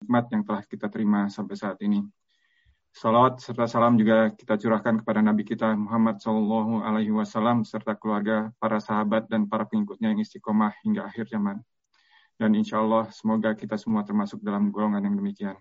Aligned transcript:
nikmat 0.00 0.28
yang 0.32 0.42
telah 0.44 0.62
kita 0.64 0.86
terima 0.92 1.28
sampai 1.32 1.56
saat 1.56 1.80
ini. 1.80 2.04
Salawat 2.96 3.44
serta 3.44 3.68
salam 3.68 4.00
juga 4.00 4.32
kita 4.32 4.56
curahkan 4.56 5.04
kepada 5.04 5.20
Nabi 5.20 5.44
kita 5.44 5.76
Muhammad 5.76 6.16
Shallallahu 6.16 6.80
Alaihi 6.80 7.12
Wasallam 7.12 7.60
serta 7.60 7.92
keluarga, 7.92 8.48
para 8.56 8.80
sahabat 8.80 9.28
dan 9.28 9.44
para 9.44 9.68
pengikutnya 9.68 10.16
yang 10.16 10.20
istiqomah 10.24 10.72
hingga 10.80 11.04
akhir 11.04 11.28
zaman. 11.28 11.60
Dan 12.40 12.56
insya 12.56 12.80
Allah 12.80 13.12
semoga 13.12 13.52
kita 13.52 13.76
semua 13.76 14.00
termasuk 14.00 14.40
dalam 14.40 14.72
golongan 14.72 15.04
yang 15.04 15.16
demikian. 15.16 15.56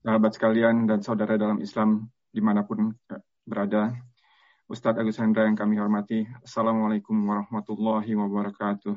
Sahabat 0.00 0.32
sekalian 0.32 0.88
dan 0.88 1.04
saudara 1.04 1.36
dalam 1.36 1.60
Islam 1.60 2.08
di 2.32 2.40
mana 2.40 2.64
pun 2.64 2.96
berada, 3.44 3.92
Ustadz 4.68 4.98
Agus 4.98 5.20
Hendra 5.20 5.44
yang 5.44 5.60
kami 5.60 5.76
hormati, 5.76 6.24
Assalamualaikum 6.40 7.16
warahmatullahi 7.20 8.16
wabarakatuh. 8.16 8.96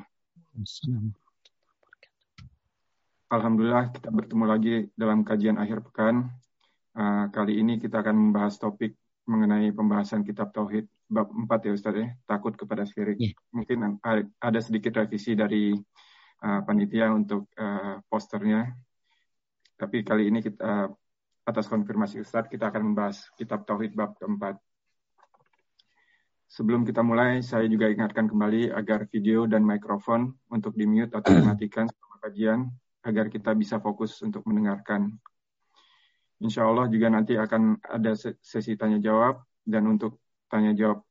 Alhamdulillah 3.30 3.94
kita 3.94 4.10
bertemu 4.10 4.44
lagi 4.44 4.74
dalam 4.98 5.22
kajian 5.22 5.56
akhir 5.56 5.86
pekan 5.86 6.28
Uh, 6.90 7.30
kali 7.30 7.62
ini 7.62 7.78
kita 7.78 8.02
akan 8.02 8.12
membahas 8.18 8.58
topik 8.58 8.98
mengenai 9.30 9.70
pembahasan 9.70 10.26
kitab 10.26 10.50
Tauhid 10.50 10.90
bab 11.06 11.30
4 11.30 11.70
ya 11.70 11.72
Ustaz 11.78 11.94
ya, 11.94 12.10
takut 12.26 12.58
kepada 12.58 12.82
syirik. 12.82 13.14
Yeah. 13.14 13.34
Mungkin 13.54 14.02
ada 14.42 14.58
sedikit 14.58 14.98
revisi 14.98 15.38
dari 15.38 15.70
uh, 16.42 16.60
panitia 16.66 17.14
untuk 17.14 17.46
uh, 17.54 18.02
posternya. 18.10 18.74
Tapi 19.78 20.02
kali 20.02 20.34
ini 20.34 20.42
kita 20.42 20.58
uh, 20.58 20.88
atas 21.46 21.70
konfirmasi 21.70 22.26
Ustaz 22.26 22.50
kita 22.50 22.74
akan 22.74 22.90
membahas 22.90 23.30
kitab 23.38 23.62
Tauhid 23.62 23.94
bab 23.94 24.18
keempat. 24.18 24.58
Sebelum 26.50 26.82
kita 26.82 27.06
mulai, 27.06 27.38
saya 27.46 27.70
juga 27.70 27.86
ingatkan 27.86 28.26
kembali 28.26 28.74
agar 28.74 29.06
video 29.06 29.46
dan 29.46 29.62
mikrofon 29.62 30.34
untuk 30.50 30.74
di-mute 30.74 31.14
atau 31.14 31.30
dimatikan 31.30 31.86
selama 31.86 32.16
kajian 32.26 32.60
agar 33.04 33.32
kita 33.32 33.56
bisa 33.56 33.80
fokus 33.80 34.20
untuk 34.20 34.44
mendengarkan 34.44 35.16
Insya 36.40 36.64
Allah 36.64 36.88
juga 36.88 37.12
nanti 37.12 37.36
akan 37.36 37.84
ada 37.84 38.16
sesi 38.16 38.72
tanya 38.72 38.96
jawab 38.96 39.44
dan 39.60 39.84
untuk 39.84 40.24
tanya 40.48 40.72
jawab 40.72 41.04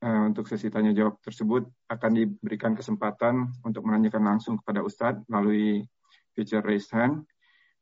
uh, 0.00 0.24
untuk 0.24 0.48
sesi 0.48 0.72
tanya 0.72 0.96
jawab 0.96 1.20
tersebut 1.20 1.68
akan 1.92 2.10
diberikan 2.16 2.72
kesempatan 2.72 3.52
untuk 3.60 3.84
menanyakan 3.84 4.24
langsung 4.24 4.56
kepada 4.56 4.80
Ustadz 4.80 5.28
melalui 5.28 5.84
feature 6.32 6.64
raise 6.64 6.88
hand 6.96 7.28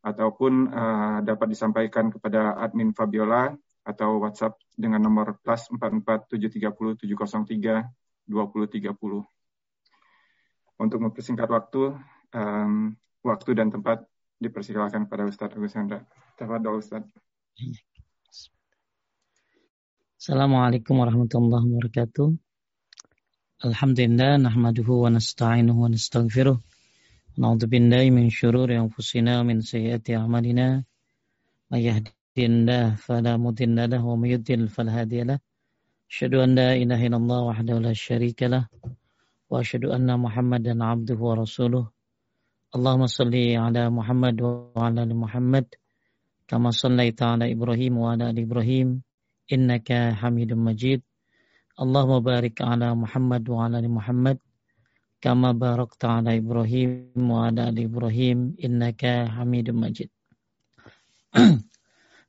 ataupun 0.02 0.74
uh, 0.74 1.18
dapat 1.22 1.54
disampaikan 1.54 2.10
kepada 2.10 2.58
admin 2.58 2.90
Fabiola 2.90 3.54
atau 3.86 4.18
WhatsApp 4.18 4.58
dengan 4.74 4.98
nomor 5.06 5.38
plus 5.38 5.70
44730 5.70 6.98
703 6.98 7.86
2030. 8.26 8.90
Untuk 10.78 10.98
mempersingkat 11.02 11.48
waktu, 11.50 11.96
um, 12.34 12.94
waktu 13.24 13.50
dan 13.58 13.74
tempat 13.74 14.06
dipersilakan 14.38 15.10
pada 15.10 15.26
Ustadz 15.26 15.58
Agus 15.58 15.74
Hendra. 15.74 16.06
Tafadol 16.38 16.78
Ustaz. 16.78 17.02
Assalamualaikum 20.18 20.98
warahmatullahi 20.98 21.66
wabarakatuh. 21.66 22.34
Alhamdulillah 23.58 24.38
nahmaduhu 24.38 25.02
wa 25.02 25.10
nasta'inuhu 25.10 25.78
wa 25.86 25.90
nastaghfiruh. 25.90 26.58
Na'udzu 27.38 27.66
billahi 27.66 28.14
min 28.14 28.30
syururi 28.30 28.78
anfusina 28.78 29.42
min 29.42 29.62
sayyiati 29.62 30.14
a'malina. 30.14 30.86
May 31.70 31.86
yahdihillahu 31.90 32.98
fala 32.98 33.34
mudilla 33.34 33.90
lahu 33.90 34.14
wa 34.14 34.22
may 34.22 34.38
yudlil 34.38 34.70
fala 34.70 34.94
hadiya 35.02 35.34
lahu. 35.34 35.42
Asyhadu 36.06 36.40
an 36.40 36.54
la 36.54 36.72
ilaha 36.78 37.02
illallah 37.04 37.40
wahdahu 37.50 37.82
la 37.82 37.92
syarika 37.92 38.46
lah 38.48 38.64
wa 39.50 39.60
asyhadu 39.60 39.90
anna 39.90 40.14
Muhammadan 40.16 40.80
'abduhu 40.80 41.20
wa 41.20 41.34
rasuluh. 41.42 41.84
Allahumma 42.68 43.08
salli 43.08 43.56
ala 43.56 43.88
Muhammad 43.88 44.36
wa 44.44 44.76
ala 44.76 45.08
ali 45.08 45.16
Muhammad 45.16 45.72
kama 46.44 46.68
sallaita 46.68 47.32
ala 47.32 47.48
Ibrahim 47.48 47.96
wa 47.96 48.12
ala 48.12 48.28
ali 48.28 48.44
Ibrahim 48.44 49.00
innaka 49.48 50.12
Hamidum 50.12 50.68
Majid. 50.68 51.00
Allahumma 51.80 52.20
barik 52.20 52.60
ala 52.60 52.92
Muhammad 52.92 53.48
wa 53.48 53.64
ala 53.64 53.80
ali 53.80 53.88
Muhammad 53.88 54.36
kama 55.16 55.56
barakta 55.56 56.20
ala 56.20 56.36
Ibrahim 56.36 57.16
wa 57.16 57.48
ala 57.48 57.72
ali 57.72 57.88
Ibrahim 57.88 58.52
innaka 58.60 59.32
Hamidum 59.32 59.88
Majid. 59.88 60.12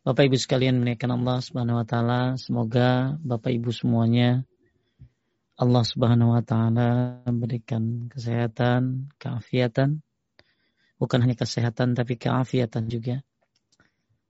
Bapak 0.08 0.24
Ibu 0.24 0.40
sekalian 0.40 0.80
menaikkan 0.80 1.12
Allah 1.12 1.44
Subhanahu 1.44 1.84
wa 1.84 1.86
taala, 1.86 2.40
semoga 2.40 3.20
Bapak 3.20 3.52
Ibu 3.52 3.76
semuanya 3.76 4.48
Allah 5.60 5.84
Subhanahu 5.84 6.32
wa 6.32 6.40
taala 6.40 7.20
memberikan 7.28 8.08
kesehatan, 8.08 9.12
keafiatan, 9.20 10.00
bukan 11.00 11.24
hanya 11.24 11.40
kesehatan 11.40 11.96
tapi 11.96 12.20
keafiatan 12.20 12.92
juga 12.92 13.24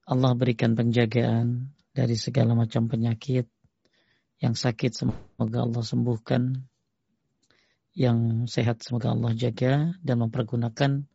Allah 0.09 0.33
berikan 0.33 0.73
penjagaan 0.73 1.69
dari 1.93 2.17
segala 2.17 2.57
macam 2.57 2.89
penyakit. 2.89 3.45
Yang 4.41 4.55
sakit 4.57 4.91
semoga 4.97 5.61
Allah 5.61 5.83
sembuhkan. 5.85 6.65
Yang 7.93 8.49
sehat 8.49 8.81
semoga 8.81 9.13
Allah 9.13 9.37
jaga 9.37 9.93
dan 10.01 10.25
mempergunakan 10.25 11.05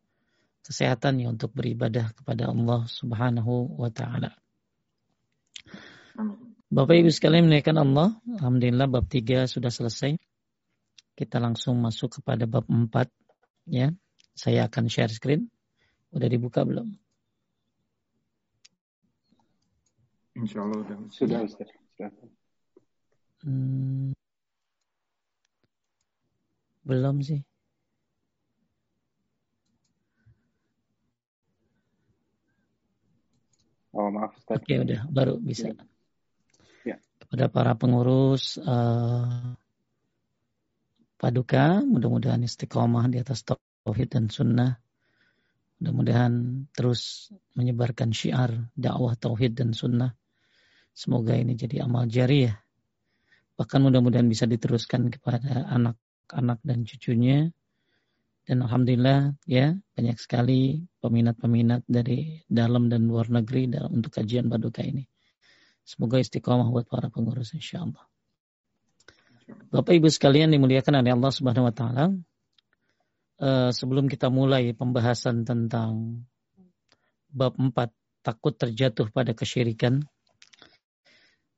kesehatannya 0.62 1.26
untuk 1.26 1.50
beribadah 1.58 2.14
kepada 2.14 2.54
Allah 2.54 2.86
Subhanahu 2.86 3.82
wa 3.82 3.90
taala. 3.90 4.30
Bapak 6.70 6.94
Ibu 6.94 7.10
sekalian 7.10 7.50
menaikkan 7.50 7.74
Allah, 7.74 8.14
alhamdulillah 8.38 8.86
bab 8.86 9.10
3 9.10 9.50
sudah 9.50 9.74
selesai. 9.74 10.14
Kita 11.18 11.42
langsung 11.42 11.82
masuk 11.82 12.22
kepada 12.22 12.46
bab 12.46 12.66
4 12.70 13.10
ya. 13.66 13.90
Saya 14.34 14.66
akan 14.66 14.90
share 14.90 15.14
screen. 15.14 15.46
Udah 16.10 16.26
dibuka 16.26 16.66
belum? 16.66 16.94
Insya 20.34 20.66
Allah 20.66 20.82
sudah. 20.82 20.98
Sudah 21.14 21.38
Ustaz. 21.46 21.70
Hmm, 23.46 24.10
belum 26.82 27.22
sih. 27.22 27.40
Oh 33.94 34.10
maaf 34.10 34.34
Ustaz. 34.34 34.58
Oke 34.58 34.74
udah 34.82 35.06
baru 35.06 35.38
bisa. 35.38 35.70
Ya. 35.70 35.84
ya. 36.82 36.96
Kepada 37.22 37.46
para 37.46 37.72
pengurus 37.78 38.58
uh, 38.58 39.54
Paduka, 41.14 41.78
mudah-mudahan 41.86 42.42
istiqomah 42.42 43.06
di 43.06 43.22
atas 43.22 43.46
tauhid 43.84 44.08
dan 44.10 44.32
sunnah. 44.32 44.80
Mudah-mudahan 45.78 46.66
terus 46.72 47.28
menyebarkan 47.52 48.10
syiar 48.16 48.72
dakwah 48.72 49.12
tauhid 49.14 49.54
dan 49.54 49.76
sunnah 49.76 50.16
Semoga 50.94 51.34
ini 51.34 51.58
jadi 51.58 51.82
amal 51.82 52.06
jariah. 52.06 52.54
Bahkan 53.58 53.82
mudah-mudahan 53.82 54.30
bisa 54.30 54.46
diteruskan 54.46 55.10
kepada 55.10 55.66
anak-anak 55.66 56.62
dan 56.62 56.86
cucunya. 56.86 57.50
Dan 58.46 58.62
Alhamdulillah 58.62 59.34
ya 59.50 59.74
banyak 59.74 60.16
sekali 60.22 60.86
peminat-peminat 61.02 61.82
dari 61.90 62.46
dalam 62.46 62.86
dan 62.86 63.10
luar 63.10 63.26
negeri 63.26 63.66
dalam 63.66 63.90
untuk 63.90 64.14
kajian 64.14 64.46
paduka 64.46 64.86
ini. 64.86 65.02
Semoga 65.82 66.22
istiqomah 66.22 66.70
buat 66.70 66.86
para 66.86 67.10
pengurus 67.10 67.58
insya 67.58 67.82
Allah. 67.82 68.04
Bapak 69.74 69.98
Ibu 69.98 70.08
sekalian 70.08 70.54
dimuliakan 70.54 71.02
oleh 71.02 71.10
Allah 71.10 71.32
Subhanahu 71.34 71.66
wa 71.68 71.74
taala. 71.74 72.04
Uh, 73.34 73.74
sebelum 73.74 74.06
kita 74.06 74.30
mulai 74.30 74.70
pembahasan 74.78 75.42
tentang 75.42 76.22
bab 77.34 77.58
4 77.58 77.74
takut 78.22 78.54
terjatuh 78.54 79.10
pada 79.10 79.34
kesyirikan 79.34 80.06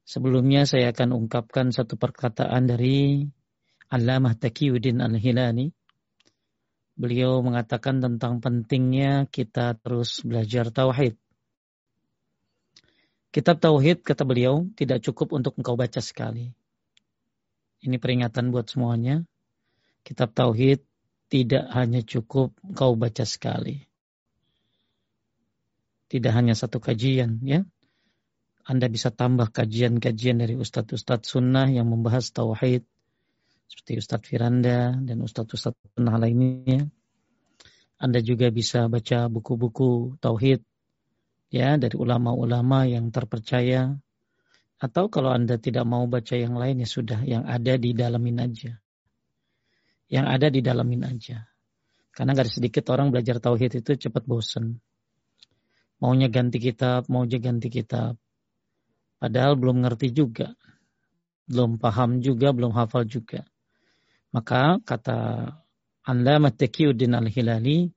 Sebelumnya 0.07 0.63
saya 0.71 0.95
akan 0.95 1.19
ungkapkan 1.19 1.75
satu 1.75 1.99
perkataan 1.99 2.71
dari 2.71 3.27
Allamah 3.91 4.39
Taqiyuddin 4.39 5.03
Al-Hilani. 5.03 5.75
Beliau 6.95 7.43
mengatakan 7.43 7.99
tentang 7.99 8.39
pentingnya 8.39 9.27
kita 9.27 9.75
terus 9.75 10.23
belajar 10.23 10.71
tauhid. 10.71 11.19
Kitab 13.35 13.59
tauhid 13.59 14.07
kata 14.07 14.23
beliau 14.23 14.71
tidak 14.79 15.03
cukup 15.03 15.35
untuk 15.35 15.59
engkau 15.59 15.75
baca 15.75 15.99
sekali. 15.99 16.55
Ini 17.83 17.99
peringatan 17.99 18.55
buat 18.55 18.71
semuanya. 18.71 19.27
Kitab 20.07 20.39
tauhid 20.39 20.86
tidak 21.27 21.67
hanya 21.75 22.01
cukup 22.07 22.55
engkau 22.63 22.95
baca 22.95 23.27
sekali. 23.27 23.87
Tidak 26.07 26.31
hanya 26.31 26.55
satu 26.55 26.79
kajian 26.79 27.43
ya. 27.43 27.67
Anda 28.67 28.91
bisa 28.91 29.15
tambah 29.15 29.51
kajian-kajian 29.55 30.43
dari 30.43 30.59
ustadz-ustadz 30.59 31.31
sunnah 31.31 31.71
yang 31.71 31.87
membahas 31.87 32.35
tauhid 32.35 32.83
seperti 33.67 33.99
Ustadz 33.99 34.27
Firanda 34.27 34.95
dan 34.95 35.19
ustadz-ustadz 35.23 35.99
sunnah 35.99 36.17
lainnya. 36.23 36.87
Anda 37.99 38.23
juga 38.23 38.51
bisa 38.55 38.87
baca 38.87 39.27
buku-buku 39.27 40.21
tauhid 40.23 40.63
ya 41.51 41.75
dari 41.75 41.97
ulama-ulama 41.99 42.87
yang 42.87 43.11
terpercaya 43.11 43.97
atau 44.77 45.09
kalau 45.09 45.33
Anda 45.33 45.57
tidak 45.57 45.89
mau 45.89 46.05
baca 46.05 46.37
yang 46.37 46.55
lain 46.55 46.85
ya 46.85 46.89
sudah 46.89 47.25
yang 47.25 47.49
ada 47.49 47.75
di 47.81 47.97
dalamin 47.97 48.39
aja. 48.45 48.77
Yang 50.07 50.27
ada 50.27 50.47
di 50.51 50.61
dalamin 50.63 51.03
aja. 51.07 51.47
Karena 52.15 52.33
gak 52.33 52.49
sedikit 52.49 52.89
orang 52.95 53.13
belajar 53.13 53.43
tauhid 53.43 53.83
itu 53.85 54.09
cepat 54.09 54.25
bosan. 54.25 54.81
Maunya 56.01 56.29
ganti 56.29 56.61
kitab, 56.61 57.09
maunya 57.13 57.41
ganti 57.41 57.69
kitab. 57.69 58.17
Padahal 59.17 59.57
belum 59.57 59.85
ngerti 59.85 60.13
juga. 60.13 60.53
Belum 61.49 61.77
paham 61.81 62.21
juga, 62.21 62.53
belum 62.53 62.73
hafal 62.73 63.05
juga. 63.09 63.45
Maka 64.35 64.83
kata 64.85 65.19
Anda 66.05 66.37
Taqiyuddin 66.53 67.17
Al-Hilali, 67.17 67.89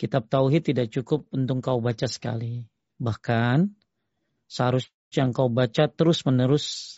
kitab 0.00 0.32
Tauhid 0.32 0.72
tidak 0.72 0.88
cukup 0.88 1.28
untuk 1.34 1.60
kau 1.60 1.82
baca 1.84 2.08
sekali. 2.08 2.64
Bahkan 2.96 3.68
seharusnya 4.48 5.28
kau 5.36 5.52
baca 5.52 5.88
terus 5.92 6.24
menerus 6.24 6.96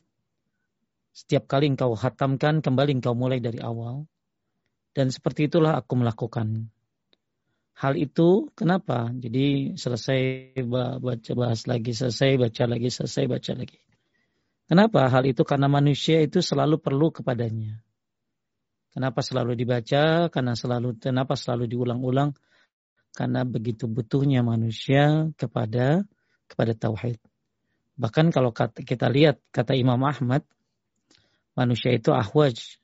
setiap 1.13 1.45
kali 1.45 1.69
engkau 1.69 1.93
hatamkan, 1.93 2.65
kembali 2.65 3.03
engkau 3.03 3.13
mulai 3.13 3.43
dari 3.43 3.61
awal. 3.61 4.09
Dan 4.93 5.09
seperti 5.09 5.49
itulah 5.49 5.81
aku 5.81 5.97
melakukan. 5.97 6.69
Hal 7.81 7.97
itu 7.97 8.53
kenapa? 8.53 9.09
Jadi 9.17 9.75
selesai 9.75 10.55
baca 11.01 11.33
bahas 11.33 11.65
lagi, 11.65 11.97
selesai 11.97 12.37
baca 12.37 12.65
lagi, 12.69 12.89
selesai 12.93 13.25
baca 13.25 13.53
lagi. 13.57 13.81
Kenapa? 14.69 15.09
Hal 15.09 15.25
itu 15.25 15.43
karena 15.43 15.67
manusia 15.67 16.21
itu 16.21 16.45
selalu 16.45 16.79
perlu 16.79 17.09
kepadanya. 17.11 17.81
Kenapa 18.93 19.25
selalu 19.25 19.57
dibaca? 19.57 20.29
Karena 20.29 20.53
selalu 20.53 21.01
kenapa 21.01 21.33
selalu 21.33 21.65
diulang-ulang? 21.65 22.37
Karena 23.17 23.45
begitu 23.49 23.89
butuhnya 23.89 24.45
manusia 24.45 25.33
kepada 25.41 26.05
kepada 26.45 26.73
tauhid. 26.77 27.17
Bahkan 27.97 28.29
kalau 28.33 28.53
kita 28.85 29.09
lihat 29.09 29.41
kata 29.49 29.73
Imam 29.73 30.01
Ahmad, 30.05 30.45
manusia 31.57 31.93
itu 31.93 32.13
ahwaj 32.13 32.82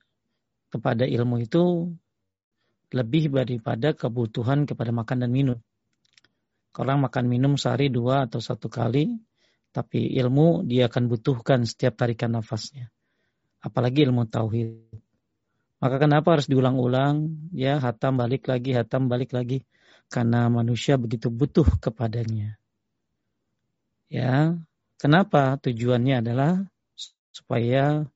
kepada 0.69 1.05
ilmu 1.09 1.41
itu 1.43 1.93
lebih 2.93 3.29
daripada 3.32 3.93
kebutuhan 3.93 4.65
kepada 4.65 4.93
makan 4.93 5.29
dan 5.29 5.31
minum. 5.32 5.59
Orang 6.79 7.03
makan 7.03 7.26
minum 7.26 7.59
sehari 7.59 7.91
dua 7.91 8.31
atau 8.31 8.38
satu 8.38 8.70
kali, 8.70 9.19
tapi 9.75 10.15
ilmu 10.15 10.62
dia 10.62 10.87
akan 10.87 11.11
butuhkan 11.11 11.67
setiap 11.67 11.99
tarikan 11.99 12.38
nafasnya. 12.38 12.94
Apalagi 13.59 14.06
ilmu 14.06 14.31
tauhid. 14.31 14.79
Maka 15.82 15.99
kenapa 15.99 16.38
harus 16.38 16.47
diulang-ulang? 16.47 17.50
Ya, 17.50 17.82
hatam 17.82 18.14
balik 18.14 18.47
lagi, 18.47 18.79
hatam 18.79 19.11
balik 19.11 19.35
lagi. 19.35 19.67
Karena 20.06 20.47
manusia 20.47 20.94
begitu 20.94 21.35
butuh 21.35 21.67
kepadanya. 21.82 22.56
Ya, 24.06 24.55
kenapa? 25.03 25.59
Tujuannya 25.59 26.23
adalah 26.23 26.62
supaya 27.35 28.06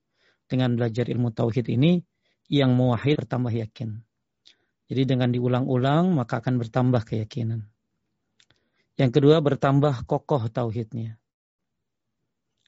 dengan 0.47 0.75
belajar 0.79 1.11
ilmu 1.11 1.35
tauhid 1.35 1.67
ini 1.67 1.99
yang 2.53 2.77
muwahhid 2.77 3.25
bertambah 3.25 3.49
yakin. 3.49 4.05
Jadi 4.85 5.01
dengan 5.09 5.33
diulang-ulang 5.33 6.13
maka 6.13 6.37
akan 6.37 6.61
bertambah 6.61 7.01
keyakinan. 7.01 7.65
Yang 8.93 9.11
kedua 9.17 9.41
bertambah 9.41 10.05
kokoh 10.05 10.45
tauhidnya. 10.53 11.17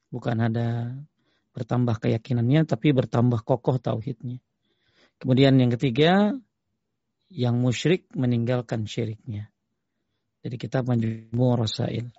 Bukan 0.10 0.38
ada 0.42 0.98
bertambah 1.54 2.02
keyakinannya 2.02 2.66
tapi 2.66 2.98
bertambah 2.98 3.46
kokoh 3.46 3.78
tauhidnya. 3.78 4.42
Kemudian 5.22 5.54
yang 5.62 5.70
ketiga 5.78 6.34
yang 7.30 7.62
musyrik 7.62 8.10
meninggalkan 8.18 8.90
syiriknya. 8.90 9.54
Jadi 10.42 10.56
kita 10.58 10.82
majmu 10.82 11.46
rasail. 11.58 12.10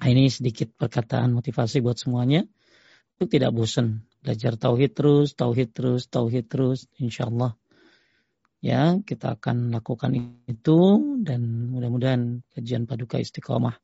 Nah, 0.00 0.08
ini 0.08 0.32
sedikit 0.32 0.72
perkataan 0.76 1.36
motivasi 1.36 1.84
buat 1.84 2.00
semuanya 2.00 2.44
untuk 3.16 3.28
tidak 3.28 3.52
bosan 3.52 4.08
belajar 4.20 4.56
tauhid 4.56 4.92
terus, 4.92 5.32
tauhid 5.32 5.72
terus, 5.72 6.06
tauhid 6.06 6.46
terus, 6.46 6.86
insya 7.00 7.28
Allah. 7.28 7.56
Ya, 8.60 9.00
kita 9.00 9.40
akan 9.40 9.72
lakukan 9.72 10.12
itu 10.44 10.78
dan 11.24 11.72
mudah-mudahan 11.72 12.44
kajian 12.52 12.84
paduka 12.84 13.16
istiqomah 13.16 13.80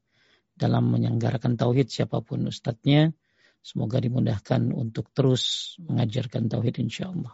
dalam 0.53 0.93
menyelenggarakan 0.93 1.57
tauhid 1.57 1.89
siapa 1.89 2.21
pun 2.21 2.45
ustadznya, 2.45 3.17
semoga 3.65 4.01
dimudahkan 4.01 4.73
untuk 4.77 5.09
terus 5.17 5.77
mengajarkan 5.81 6.53
tauhid 6.53 6.77
insya 6.81 7.09
Allah. 7.09 7.33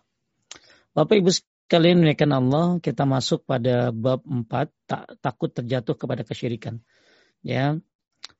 Bapak 0.94 1.18
Ibu 1.18 1.30
sekalian 1.34 2.06
menaikkan 2.06 2.30
Allah, 2.30 2.78
kita 2.78 3.02
masuk 3.08 3.42
pada 3.42 3.90
bab 3.90 4.22
4, 4.22 4.46
tak, 4.86 5.18
takut 5.18 5.50
terjatuh 5.50 5.98
kepada 5.98 6.22
kesyirikan. 6.22 6.78
Ya, 7.42 7.74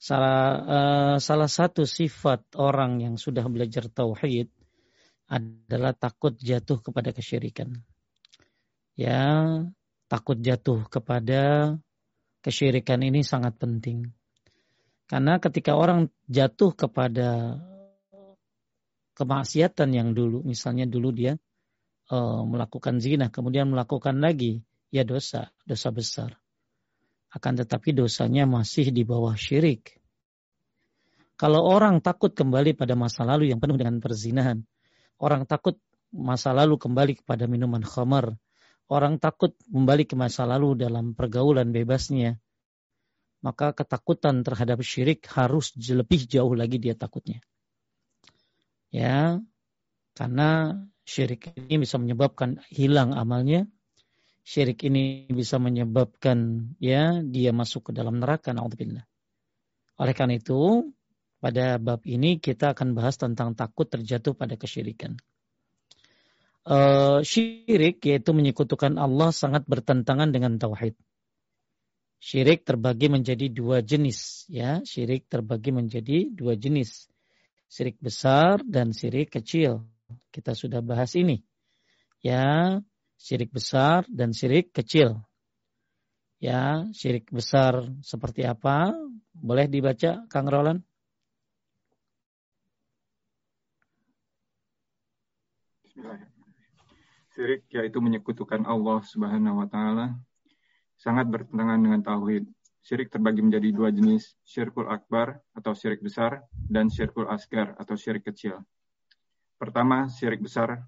salah 0.03 0.43
uh, 0.67 1.17
salah 1.23 1.47
satu 1.47 1.87
sifat 1.87 2.59
orang 2.59 2.99
yang 2.99 3.15
sudah 3.15 3.47
belajar 3.47 3.87
tauhid 3.87 4.51
adalah 5.31 5.95
takut 5.95 6.35
jatuh 6.35 6.83
kepada 6.83 7.15
kesyirikan. 7.15 7.71
Ya, 8.99 9.47
takut 10.11 10.43
jatuh 10.43 10.91
kepada 10.91 11.73
kesyirikan 12.43 13.01
ini 13.07 13.23
sangat 13.23 13.55
penting. 13.63 14.11
Karena 15.07 15.39
ketika 15.39 15.79
orang 15.79 16.11
jatuh 16.27 16.75
kepada 16.75 17.63
kemaksiatan 19.15 19.89
yang 19.95 20.13
dulu, 20.19 20.43
misalnya 20.43 20.85
dulu 20.85 21.15
dia 21.15 21.39
uh, 22.11 22.43
melakukan 22.43 22.99
zina, 22.99 23.31
kemudian 23.31 23.71
melakukan 23.71 24.19
lagi, 24.19 24.67
ya 24.91 25.07
dosa, 25.07 25.55
dosa 25.65 25.89
besar 25.95 26.42
akan 27.33 27.53
tetapi 27.65 27.97
dosanya 27.97 28.45
masih 28.45 28.93
di 28.93 29.03
bawah 29.09 29.33
syirik. 29.33 29.97
Kalau 31.41 31.65
orang 31.65 32.05
takut 32.05 32.31
kembali 32.31 32.77
pada 32.77 32.93
masa 32.95 33.25
lalu 33.25 33.51
yang 33.51 33.59
penuh 33.59 33.81
dengan 33.81 33.99
perzinahan, 33.99 34.63
orang 35.19 35.49
takut 35.49 35.81
masa 36.13 36.53
lalu 36.53 36.77
kembali 36.77 37.25
kepada 37.25 37.49
minuman 37.49 37.83
khamar, 37.83 38.37
orang 38.93 39.17
takut 39.17 39.57
kembali 39.67 40.05
ke 40.05 40.15
masa 40.15 40.45
lalu 40.45 40.77
dalam 40.77 41.17
pergaulan 41.17 41.73
bebasnya, 41.73 42.37
maka 43.43 43.75
ketakutan 43.75 44.45
terhadap 44.47 44.85
syirik 44.85 45.27
harus 45.35 45.75
lebih 45.75 46.29
jauh 46.29 46.53
lagi 46.55 46.79
dia 46.79 46.95
takutnya. 46.95 47.43
Ya, 48.93 49.41
karena 50.15 50.79
syirik 51.09 51.51
ini 51.57 51.83
bisa 51.83 51.97
menyebabkan 51.97 52.61
hilang 52.69 53.17
amalnya, 53.17 53.67
syirik 54.43 54.83
ini 54.87 55.31
bisa 55.31 55.59
menyebabkan 55.63 56.71
ya 56.83 57.23
dia 57.23 57.51
masuk 57.55 57.91
ke 57.91 57.93
dalam 57.95 58.19
neraka 58.19 58.51
naudzubillah. 58.55 59.07
Oleh 60.03 60.15
karena 60.19 60.39
itu, 60.39 60.91
pada 61.43 61.79
bab 61.79 62.03
ini 62.07 62.39
kita 62.39 62.75
akan 62.75 62.95
bahas 62.95 63.19
tentang 63.19 63.55
takut 63.59 63.87
terjatuh 63.87 64.35
pada 64.35 64.55
kesyirikan. 64.55 65.19
Uh, 66.63 67.27
syirik 67.27 67.99
yaitu 68.07 68.31
menyekutukan 68.31 68.95
Allah 68.95 69.35
sangat 69.35 69.67
bertentangan 69.67 70.31
dengan 70.31 70.63
tauhid. 70.63 70.95
Syirik 72.23 72.63
terbagi 72.63 73.11
menjadi 73.11 73.51
dua 73.51 73.83
jenis, 73.83 74.47
ya. 74.47 74.79
Syirik 74.87 75.27
terbagi 75.27 75.75
menjadi 75.75 76.31
dua 76.31 76.55
jenis. 76.55 77.11
Syirik 77.67 77.99
besar 77.99 78.63
dan 78.63 78.95
syirik 78.95 79.35
kecil. 79.35 79.83
Kita 80.31 80.55
sudah 80.55 80.79
bahas 80.87 81.19
ini. 81.19 81.43
Ya, 82.23 82.79
syirik 83.23 83.55
besar 83.55 84.03
dan 84.11 84.35
syirik 84.35 84.75
kecil. 84.75 85.23
Ya, 86.43 86.91
syirik 86.91 87.31
besar 87.31 87.87
seperti 88.03 88.43
apa? 88.43 88.91
Boleh 89.31 89.71
dibaca 89.71 90.27
Kang 90.27 90.51
Roland? 90.51 90.83
Syirik 97.33 97.71
yaitu 97.71 98.03
menyekutukan 98.03 98.67
Allah 98.67 98.99
Subhanahu 99.07 99.63
wa 99.63 99.69
taala 99.71 100.19
sangat 100.99 101.31
bertentangan 101.31 101.79
dengan 101.79 102.03
tauhid. 102.03 102.51
Syirik 102.83 103.15
terbagi 103.15 103.47
menjadi 103.47 103.71
dua 103.71 103.95
jenis, 103.95 104.35
syirkul 104.43 104.91
akbar 104.91 105.39
atau 105.55 105.71
syirik 105.71 106.03
besar 106.03 106.43
dan 106.51 106.91
syirkul 106.91 107.31
asgar 107.31 107.79
atau 107.79 107.95
syirik 107.95 108.27
kecil. 108.27 108.59
Pertama, 109.55 110.11
syirik 110.11 110.43
besar 110.43 110.83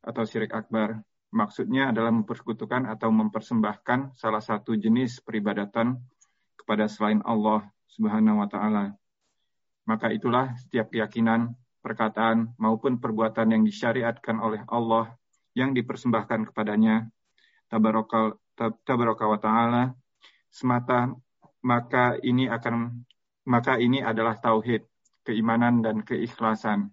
atau 0.00 0.24
syirik 0.24 0.56
akbar 0.56 1.04
Maksudnya 1.34 1.90
adalah 1.90 2.14
mempersekutukan 2.14 2.86
atau 2.86 3.10
mempersembahkan 3.10 4.14
salah 4.14 4.42
satu 4.42 4.78
jenis 4.78 5.20
peribadatan 5.22 5.98
kepada 6.54 6.86
selain 6.86 7.22
Allah 7.26 7.66
Subhanahu 7.90 8.42
wa 8.42 8.48
taala. 8.50 8.94
Maka 9.86 10.10
itulah 10.10 10.54
setiap 10.58 10.90
keyakinan, 10.90 11.54
perkataan 11.82 12.54
maupun 12.58 12.98
perbuatan 12.98 13.54
yang 13.54 13.62
disyariatkan 13.62 14.42
oleh 14.42 14.66
Allah 14.66 15.14
yang 15.54 15.70
dipersembahkan 15.70 16.50
kepadanya 16.50 17.06
tabaraka 17.70 19.24
wa 19.30 19.38
taala 19.38 19.94
semata 20.50 21.14
maka 21.62 22.18
ini 22.22 22.50
akan 22.50 23.06
maka 23.46 23.78
ini 23.78 24.02
adalah 24.02 24.34
tauhid, 24.42 24.82
keimanan 25.22 25.78
dan 25.78 26.02
keikhlasan. 26.02 26.90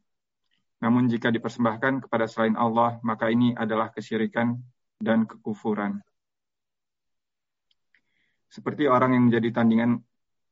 Namun 0.84 1.08
jika 1.08 1.32
dipersembahkan 1.32 2.04
kepada 2.04 2.28
selain 2.28 2.60
Allah, 2.60 3.00
maka 3.08 3.32
ini 3.32 3.56
adalah 3.56 3.88
kesyirikan 3.96 4.60
dan 5.00 5.24
kekufuran. 5.24 6.04
Seperti 8.52 8.92
orang 8.92 9.16
yang 9.16 9.32
menjadi 9.32 9.64
tandingan 9.64 10.04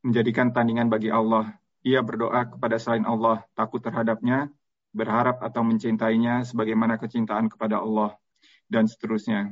menjadikan 0.08 0.56
tandingan 0.56 0.88
bagi 0.88 1.12
Allah, 1.12 1.52
ia 1.84 2.00
berdoa 2.00 2.48
kepada 2.48 2.80
selain 2.80 3.04
Allah, 3.04 3.44
takut 3.60 3.84
terhadapnya, 3.84 4.48
berharap 4.96 5.44
atau 5.44 5.68
mencintainya 5.68 6.48
sebagaimana 6.48 6.96
kecintaan 6.96 7.52
kepada 7.52 7.84
Allah, 7.84 8.16
dan 8.72 8.88
seterusnya. 8.88 9.52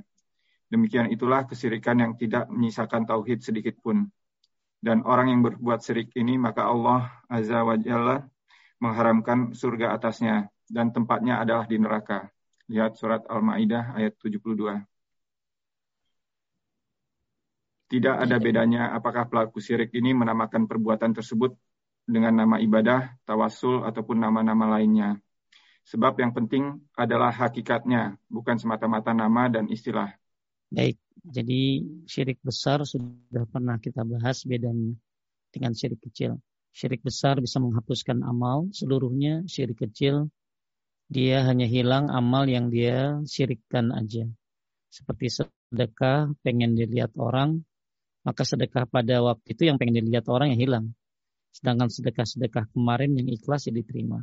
Demikian 0.72 1.12
itulah 1.12 1.44
kesyirikan 1.44 2.00
yang 2.00 2.14
tidak 2.16 2.48
menyisakan 2.48 3.04
tauhid 3.04 3.44
sedikit 3.44 3.76
pun. 3.84 4.08
Dan 4.80 5.04
orang 5.04 5.28
yang 5.28 5.44
berbuat 5.44 5.84
syirik 5.84 6.16
ini 6.16 6.40
maka 6.40 6.72
Allah 6.72 7.12
Azza 7.28 7.68
wa 7.68 7.76
Jalla 7.76 8.24
mengharamkan 8.80 9.52
surga 9.52 9.92
atasnya 10.00 10.48
dan 10.70 10.94
tempatnya 10.94 11.42
adalah 11.42 11.66
di 11.66 11.82
neraka. 11.82 12.30
Lihat 12.70 12.96
surat 13.02 13.26
Al-Maidah 13.26 13.98
ayat 13.98 14.14
72. 14.22 14.78
Tidak 17.90 18.16
ada 18.22 18.38
bedanya 18.38 18.94
apakah 18.94 19.26
pelaku 19.26 19.58
syirik 19.58 19.90
ini 19.98 20.14
menamakan 20.14 20.70
perbuatan 20.70 21.10
tersebut 21.18 21.58
dengan 22.06 22.46
nama 22.46 22.62
ibadah, 22.62 23.18
tawasul, 23.26 23.82
ataupun 23.82 24.22
nama-nama 24.22 24.78
lainnya. 24.78 25.18
Sebab 25.90 26.22
yang 26.22 26.30
penting 26.38 26.78
adalah 26.94 27.34
hakikatnya, 27.34 28.14
bukan 28.30 28.62
semata-mata 28.62 29.10
nama 29.10 29.50
dan 29.50 29.66
istilah. 29.74 30.14
Baik, 30.70 31.02
jadi 31.26 31.82
syirik 32.06 32.38
besar 32.46 32.86
sudah 32.86 33.50
pernah 33.50 33.82
kita 33.82 34.06
bahas 34.06 34.46
bedanya 34.46 34.94
dengan 35.50 35.74
syirik 35.74 35.98
kecil. 36.06 36.38
Syirik 36.70 37.02
besar 37.02 37.42
bisa 37.42 37.58
menghapuskan 37.58 38.22
amal 38.22 38.70
seluruhnya, 38.70 39.50
syirik 39.50 39.82
kecil 39.82 40.30
dia 41.10 41.42
hanya 41.42 41.66
hilang 41.66 42.14
amal 42.14 42.46
yang 42.46 42.70
dia 42.70 43.18
syirikkan 43.26 43.90
aja. 43.90 44.30
Seperti 44.94 45.42
sedekah 45.42 46.30
pengen 46.46 46.78
dilihat 46.78 47.18
orang, 47.18 47.66
maka 48.22 48.46
sedekah 48.46 48.86
pada 48.86 49.26
waktu 49.26 49.58
itu 49.58 49.66
yang 49.66 49.82
pengen 49.82 50.06
dilihat 50.06 50.30
orang 50.30 50.54
yang 50.54 50.62
hilang. 50.62 50.86
Sedangkan 51.50 51.90
sedekah-sedekah 51.90 52.70
kemarin 52.70 53.18
yang 53.18 53.26
ikhlas 53.26 53.66
ya 53.66 53.74
diterima. 53.74 54.22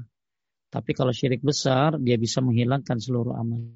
Tapi 0.70 0.94
kalau 0.94 1.10
syirik 1.10 1.42
besar, 1.42 1.98
dia 1.98 2.14
bisa 2.14 2.38
menghilangkan 2.38 3.02
seluruh 3.02 3.34
amal. 3.34 3.66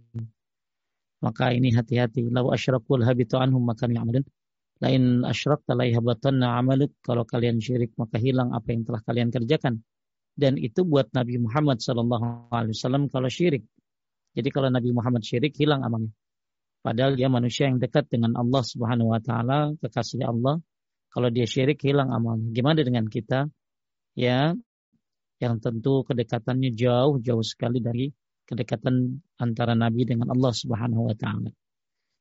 Maka 1.19 1.51
ini 1.51 1.75
hati-hati. 1.75 2.31
Lau 2.31 2.55
asyrakul 2.55 3.03
habitu 3.03 3.43
anhum 3.43 3.63
makan 3.67 3.91
ya'malun. 3.91 4.25
Lain 4.81 5.27
asyrak 5.27 5.67
talai 5.67 5.93
habatanna 5.93 6.57
amaluk. 6.57 6.95
Kalau 7.03 7.27
kalian 7.27 7.59
syirik, 7.59 7.93
maka 7.99 8.23
hilang 8.23 8.55
apa 8.55 8.71
yang 8.71 8.87
telah 8.87 9.03
kalian 9.03 9.29
kerjakan. 9.35 9.83
Dan 10.41 10.57
itu 10.57 10.89
buat 10.89 11.13
Nabi 11.13 11.37
Muhammad 11.37 11.85
SAW 11.85 13.13
kalau 13.13 13.29
syirik. 13.29 13.69
Jadi 14.33 14.49
kalau 14.49 14.73
Nabi 14.73 14.89
Muhammad 14.97 15.21
syirik, 15.21 15.53
hilang 15.61 15.85
amalnya. 15.85 16.17
Padahal 16.81 17.13
dia 17.13 17.29
manusia 17.29 17.69
yang 17.69 17.77
dekat 17.77 18.09
dengan 18.09 18.33
Allah 18.41 18.65
Subhanahu 18.65 19.13
wa 19.13 19.21
taala, 19.21 19.77
kekasih 19.85 20.25
Allah. 20.25 20.65
Kalau 21.13 21.29
dia 21.29 21.45
syirik 21.45 21.77
hilang 21.85 22.09
amalnya. 22.09 22.49
Gimana 22.57 22.81
dengan 22.81 23.05
kita? 23.05 23.53
Ya, 24.17 24.57
yang 25.41 25.61
tentu 25.61 26.05
kedekatannya 26.09 26.73
jauh 26.73 27.21
jauh 27.21 27.45
sekali 27.45 27.85
dari 27.85 28.09
kedekatan 28.45 29.25
antara 29.41 29.73
nabi 29.73 30.05
dengan 30.09 30.29
Allah 30.29 30.53
Subhanahu 30.53 31.09
wa 31.09 31.17
taala. 31.17 31.51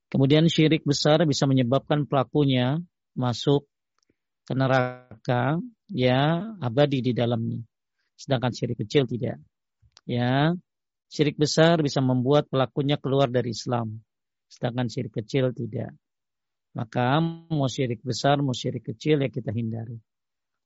Kemudian 0.10 0.50
syirik 0.50 0.88
besar 0.88 1.22
bisa 1.28 1.46
menyebabkan 1.46 2.10
pelakunya 2.10 2.82
masuk 3.14 3.70
ke 4.50 4.58
neraka 4.58 5.62
ya 5.92 6.42
abadi 6.64 7.06
di 7.06 7.12
dalamnya. 7.14 7.62
Sedangkan 8.20 8.52
syirik 8.52 8.84
kecil 8.84 9.08
tidak. 9.08 9.40
Ya, 10.04 10.52
syirik 11.08 11.40
besar 11.40 11.80
bisa 11.80 12.04
membuat 12.04 12.52
pelakunya 12.52 13.00
keluar 13.00 13.32
dari 13.32 13.56
Islam 13.56 14.04
sedangkan 14.50 14.90
syirik 14.90 15.14
kecil 15.14 15.54
tidak. 15.54 15.94
Maka 16.74 17.22
mau 17.22 17.70
syirik 17.70 18.02
besar, 18.02 18.42
mau 18.42 18.54
syirik 18.54 18.84
kecil 18.90 19.22
ya 19.22 19.30
kita 19.30 19.54
hindari. 19.54 19.98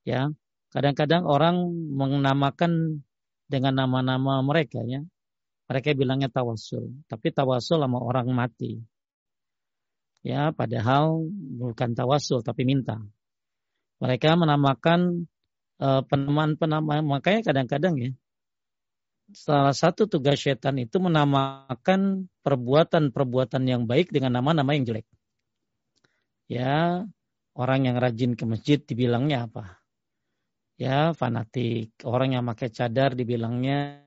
Ya, 0.04 0.32
kadang-kadang 0.72 1.28
orang 1.28 1.68
menamakan 1.72 3.04
dengan 3.48 3.76
nama-nama 3.76 4.40
mereka 4.40 4.80
ya. 4.84 5.04
Mereka 5.64 5.96
bilangnya 5.96 6.28
tawasul, 6.28 6.92
tapi 7.08 7.32
tawasul 7.32 7.80
sama 7.80 7.96
orang 7.96 8.28
mati. 8.36 8.84
Ya, 10.24 10.52
padahal 10.52 11.24
bukan 11.60 11.96
tawasul 11.96 12.44
tapi 12.44 12.68
minta. 12.68 13.00
Mereka 14.00 14.36
menamakan 14.36 15.24
penamaan-penamaan 15.80 17.02
makanya 17.02 17.50
kadang-kadang 17.50 17.94
ya 17.98 18.10
salah 19.34 19.74
satu 19.74 20.06
tugas 20.06 20.38
setan 20.38 20.78
itu 20.78 21.02
menamakan 21.02 22.30
perbuatan-perbuatan 22.46 23.62
yang 23.66 23.82
baik 23.90 24.14
dengan 24.14 24.38
nama-nama 24.38 24.76
yang 24.78 24.86
jelek. 24.86 25.08
Ya, 26.46 27.02
orang 27.58 27.88
yang 27.88 27.96
rajin 27.98 28.38
ke 28.38 28.44
masjid 28.46 28.78
dibilangnya 28.78 29.50
apa? 29.50 29.82
Ya, 30.78 31.10
fanatik. 31.16 31.94
Orang 32.06 32.36
yang 32.36 32.46
pakai 32.46 32.70
cadar 32.70 33.16
dibilangnya 33.18 34.04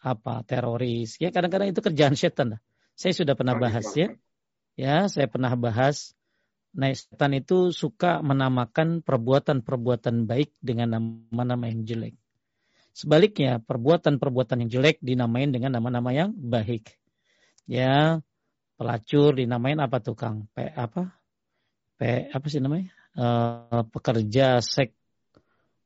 apa? 0.00 0.46
Teroris. 0.48 1.20
Ya, 1.20 1.28
kadang-kadang 1.28 1.74
itu 1.74 1.82
kerjaan 1.84 2.16
setan. 2.16 2.56
Saya 2.96 3.12
sudah 3.12 3.36
pernah 3.36 3.58
bahas 3.60 3.84
ya. 3.92 4.16
Ya, 4.76 5.10
saya 5.12 5.28
pernah 5.28 5.52
bahas. 5.58 6.15
Nah, 6.76 6.92
setan 6.92 7.32
itu 7.32 7.72
suka 7.72 8.20
menamakan 8.20 9.00
perbuatan-perbuatan 9.00 10.28
baik 10.28 10.52
dengan 10.60 11.00
nama-nama 11.00 11.72
yang 11.72 11.88
jelek. 11.88 12.20
Sebaliknya, 12.92 13.64
perbuatan-perbuatan 13.64 14.64
yang 14.64 14.70
jelek 14.80 15.00
dinamain 15.00 15.48
dengan 15.48 15.80
nama-nama 15.80 16.12
yang 16.12 16.36
baik. 16.36 17.00
Ya, 17.64 18.20
pelacur 18.76 19.40
dinamain 19.40 19.80
apa 19.80 20.04
tukang? 20.04 20.52
P 20.52 20.68
apa? 20.68 21.16
P 21.96 22.28
apa 22.28 22.46
sih 22.52 22.60
namanya? 22.60 22.92
Uh, 23.16 23.88
pekerja 23.88 24.60
seks 24.60 24.92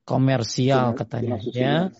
komersial 0.02 0.98
katanya 0.98 1.38
ya. 1.54 1.94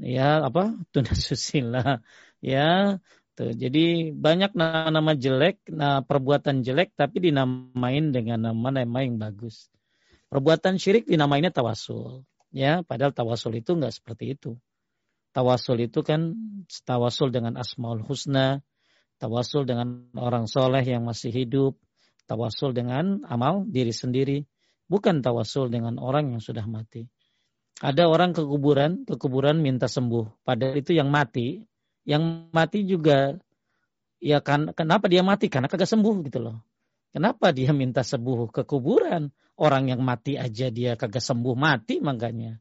Ya, 0.00 0.40
apa? 0.40 0.80
Tuna 0.96 1.12
susila. 1.12 2.00
Ya, 2.40 2.96
tuh. 3.40 3.56
Jadi 3.56 4.12
banyak 4.12 4.52
nama-nama 4.52 5.16
jelek, 5.16 5.64
nah 5.72 6.04
perbuatan 6.04 6.60
jelek 6.60 6.92
tapi 6.92 7.32
dinamain 7.32 8.12
dengan 8.12 8.52
nama-nama 8.52 9.00
yang 9.00 9.16
bagus. 9.16 9.72
Perbuatan 10.28 10.76
syirik 10.76 11.08
dinamainnya 11.08 11.48
tawasul. 11.48 12.28
Ya, 12.52 12.84
padahal 12.84 13.16
tawasul 13.16 13.64
itu 13.64 13.72
enggak 13.72 13.96
seperti 13.96 14.36
itu. 14.36 14.60
Tawasul 15.32 15.88
itu 15.88 16.04
kan 16.04 16.36
tawasul 16.84 17.32
dengan 17.32 17.56
asmaul 17.56 18.04
husna, 18.04 18.60
tawasul 19.16 19.64
dengan 19.64 20.10
orang 20.18 20.44
soleh 20.44 20.82
yang 20.84 21.08
masih 21.08 21.32
hidup, 21.32 21.78
tawasul 22.28 22.76
dengan 22.76 23.22
amal 23.24 23.64
diri 23.64 23.94
sendiri, 23.94 24.44
bukan 24.90 25.22
tawasul 25.22 25.70
dengan 25.70 25.96
orang 26.02 26.34
yang 26.34 26.42
sudah 26.42 26.66
mati. 26.66 27.06
Ada 27.80 28.10
orang 28.10 28.36
ke 28.36 28.44
kuburan, 28.44 29.08
ke 29.08 29.16
kuburan 29.16 29.62
minta 29.64 29.88
sembuh. 29.88 30.44
Padahal 30.44 30.84
itu 30.84 30.92
yang 30.92 31.08
mati, 31.08 31.64
yang 32.04 32.48
mati 32.52 32.84
juga 32.88 33.36
ya 34.20 34.44
kan 34.44 34.72
kenapa 34.76 35.08
dia 35.08 35.24
mati? 35.24 35.48
Karena 35.48 35.66
kagak 35.66 35.88
sembuh 35.88 36.14
gitu 36.28 36.38
loh. 36.40 36.58
Kenapa 37.10 37.50
dia 37.50 37.74
minta 37.74 38.06
sembuh 38.06 38.54
ke 38.54 38.62
kuburan? 38.62 39.26
Orang 39.60 39.90
yang 39.90 40.00
mati 40.00 40.38
aja 40.38 40.70
dia 40.72 40.94
kagak 40.94 41.20
sembuh 41.20 41.56
mati 41.58 42.00
makanya. 42.00 42.56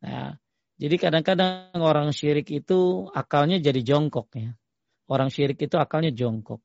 Nah, 0.00 0.32
jadi 0.80 0.96
kadang-kadang 0.96 1.76
orang 1.76 2.08
syirik 2.14 2.48
itu 2.48 3.10
akalnya 3.12 3.60
jadi 3.60 3.84
jongkok 3.84 4.32
ya. 4.32 4.56
Orang 5.10 5.28
syirik 5.28 5.60
itu 5.60 5.76
akalnya 5.76 6.14
jongkok. 6.14 6.62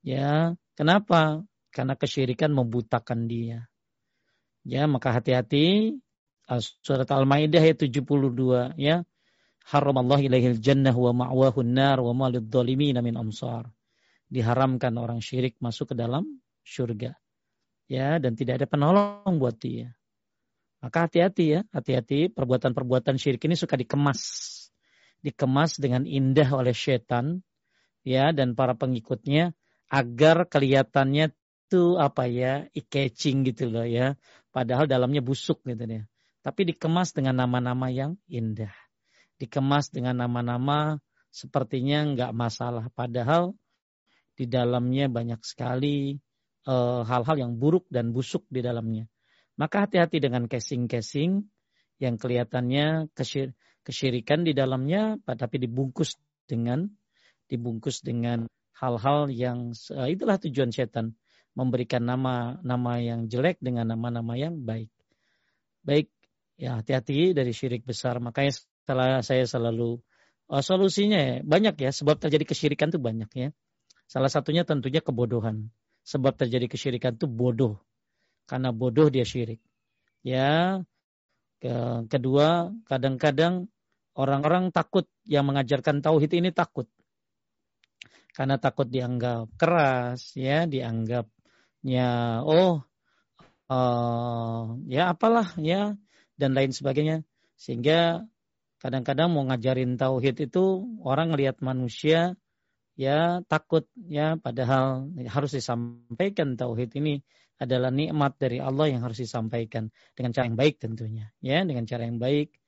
Ya, 0.00 0.56
kenapa? 0.78 1.44
Karena 1.68 1.98
kesyirikan 1.98 2.54
membutakan 2.54 3.28
dia. 3.28 3.68
Ya, 4.62 4.86
maka 4.86 5.12
hati-hati. 5.12 5.98
Surat 6.84 7.08
Al-Maidah 7.10 7.60
ayat 7.60 7.82
72 7.84 8.76
ya. 8.78 9.04
Haram 9.70 9.94
Allah 10.00 10.18
ilaihil 10.18 10.58
jannah 10.58 10.94
wa 10.94 11.12
ma'wahun 11.14 11.68
nar 11.70 12.02
wa 12.02 12.12
malid 12.16 12.50
min 12.50 13.14
amsar. 13.14 13.70
Diharamkan 14.32 14.96
orang 14.96 15.20
syirik 15.20 15.60
masuk 15.60 15.92
ke 15.92 15.94
dalam 15.94 16.24
surga. 16.64 17.14
Ya, 17.86 18.16
dan 18.16 18.32
tidak 18.34 18.62
ada 18.62 18.66
penolong 18.66 19.36
buat 19.36 19.60
dia. 19.60 19.92
Maka 20.82 21.06
hati-hati 21.06 21.44
ya, 21.46 21.60
hati-hati 21.70 22.32
perbuatan-perbuatan 22.32 23.14
syirik 23.20 23.44
ini 23.46 23.54
suka 23.54 23.78
dikemas. 23.78 24.22
Dikemas 25.22 25.78
dengan 25.78 26.02
indah 26.08 26.50
oleh 26.58 26.74
setan 26.74 27.46
ya 28.02 28.34
dan 28.34 28.58
para 28.58 28.74
pengikutnya 28.74 29.54
agar 29.86 30.50
kelihatannya 30.50 31.30
itu 31.72 32.00
apa 32.00 32.26
ya, 32.26 32.66
catching 32.90 33.46
gitu 33.46 33.70
loh 33.70 33.86
ya. 33.86 34.18
Padahal 34.50 34.90
dalamnya 34.90 35.22
busuk 35.22 35.62
gitu 35.62 35.86
ya. 35.86 36.02
Tapi 36.42 36.74
dikemas 36.74 37.14
dengan 37.14 37.46
nama-nama 37.46 37.86
yang 37.92 38.18
indah. 38.26 38.74
Dikemas 39.42 39.90
dengan 39.90 40.22
nama-nama 40.22 41.02
sepertinya 41.34 42.06
nggak 42.14 42.30
masalah. 42.30 42.86
Padahal 42.94 43.58
di 44.38 44.46
dalamnya 44.46 45.10
banyak 45.10 45.42
sekali 45.42 46.22
Eh, 46.62 47.02
hal-hal 47.02 47.36
uh, 47.38 47.42
yang 47.42 47.58
buruk 47.58 47.90
dan 47.90 48.14
busuk 48.14 48.46
di 48.46 48.62
dalamnya. 48.62 49.10
Maka 49.58 49.82
hati-hati 49.82 50.22
dengan 50.22 50.46
casing-casing 50.46 51.42
yang 51.98 52.14
kelihatannya 52.14 53.10
kesyir, 53.18 53.50
kesyirikan 53.82 54.46
di 54.46 54.54
dalamnya, 54.54 55.18
tapi 55.26 55.58
dibungkus 55.58 56.14
dengan 56.46 56.86
dibungkus 57.50 58.06
dengan 58.06 58.46
hal-hal 58.78 59.26
yang 59.34 59.74
uh, 59.90 60.06
itulah 60.06 60.38
tujuan 60.38 60.70
setan 60.70 61.18
memberikan 61.58 62.06
nama-nama 62.06 63.02
yang 63.02 63.26
jelek 63.26 63.58
dengan 63.58 63.90
nama-nama 63.90 64.38
yang 64.38 64.62
baik. 64.62 64.86
Baik, 65.82 66.14
ya 66.54 66.78
hati-hati 66.78 67.34
dari 67.34 67.50
syirik 67.50 67.82
besar. 67.82 68.22
Makanya 68.22 68.54
saya 68.86 69.44
selalu 69.46 70.02
uh, 70.52 70.62
solusinya 70.62 71.18
ya, 71.18 71.36
banyak 71.42 71.74
ya 71.78 71.90
sebab 71.94 72.18
terjadi 72.18 72.44
kesyirikan 72.48 72.90
itu 72.92 73.00
banyak 73.00 73.30
ya. 73.32 73.48
Salah 74.10 74.28
satunya 74.28 74.66
tentunya 74.68 75.00
kebodohan 75.00 75.72
sebab 76.04 76.34
terjadi 76.36 76.66
kesyirikan 76.68 77.16
itu 77.16 77.30
bodoh. 77.30 77.80
Karena 78.44 78.74
bodoh 78.74 79.08
dia 79.08 79.24
syirik. 79.24 79.62
Ya. 80.26 80.82
Ke, 81.62 82.04
kedua, 82.10 82.74
kadang-kadang 82.90 83.70
orang-orang 84.18 84.74
takut 84.74 85.06
yang 85.24 85.46
mengajarkan 85.46 86.02
tauhid 86.02 86.34
ini 86.34 86.50
takut. 86.50 86.90
Karena 88.34 88.58
takut 88.58 88.88
dianggap 88.88 89.52
keras, 89.60 90.34
ya, 90.34 90.64
dianggapnya 90.66 92.40
oh 92.42 92.80
uh, 93.70 94.62
ya 94.88 95.12
apalah 95.12 95.52
ya 95.60 95.94
dan 96.34 96.50
lain 96.56 96.74
sebagainya. 96.74 97.22
Sehingga 97.54 98.26
kadang-kadang 98.82 99.30
mau 99.30 99.46
ngajarin 99.46 99.94
tauhid 99.94 100.50
itu 100.50 100.82
orang 101.06 101.30
lihat 101.38 101.62
manusia 101.62 102.34
ya 102.98 103.46
takut 103.46 103.86
ya 104.10 104.34
padahal 104.34 105.06
harus 105.30 105.54
disampaikan 105.54 106.58
tauhid 106.58 106.90
ini 106.98 107.22
adalah 107.62 107.94
nikmat 107.94 108.34
dari 108.42 108.58
Allah 108.58 108.90
yang 108.90 109.06
harus 109.06 109.22
disampaikan 109.22 109.94
dengan 110.18 110.34
cara 110.34 110.50
yang 110.50 110.58
baik 110.58 110.82
tentunya 110.82 111.30
ya 111.38 111.62
dengan 111.62 111.86
cara 111.86 112.02
yang 112.02 112.18
baik 112.18 112.58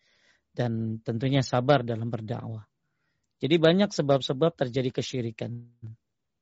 dan 0.55 1.03
tentunya 1.03 1.43
sabar 1.43 1.83
dalam 1.83 2.09
berdakwah. 2.09 2.63
Jadi 3.43 3.59
banyak 3.59 3.91
sebab-sebab 3.91 4.55
terjadi 4.55 4.95
kesyirikan. 4.95 5.67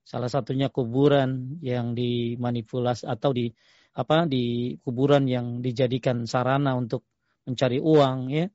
Salah 0.05 0.29
satunya 0.29 0.69
kuburan 0.69 1.57
yang 1.64 1.97
dimanipulasi 1.97 3.09
atau 3.09 3.33
di 3.33 3.49
apa 3.97 4.29
di 4.29 4.76
kuburan 4.85 5.25
yang 5.25 5.64
dijadikan 5.64 6.29
sarana 6.29 6.76
untuk 6.76 7.09
mencari 7.49 7.81
uang 7.81 8.19
ya 8.29 8.47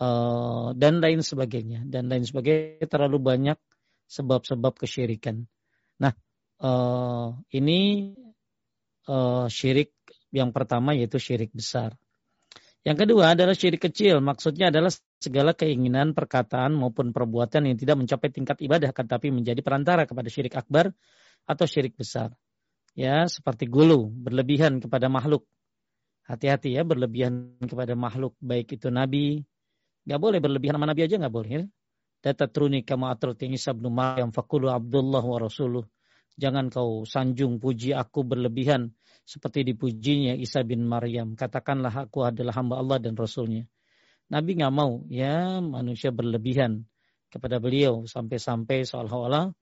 uh, 0.00 0.72
dan 0.72 1.02
lain 1.02 1.20
sebagainya 1.20 1.84
dan 1.88 2.08
lain 2.08 2.24
sebagainya 2.24 2.86
terlalu 2.88 3.18
banyak 3.20 3.58
sebab-sebab 4.08 4.76
kesyirikan. 4.76 5.44
Nah, 6.00 6.12
uh, 6.60 7.36
ini 7.52 8.12
uh, 9.08 9.48
syirik 9.48 9.92
yang 10.32 10.52
pertama 10.52 10.92
yaitu 10.96 11.20
syirik 11.20 11.52
besar. 11.52 11.96
Yang 12.82 13.06
kedua 13.06 13.38
adalah 13.38 13.54
syirik 13.54 13.78
kecil. 13.78 14.18
Maksudnya 14.18 14.74
adalah 14.74 14.90
segala 15.22 15.54
keinginan, 15.54 16.18
perkataan 16.18 16.74
maupun 16.74 17.14
perbuatan 17.14 17.70
yang 17.70 17.78
tidak 17.78 17.94
mencapai 17.94 18.34
tingkat 18.34 18.58
ibadah, 18.58 18.90
tetapi 18.90 19.30
menjadi 19.30 19.62
perantara 19.62 20.02
kepada 20.02 20.26
syirik 20.26 20.58
akbar 20.58 20.90
atau 21.46 21.62
syirik 21.62 21.94
besar. 21.94 22.34
Ya, 22.98 23.24
seperti 23.30 23.70
gulu, 23.70 24.10
berlebihan 24.10 24.82
kepada 24.82 25.06
makhluk. 25.06 25.46
Hati-hati 26.26 26.74
ya, 26.74 26.82
berlebihan 26.82 27.54
kepada 27.62 27.94
makhluk, 27.94 28.34
baik 28.42 28.74
itu 28.74 28.90
nabi. 28.90 29.46
Gak 30.02 30.18
boleh 30.18 30.38
berlebihan 30.42 30.76
sama 30.78 30.86
nabi 30.90 31.06
aja 31.06 31.16
gak 31.18 31.34
boleh. 31.34 31.50
Ya? 31.50 31.62
Datatruni 32.22 32.86
kama 32.86 33.10
atrati 33.10 33.50
Isa 33.50 33.74
bin 33.74 33.94
Maryam 33.94 34.30
fakulu 34.30 34.70
Abdullah 34.70 35.22
wa 35.22 35.38
Rasuluh. 35.42 35.82
Jangan 36.38 36.72
kau 36.72 37.04
sanjung 37.04 37.60
puji 37.60 37.92
aku 37.92 38.24
berlebihan 38.24 38.94
seperti 39.26 39.66
dipujinya 39.66 40.32
Isa 40.38 40.62
bin 40.62 40.86
Maryam. 40.86 41.34
Katakanlah 41.34 42.08
aku 42.08 42.24
adalah 42.24 42.56
hamba 42.56 42.78
Allah 42.80 42.98
dan 43.02 43.18
Rasulnya. 43.18 43.66
Nabi 44.32 44.56
nggak 44.56 44.72
mau 44.72 45.04
ya 45.12 45.60
manusia 45.60 46.08
berlebihan 46.08 46.88
kepada 47.28 47.60
beliau 47.60 48.08
sampai-sampai 48.08 48.88
seolah-olah 48.88 49.52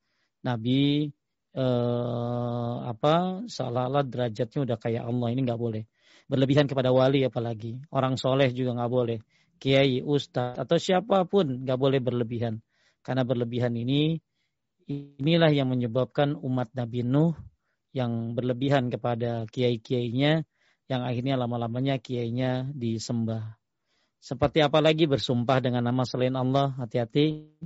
Nabi 0.47 1.11
eh, 1.59 2.77
apa 2.87 3.47
seolah-olah 3.51 4.05
derajatnya 4.07 4.61
udah 4.71 4.79
kayak 4.79 5.03
Allah 5.11 5.29
ini 5.35 5.41
nggak 5.43 5.59
boleh 5.59 5.83
berlebihan 6.31 6.71
kepada 6.71 6.95
wali 6.95 7.27
apalagi 7.27 7.83
orang 7.91 8.15
soleh 8.15 8.55
juga 8.55 8.79
nggak 8.79 8.93
boleh 8.95 9.19
kiai, 9.61 10.00
ustadz 10.00 10.57
atau 10.57 10.81
siapa 10.81 11.29
pun 11.29 11.62
nggak 11.62 11.79
boleh 11.79 12.00
berlebihan. 12.00 12.64
Karena 13.05 13.23
berlebihan 13.23 13.76
ini 13.76 14.17
inilah 14.88 15.52
yang 15.52 15.71
menyebabkan 15.71 16.35
umat 16.40 16.73
Nabi 16.75 17.05
Nuh 17.05 17.37
yang 17.93 18.35
berlebihan 18.35 18.88
kepada 18.90 19.45
kiai-kiainya 19.50 20.43
yang 20.90 21.07
akhirnya 21.07 21.38
lama-lamanya 21.38 22.02
kiainya 22.02 22.67
disembah. 22.75 23.61
Seperti 24.21 24.61
apa 24.61 24.83
lagi 24.83 25.07
bersumpah 25.07 25.62
dengan 25.62 25.87
nama 25.87 26.02
selain 26.04 26.35
Allah, 26.35 26.75
hati-hati. 26.76 27.56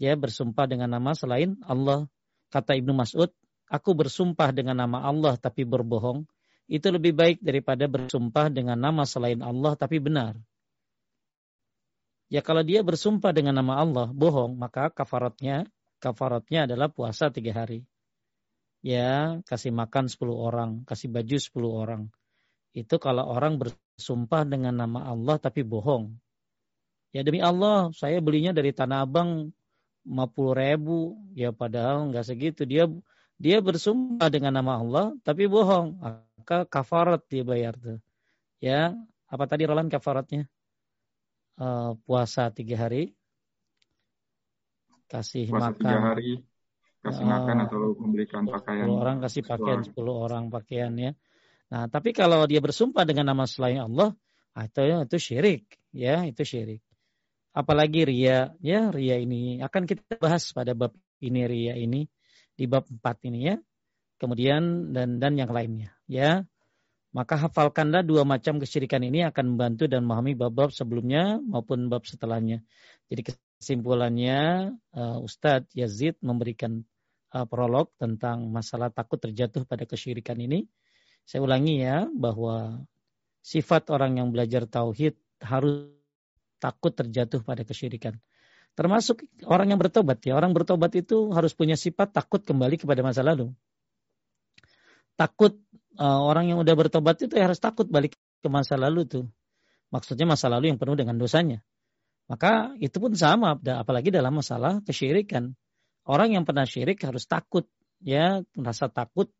Ya, 0.00 0.16
bersumpah 0.16 0.64
dengan 0.64 0.90
nama 0.90 1.12
selain 1.12 1.60
Allah. 1.62 2.08
Kata 2.48 2.74
Ibnu 2.74 2.96
Mas'ud, 2.96 3.28
aku 3.68 3.90
bersumpah 3.92 4.50
dengan 4.50 4.80
nama 4.80 5.04
Allah 5.04 5.36
tapi 5.36 5.68
berbohong. 5.68 6.24
Itu 6.68 6.88
lebih 6.88 7.12
baik 7.12 7.38
daripada 7.44 7.84
bersumpah 7.84 8.48
dengan 8.48 8.80
nama 8.80 9.04
selain 9.04 9.44
Allah 9.44 9.76
tapi 9.76 10.00
benar. 10.00 10.40
Ya 12.28 12.44
kalau 12.44 12.60
dia 12.60 12.84
bersumpah 12.84 13.32
dengan 13.32 13.56
nama 13.56 13.80
Allah 13.80 14.12
bohong, 14.12 14.56
maka 14.56 14.92
kafaratnya 14.92 15.64
kafaratnya 15.98 16.68
adalah 16.68 16.92
puasa 16.92 17.32
tiga 17.32 17.52
hari. 17.54 17.84
Ya, 18.78 19.42
kasih 19.48 19.74
makan 19.74 20.06
sepuluh 20.06 20.38
orang, 20.38 20.86
kasih 20.86 21.10
baju 21.10 21.36
sepuluh 21.40 21.72
orang. 21.74 22.02
Itu 22.70 23.02
kalau 23.02 23.26
orang 23.26 23.58
bersumpah 23.58 24.46
dengan 24.46 24.76
nama 24.78 25.10
Allah 25.10 25.36
tapi 25.42 25.66
bohong. 25.66 26.14
Ya 27.10 27.26
demi 27.26 27.42
Allah, 27.42 27.90
saya 27.96 28.22
belinya 28.22 28.54
dari 28.54 28.70
Tanah 28.70 29.02
Abang 29.02 29.50
50 30.06 30.52
ribu. 30.54 31.18
Ya 31.34 31.50
padahal 31.50 32.12
nggak 32.12 32.26
segitu. 32.28 32.62
Dia 32.68 32.86
dia 33.40 33.58
bersumpah 33.58 34.30
dengan 34.30 34.54
nama 34.54 34.78
Allah 34.78 35.06
tapi 35.26 35.50
bohong. 35.50 35.98
Maka 36.38 36.68
kafarat 36.68 37.24
dia 37.26 37.42
bayar 37.42 37.74
tuh. 37.80 37.98
Ya, 38.62 38.94
apa 39.26 39.44
tadi 39.48 39.66
Roland 39.66 39.90
kafaratnya? 39.90 40.46
Uh, 41.58 41.98
puasa 42.06 42.54
tiga 42.54 42.88
hari, 42.88 43.12
kasih 45.10 45.50
puasa 45.50 45.74
makan 45.74 45.78
tiga 45.78 45.98
hari, 46.00 46.30
kasih 47.02 47.24
uh, 47.26 47.30
makan 47.30 47.56
atau 47.66 47.78
memberikan 47.98 48.42
pakaian. 48.46 48.86
10 48.86 49.02
orang 49.02 49.16
kasih 49.20 49.42
pakaian, 49.44 49.80
sepuluh 49.84 50.14
orang 50.16 50.44
pakaian 50.48 50.92
ya. 50.96 51.12
Nah, 51.68 51.84
tapi 51.92 52.16
kalau 52.16 52.48
dia 52.48 52.64
bersumpah 52.64 53.04
dengan 53.04 53.28
nama 53.34 53.44
selain 53.44 53.84
Allah, 53.84 54.16
itu 54.56 54.80
ah, 54.80 55.04
itu 55.04 55.18
syirik, 55.20 55.76
ya, 55.92 56.24
itu 56.24 56.42
syirik. 56.42 56.82
Apalagi 57.52 58.08
ria, 58.08 58.54
ya, 58.62 58.88
ria 58.88 59.16
ini 59.18 59.60
akan 59.60 59.82
kita 59.84 60.16
bahas 60.16 60.48
pada 60.54 60.72
bab 60.72 60.94
ini 61.18 61.42
ria 61.44 61.74
ini 61.74 62.06
di 62.54 62.64
bab 62.64 62.86
4 62.88 63.28
ini 63.28 63.40
ya. 63.52 63.56
Kemudian 64.18 64.90
dan 64.90 65.22
dan 65.22 65.38
yang 65.38 65.50
lainnya, 65.52 65.94
ya. 66.10 66.42
Maka 67.18 67.34
hafalkanlah 67.34 68.06
dua 68.06 68.22
macam 68.22 68.62
kesyirikan 68.62 69.02
ini 69.02 69.26
akan 69.26 69.58
membantu 69.58 69.90
dan 69.90 70.06
memahami 70.06 70.38
bab-bab 70.38 70.70
sebelumnya 70.70 71.42
maupun 71.42 71.90
bab 71.90 72.06
setelahnya. 72.06 72.62
Jadi 73.10 73.34
kesimpulannya 73.34 74.70
uh, 74.94 75.18
Ustadz 75.18 75.74
Yazid 75.74 76.14
memberikan 76.22 76.86
uh, 77.34 77.42
prolog 77.42 77.90
tentang 77.98 78.46
masalah 78.54 78.94
takut 78.94 79.18
terjatuh 79.18 79.66
pada 79.66 79.82
kesyirikan 79.82 80.38
ini. 80.38 80.70
Saya 81.26 81.42
ulangi 81.42 81.82
ya 81.82 82.06
bahwa 82.06 82.86
sifat 83.42 83.90
orang 83.90 84.22
yang 84.22 84.30
belajar 84.30 84.70
tauhid 84.70 85.18
harus 85.42 85.90
takut 86.62 86.94
terjatuh 86.94 87.42
pada 87.42 87.66
kesyirikan. 87.66 88.14
Termasuk 88.78 89.26
orang 89.42 89.74
yang 89.74 89.80
bertobat 89.82 90.22
ya. 90.22 90.38
Orang 90.38 90.54
bertobat 90.54 90.94
itu 90.94 91.34
harus 91.34 91.50
punya 91.50 91.74
sifat 91.74 92.14
takut 92.14 92.46
kembali 92.46 92.78
kepada 92.78 93.02
masa 93.02 93.26
lalu. 93.26 93.50
Takut 95.18 95.58
uh, 95.98 96.20
orang 96.22 96.48
yang 96.54 96.58
udah 96.62 96.74
bertobat 96.78 97.18
itu 97.20 97.34
ya 97.34 97.50
harus 97.50 97.58
takut 97.58 97.90
balik 97.90 98.14
ke 98.14 98.48
masa 98.48 98.78
lalu 98.78 99.04
tuh. 99.04 99.24
Maksudnya 99.90 100.24
masa 100.28 100.46
lalu 100.48 100.70
yang 100.72 100.78
penuh 100.78 100.94
dengan 100.94 101.18
dosanya. 101.18 101.60
Maka 102.28 102.76
itu 102.76 102.96
pun 103.00 103.16
sama, 103.16 103.56
apalagi 103.56 104.12
dalam 104.12 104.36
masalah 104.36 104.84
kesyirikan. 104.84 105.56
Orang 106.04 106.36
yang 106.36 106.44
pernah 106.44 106.68
syirik 106.68 107.00
harus 107.04 107.24
takut, 107.24 107.64
ya 108.04 108.44
merasa 108.52 108.92
takut 108.92 109.32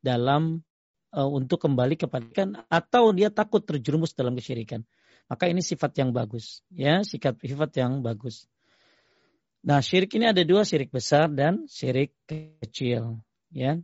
dalam 0.00 0.64
uh, 1.12 1.28
untuk 1.28 1.60
kembali 1.60 2.00
kepada 2.00 2.26
kan 2.32 2.48
atau 2.72 3.12
dia 3.12 3.28
takut 3.28 3.60
terjerumus 3.60 4.16
dalam 4.16 4.32
kesyirikan. 4.32 4.88
Maka 5.30 5.46
ini 5.46 5.62
sifat 5.62 5.94
yang 6.00 6.10
bagus, 6.10 6.64
ya 6.72 7.06
sikap 7.06 7.38
sifat 7.38 7.70
yang 7.78 8.02
bagus. 8.02 8.50
Nah 9.60 9.84
syirik 9.84 10.10
ini 10.16 10.32
ada 10.32 10.42
dua 10.42 10.64
syirik 10.64 10.90
besar 10.90 11.28
dan 11.30 11.68
syirik 11.68 12.16
kecil, 12.26 13.20
ya. 13.52 13.78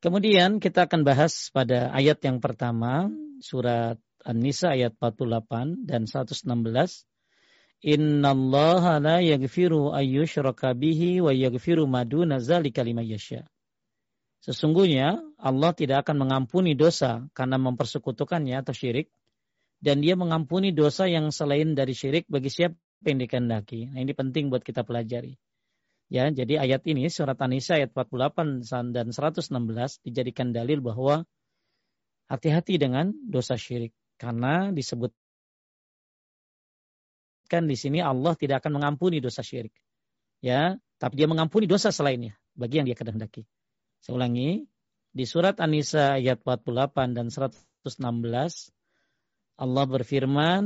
Kemudian 0.00 0.64
kita 0.64 0.88
akan 0.88 1.04
bahas 1.04 1.52
pada 1.52 1.92
ayat 1.92 2.24
yang 2.24 2.40
pertama, 2.40 3.12
surat 3.44 4.00
An-Nisa 4.24 4.72
ayat 4.72 4.96
48 4.96 5.84
dan 5.84 6.08
116. 6.08 6.48
Inna 7.84 8.32
Allah 8.32 8.84
la 8.96 9.16
yaghfiru 9.20 9.92
ayyushraka 9.92 10.72
bihi 10.72 11.20
wa 11.20 11.32
yaghfiru 11.36 11.84
maduna 11.84 12.40
zalika 12.40 12.80
liman 12.80 13.04
yasha. 13.04 13.44
Sesungguhnya 14.40 15.20
Allah 15.36 15.76
tidak 15.76 16.08
akan 16.08 16.24
mengampuni 16.24 16.72
dosa 16.72 17.28
karena 17.36 17.60
mempersekutukannya 17.60 18.56
atau 18.56 18.72
syirik 18.72 19.12
dan 19.84 20.00
dia 20.00 20.16
mengampuni 20.16 20.72
dosa 20.72 21.12
yang 21.12 21.28
selain 21.28 21.76
dari 21.76 21.92
syirik 21.92 22.24
bagi 22.24 22.48
siapa 22.48 22.76
yang 23.04 23.20
dikehendaki. 23.20 23.92
Nah, 23.92 24.00
ini 24.00 24.12
penting 24.16 24.48
buat 24.48 24.64
kita 24.64 24.80
pelajari. 24.84 25.36
Ya, 26.10 26.26
jadi 26.26 26.58
ayat 26.58 26.82
ini 26.90 27.06
surat 27.06 27.38
An-Nisa 27.38 27.78
ayat 27.78 27.94
48 27.94 28.66
dan 28.90 29.14
116 29.14 29.46
dijadikan 30.02 30.50
dalil 30.50 30.82
bahwa 30.82 31.22
hati-hati 32.26 32.82
dengan 32.82 33.14
dosa 33.14 33.54
syirik 33.54 33.94
karena 34.18 34.74
disebut 34.74 35.14
kan 37.46 37.70
di 37.70 37.78
sini 37.78 38.02
Allah 38.02 38.34
tidak 38.34 38.62
akan 38.62 38.82
mengampuni 38.82 39.22
dosa 39.22 39.46
syirik. 39.46 39.74
Ya, 40.42 40.78
tapi 40.98 41.14
dia 41.14 41.30
mengampuni 41.30 41.70
dosa 41.70 41.94
selainnya 41.94 42.34
bagi 42.58 42.82
yang 42.82 42.90
dia 42.90 42.98
kehendaki. 42.98 43.46
Saya 44.02 44.18
ulangi, 44.18 44.66
di 45.14 45.24
surat 45.26 45.62
An-Nisa 45.62 46.18
ayat 46.18 46.42
48 46.42 47.14
dan 47.14 47.30
116 47.30 47.86
Allah 49.60 49.84
berfirman, 49.84 50.64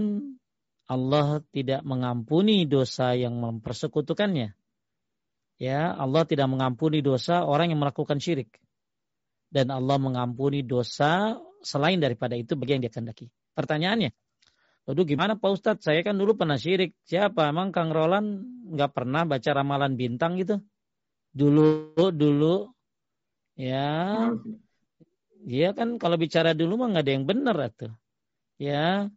Allah 0.87 1.42
tidak 1.50 1.83
mengampuni 1.83 2.62
dosa 2.68 3.12
yang 3.18 3.40
mempersekutukannya. 3.42 4.54
Ya, 5.59 5.95
Allah 5.95 6.27
tidak 6.27 6.51
mengampuni 6.51 7.01
dosa 7.01 7.47
orang 7.47 7.71
yang 7.71 7.81
melakukan 7.81 8.19
syirik. 8.19 8.59
Dan 9.49 9.71
Allah 9.71 10.03
mengampuni 10.03 10.67
dosa 10.67 11.38
selain 11.62 12.03
daripada 12.03 12.35
itu 12.35 12.59
bagi 12.59 12.75
yang 12.75 12.83
dia 12.83 12.90
kehendaki. 12.90 13.31
Pertanyaannya, 13.55 14.11
Lalu 14.85 15.17
gimana 15.17 15.40
Pak 15.40 15.51
Ustadz? 15.51 15.85
Saya 15.88 16.05
kan 16.05 16.21
dulu 16.21 16.37
pernah 16.37 16.61
syirik. 16.61 16.93
Siapa? 17.09 17.49
Emang 17.49 17.73
Kang 17.73 17.88
Roland 17.88 18.45
nggak 18.69 18.93
pernah 18.93 19.25
baca 19.25 19.51
ramalan 19.57 19.97
bintang 19.97 20.37
gitu? 20.37 20.61
Dulu, 21.33 21.97
dulu. 22.12 22.69
Ya. 23.57 24.29
Iya 25.45 25.73
kan 25.73 25.97
kalau 25.97 26.21
bicara 26.21 26.53
dulu 26.53 26.85
mah 26.85 26.93
nggak 26.93 27.05
ada 27.05 27.12
yang 27.17 27.25
benar 27.25 27.57
tuh. 27.73 27.93
Ya. 28.61 29.09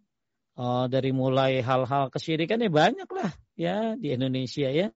Oh, 0.57 0.89
dari 0.89 1.11
mulai 1.13 1.61
hal-hal 1.61 2.09
kesyirikan 2.09 2.63
ya 2.63 2.71
banyak 2.71 3.05
lah 3.13 3.29
ya 3.53 3.93
di 3.99 4.15
Indonesia 4.15 4.71
ya. 4.71 4.87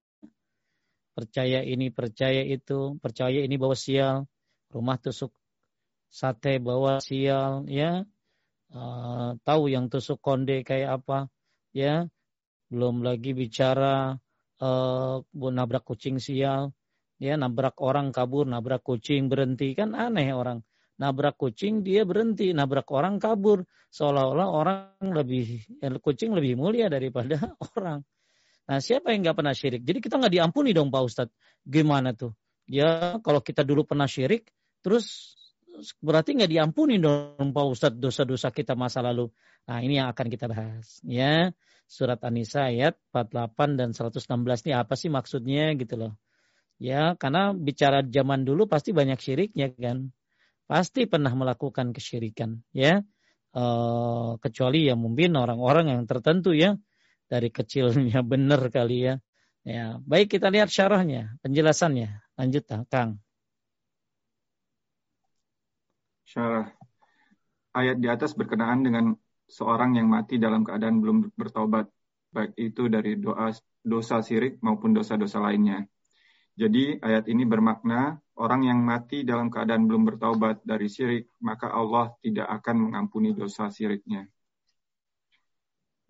Percaya 1.12 1.60
ini, 1.60 1.92
percaya 1.92 2.40
itu, 2.40 2.96
percaya 3.04 3.44
ini 3.44 3.60
bawa 3.60 3.76
sial. 3.76 4.32
Rumah 4.72 4.98
tusuk 5.04 5.36
sate 6.08 6.64
bawa 6.64 7.04
sial 7.04 7.68
ya. 7.68 8.08
Uh, 8.72 9.36
tahu 9.44 9.68
yang 9.68 9.92
tusuk 9.92 10.24
konde 10.24 10.64
kayak 10.64 11.04
apa 11.04 11.28
ya. 11.76 12.08
Belum 12.72 13.04
lagi 13.04 13.36
bicara 13.36 14.16
uh, 14.64 15.16
nabrak 15.36 15.84
kucing 15.84 16.24
sial 16.24 16.72
ya. 17.20 17.36
Nabrak 17.36 17.84
orang 17.84 18.16
kabur 18.16 18.48
nabrak 18.48 18.80
kucing 18.80 19.28
berhenti. 19.28 19.76
Kan 19.76 19.92
aneh 19.92 20.32
orang. 20.32 20.64
Nabrak 20.96 21.36
kucing 21.36 21.84
dia 21.84 22.08
berhenti. 22.08 22.56
Nabrak 22.56 22.88
orang 22.88 23.20
kabur. 23.20 23.68
Seolah-olah 23.92 24.48
orang 24.48 25.12
lebih 25.12 25.60
ya, 25.84 25.92
kucing 26.00 26.32
lebih 26.32 26.56
mulia 26.56 26.88
daripada 26.88 27.36
orang 27.76 28.00
nah 28.72 28.80
siapa 28.80 29.12
yang 29.12 29.28
nggak 29.28 29.36
pernah 29.36 29.52
syirik 29.52 29.84
jadi 29.84 30.00
kita 30.00 30.16
nggak 30.16 30.32
diampuni 30.32 30.72
dong 30.72 30.88
pak 30.88 31.04
ustadz 31.04 31.36
gimana 31.68 32.16
tuh 32.16 32.32
ya 32.72 33.20
kalau 33.20 33.44
kita 33.44 33.68
dulu 33.68 33.84
pernah 33.84 34.08
syirik 34.08 34.48
terus 34.80 35.36
berarti 36.02 36.38
nggak 36.38 36.52
diampuni 36.52 37.00
dong 37.00 37.56
Pak 37.56 37.66
Ustadz 37.66 38.00
dosa-dosa 38.00 38.52
kita 38.52 38.78
masa 38.78 39.00
lalu. 39.02 39.32
Nah 39.68 39.80
ini 39.82 39.98
yang 39.98 40.12
akan 40.12 40.28
kita 40.28 40.46
bahas 40.52 41.00
ya. 41.06 41.52
Surat 41.92 42.24
An-Nisa 42.24 42.72
ayat 42.72 42.96
48 43.12 43.76
dan 43.76 43.92
116 43.92 44.24
ini 44.64 44.72
apa 44.72 44.96
sih 44.96 45.12
maksudnya 45.12 45.76
gitu 45.76 46.00
loh. 46.00 46.14
Ya 46.80 47.20
karena 47.20 47.52
bicara 47.52 48.00
zaman 48.08 48.48
dulu 48.48 48.66
pasti 48.72 48.96
banyak 48.96 49.20
syiriknya 49.20 49.76
kan. 49.76 50.16
Pasti 50.72 51.04
pernah 51.04 51.36
melakukan 51.36 51.92
kesyirikan 51.92 52.64
ya. 52.72 53.04
E, 53.52 53.64
kecuali 54.40 54.88
ya 54.88 54.96
mungkin 54.96 55.36
orang-orang 55.36 55.92
yang 55.92 56.08
tertentu 56.08 56.56
ya. 56.56 56.80
Dari 57.32 57.48
kecilnya 57.48 58.20
benar 58.32 58.68
kali 58.68 59.08
ya. 59.08 59.16
Ya, 59.64 59.96
baik 60.04 60.36
kita 60.36 60.52
lihat 60.52 60.68
syarahnya, 60.68 61.38
penjelasannya. 61.40 62.10
Lanjut, 62.36 62.66
Kang 62.92 63.22
syarah 66.32 66.72
ayat 67.76 68.00
di 68.00 68.08
atas 68.08 68.32
berkenaan 68.32 68.88
dengan 68.88 69.12
seorang 69.52 70.00
yang 70.00 70.08
mati 70.08 70.40
dalam 70.40 70.64
keadaan 70.64 71.04
belum 71.04 71.36
bertobat, 71.36 71.92
baik 72.32 72.56
itu 72.56 72.88
dari 72.88 73.20
doa 73.20 73.52
dosa 73.84 74.24
sirik 74.24 74.64
maupun 74.64 74.96
dosa-dosa 74.96 75.44
lainnya. 75.44 75.84
Jadi 76.56 77.00
ayat 77.04 77.28
ini 77.28 77.44
bermakna 77.44 78.16
orang 78.40 78.64
yang 78.64 78.80
mati 78.80 79.28
dalam 79.28 79.52
keadaan 79.52 79.88
belum 79.88 80.08
bertobat 80.08 80.64
dari 80.64 80.88
syirik, 80.88 81.32
maka 81.44 81.72
Allah 81.72 82.12
tidak 82.24 82.48
akan 82.48 82.92
mengampuni 82.92 83.36
dosa 83.36 83.68
siriknya. 83.72 84.28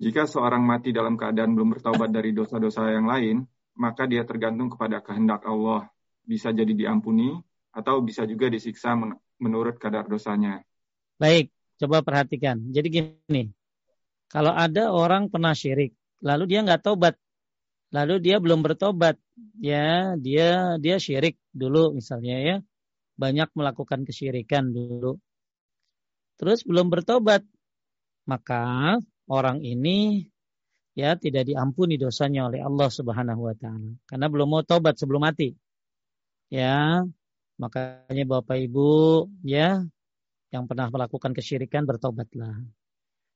Jika 0.01 0.25
seorang 0.25 0.65
mati 0.65 0.89
dalam 0.89 1.13
keadaan 1.13 1.53
belum 1.53 1.77
bertobat 1.77 2.09
dari 2.09 2.33
dosa-dosa 2.33 2.89
yang 2.89 3.05
lain, 3.05 3.45
maka 3.77 4.09
dia 4.09 4.25
tergantung 4.25 4.73
kepada 4.73 4.97
kehendak 4.97 5.45
Allah. 5.45 5.85
Bisa 6.25 6.49
jadi 6.49 6.73
diampuni 6.73 7.37
atau 7.69 8.01
bisa 8.01 8.25
juga 8.25 8.49
disiksa 8.49 8.97
menurut 9.37 9.77
kadar 9.77 10.09
dosanya. 10.09 10.65
Baik, 11.21 11.53
coba 11.77 12.01
perhatikan. 12.01 12.57
Jadi 12.73 12.87
gini, 12.89 13.53
kalau 14.25 14.57
ada 14.57 14.89
orang 14.89 15.29
pernah 15.29 15.53
syirik, 15.53 15.93
lalu 16.25 16.49
dia 16.49 16.65
nggak 16.65 16.81
tobat, 16.81 17.13
lalu 17.93 18.17
dia 18.17 18.41
belum 18.41 18.65
bertobat, 18.65 19.21
ya 19.61 20.17
dia 20.17 20.81
dia 20.81 20.97
syirik 20.97 21.37
dulu 21.53 21.93
misalnya 21.93 22.37
ya, 22.41 22.55
banyak 23.21 23.53
melakukan 23.53 24.01
kesyirikan 24.01 24.73
dulu, 24.73 25.21
terus 26.41 26.65
belum 26.65 26.89
bertobat, 26.89 27.45
maka 28.25 28.97
orang 29.31 29.63
ini 29.63 30.27
ya 30.91 31.15
tidak 31.15 31.47
diampuni 31.47 31.95
dosanya 31.95 32.51
oleh 32.51 32.59
Allah 32.59 32.91
Subhanahu 32.91 33.47
wa 33.47 33.55
taala 33.55 33.95
karena 34.11 34.27
belum 34.27 34.47
mau 34.51 34.63
tobat 34.67 34.99
sebelum 34.99 35.23
mati. 35.23 35.55
Ya, 36.51 37.07
Makanya 37.61 38.25
Bapak 38.25 38.57
Ibu 38.57 39.29
ya 39.45 39.85
yang 40.49 40.63
pernah 40.65 40.89
melakukan 40.89 41.37
kesyirikan 41.37 41.85
bertobatlah. 41.85 42.57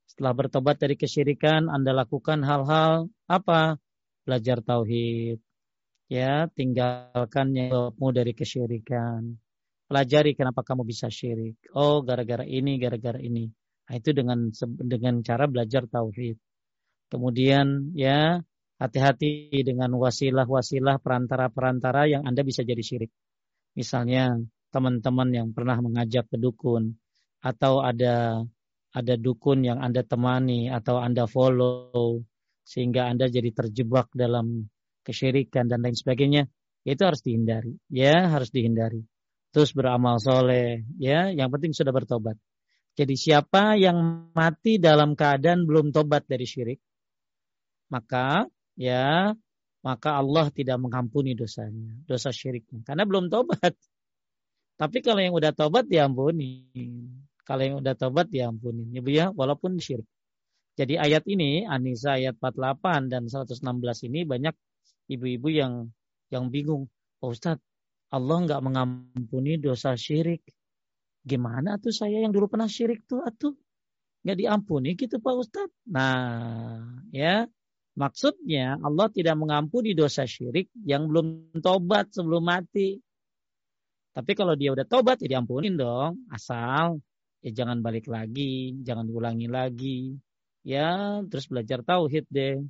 Setelah 0.09 0.33
bertobat 0.33 0.81
dari 0.81 0.97
kesyirikan 0.97 1.69
Anda 1.69 1.93
lakukan 1.93 2.41
hal-hal 2.41 3.13
apa? 3.29 3.77
Belajar 4.25 4.65
tauhid. 4.65 5.37
Ya, 6.09 6.49
tinggalkan 6.57 7.53
nyebabmu 7.53 8.09
dari 8.13 8.33
kesyirikan. 8.33 9.37
Pelajari 9.85 10.33
kenapa 10.33 10.65
kamu 10.65 10.81
bisa 10.85 11.13
syirik. 11.13 11.61
Oh, 11.77 12.01
gara-gara 12.01 12.41
ini, 12.41 12.81
gara-gara 12.81 13.21
ini. 13.21 13.53
Nah, 13.85 13.95
itu 14.01 14.09
dengan 14.17 14.49
dengan 14.81 15.21
cara 15.21 15.45
belajar 15.45 15.85
tauhid. 15.85 16.37
Kemudian 17.09 17.93
ya, 17.93 18.41
hati-hati 18.81 19.53
dengan 19.61 19.93
wasilah-wasilah 19.95 20.97
perantara-perantara 20.99 22.09
yang 22.09 22.23
Anda 22.25 22.41
bisa 22.41 22.65
jadi 22.65 22.81
syirik. 22.81 23.13
Misalnya 23.77 24.41
teman-teman 24.73 25.29
yang 25.31 25.47
pernah 25.53 25.77
mengajak 25.79 26.27
ke 26.27 26.37
dukun 26.41 26.97
atau 27.45 27.85
ada 27.85 28.41
ada 28.95 29.13
dukun 29.19 29.61
yang 29.61 29.79
Anda 29.83 30.01
temani 30.01 30.71
atau 30.71 30.97
Anda 30.97 31.27
follow 31.27 32.23
sehingga 32.65 33.05
Anda 33.11 33.29
jadi 33.29 33.53
terjebak 33.53 34.09
dalam 34.17 34.71
kesyirikan 35.05 35.69
dan 35.69 35.85
lain 35.85 35.93
sebagainya, 35.93 36.49
itu 36.81 37.01
harus 37.05 37.21
dihindari. 37.21 37.77
Ya, 37.93 38.25
harus 38.25 38.49
dihindari. 38.49 39.05
Terus 39.53 39.71
beramal 39.71 40.17
soleh, 40.17 40.81
ya, 40.97 41.29
yang 41.29 41.53
penting 41.53 41.71
sudah 41.71 41.93
bertobat. 41.93 42.35
Jadi 42.95 43.15
siapa 43.19 43.75
yang 43.75 44.31
mati 44.31 44.79
dalam 44.79 45.19
keadaan 45.19 45.67
belum 45.67 45.91
tobat 45.91 46.23
dari 46.23 46.47
syirik, 46.47 46.79
maka 47.91 48.47
ya 48.79 49.35
maka 49.85 50.17
Allah 50.17 50.49
tidak 50.49 50.81
mengampuni 50.81 51.37
dosanya, 51.37 51.93
dosa 52.09 52.33
syiriknya. 52.33 52.81
Karena 52.81 53.05
belum 53.05 53.29
tobat. 53.29 53.75
Tapi 54.81 54.97
kalau 55.05 55.21
yang 55.21 55.37
udah 55.37 55.53
tobat 55.53 55.85
diampuni. 55.85 56.65
Kalau 57.45 57.61
yang 57.61 57.77
udah 57.77 57.93
tobat 57.93 58.25
diampuni. 58.33 58.89
Ya, 58.89 59.05
ya 59.05 59.25
walaupun 59.29 59.77
syirik. 59.77 60.09
Jadi 60.75 60.97
ayat 60.97 61.23
ini, 61.29 61.63
Anisa 61.63 62.17
ayat 62.17 62.35
48 62.41 63.07
dan 63.13 63.29
116 63.29 64.09
ini 64.09 64.25
banyak 64.25 64.55
ibu-ibu 65.07 65.47
yang 65.53 65.73
yang 66.33 66.49
bingung. 66.49 66.89
Pak 67.21 67.29
Ustadz, 67.29 67.63
Allah 68.09 68.37
nggak 68.41 68.61
mengampuni 68.65 69.61
dosa 69.61 69.93
syirik. 69.93 70.41
Gimana 71.25 71.81
tuh 71.81 71.89
saya 71.89 72.21
yang 72.21 72.29
dulu 72.29 72.45
pernah 72.45 72.69
syirik 72.69 73.09
tuh 73.09 73.25
atuh? 73.25 73.57
Nggak 74.21 74.37
diampuni 74.37 74.93
gitu 74.93 75.17
Pak 75.17 75.35
Ustadz. 75.41 75.73
Nah, 75.89 77.01
ya 77.09 77.49
Maksudnya 77.95 78.75
Allah 78.83 79.07
tidak 79.07 79.39
mengampuni 79.39 79.95
dosa 79.95 80.27
syirik 80.27 80.67
yang 80.83 81.07
belum 81.07 81.55
tobat 81.63 82.11
sebelum 82.11 82.43
mati. 82.43 82.99
Tapi 84.11 84.31
kalau 84.35 84.59
dia 84.59 84.75
udah 84.75 84.83
tobat 84.83 85.23
ya 85.23 85.39
diampunin 85.39 85.79
dong. 85.79 86.27
Asal 86.27 86.99
ya 87.39 87.51
jangan 87.55 87.79
balik 87.79 88.11
lagi, 88.11 88.75
jangan 88.83 89.07
diulangi 89.07 89.47
lagi. 89.47 90.11
Ya, 90.67 91.23
terus 91.31 91.47
belajar 91.47 91.87
tauhid 91.87 92.27
deh. 92.27 92.67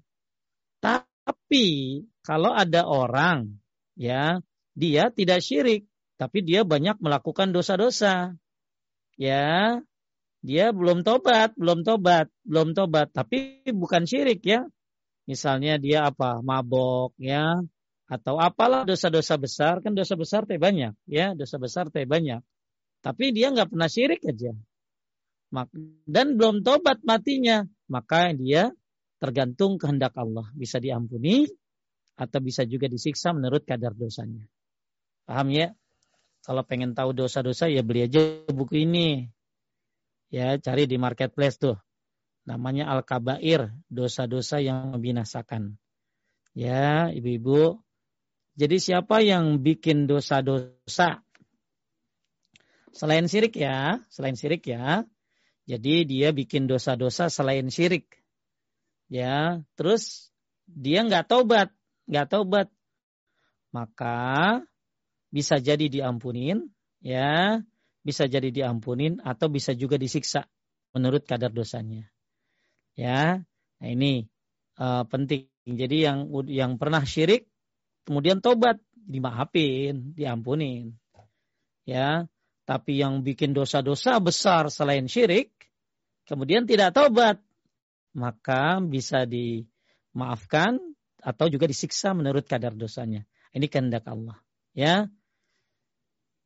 Tapi 0.78 1.65
kalau 2.22 2.54
ada 2.54 2.86
orang 2.86 3.50
ya, 3.98 4.38
dia 4.78 5.10
tidak 5.10 5.41
syirik, 5.41 5.89
tapi 6.22 6.46
dia 6.46 6.62
banyak 6.62 7.02
melakukan 7.02 7.50
dosa-dosa. 7.50 8.38
Ya, 9.15 9.80
dia 10.43 10.65
belum 10.75 11.08
tobat, 11.08 11.56
belum 11.56 11.88
tobat, 11.88 12.28
belum 12.43 12.75
tobat, 12.75 13.15
tapi 13.15 13.63
bukan 13.71 14.04
syirik 14.04 14.43
ya, 14.43 14.67
Misalnya 15.25 15.82
dia 15.82 16.06
apa? 16.10 16.39
Mabok 16.45 17.17
ya 17.17 17.58
atau 18.06 18.38
apalah 18.38 18.86
dosa-dosa 18.86 19.36
besar. 19.41 19.82
Kan 19.82 19.97
dosa 19.97 20.13
besar 20.13 20.45
teh 20.45 20.62
banyak 20.62 20.93
ya 21.10 21.34
dosa 21.34 21.58
besar 21.58 21.89
teh 21.89 22.06
banyak. 22.06 22.41
Tapi 23.01 23.34
dia 23.34 23.49
nggak 23.49 23.73
pernah 23.73 23.89
syirik 23.89 24.21
aja. 24.25 24.54
Dan 26.06 26.38
belum 26.38 26.62
tobat 26.62 27.01
matinya. 27.01 27.65
Maka 27.89 28.34
dia 28.38 28.69
tergantung 29.17 29.82
kehendak 29.82 30.13
Allah. 30.17 30.45
Bisa 30.54 30.78
diampuni 30.78 31.49
atau 32.15 32.39
bisa 32.39 32.63
juga 32.63 32.86
disiksa 32.86 33.34
menurut 33.34 33.65
kadar 33.65 33.97
dosanya. 33.97 34.45
Paham 35.25 35.49
ya 35.49 35.73
kalau 36.46 36.62
pengen 36.62 36.94
tahu 36.94 37.18
dosa-dosa 37.18 37.66
ya 37.68 37.82
beli 37.82 38.06
aja 38.06 38.22
buku 38.54 38.86
ini 38.86 39.26
ya 40.30 40.62
cari 40.62 40.86
di 40.86 41.02
marketplace 41.02 41.58
tuh 41.58 41.76
namanya 42.46 42.94
al-kabair, 42.94 43.74
dosa-dosa 43.90 44.62
yang 44.62 44.94
membinasakan. 44.94 45.76
Ya, 46.54 47.10
ibu-ibu. 47.12 47.82
Jadi 48.56 48.80
siapa 48.80 49.20
yang 49.20 49.60
bikin 49.60 50.08
dosa-dosa 50.08 51.26
selain 52.96 53.28
syirik 53.28 53.60
ya, 53.60 54.00
selain 54.08 54.40
syirik 54.40 54.64
ya. 54.64 55.04
Jadi 55.68 56.08
dia 56.08 56.32
bikin 56.32 56.70
dosa-dosa 56.70 57.28
selain 57.28 57.68
syirik. 57.68 58.08
Ya, 59.12 59.60
terus 59.76 60.32
dia 60.70 61.04
nggak 61.04 61.28
taubat, 61.28 61.74
nggak 62.08 62.28
taubat, 62.32 62.68
maka 63.76 64.64
bisa 65.36 65.60
jadi 65.60 65.91
diampunin, 65.91 66.71
ya, 67.04 67.60
bisa 68.08 68.32
jadi 68.32 68.48
diampunin 68.56 69.19
atau 69.19 69.52
bisa 69.52 69.76
juga 69.76 70.00
disiksa 70.00 70.48
menurut 70.95 71.28
kadar 71.28 71.52
dosanya. 71.52 72.08
Ya, 72.95 73.43
nah 73.84 73.89
ini 73.91 74.32
uh, 74.80 75.04
penting. 75.12 75.52
Jadi 75.67 76.08
yang 76.08 76.32
yang 76.48 76.80
pernah 76.80 77.04
syirik 77.04 77.52
kemudian 78.08 78.39
tobat 78.39 78.80
dimaafin, 78.95 80.15
diampunin. 80.15 80.95
Ya, 81.84 82.32
tapi 82.63 83.04
yang 83.04 83.28
bikin 83.28 83.52
dosa-dosa 83.52 84.24
besar 84.24 84.71
selain 84.71 85.12
syirik 85.12 85.52
kemudian 86.26 86.65
tidak 86.65 86.95
tobat 86.98 87.38
maka 88.15 88.80
bisa 88.80 89.28
dimaafkan 89.28 90.80
atau 91.19 91.45
juga 91.52 91.67
disiksa 91.67 92.15
menurut 92.15 92.48
kadar 92.48 92.71
dosanya. 92.71 93.28
Ini 93.52 93.67
kehendak 93.67 94.08
Allah. 94.08 94.39
Ya, 94.71 95.12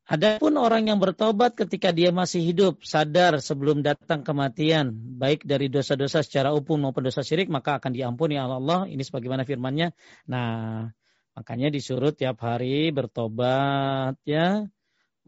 Adapun 0.10 0.58
orang 0.58 0.89
yang 0.89 0.98
bertobat 0.98 1.54
ketika 1.54 1.93
dia 1.93 2.10
masih 2.10 2.41
hidup, 2.41 2.82
sadar 2.82 3.38
sebelum 3.45 3.86
datang 3.86 4.26
kematian, 4.26 4.89
baik 5.22 5.45
dari 5.45 5.69
dosa-dosa 5.69 6.26
secara 6.26 6.50
umum 6.50 6.89
maupun 6.89 7.06
dosa 7.06 7.22
syirik, 7.22 7.45
maka 7.45 7.78
akan 7.78 7.93
diampuni 7.93 8.41
oleh 8.41 8.58
Allah. 8.58 8.80
Ini 8.89 9.06
sebagaimana 9.06 9.45
firman-Nya. 9.45 9.93
Nah, 10.26 10.89
makanya 11.38 11.69
disuruh 11.69 12.10
tiap 12.10 12.41
hari 12.41 12.89
bertobat 12.89 14.17
ya. 14.26 14.65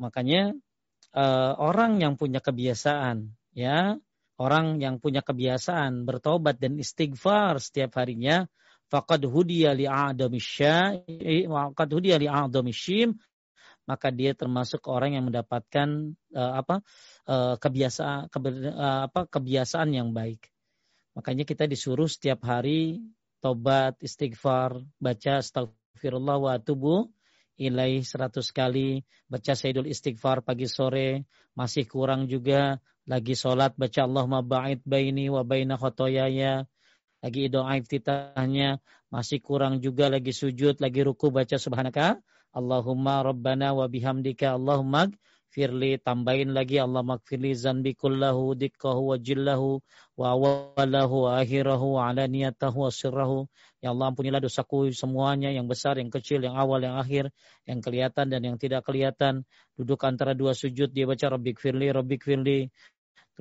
Makanya 0.02 0.58
uh, 1.14 1.54
orang 1.62 2.02
yang 2.02 2.18
punya 2.18 2.42
kebiasaan 2.42 3.38
ya, 3.54 4.02
orang 4.42 4.82
yang 4.82 4.98
punya 4.98 5.22
kebiasaan 5.22 6.10
bertobat 6.10 6.58
dan 6.58 6.82
istighfar 6.82 7.62
setiap 7.62 8.02
harinya, 8.02 8.50
faqad 8.90 9.30
hudiya 9.30 9.78
li 9.78 9.86
faqad 11.46 11.90
hudiya 11.94 12.18
li 12.18 12.26
maka 13.92 14.08
dia 14.08 14.32
termasuk 14.32 14.88
orang 14.88 15.20
yang 15.20 15.28
mendapatkan 15.28 16.16
uh, 16.32 16.54
apa 16.64 16.80
uh, 17.28 17.60
kebiasaan 17.60 18.32
keber, 18.32 18.72
uh, 18.72 19.12
apa 19.12 19.28
kebiasaan 19.28 19.92
yang 19.92 20.16
baik. 20.16 20.48
Makanya 21.20 21.44
kita 21.44 21.68
disuruh 21.68 22.08
setiap 22.08 22.48
hari 22.48 23.04
tobat, 23.44 24.00
istighfar, 24.00 24.80
baca 24.96 25.44
astagfirullah 25.44 26.40
wa 26.40 26.56
atubu 26.56 27.12
ilaih 27.62 28.02
seratus 28.02 28.50
kali, 28.50 29.06
baca 29.30 29.54
sayyidul 29.54 29.86
istighfar 29.86 30.42
pagi 30.42 30.66
sore, 30.66 31.30
masih 31.54 31.86
kurang 31.86 32.26
juga 32.26 32.82
lagi 33.06 33.38
sholat 33.38 33.78
baca 33.78 34.02
Allahumma 34.08 34.42
ba'id 34.42 34.82
baini 34.82 35.30
wa 35.30 35.46
baina 35.46 35.78
khotoyaya, 35.78 36.66
lagi 37.22 37.44
doa 37.54 37.78
iftitahnya, 37.78 38.82
masih 39.14 39.44
kurang 39.46 39.78
juga 39.78 40.10
lagi 40.10 40.34
sujud, 40.34 40.82
lagi 40.82 41.06
ruku 41.06 41.30
baca 41.30 41.62
subhanaka 41.62 42.18
Allahumma 42.52 43.24
rabbana 43.24 43.72
wa 43.72 43.88
bihamdika 43.88 44.60
Allahumma 44.60 45.08
firli 45.52 46.00
tambahin 46.00 46.56
lagi 46.56 46.80
Allah 46.80 47.04
magfirli 47.04 47.52
zanbi 47.56 47.92
kullahu 47.92 48.56
dikkahu 48.56 49.12
wa 49.12 49.18
jillahu 49.20 49.84
wa 50.16 50.26
awalahu 50.32 51.28
wa 51.28 51.44
akhirahu 51.44 52.00
wa 52.00 52.08
alaniyatahu 52.12 52.88
wa 52.88 52.92
sirrahu. 52.92 53.48
Ya 53.84 53.92
Allah 53.92 54.16
ampunilah 54.16 54.40
dosaku 54.40 54.92
semuanya 54.96 55.52
yang 55.52 55.68
besar 55.68 56.00
yang 56.00 56.08
kecil 56.08 56.40
yang 56.44 56.56
awal 56.56 56.80
yang 56.80 56.96
akhir 56.96 57.32
yang 57.68 57.84
kelihatan 57.84 58.32
dan 58.32 58.42
yang 58.44 58.56
tidak 58.56 58.88
kelihatan. 58.88 59.44
Duduk 59.76 60.00
antara 60.08 60.32
dua 60.32 60.56
sujud 60.56 60.92
dia 60.96 61.04
baca 61.04 61.36
rabbik 61.36 61.60
firli 61.60 61.92
rabbik 61.92 62.24
firli 62.24 62.72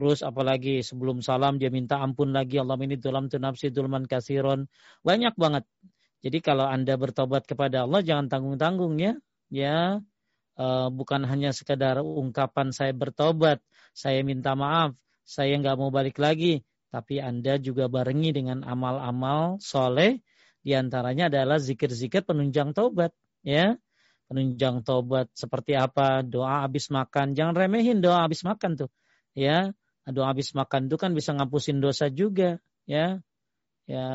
Terus 0.01 0.25
apalagi 0.25 0.81
sebelum 0.81 1.21
salam 1.21 1.61
dia 1.61 1.69
minta 1.69 2.01
ampun 2.01 2.33
lagi. 2.33 2.57
Allah 2.57 2.79
ini 2.81 2.97
dalam 2.97 3.29
tu 3.29 3.37
nafsi 3.37 3.69
dulman 3.69 4.09
kasiron. 4.09 4.65
Banyak 5.05 5.35
banget 5.37 5.67
jadi 6.21 6.39
kalau 6.45 6.69
Anda 6.69 7.01
bertobat 7.01 7.49
kepada 7.49 7.89
Allah 7.89 8.05
jangan 8.05 8.29
tanggung-tanggung 8.29 9.01
ya. 9.01 9.17
Ya, 9.51 9.99
uh, 10.55 10.89
bukan 10.95 11.27
hanya 11.27 11.51
sekedar 11.51 11.99
ungkapan 11.99 12.71
saya 12.71 12.95
bertobat, 12.95 13.59
saya 13.91 14.23
minta 14.23 14.55
maaf, 14.55 14.95
saya 15.27 15.59
nggak 15.59 15.75
mau 15.75 15.91
balik 15.91 16.23
lagi, 16.23 16.63
tapi 16.95 17.19
Anda 17.19 17.59
juga 17.59 17.91
barengi 17.91 18.31
dengan 18.31 18.63
amal-amal 18.63 19.59
soleh, 19.59 20.23
di 20.63 20.71
antaranya 20.77 21.27
adalah 21.27 21.59
zikir-zikir 21.59 22.23
penunjang 22.23 22.71
tobat, 22.77 23.11
ya. 23.43 23.75
Penunjang 24.31 24.87
tobat 24.87 25.27
seperti 25.35 25.75
apa? 25.75 26.23
Doa 26.23 26.63
habis 26.63 26.95
makan, 26.95 27.35
jangan 27.35 27.59
remehin 27.59 27.99
doa 27.99 28.23
habis 28.23 28.47
makan 28.47 28.79
tuh, 28.87 28.91
ya. 29.35 29.75
Doa 30.07 30.31
habis 30.31 30.55
makan 30.55 30.87
itu 30.87 30.95
kan 30.95 31.11
bisa 31.11 31.35
ngapusin 31.35 31.83
dosa 31.83 32.07
juga, 32.07 32.63
ya. 32.87 33.19
Ya, 33.91 34.07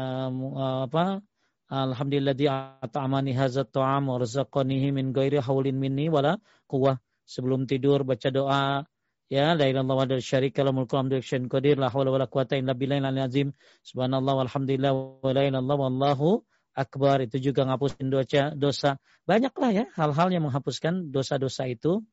apa? 0.87 1.19
Alhamdulillah 1.65 2.38
at'amani 2.86 3.34
hadzat 3.34 3.73
ta'am 3.73 4.06
wa 4.13 4.21
razaqanihi 4.21 4.93
min 4.93 5.10
ghairi 5.10 5.41
haulin 5.41 5.73
minni 5.82 6.10
wala 6.13 6.38
quwwah. 6.69 7.01
Sebelum 7.25 7.65
tidur 7.65 8.06
baca 8.06 8.30
doa 8.30 8.86
ya 9.34 9.58
la 9.58 9.65
ilaha 9.65 9.82
illallah 9.82 9.97
wa 9.97 10.21
syarika 10.21 10.62
lahu 10.62 10.86
mulku 10.86 10.93
hamdu 10.93 11.17
qadir 11.49 11.82
la 11.82 11.89
haula 11.89 12.13
wala 12.13 12.30
quwata 12.30 12.54
illa 12.54 12.78
billahil 12.78 13.17
azim. 13.17 13.49
Subhanallah 13.82 14.45
walhamdulillah 14.45 14.93
wa 14.93 15.32
la 15.34 15.41
ilaha 15.41 15.73
wallahu 15.73 16.45
akbar. 16.78 17.25
Itu 17.25 17.41
juga 17.41 17.65
ngapusin 17.65 18.13
dosa 18.13 18.54
dosa. 18.54 19.01
Banyaklah 19.25 19.71
ya 19.73 19.86
hal-hal 19.97 20.30
yang 20.30 20.45
menghapuskan 20.45 21.10
dosa-dosa 21.10 21.65
itu. 21.65 22.06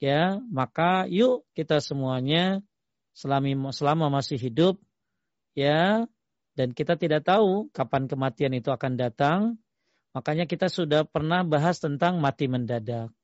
Ya, 0.00 0.38
maka 0.48 1.04
yuk 1.10 1.44
kita 1.52 1.84
semuanya 1.84 2.64
selama 3.12 3.74
selama 3.74 4.08
masih 4.08 4.38
hidup 4.38 4.78
ya 5.58 6.06
dan 6.58 6.74
kita 6.74 6.98
tidak 6.98 7.22
tahu 7.22 7.70
kapan 7.70 8.10
kematian 8.10 8.50
itu 8.50 8.74
akan 8.74 8.98
datang. 8.98 9.62
Makanya 10.10 10.50
kita 10.50 10.66
sudah 10.66 11.06
pernah 11.06 11.46
bahas 11.46 11.78
tentang 11.78 12.18
mati 12.18 12.50
mendadak. 12.50 13.14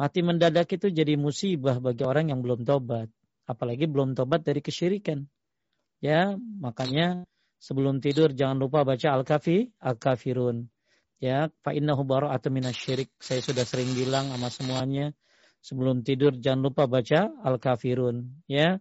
Mati 0.00 0.24
mendadak 0.24 0.72
itu 0.72 0.88
jadi 0.88 1.20
musibah 1.20 1.76
bagi 1.76 2.00
orang 2.08 2.32
yang 2.32 2.40
belum 2.40 2.64
tobat. 2.64 3.12
Apalagi 3.44 3.84
belum 3.84 4.16
tobat 4.16 4.40
dari 4.40 4.64
kesyirikan. 4.64 5.28
Ya, 6.00 6.32
makanya 6.40 7.28
sebelum 7.60 8.00
tidur 8.00 8.32
jangan 8.32 8.56
lupa 8.56 8.88
baca 8.88 9.20
Al-Kafi, 9.20 9.76
Al-Kafirun. 9.76 10.64
Ya, 11.20 11.52
fa 11.60 11.76
innahu 11.76 12.08
bara'atu 12.08 12.48
minasyirik. 12.48 13.12
Saya 13.20 13.44
sudah 13.44 13.68
sering 13.68 13.92
bilang 13.92 14.32
sama 14.32 14.48
semuanya. 14.48 15.12
Sebelum 15.60 16.00
tidur 16.08 16.40
jangan 16.40 16.72
lupa 16.72 16.88
baca 16.88 17.28
Al-Kafirun. 17.44 18.48
Ya, 18.48 18.80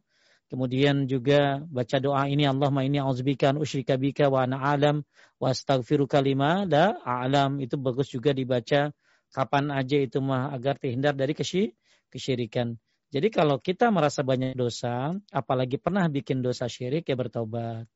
Kemudian 0.52 1.08
juga 1.08 1.64
baca 1.64 1.96
doa 2.04 2.28
ini 2.28 2.44
Allahumma 2.44 2.84
auzubika 2.84 3.56
an 3.56 3.64
usyrika 3.64 3.96
bika 3.96 4.28
wa 4.28 4.44
ana 4.44 4.60
alam 4.60 5.08
wa 5.40 5.48
astaghfiruka 5.48 6.20
lima 6.20 6.68
la 6.68 7.00
a'lam 7.08 7.64
itu 7.64 7.80
bagus 7.80 8.12
juga 8.12 8.36
dibaca 8.36 8.92
kapan 9.32 9.72
aja 9.72 9.96
itu 9.96 10.20
mah 10.20 10.52
agar 10.52 10.76
terhindar 10.76 11.16
dari 11.16 11.32
kesy 11.32 11.72
kesyirikan. 12.12 12.76
Jadi 13.16 13.32
kalau 13.32 13.64
kita 13.64 13.96
merasa 13.96 14.28
banyak 14.28 14.52
dosa, 14.60 15.16
apalagi 15.32 15.80
pernah 15.80 16.12
bikin 16.12 16.44
dosa 16.44 16.68
syirik 16.68 17.08
ya 17.08 17.16
bertobat. 17.16 17.88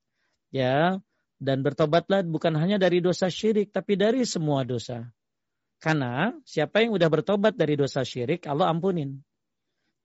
Ya, 0.48 1.04
dan 1.40 1.60
bertobatlah 1.60 2.24
bukan 2.24 2.56
hanya 2.56 2.80
dari 2.80 3.04
dosa 3.04 3.28
syirik 3.28 3.76
tapi 3.76 4.00
dari 4.00 4.24
semua 4.24 4.64
dosa. 4.64 5.12
Karena 5.84 6.32
siapa 6.48 6.88
yang 6.88 6.96
udah 6.96 7.12
bertobat 7.12 7.60
dari 7.60 7.76
dosa 7.76 8.08
syirik, 8.08 8.48
Allah 8.48 8.72
ampunin. 8.72 9.20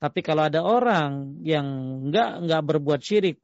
Tapi 0.00 0.24
kalau 0.24 0.48
ada 0.48 0.64
orang 0.64 1.36
yang 1.44 1.66
enggak 2.08 2.40
enggak 2.40 2.62
berbuat 2.64 3.00
syirik, 3.04 3.36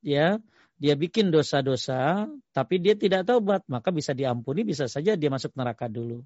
ya, 0.00 0.40
dia 0.80 0.94
bikin 0.96 1.28
dosa-dosa, 1.28 2.24
tapi 2.56 2.80
dia 2.80 2.96
tidak 2.96 3.28
taubat, 3.28 3.68
maka 3.68 3.92
bisa 3.92 4.16
diampuni, 4.16 4.64
bisa 4.64 4.88
saja 4.88 5.12
dia 5.12 5.28
masuk 5.28 5.52
neraka 5.52 5.92
dulu. 5.92 6.24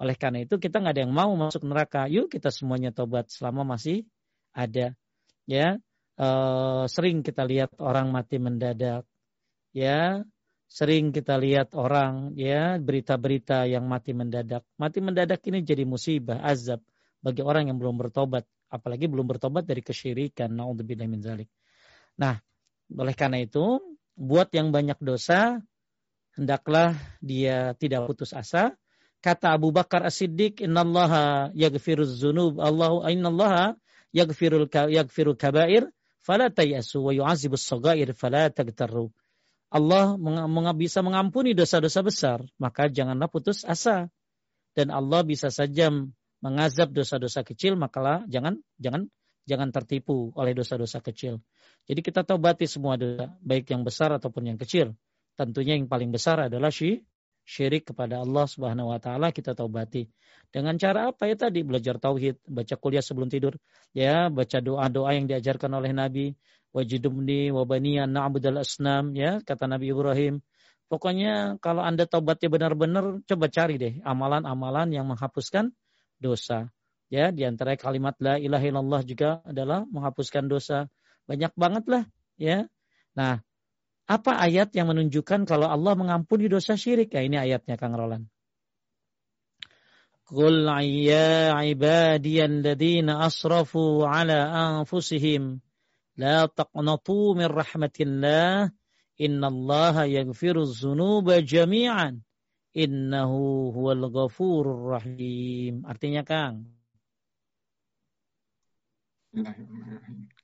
Oleh 0.00 0.16
karena 0.16 0.48
itu 0.48 0.56
kita 0.56 0.80
nggak 0.80 0.94
ada 0.96 1.02
yang 1.04 1.12
mau 1.12 1.28
masuk 1.36 1.62
neraka. 1.68 2.08
Yuk 2.08 2.32
kita 2.32 2.48
semuanya 2.48 2.88
taubat 2.88 3.28
selama 3.28 3.76
masih 3.76 4.08
ada. 4.56 4.96
Ya, 5.44 5.76
e, 6.16 6.28
sering 6.88 7.20
kita 7.20 7.44
lihat 7.44 7.76
orang 7.76 8.08
mati 8.08 8.40
mendadak. 8.40 9.04
Ya, 9.76 10.24
sering 10.72 11.12
kita 11.12 11.36
lihat 11.36 11.76
orang 11.76 12.32
ya 12.32 12.80
berita-berita 12.80 13.68
yang 13.68 13.84
mati 13.84 14.16
mendadak. 14.16 14.64
Mati 14.80 15.04
mendadak 15.04 15.44
ini 15.52 15.60
jadi 15.60 15.84
musibah, 15.84 16.40
azab 16.40 16.80
bagi 17.20 17.44
orang 17.44 17.68
yang 17.68 17.76
belum 17.76 18.00
bertobat 18.00 18.48
apalagi 18.72 19.04
belum 19.04 19.28
bertobat 19.28 19.68
dari 19.68 19.84
kesyirikan 19.84 20.48
naudzubillah 20.48 21.04
min 21.04 21.20
zalik. 21.20 21.52
Nah, 22.16 22.40
oleh 22.88 23.12
karena 23.12 23.44
itu 23.44 23.76
buat 24.16 24.48
yang 24.56 24.72
banyak 24.72 24.96
dosa 25.04 25.60
hendaklah 26.32 26.96
dia 27.20 27.76
tidak 27.76 28.08
putus 28.08 28.32
asa. 28.32 28.72
Kata 29.22 29.54
Abu 29.54 29.70
Bakar 29.70 30.02
As-Siddiq, 30.02 30.64
"Innallaha 30.64 31.54
yaghfiruz 31.54 32.18
dzunub, 32.18 32.58
Allahu 32.58 33.06
innallaha 33.06 33.78
yaghfirul 34.10 34.66
yaghfirul 34.66 35.38
kabair, 35.38 35.86
fala 36.22 36.50
tayasu 36.50 37.02
wa 37.06 37.12
yu'azibus 37.14 37.62
sagair 37.62 38.10
fala 38.18 38.50
tagtarru. 38.50 39.14
Allah 39.72 40.18
bisa 40.76 41.00
mengampuni 41.00 41.56
dosa-dosa 41.56 42.04
besar, 42.04 42.38
maka 42.60 42.92
janganlah 42.92 43.30
putus 43.30 43.64
asa. 43.64 44.12
Dan 44.76 44.92
Allah 44.92 45.24
bisa 45.24 45.48
saja 45.48 45.88
mengazab 46.42 46.90
dosa-dosa 46.90 47.46
kecil, 47.46 47.78
maka 47.78 48.26
jangan 48.26 48.58
jangan 48.76 49.06
jangan 49.46 49.68
tertipu 49.70 50.34
oleh 50.34 50.52
dosa-dosa 50.52 50.98
kecil. 50.98 51.38
Jadi 51.86 52.00
kita 52.02 52.22
taubati 52.22 52.66
semua 52.66 52.98
dosa, 52.98 53.34
baik 53.42 53.70
yang 53.70 53.82
besar 53.82 54.14
ataupun 54.14 54.54
yang 54.54 54.58
kecil. 54.58 54.94
Tentunya 55.34 55.78
yang 55.78 55.88
paling 55.88 56.12
besar 56.12 56.46
adalah 56.46 56.68
syirik 56.68 57.88
kepada 57.90 58.22
Allah 58.22 58.46
Subhanahu 58.46 58.92
wa 58.92 59.00
taala 59.02 59.34
kita 59.34 59.54
taubati. 59.56 60.06
Dengan 60.52 60.76
cara 60.76 61.10
apa 61.10 61.26
ya 61.26 61.34
tadi? 61.34 61.64
Belajar 61.64 61.96
tauhid, 61.96 62.44
baca 62.44 62.74
kuliah 62.76 63.00
sebelum 63.00 63.32
tidur, 63.32 63.56
ya, 63.96 64.28
baca 64.28 64.60
doa-doa 64.60 65.16
yang 65.16 65.24
diajarkan 65.24 65.72
oleh 65.72 65.96
Nabi, 65.96 66.36
wajidumni 66.76 67.52
wabaniya 67.52 68.08
na'budal 68.08 68.60
asnam 68.60 69.12
ya 69.16 69.40
kata 69.44 69.68
Nabi 69.68 69.92
Ibrahim. 69.92 70.40
Pokoknya 70.92 71.56
kalau 71.64 71.80
Anda 71.80 72.04
taubatnya 72.04 72.52
benar-benar 72.52 73.24
coba 73.24 73.46
cari 73.48 73.80
deh 73.80 73.94
amalan-amalan 74.04 74.92
yang 74.92 75.08
menghapuskan 75.08 75.72
dosa. 76.22 76.70
Ya, 77.10 77.34
di 77.34 77.42
antara 77.42 77.74
kalimat 77.74 78.14
la 78.22 78.38
ilaha 78.38 78.64
illallah 78.64 79.02
juga 79.02 79.42
adalah 79.42 79.84
menghapuskan 79.90 80.46
dosa. 80.46 80.86
Banyak 81.26 81.52
banget 81.58 81.84
lah, 81.90 82.04
ya. 82.38 82.70
Nah, 83.18 83.42
apa 84.06 84.32
ayat 84.38 84.72
yang 84.72 84.88
menunjukkan 84.88 85.44
kalau 85.44 85.68
Allah 85.68 85.92
mengampuni 85.98 86.48
dosa 86.48 86.78
syirik? 86.78 87.12
Ya, 87.12 87.26
ini 87.26 87.36
ayatnya 87.36 87.76
Kang 87.76 87.98
Roland. 87.98 88.30
Qul 90.32 90.64
ya 91.04 91.52
ibadiyan 91.60 92.64
ladina 92.64 93.28
asrafu 93.28 94.08
ala 94.08 94.48
anfusihim 94.80 95.60
La 96.16 96.48
taqnatu 96.48 97.36
min 97.36 97.48
rahmatillah. 97.48 98.72
Innallaha 99.20 100.08
yaghfiru 100.08 100.64
dzunuba 100.68 101.40
jami'an. 101.40 102.20
Innahu 102.72 103.68
huwal 103.76 104.08
ghafurur 104.08 104.96
rahim. 104.96 105.84
Artinya 105.84 106.24
Kang. 106.24 106.64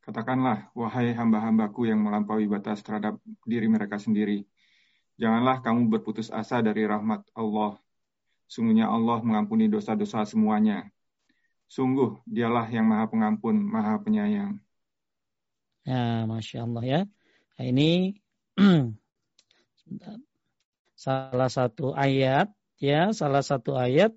Katakanlah, 0.04 0.72
wahai 0.72 1.12
hamba-hambaku 1.12 1.88
yang 1.88 2.00
melampaui 2.00 2.48
batas 2.48 2.80
terhadap 2.84 3.20
diri 3.44 3.68
mereka 3.68 4.00
sendiri. 4.00 4.44
Janganlah 5.20 5.60
kamu 5.60 5.88
berputus 5.92 6.28
asa 6.32 6.60
dari 6.64 6.84
rahmat 6.84 7.24
Allah. 7.36 7.80
Sungguhnya 8.48 8.88
Allah 8.88 9.20
mengampuni 9.20 9.68
dosa-dosa 9.68 10.24
semuanya. 10.24 10.88
Sungguh, 11.68 12.16
dialah 12.24 12.64
yang 12.72 12.88
maha 12.88 13.08
pengampun, 13.12 13.60
maha 13.60 14.00
penyayang. 14.00 14.56
Ya, 15.84 16.24
masya 16.24 16.64
Allah 16.64 16.84
ya. 16.84 17.00
Nah, 17.56 17.64
ini 17.64 18.16
salah 20.98 21.46
satu 21.46 21.94
ayat 21.94 22.50
ya, 22.82 23.14
salah 23.14 23.46
satu 23.46 23.78
ayat 23.78 24.10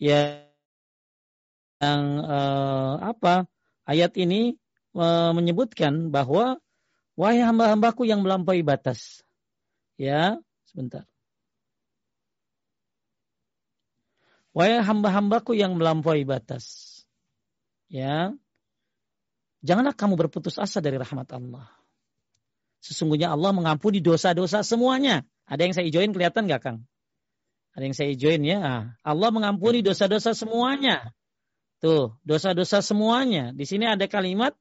yang 0.00 0.40
eh, 2.24 2.94
apa? 3.04 3.44
Ayat 3.84 4.16
ini 4.16 4.56
eh, 4.96 5.30
menyebutkan 5.36 6.08
bahwa 6.08 6.56
wahai 7.20 7.44
hamba-hambaku 7.44 8.08
yang 8.08 8.24
melampaui 8.24 8.64
batas. 8.64 9.20
Ya, 10.00 10.40
sebentar. 10.64 11.04
Wahai 14.56 14.80
hamba-hambaku 14.80 15.52
yang 15.52 15.76
melampaui 15.76 16.24
batas. 16.24 16.90
Ya, 17.92 18.32
Janganlah 19.64 19.96
kamu 19.96 20.20
berputus 20.20 20.60
asa 20.60 20.84
dari 20.84 21.00
rahmat 21.00 21.24
Allah. 21.32 21.64
Sesungguhnya 22.84 23.32
Allah 23.32 23.56
mengampuni 23.56 24.04
dosa-dosa 24.04 24.60
semuanya. 24.60 25.24
Ada 25.48 25.64
yang 25.64 25.72
saya 25.72 25.88
ijoin 25.88 26.12
kelihatan 26.12 26.44
gak 26.44 26.60
Kang? 26.60 26.78
Ada 27.72 27.84
yang 27.88 27.96
saya 27.96 28.12
ijoin 28.12 28.44
ya. 28.44 28.58
Ah, 28.60 28.82
Allah 29.00 29.32
mengampuni 29.32 29.80
dosa-dosa 29.80 30.36
semuanya. 30.36 31.16
Tuh, 31.80 32.12
dosa-dosa 32.28 32.84
semuanya. 32.84 33.56
Di 33.56 33.64
sini 33.64 33.88
ada 33.88 34.04
kalimat 34.04 34.52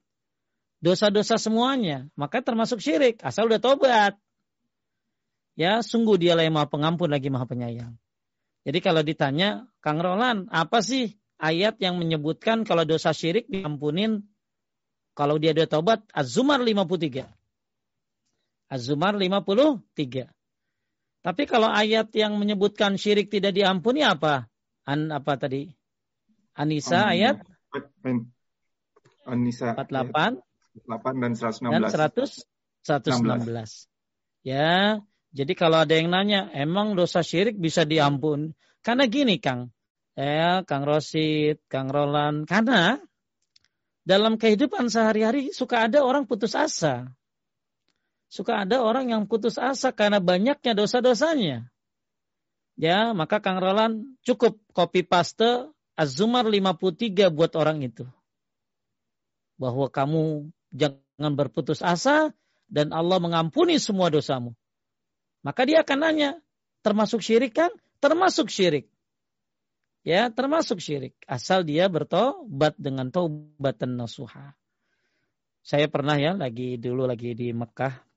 dosa-dosa 0.80 1.36
semuanya. 1.36 2.08
Maka 2.16 2.40
termasuk 2.40 2.80
syirik. 2.80 3.20
Asal 3.28 3.52
udah 3.52 3.60
tobat. 3.60 4.16
Ya, 5.60 5.84
sungguh 5.84 6.16
dialah 6.16 6.48
yang 6.48 6.56
maha 6.56 6.72
pengampun 6.72 7.12
lagi 7.12 7.28
maha 7.28 7.44
penyayang. 7.44 8.00
Jadi 8.64 8.80
kalau 8.80 9.04
ditanya, 9.04 9.68
Kang 9.84 10.00
Roland, 10.00 10.48
apa 10.48 10.80
sih 10.80 11.20
ayat 11.44 11.76
yang 11.84 12.00
menyebutkan 12.00 12.64
kalau 12.64 12.88
dosa 12.88 13.12
syirik 13.12 13.52
diampunin 13.52 14.24
kalau 15.14 15.38
dia 15.38 15.54
ada 15.54 15.68
taubat, 15.70 16.02
Az-Zumar 16.10 16.64
53. 16.64 17.43
Az-Zumar 18.72 19.16
53. 19.18 20.30
Tapi 21.24 21.44
kalau 21.48 21.72
ayat 21.72 22.12
yang 22.16 22.36
menyebutkan 22.36 23.00
syirik 23.00 23.32
tidak 23.32 23.56
diampuni 23.56 24.04
apa? 24.04 24.52
An 24.84 25.08
apa 25.12 25.40
tadi? 25.40 25.72
Anisa 26.54 27.08
um, 27.08 27.14
ayat 27.16 27.36
Anisa 29.24 29.72
48 29.76 30.44
8 30.84 31.24
dan 31.24 31.32
116. 31.38 31.72
Dan 31.72 31.84
100 31.88 32.44
116. 32.84 33.88
Ya, 34.44 35.00
jadi 35.32 35.54
kalau 35.56 35.88
ada 35.88 35.96
yang 35.96 36.12
nanya, 36.12 36.52
emang 36.52 37.00
dosa 37.00 37.24
syirik 37.24 37.56
bisa 37.56 37.88
diampun? 37.88 38.52
Karena 38.84 39.08
gini, 39.08 39.40
Kang. 39.40 39.72
Ya, 40.14 40.62
Kang 40.68 40.84
Rosid, 40.84 41.64
Kang 41.72 41.90
Roland, 41.90 42.46
karena 42.46 43.00
dalam 44.04 44.36
kehidupan 44.36 44.92
sehari-hari 44.92 45.56
suka 45.56 45.88
ada 45.88 46.04
orang 46.04 46.28
putus 46.28 46.54
asa. 46.54 47.08
Suka 48.34 48.66
ada 48.66 48.82
orang 48.82 49.14
yang 49.14 49.30
putus 49.30 49.62
asa 49.62 49.94
karena 49.94 50.18
banyaknya 50.18 50.74
dosa-dosanya. 50.74 51.70
Ya, 52.74 53.14
maka 53.14 53.38
Kang 53.38 53.62
Roland 53.62 54.18
cukup 54.26 54.58
copy 54.74 55.06
paste 55.06 55.70
Az-Zumar 55.94 56.50
53 56.50 57.30
buat 57.30 57.54
orang 57.54 57.86
itu. 57.86 58.10
Bahwa 59.62 59.86
kamu 59.94 60.50
jangan 60.74 61.34
berputus 61.38 61.86
asa 61.86 62.34
dan 62.66 62.90
Allah 62.90 63.22
mengampuni 63.22 63.78
semua 63.78 64.10
dosamu. 64.10 64.58
Maka 65.46 65.70
dia 65.70 65.86
akan 65.86 66.00
nanya, 66.02 66.42
termasuk 66.82 67.22
syirik 67.22 67.54
kan? 67.54 67.70
Termasuk 68.02 68.50
syirik 68.50 68.90
ya 70.04 70.28
termasuk 70.28 70.84
syirik 70.84 71.16
asal 71.26 71.64
dia 71.64 71.88
bertobat 71.88 72.76
dengan 72.76 73.08
taubatan 73.10 73.96
nasuha. 73.96 74.52
Saya 75.64 75.88
pernah 75.88 76.20
ya 76.20 76.36
lagi 76.36 76.76
dulu 76.76 77.08
lagi 77.08 77.32
di 77.32 77.56
Mekah 77.56 78.13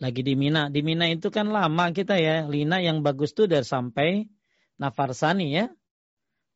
lagi 0.00 0.24
di 0.24 0.34
Mina. 0.34 0.72
Di 0.72 0.80
Mina 0.80 1.06
itu 1.12 1.28
kan 1.28 1.52
lama 1.52 1.92
kita 1.92 2.16
ya. 2.16 2.48
Lina 2.48 2.80
yang 2.80 3.04
bagus 3.04 3.36
tuh 3.36 3.46
dari 3.46 3.62
sampai 3.62 4.24
Nafarsani 4.80 5.52
ya. 5.52 5.68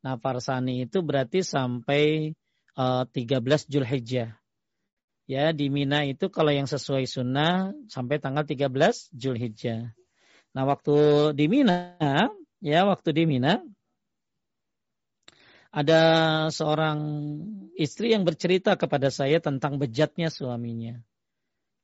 Nafarsani 0.01 0.89
itu 0.89 1.05
berarti 1.05 1.45
sampai 1.45 2.33
uh, 2.81 3.05
13 3.05 3.69
Julhijjah. 3.69 4.33
Ya, 5.25 5.57
di 5.57 5.73
Mina 5.73 6.05
itu 6.05 6.29
kalau 6.29 6.53
yang 6.53 6.69
sesuai 6.69 7.09
sunnah 7.09 7.73
sampai 7.89 8.21
tanggal 8.21 8.45
13 8.45 9.13
Julhijjah. 9.13 9.93
Nah, 10.57 10.65
waktu 10.65 11.33
di 11.37 11.45
Mina 11.49 11.97
ya 12.65 12.89
waktu 12.89 13.13
di 13.13 13.25
Mina 13.29 13.61
ada 15.75 16.03
seorang 16.55 17.01
istri 17.75 18.15
yang 18.15 18.23
bercerita 18.23 18.79
kepada 18.79 19.11
saya 19.11 19.43
tentang 19.43 19.77
bejatnya 19.77 20.31
suaminya. 20.31 21.03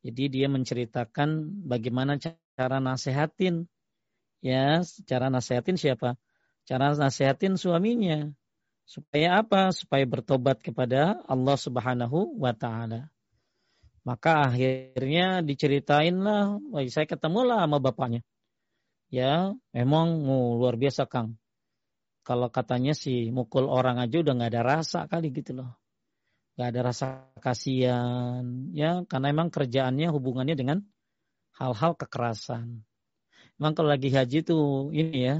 Jadi 0.00 0.32
dia 0.32 0.46
menceritakan 0.48 1.60
bagaimana 1.68 2.16
cara 2.56 2.78
nasehatin 2.80 3.68
ya, 4.40 4.80
cara 5.04 5.28
nasehatin 5.28 5.76
siapa? 5.76 6.16
Cara 6.64 6.96
nasehatin 6.96 7.60
suaminya. 7.60 8.32
Supaya 8.88 9.44
apa? 9.44 9.70
Supaya 9.70 10.02
bertobat 10.08 10.64
kepada 10.64 11.20
Allah 11.28 11.56
Subhanahu 11.60 12.40
wa 12.40 12.56
taala. 12.56 13.12
Maka 14.02 14.48
akhirnya 14.48 15.44
diceritain 15.44 16.16
lah, 16.24 16.56
saya 16.88 17.04
ketemu 17.04 17.44
lah 17.44 17.68
sama 17.68 17.78
bapaknya 17.78 18.24
ya 19.10 19.52
emang 19.74 20.22
oh, 20.30 20.56
luar 20.56 20.78
biasa 20.78 21.04
Kang. 21.10 21.36
Kalau 22.22 22.48
katanya 22.54 22.94
sih 22.94 23.34
mukul 23.34 23.66
orang 23.66 23.98
aja 23.98 24.22
udah 24.22 24.32
nggak 24.38 24.50
ada 24.54 24.62
rasa 24.62 25.10
kali 25.10 25.34
gitu 25.34 25.58
loh. 25.58 25.74
Nggak 26.54 26.68
ada 26.70 26.80
rasa 26.82 27.06
kasihan 27.40 28.44
ya 28.74 29.06
karena 29.06 29.26
emang 29.32 29.48
kerjaannya 29.48 30.08
hubungannya 30.12 30.56
dengan 30.58 30.78
hal-hal 31.56 31.96
kekerasan. 31.96 32.84
Emang 33.60 33.72
kalau 33.76 33.92
lagi 33.92 34.08
haji 34.08 34.40
tuh 34.44 34.88
ini 34.92 35.18
ya 35.28 35.36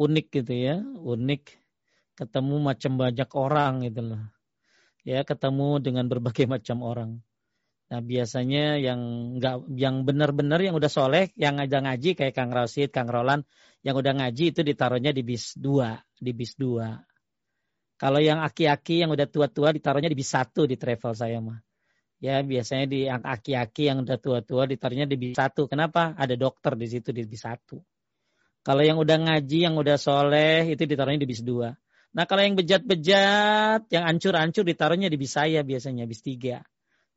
unik 0.00 0.26
gitu 0.32 0.54
ya, 0.54 0.76
unik 1.02 1.42
ketemu 2.16 2.54
macam 2.60 2.92
banyak 2.96 3.30
orang 3.36 3.72
gitu 3.84 4.00
loh. 4.14 4.22
Ya 5.04 5.24
ketemu 5.24 5.80
dengan 5.80 6.06
berbagai 6.08 6.48
macam 6.54 6.84
orang. 6.84 7.10
Nah 7.90 7.98
biasanya 7.98 8.78
yang 8.78 9.00
nggak 9.42 9.66
yang 9.74 10.06
benar-benar 10.06 10.62
yang 10.62 10.78
udah 10.78 10.86
soleh, 10.86 11.34
yang 11.34 11.58
ngajak 11.58 11.80
ngaji 11.82 12.10
kayak 12.14 12.34
Kang 12.38 12.54
Rasid, 12.54 12.94
Kang 12.94 13.10
Roland, 13.10 13.42
yang 13.82 13.98
udah 13.98 14.14
ngaji 14.14 14.54
itu 14.54 14.60
ditaruhnya 14.62 15.10
di 15.10 15.26
bis 15.26 15.58
dua, 15.58 15.98
di 16.14 16.30
bis 16.30 16.54
dua. 16.54 16.94
Kalau 18.00 18.16
yang 18.16 18.40
aki-aki 18.40 19.04
yang 19.04 19.12
udah 19.12 19.28
tua-tua 19.28 19.76
ditaruhnya 19.76 20.08
di 20.08 20.16
bis 20.16 20.32
satu 20.32 20.64
di 20.64 20.80
travel 20.80 21.12
saya 21.12 21.36
mah. 21.44 21.60
Ya 22.16 22.40
biasanya 22.40 22.88
di 22.88 23.04
aki-aki 23.04 23.92
yang 23.92 24.08
udah 24.08 24.16
tua-tua 24.16 24.64
ditaruhnya 24.64 25.04
di 25.04 25.20
bis 25.20 25.36
satu. 25.36 25.68
Kenapa? 25.68 26.16
Ada 26.16 26.32
dokter 26.32 26.80
di 26.80 26.88
situ 26.88 27.12
di 27.12 27.28
bis 27.28 27.44
satu. 27.44 27.76
Kalau 28.64 28.80
yang 28.80 28.96
udah 28.96 29.20
ngaji, 29.20 29.68
yang 29.68 29.76
udah 29.76 30.00
soleh 30.00 30.72
itu 30.72 30.88
ditaruhnya 30.88 31.20
di 31.20 31.28
bis 31.28 31.44
dua. 31.44 31.76
Nah 32.16 32.24
kalau 32.24 32.40
yang 32.40 32.56
bejat-bejat, 32.56 33.92
yang 33.92 34.04
ancur-ancur 34.08 34.64
ditaruhnya 34.64 35.12
di 35.12 35.20
saya 35.28 35.60
biasanya 35.60 36.08
bis 36.08 36.24
tiga. 36.24 36.64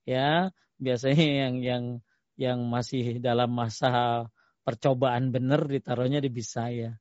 Ya 0.03 0.51
biasanya 0.83 1.15
yang 1.47 1.53
yang 1.63 1.83
yang 2.35 2.59
masih 2.67 3.23
dalam 3.23 3.55
masa 3.55 4.27
percobaan 4.67 5.31
benar 5.31 5.63
ditaruhnya 5.63 6.19
di 6.19 6.31
saya. 6.43 6.99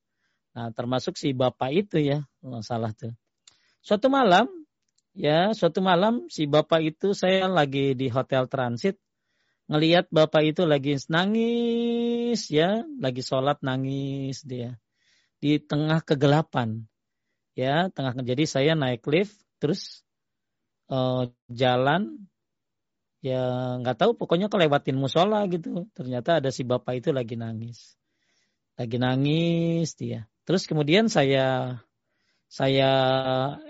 Nah 0.55 0.71
termasuk 0.71 1.19
si 1.19 1.35
bapak 1.35 1.71
itu 1.75 1.99
ya 1.99 2.23
masalah 2.47 2.95
tuh. 2.95 3.11
Suatu 3.83 4.07
malam 4.07 4.47
ya 5.13 5.53
suatu 5.53 5.85
malam 5.85 6.25
si 6.33 6.49
bapak 6.49 6.81
itu 6.81 7.13
saya 7.13 7.45
lagi 7.45 7.93
di 7.93 8.09
hotel 8.09 8.49
transit 8.49 8.97
ngelihat 9.69 10.09
bapak 10.09 10.57
itu 10.57 10.65
lagi 10.65 10.97
nangis 11.13 12.49
ya 12.49 12.81
lagi 12.97 13.21
sholat 13.21 13.61
nangis 13.61 14.41
dia 14.41 14.81
di 15.37 15.61
tengah 15.61 16.01
kegelapan 16.01 16.89
ya 17.53 17.93
tengah 17.93 18.17
jadi 18.25 18.45
saya 18.49 18.73
naik 18.73 19.05
lift 19.05 19.37
terus 19.61 20.01
uh, 20.89 21.29
jalan 21.53 22.25
ya 23.21 23.77
nggak 23.85 24.01
tahu 24.01 24.17
pokoknya 24.17 24.49
kelewatin 24.49 24.97
musola 24.97 25.45
gitu 25.53 25.85
ternyata 25.93 26.41
ada 26.41 26.49
si 26.49 26.65
bapak 26.65 27.05
itu 27.05 27.13
lagi 27.13 27.37
nangis 27.37 28.01
lagi 28.77 28.97
nangis 28.97 29.95
dia. 29.97 30.29
Terus 30.43 30.67
kemudian 30.67 31.07
saya 31.07 31.79
saya 32.53 32.93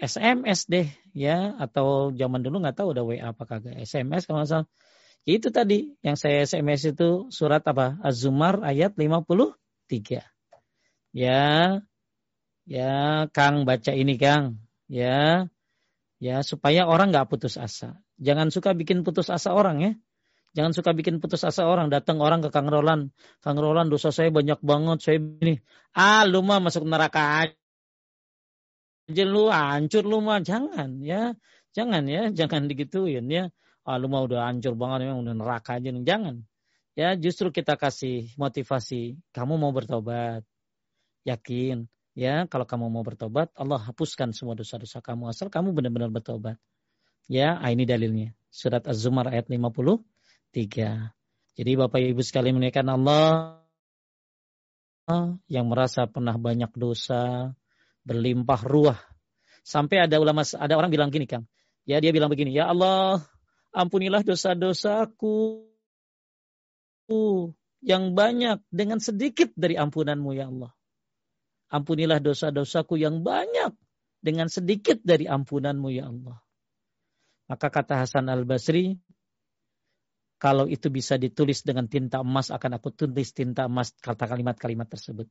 SMS 0.03 0.67
deh 0.67 0.91
ya. 1.15 1.55
Atau 1.63 2.11
zaman 2.19 2.43
dulu 2.43 2.59
nggak 2.59 2.83
tahu 2.83 2.99
udah 2.99 3.05
WA 3.07 3.31
apa 3.31 3.47
kagak. 3.47 3.79
SMS 3.79 4.27
kalau 4.27 4.43
salah. 4.43 4.67
Ya 5.23 5.39
itu 5.39 5.55
tadi 5.55 5.95
yang 6.03 6.19
saya 6.19 6.43
SMS 6.43 6.91
itu 6.91 7.31
surat 7.31 7.63
apa? 7.63 8.03
Az-Zumar 8.03 8.59
ayat 8.67 8.99
53 8.99 9.55
ya. 11.15 11.79
Ya 12.67 12.95
Kang 13.31 13.63
baca 13.63 13.93
ini 13.95 14.19
Kang. 14.19 14.59
Ya. 14.91 15.47
Ya 16.19 16.43
supaya 16.43 16.91
orang 16.91 17.15
nggak 17.15 17.31
putus 17.31 17.55
asa. 17.63 18.03
Jangan 18.19 18.51
suka 18.51 18.75
bikin 18.75 19.07
putus 19.07 19.31
asa 19.31 19.55
orang 19.55 19.79
ya. 19.79 19.93
Jangan 20.59 20.75
suka 20.75 20.91
bikin 20.91 21.23
putus 21.23 21.47
asa 21.47 21.71
orang. 21.71 21.87
Datang 21.87 22.19
orang 22.19 22.43
ke 22.43 22.51
Kang 22.51 22.67
Roland. 22.67 23.15
Kang 23.47 23.63
Roland 23.63 23.95
dosa 23.95 24.11
saya 24.11 24.35
banyak 24.35 24.59
banget. 24.59 24.99
Saya 25.07 25.23
ini. 25.23 25.63
Ah 25.95 26.27
lu 26.27 26.43
mah 26.43 26.59
masuk 26.59 26.83
neraka 26.83 27.47
aja 27.47 27.62
aja 29.13 29.29
lu 29.29 29.53
hancur 29.53 30.09
lu 30.09 30.25
mah 30.25 30.41
jangan 30.41 31.05
ya. 31.05 31.37
Jangan 31.77 32.09
ya. 32.09 32.33
Jangan 32.33 32.65
digituin 32.65 33.29
ya. 33.29 33.53
Ah, 33.85 34.01
lu 34.01 34.09
mah 34.09 34.25
udah 34.25 34.49
hancur 34.49 34.73
banget 34.73 35.05
memang 35.07 35.29
udah 35.29 35.37
neraka 35.37 35.77
aja 35.77 35.93
jangan. 35.93 36.41
Ya 36.97 37.13
justru 37.17 37.53
kita 37.53 37.77
kasih 37.77 38.33
motivasi 38.41 39.21
kamu 39.37 39.61
mau 39.61 39.73
bertobat. 39.77 40.43
Yakin 41.29 41.87
ya 42.17 42.49
kalau 42.51 42.67
kamu 42.67 42.91
mau 42.93 43.05
bertobat 43.07 43.49
Allah 43.55 43.79
hapuskan 43.79 44.33
semua 44.33 44.57
dosa-dosa 44.57 45.05
kamu. 45.05 45.29
Asal 45.29 45.53
kamu 45.53 45.77
benar-benar 45.77 46.09
bertobat. 46.09 46.57
Ya 47.29 47.61
ah, 47.61 47.69
ini 47.69 47.85
dalilnya. 47.85 48.33
Surat 48.49 48.89
Az-Zumar 48.89 49.29
ayat 49.29 49.49
53 49.49 51.13
jadi 51.53 51.77
Bapak 51.77 52.01
Ibu 52.01 52.25
sekali 52.25 52.49
menaikkan 52.57 52.89
Allah 52.89 53.61
yang 55.53 55.69
merasa 55.69 56.09
pernah 56.09 56.41
banyak 56.41 56.73
dosa 56.73 57.53
berlimpah 58.03 58.63
ruah. 58.67 58.99
Sampai 59.63 60.03
ada 60.03 60.19
ulama, 60.19 60.43
ada 60.43 60.75
orang 60.75 60.91
bilang 60.91 61.11
gini 61.11 61.27
Kang. 61.27 61.47
Ya 61.87 61.99
dia 61.99 62.15
bilang 62.15 62.31
begini, 62.31 62.55
ya 62.55 62.71
Allah 62.71 63.23
ampunilah 63.75 64.23
dosa-dosaku 64.23 65.67
yang 67.83 68.15
banyak 68.15 68.63
dengan 68.71 69.03
sedikit 69.03 69.51
dari 69.59 69.75
ampunanmu 69.75 70.31
ya 70.33 70.47
Allah. 70.49 70.73
Ampunilah 71.73 72.21
dosa-dosaku 72.21 73.01
yang 73.01 73.25
banyak 73.25 73.75
dengan 74.23 74.47
sedikit 74.47 75.01
dari 75.03 75.27
ampunanmu 75.27 75.89
ya 75.91 76.07
Allah. 76.09 76.39
Maka 77.51 77.69
kata 77.69 78.01
Hasan 78.01 78.31
al-Basri, 78.31 78.97
kalau 80.39 80.67
itu 80.71 80.89
bisa 80.91 81.19
ditulis 81.19 81.63
dengan 81.67 81.87
tinta 81.91 82.23
emas 82.23 82.51
akan 82.51 82.79
aku 82.79 82.91
tulis 82.95 83.31
tinta 83.35 83.67
emas 83.67 83.95
kata 83.99 84.27
kalimat-kalimat 84.31 84.89
tersebut. 84.89 85.27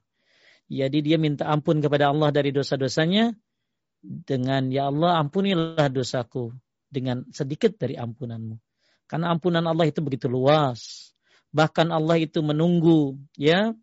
Jadi 0.72 1.04
dia 1.04 1.20
minta 1.20 1.52
ampun 1.52 1.84
kepada 1.84 2.16
Allah 2.16 2.32
dari 2.32 2.56
dosa-dosanya 2.56 3.36
dengan 4.00 4.72
ya 4.72 4.88
Allah 4.88 5.20
ampunilah 5.20 5.92
dosaku 5.92 6.56
dengan 6.88 7.28
sedikit 7.36 7.76
dari 7.76 8.00
ampunanmu. 8.00 8.56
Karena 9.04 9.36
ampunan 9.36 9.68
Allah 9.68 9.92
itu 9.92 10.00
begitu 10.00 10.32
luas. 10.32 11.12
Bahkan 11.52 11.92
Allah 11.92 12.24
itu 12.24 12.40
menunggu 12.40 13.20
ya. 13.36 13.76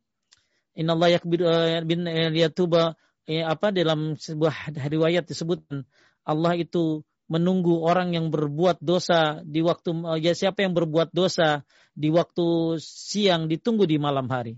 Inna 0.72 0.96
Allah 0.96 1.20
yakbir 1.20 1.44
eh, 1.44 1.84
bin 1.84 2.08
yatuba 2.08 2.96
eh, 3.28 3.44
apa 3.44 3.68
dalam 3.68 4.16
sebuah 4.16 4.72
riwayat 4.94 5.28
disebutkan 5.28 5.84
Allah 6.24 6.56
itu 6.56 7.04
menunggu 7.28 7.84
orang 7.84 8.16
yang 8.16 8.32
berbuat 8.32 8.80
dosa 8.80 9.44
di 9.44 9.60
waktu 9.60 9.92
eh, 10.16 10.18
ya 10.24 10.32
siapa 10.32 10.64
yang 10.64 10.72
berbuat 10.72 11.12
dosa 11.12 11.68
di 11.92 12.08
waktu 12.08 12.78
siang 12.80 13.52
ditunggu 13.52 13.84
di 13.84 14.00
malam 14.00 14.32
hari. 14.32 14.56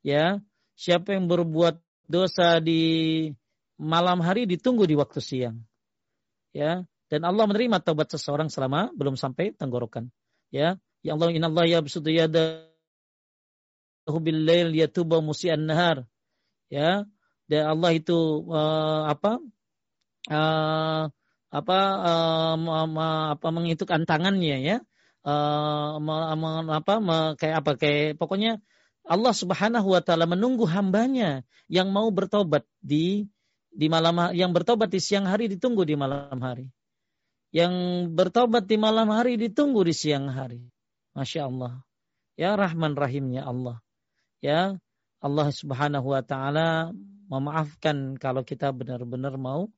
Ya, 0.00 0.40
Siapa 0.76 1.16
yang 1.16 1.24
berbuat 1.24 1.80
dosa 2.04 2.60
di 2.60 3.26
malam 3.80 4.20
hari 4.20 4.44
ditunggu 4.44 4.84
di 4.84 4.92
waktu 4.92 5.24
siang. 5.24 5.64
Ya, 6.52 6.84
dan 7.08 7.24
Allah 7.24 7.48
menerima 7.48 7.80
taubat 7.84 8.12
seseorang 8.12 8.52
selama 8.52 8.92
belum 8.92 9.16
sampai 9.16 9.56
tenggorokan. 9.56 10.12
Ya, 10.52 10.76
ya 11.00 11.16
Allah 11.16 11.32
inna 11.32 11.48
Allah 11.48 11.64
ya 11.68 11.80
yabsutu 11.80 12.12
yadahu 12.12 12.64
bil 14.20 14.44
yatuba 14.76 15.24
musian 15.24 15.64
nahar. 15.64 16.04
Ya, 16.68 17.08
dan 17.48 17.62
Allah 17.72 17.90
itu 17.96 18.44
uh, 18.52 19.08
apa? 19.08 19.40
Uh, 20.26 21.08
apa 21.46 21.78
uh, 22.04 22.56
apa 23.32 23.48
menghitungkan 23.54 24.02
tangannya 24.04 24.58
ya 24.60 24.76
uh, 25.24 25.96
apa 26.68 26.94
kayak 27.38 27.56
apa 27.62 27.70
kayak 27.78 28.18
pokoknya 28.18 28.58
Allah 29.06 29.30
Subhanahu 29.30 29.94
wa 29.94 30.02
taala 30.02 30.26
menunggu 30.26 30.66
hambanya 30.66 31.46
yang 31.70 31.94
mau 31.94 32.10
bertobat 32.10 32.66
di 32.82 33.30
di 33.70 33.86
malam 33.86 34.34
yang 34.34 34.50
bertobat 34.50 34.90
di 34.90 34.98
siang 34.98 35.30
hari 35.30 35.46
ditunggu 35.46 35.86
di 35.86 35.94
malam 35.94 36.38
hari. 36.42 36.74
Yang 37.54 37.74
bertobat 38.12 38.66
di 38.66 38.76
malam 38.76 39.06
hari 39.14 39.38
ditunggu 39.38 39.86
di 39.86 39.94
siang 39.94 40.26
hari. 40.26 40.66
Masya 41.14 41.46
Allah. 41.46 41.86
Ya 42.34 42.58
Rahman 42.58 42.98
Rahimnya 42.98 43.46
Allah. 43.46 43.78
Ya 44.42 44.76
Allah 45.22 45.48
Subhanahu 45.54 46.12
wa 46.12 46.20
taala 46.26 46.90
memaafkan 47.30 48.18
kalau 48.18 48.42
kita 48.42 48.74
benar-benar 48.74 49.38
mau 49.38 49.70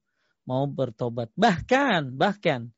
mau 0.48 0.64
bertobat. 0.64 1.28
Bahkan 1.36 2.16
bahkan 2.16 2.72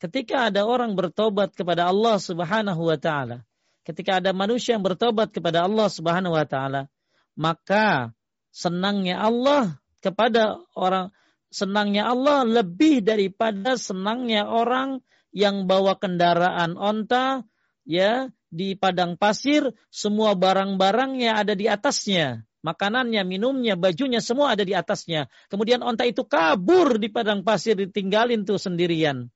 ketika 0.00 0.48
ada 0.48 0.64
orang 0.64 0.96
bertobat 0.96 1.52
kepada 1.52 1.92
Allah 1.92 2.16
Subhanahu 2.16 2.88
wa 2.88 2.96
taala 2.96 3.44
ketika 3.82 4.18
ada 4.22 4.30
manusia 4.34 4.74
yang 4.78 4.84
bertobat 4.84 5.30
kepada 5.30 5.66
Allah 5.66 5.88
Subhanahu 5.90 6.34
wa 6.34 6.46
taala, 6.46 6.90
maka 7.38 8.10
senangnya 8.52 9.22
Allah 9.22 9.78
kepada 10.02 10.60
orang 10.74 11.14
senangnya 11.52 12.08
Allah 12.08 12.44
lebih 12.48 13.04
daripada 13.04 13.76
senangnya 13.76 14.48
orang 14.48 15.04
yang 15.32 15.64
bawa 15.68 15.96
kendaraan 15.96 16.76
onta 16.76 17.44
ya 17.84 18.28
di 18.52 18.76
padang 18.76 19.16
pasir 19.16 19.72
semua 19.88 20.36
barang-barangnya 20.36 21.40
ada 21.40 21.56
di 21.56 21.68
atasnya 21.68 22.44
makanannya 22.62 23.26
minumnya 23.26 23.74
bajunya 23.74 24.22
semua 24.22 24.54
ada 24.54 24.62
di 24.62 24.72
atasnya. 24.72 25.26
Kemudian 25.50 25.82
onta 25.82 26.06
itu 26.06 26.24
kabur 26.24 26.96
di 26.96 27.10
padang 27.10 27.42
pasir 27.42 27.76
ditinggalin 27.76 28.46
tuh 28.46 28.56
sendirian. 28.56 29.28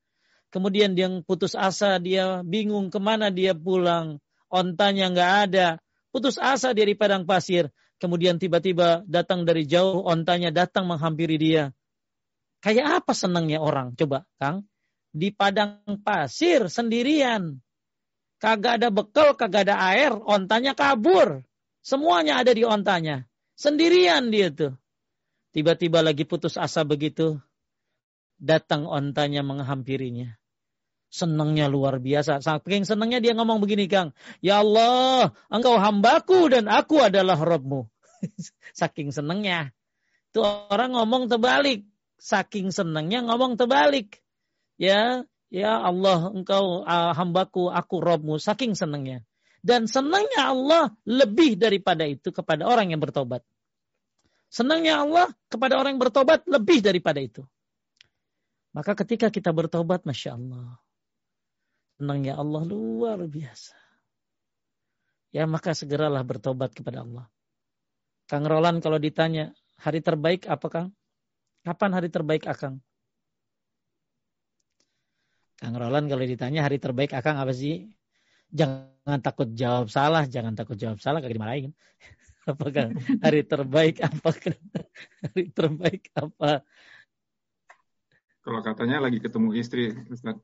Kemudian 0.55 0.95
dia 0.95 1.11
putus 1.27 1.59
asa 1.59 1.99
dia 1.99 2.41
bingung 2.47 2.89
ke 2.89 3.03
mana 3.03 3.35
dia 3.35 3.53
pulang 3.53 4.23
ontanya 4.57 5.13
nggak 5.13 5.33
ada, 5.49 5.69
putus 6.09 6.41
asa 6.41 6.73
dari 6.73 6.97
padang 6.97 7.29
pasir. 7.29 7.69
Kemudian 8.01 8.41
tiba-tiba 8.41 9.05
datang 9.05 9.45
dari 9.45 9.69
jauh, 9.69 10.05
ontanya 10.05 10.49
datang 10.49 10.89
menghampiri 10.89 11.37
dia. 11.37 11.77
Kayak 12.65 13.05
apa 13.05 13.13
senangnya 13.13 13.61
orang? 13.61 13.93
Coba, 13.97 14.25
Kang. 14.41 14.65
Di 15.13 15.33
padang 15.33 15.81
pasir 16.05 16.69
sendirian. 16.73 17.61
Kagak 18.37 18.81
ada 18.81 18.89
bekal, 18.93 19.33
kagak 19.37 19.69
ada 19.69 19.77
air, 19.93 20.13
ontanya 20.13 20.77
kabur. 20.77 21.41
Semuanya 21.81 22.41
ada 22.41 22.53
di 22.53 22.65
ontanya. 22.65 23.25
Sendirian 23.57 24.29
dia 24.29 24.53
tuh. 24.53 24.77
Tiba-tiba 25.57 26.05
lagi 26.05 26.29
putus 26.29 26.61
asa 26.61 26.85
begitu. 26.85 27.41
Datang 28.37 28.85
ontanya 28.85 29.41
menghampirinya 29.41 30.37
senangnya 31.09 31.71
luar 31.71 31.99
biasa. 32.03 32.43
Saking 32.43 32.85
senangnya 32.85 33.23
dia 33.23 33.33
ngomong 33.33 33.63
begini 33.63 33.87
Kang. 33.87 34.13
Ya 34.45 34.61
Allah, 34.61 35.33
engkau 35.49 35.79
hambaku 35.79 36.53
dan 36.53 36.67
aku 36.67 37.01
adalah 37.03 37.39
Robmu. 37.39 37.87
Saking 38.81 39.13
senangnya. 39.15 39.73
Itu 40.31 40.45
orang 40.45 40.97
ngomong 40.97 41.33
terbalik. 41.33 41.87
Saking 42.17 42.73
senangnya 42.75 43.25
ngomong 43.25 43.61
terbalik. 43.61 44.21
Ya, 44.77 45.25
Ya 45.47 45.79
Allah, 45.79 46.35
engkau 46.35 46.83
uh, 46.83 47.15
hambaku, 47.15 47.71
aku 47.71 48.03
robmu, 48.03 48.43
saking 48.43 48.75
senangnya. 48.75 49.23
Dan 49.63 49.87
senangnya 49.87 50.51
Allah 50.51 50.95
lebih 51.07 51.59
daripada 51.59 52.07
itu 52.07 52.35
kepada 52.35 52.67
orang 52.67 52.91
yang 52.91 53.03
bertobat. 53.03 53.43
Senangnya 54.51 55.03
Allah 55.03 55.31
kepada 55.51 55.79
orang 55.79 55.99
yang 55.99 56.03
bertobat 56.03 56.47
lebih 56.47 56.83
daripada 56.83 57.19
itu. 57.19 57.43
Maka 58.75 58.95
ketika 58.95 59.31
kita 59.31 59.51
bertobat, 59.51 60.07
Masya 60.07 60.39
Allah. 60.39 60.79
Senangnya 61.97 62.37
Allah 62.37 62.63
luar 62.69 63.25
biasa. 63.25 63.77
Ya 65.33 65.49
maka 65.49 65.73
segeralah 65.73 66.21
bertobat 66.25 66.77
kepada 66.77 67.05
Allah. 67.05 67.27
Kang 68.29 68.45
Roland 68.45 68.85
kalau 68.85 69.01
ditanya, 69.01 69.57
hari 69.81 70.05
terbaik 70.05 70.45
apa 70.45 70.67
Kang? 70.69 70.89
Kapan 71.67 71.91
hari 71.99 72.09
terbaik 72.13 72.47
Akang? 72.47 72.79
Kang 75.59 75.75
Roland 75.75 76.07
kalau 76.07 76.23
ditanya 76.23 76.63
hari 76.63 76.79
terbaik 76.79 77.11
Akang 77.17 77.41
apa 77.41 77.51
sih? 77.51 77.91
Jangan 78.53 79.19
takut 79.19 79.51
jawab 79.51 79.91
salah, 79.91 80.29
jangan 80.31 80.55
takut 80.55 80.79
jawab 80.79 81.03
salah 81.03 81.19
kagak 81.19 81.35
dimarahin. 81.35 81.73
Apakah 82.51 82.95
hari 83.19 83.43
terbaik 83.43 83.99
apa? 83.99 84.31
hari 85.27 85.51
terbaik 85.51 86.07
apa? 86.15 86.63
Kalau 88.47 88.61
katanya 88.63 89.03
lagi 89.03 89.19
ketemu 89.19 89.59
istri, 89.59 89.91
Ustaz. 90.07 90.39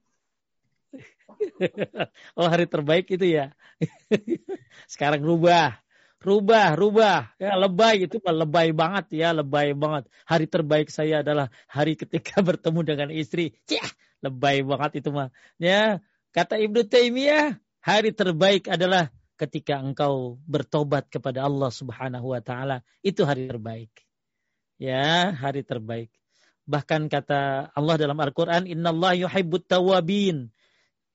oh 2.38 2.48
hari 2.48 2.68
terbaik 2.68 3.08
itu 3.08 3.24
ya. 3.24 3.56
Sekarang 4.92 5.24
rubah 5.24 5.82
rubah, 6.22 6.78
rubah. 6.78 7.34
Ya, 7.36 7.58
lebay 7.58 8.06
itu 8.06 8.22
lebay 8.22 8.70
banget 8.72 9.26
ya, 9.26 9.34
lebay 9.34 9.74
banget. 9.74 10.08
Hari 10.24 10.46
terbaik 10.46 10.88
saya 10.88 11.20
adalah 11.20 11.50
hari 11.66 11.98
ketika 11.98 12.40
bertemu 12.48 12.80
dengan 12.86 13.08
istri. 13.10 13.58
Cih, 13.66 13.82
lebay 14.22 14.62
banget 14.62 15.02
itu 15.02 15.10
mah. 15.10 15.28
Ya, 15.58 16.00
kata 16.30 16.56
Ibnu 16.62 16.86
Taimiyah, 16.86 17.58
hari 17.82 18.14
terbaik 18.14 18.70
adalah 18.70 19.10
ketika 19.36 19.82
engkau 19.82 20.38
bertobat 20.46 21.10
kepada 21.10 21.42
Allah 21.42 21.68
Subhanahu 21.74 22.32
wa 22.32 22.40
taala. 22.40 22.86
Itu 23.02 23.26
hari 23.26 23.50
terbaik. 23.50 23.90
Ya, 24.78 25.34
hari 25.34 25.66
terbaik. 25.66 26.14
Bahkan 26.62 27.10
kata 27.10 27.74
Allah 27.74 27.98
dalam 27.98 28.14
Al-Qur'an, 28.14 28.70
"Innallaha 28.70 29.18
yuhibbut 29.18 29.66
tawabin." 29.66 30.54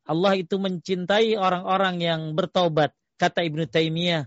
Allah 0.08 0.40
itu 0.40 0.56
mencintai 0.56 1.36
orang-orang 1.36 2.00
yang 2.00 2.22
bertobat. 2.32 2.96
Kata 3.20 3.44
Ibnu 3.44 3.68
Taimiyah, 3.68 4.26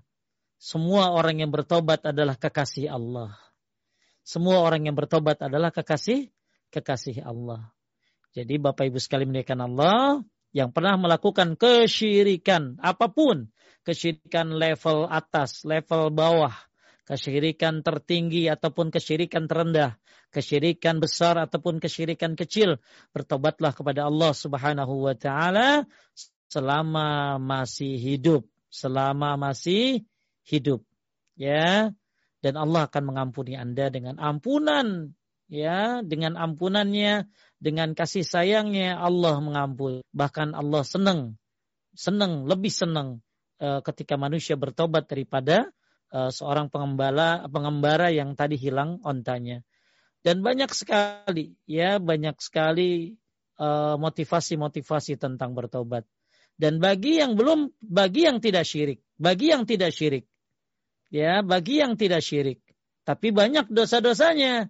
semua 0.60 1.16
orang 1.16 1.40
yang 1.40 1.48
bertobat 1.48 2.04
adalah 2.04 2.36
kekasih 2.36 2.92
Allah. 2.92 3.32
Semua 4.20 4.60
orang 4.60 4.84
yang 4.84 4.94
bertobat 4.94 5.40
adalah 5.40 5.72
kekasih 5.72 6.28
kekasih 6.70 7.24
Allah. 7.24 7.72
Jadi 8.30 8.62
Bapak 8.62 8.86
Ibu 8.86 9.00
sekali 9.02 9.26
menekan 9.26 9.58
Allah 9.58 10.22
yang 10.54 10.70
pernah 10.70 10.94
melakukan 11.00 11.58
kesyirikan 11.58 12.78
apa 12.78 13.10
pun, 13.10 13.50
kesyirikan 13.82 14.54
level 14.54 15.10
atas, 15.10 15.66
level 15.66 16.14
bawah, 16.14 16.54
kesyirikan 17.10 17.82
tertinggi 17.82 18.46
ataupun 18.46 18.94
kesyirikan 18.94 19.50
terendah, 19.50 19.98
kesyirikan 20.30 21.02
besar 21.02 21.42
ataupun 21.42 21.82
kesyirikan 21.82 22.38
kecil, 22.38 22.78
bertobatlah 23.10 23.74
kepada 23.74 24.06
Allah 24.06 24.30
Subhanahu 24.30 25.10
wa 25.10 25.14
taala 25.18 25.90
selama 26.46 27.42
masih 27.42 27.98
hidup, 27.98 28.46
selama 28.70 29.34
masih 29.34 30.06
hidup. 30.46 30.86
Ya. 31.34 31.90
Dan 32.40 32.56
Allah 32.56 32.88
akan 32.88 33.04
mengampuni 33.04 33.52
Anda 33.58 33.92
dengan 33.92 34.16
ampunan 34.16 35.12
ya, 35.50 36.00
dengan 36.06 36.38
ampunannya, 36.38 37.28
dengan 37.60 37.92
kasih 37.92 38.24
sayangnya 38.24 38.96
Allah 38.96 39.42
mengampuni. 39.42 40.00
Bahkan 40.14 40.56
Allah 40.56 40.86
senang, 40.86 41.36
senang, 41.92 42.48
lebih 42.48 42.72
senang 42.72 43.20
uh, 43.60 43.84
ketika 43.84 44.16
manusia 44.16 44.56
bertobat 44.56 45.10
daripada 45.10 45.68
uh, 46.14 46.30
seorang 46.30 46.68
pengembala 46.70 47.46
pengembara 47.50 48.10
yang 48.10 48.34
tadi 48.38 48.58
hilang 48.58 48.98
ontanya. 49.02 49.62
Dan 50.20 50.44
banyak 50.44 50.68
sekali 50.76 51.56
ya, 51.64 51.96
banyak 51.96 52.36
sekali 52.44 53.16
eh, 53.56 53.94
motivasi-motivasi 53.96 55.16
tentang 55.16 55.56
bertobat. 55.56 56.04
Dan 56.60 56.76
bagi 56.76 57.24
yang 57.24 57.40
belum, 57.40 57.72
bagi 57.80 58.28
yang 58.28 58.36
tidak 58.44 58.68
syirik, 58.68 59.00
bagi 59.16 59.48
yang 59.48 59.64
tidak 59.64 59.96
syirik, 59.96 60.28
ya 61.08 61.40
bagi 61.40 61.80
yang 61.80 61.96
tidak 61.96 62.20
syirik. 62.20 62.60
Tapi 63.08 63.32
banyak 63.32 63.72
dosa-dosanya. 63.72 64.68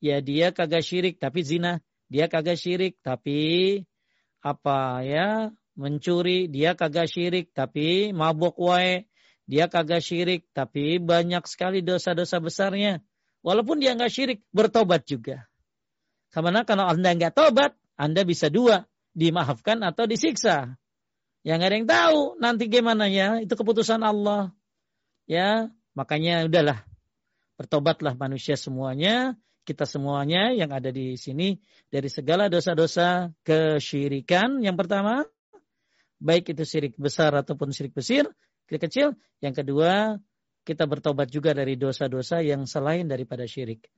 Ya 0.00 0.24
dia 0.24 0.48
kagak 0.48 0.80
syirik 0.80 1.20
tapi 1.20 1.44
zina, 1.44 1.84
dia 2.08 2.24
kagak 2.24 2.56
syirik 2.56 2.96
tapi 3.04 3.84
apa 4.40 5.04
ya 5.04 5.52
mencuri, 5.76 6.48
dia 6.48 6.72
kagak 6.72 7.04
syirik 7.04 7.52
tapi 7.52 8.16
mabuk 8.16 8.56
wae, 8.56 9.04
dia 9.50 9.66
kagak 9.66 9.98
syirik 9.98 10.46
tapi 10.54 11.02
banyak 11.02 11.42
sekali 11.50 11.82
dosa-dosa 11.82 12.38
besarnya. 12.38 13.02
Walaupun 13.42 13.82
dia 13.82 13.98
nggak 13.98 14.12
syirik, 14.14 14.46
bertobat 14.54 15.02
juga. 15.10 15.50
Karena 16.30 16.62
kalau 16.62 16.86
Anda 16.86 17.10
nggak 17.18 17.34
tobat, 17.34 17.74
Anda 17.98 18.22
bisa 18.22 18.46
dua, 18.46 18.86
dimaafkan 19.10 19.82
atau 19.82 20.06
disiksa. 20.06 20.78
Yang 21.42 21.56
nggak 21.58 21.66
ada 21.66 21.76
yang 21.82 21.88
tahu 21.90 22.20
nanti 22.38 22.70
gimana 22.70 23.10
ya, 23.10 23.42
itu 23.42 23.50
keputusan 23.58 24.06
Allah. 24.06 24.54
Ya, 25.26 25.66
makanya 25.98 26.46
udahlah 26.46 26.86
bertobatlah 27.58 28.14
manusia 28.14 28.54
semuanya, 28.54 29.34
kita 29.68 29.84
semuanya 29.84 30.54
yang 30.54 30.72
ada 30.72 30.88
di 30.88 31.18
sini 31.20 31.60
dari 31.90 32.06
segala 32.06 32.46
dosa-dosa 32.46 33.34
kesyirikan. 33.42 34.62
Yang 34.62 34.86
pertama, 34.86 35.26
baik 36.22 36.54
itu 36.54 36.62
syirik 36.64 36.94
besar 36.96 37.34
ataupun 37.34 37.74
syirik 37.74 37.92
besar, 37.92 38.30
syirik 38.70 38.86
kecil. 38.86 39.18
Yang 39.42 39.66
kedua, 39.66 40.14
kita 40.62 40.86
bertobat 40.86 41.26
juga 41.26 41.50
dari 41.50 41.74
dosa-dosa 41.74 42.38
yang 42.38 42.70
selain 42.70 43.10
daripada 43.10 43.42
syirik. 43.50 43.90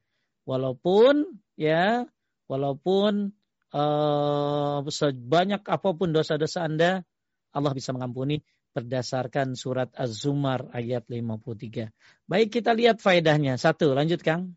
Walaupun 0.48 1.28
ya, 1.60 2.08
walaupun 2.48 3.36
uh, 3.76 4.80
sebanyak 4.88 5.60
apa 5.68 5.90
pun 5.92 6.08
dosa-dosa 6.16 6.64
Anda, 6.64 7.04
Allah 7.52 7.72
bisa 7.76 7.92
mengampuni 7.92 8.40
berdasarkan 8.72 9.52
surat 9.52 9.92
Az-Zumar 9.92 10.72
ayat 10.72 11.04
53. 11.04 11.92
Baik 12.24 12.48
kita 12.48 12.72
lihat 12.72 13.04
faedahnya. 13.04 13.60
Satu, 13.60 13.92
lanjut 13.92 14.24
Kang. 14.24 14.56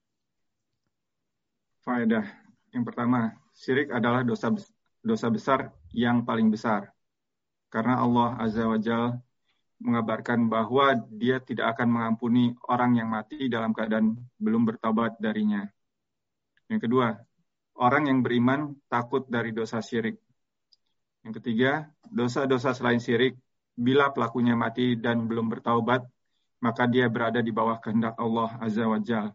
Faedah. 1.83 2.23
Yang 2.71 2.83
pertama, 2.87 3.35
syirik 3.51 3.91
adalah 3.91 4.23
dosa 4.23 4.55
dosa 5.03 5.27
besar 5.27 5.75
yang 5.91 6.23
paling 6.23 6.47
besar. 6.47 6.95
Karena 7.67 7.99
Allah 7.99 8.39
Azza 8.39 8.63
wa 8.63 8.79
Jal 8.79 9.19
mengabarkan 9.85 10.49
bahwa 10.49 10.97
dia 11.13 11.37
tidak 11.37 11.77
akan 11.77 11.93
mengampuni 11.93 12.57
orang 12.65 12.97
yang 12.97 13.13
mati 13.13 13.45
dalam 13.45 13.69
keadaan 13.69 14.17
belum 14.41 14.65
bertobat 14.65 15.21
darinya. 15.21 15.61
Yang 16.65 16.89
kedua, 16.89 17.13
orang 17.77 18.09
yang 18.09 18.25
beriman 18.25 18.73
takut 18.89 19.29
dari 19.29 19.53
dosa 19.53 19.85
syirik. 19.85 20.17
Yang 21.21 21.41
ketiga, 21.41 21.85
dosa-dosa 22.09 22.73
selain 22.73 22.97
syirik 22.97 23.37
bila 23.77 24.09
pelakunya 24.09 24.57
mati 24.57 24.97
dan 24.97 25.29
belum 25.29 25.53
bertaubat, 25.53 26.01
maka 26.65 26.89
dia 26.89 27.05
berada 27.05 27.43
di 27.45 27.53
bawah 27.53 27.77
kehendak 27.77 28.17
Allah 28.17 28.57
Azza 28.57 28.89
wa 28.89 28.97
Jal. 28.97 29.29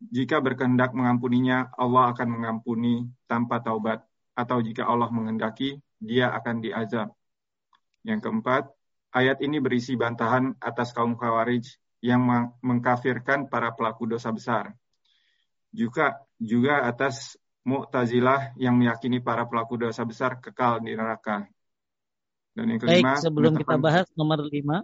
Jika 0.00 0.40
berkehendak 0.40 0.96
mengampuninya, 0.96 1.70
Allah 1.76 2.10
akan 2.16 2.28
mengampuni 2.40 3.04
tanpa 3.28 3.60
taubat. 3.60 4.00
Atau 4.32 4.64
jika 4.64 4.88
Allah 4.88 5.12
menghendaki, 5.12 5.76
dia 6.00 6.32
akan 6.32 6.64
diazab. 6.64 7.12
Yang 8.00 8.20
keempat, 8.24 8.72
ayat 9.10 9.42
ini 9.42 9.58
berisi 9.58 9.98
bantahan 9.98 10.54
atas 10.62 10.94
kaum 10.94 11.18
khawarij 11.18 11.66
yang 12.00 12.22
mengkafirkan 12.64 13.50
para 13.52 13.74
pelaku 13.76 14.08
dosa 14.08 14.32
besar. 14.32 14.72
Juga 15.70 16.18
juga 16.40 16.82
atas 16.88 17.36
Mu'tazilah 17.60 18.56
yang 18.56 18.72
meyakini 18.80 19.20
para 19.20 19.44
pelaku 19.44 19.76
dosa 19.76 20.02
besar 20.08 20.40
kekal 20.40 20.80
di 20.80 20.96
neraka. 20.96 21.44
Dan 22.56 22.72
yang 22.72 22.80
kelima, 22.80 23.20
Baik, 23.20 23.22
sebelum 23.22 23.52
kita 23.60 23.76
bahas 23.76 24.08
nomor 24.16 24.40
lima, 24.48 24.80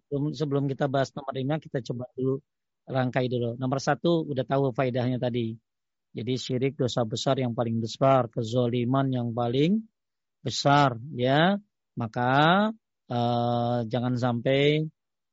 sebelum, 0.00 0.32
sebelum 0.32 0.64
kita 0.64 0.88
bahas 0.88 1.12
nomor 1.12 1.36
lima, 1.36 1.60
kita 1.60 1.84
coba 1.84 2.08
dulu 2.16 2.40
rangkai 2.88 3.28
dulu. 3.28 3.60
Nomor 3.60 3.76
satu, 3.76 4.24
udah 4.24 4.44
tahu 4.48 4.72
faedahnya 4.72 5.20
tadi. 5.20 5.52
Jadi 6.14 6.32
syirik 6.38 6.80
dosa 6.80 7.04
besar 7.04 7.36
yang 7.42 7.52
paling 7.52 7.78
besar, 7.82 8.32
kezoliman 8.32 9.12
yang 9.12 9.28
paling 9.36 9.84
besar, 10.40 10.96
ya. 11.12 11.60
Maka 11.94 12.72
uh, 13.10 13.84
jangan 13.88 14.14
sampai 14.16 14.84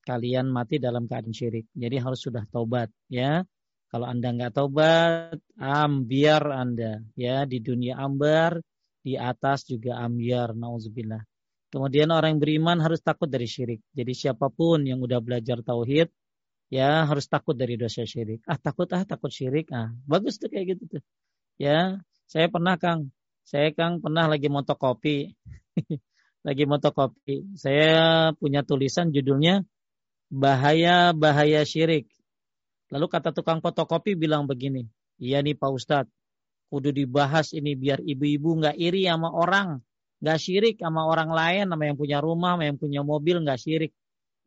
kalian 0.01 0.49
mati 0.49 0.81
dalam 0.81 1.05
keadaan 1.05 1.35
syirik. 1.35 1.69
Jadi 1.77 1.95
harus 2.01 2.19
sudah 2.19 2.43
taubat, 2.49 2.89
ya. 3.07 3.45
Kalau 3.91 4.07
anda 4.07 4.31
nggak 4.31 4.55
taubat, 4.55 5.35
ambiar 5.59 6.43
anda, 6.47 7.03
ya 7.19 7.43
di 7.43 7.59
dunia 7.59 7.99
ambar, 7.99 8.63
di 9.03 9.19
atas 9.19 9.67
juga 9.67 9.99
ambiar, 9.99 10.55
nauzubillah. 10.55 11.19
Kemudian 11.71 12.11
orang 12.11 12.35
yang 12.35 12.41
beriman 12.43 12.77
harus 12.79 13.03
takut 13.03 13.27
dari 13.27 13.47
syirik. 13.47 13.83
Jadi 13.91 14.11
siapa 14.15 14.47
pun 14.51 14.83
yang 14.87 14.99
udah 15.03 15.19
belajar 15.19 15.59
tauhid, 15.63 16.07
ya 16.71 17.03
harus 17.03 17.27
takut 17.27 17.55
dari 17.55 17.75
dosa 17.75 18.07
syirik. 18.07 18.43
Ah 18.47 18.59
takut 18.59 18.87
ah 18.95 19.03
takut 19.03 19.31
syirik. 19.31 19.67
Ah 19.75 19.91
bagus 20.07 20.39
tuh 20.39 20.47
kayak 20.47 20.75
gitu 20.75 20.99
tuh. 20.99 21.03
Ya 21.59 21.99
saya 22.27 22.47
pernah 22.47 22.79
Kang 22.79 23.11
Saya 23.43 23.75
Kang 23.75 23.99
pernah 23.99 24.27
lagi 24.31 24.47
motokopi. 24.47 25.35
lagi 26.41 26.63
motokopi. 26.65 27.57
Saya 27.57 28.31
punya 28.37 28.65
tulisan 28.65 29.13
judulnya 29.13 29.65
Bahaya-bahaya 30.31 31.67
syirik. 31.67 32.07
Lalu 32.87 33.05
kata 33.11 33.35
tukang 33.35 33.59
fotokopi 33.59 34.15
bilang 34.15 34.47
begini, 34.47 34.87
iya 35.19 35.43
nih 35.43 35.59
Pak 35.59 35.71
Ustadz, 35.75 36.11
kudu 36.71 36.95
dibahas 36.95 37.51
ini 37.51 37.75
biar 37.75 37.99
ibu-ibu 37.99 38.63
nggak 38.63 38.79
iri 38.79 39.11
sama 39.11 39.27
orang, 39.27 39.83
nggak 40.23 40.39
syirik 40.39 40.79
sama 40.79 41.03
orang 41.03 41.35
lain, 41.35 41.67
sama 41.67 41.83
yang 41.83 41.99
punya 41.99 42.23
rumah, 42.23 42.55
sama 42.55 42.63
yang 42.63 42.79
punya 42.79 43.03
mobil 43.03 43.43
nggak 43.43 43.59
syirik. 43.59 43.91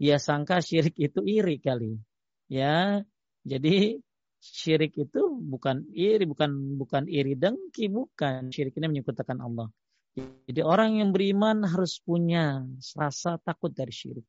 Dia 0.00 0.16
sangka 0.16 0.64
syirik 0.64 0.96
itu 0.96 1.20
iri 1.20 1.60
kali. 1.60 2.00
Ya, 2.48 3.04
jadi 3.44 4.00
syirik 4.40 4.96
itu 4.96 5.20
bukan 5.36 5.84
iri, 5.92 6.24
bukan 6.24 6.80
bukan 6.80 7.12
iri 7.12 7.36
dengki, 7.36 7.92
bukan. 7.92 8.48
Syirik 8.48 8.72
ini 8.80 8.88
menyekutukan 8.88 9.36
Allah. 9.36 9.68
Jadi 10.14 10.60
orang 10.62 11.02
yang 11.02 11.10
beriman 11.10 11.66
harus 11.66 11.98
punya 11.98 12.62
rasa 12.94 13.42
takut 13.42 13.74
dari 13.74 13.90
syirik. 13.90 14.26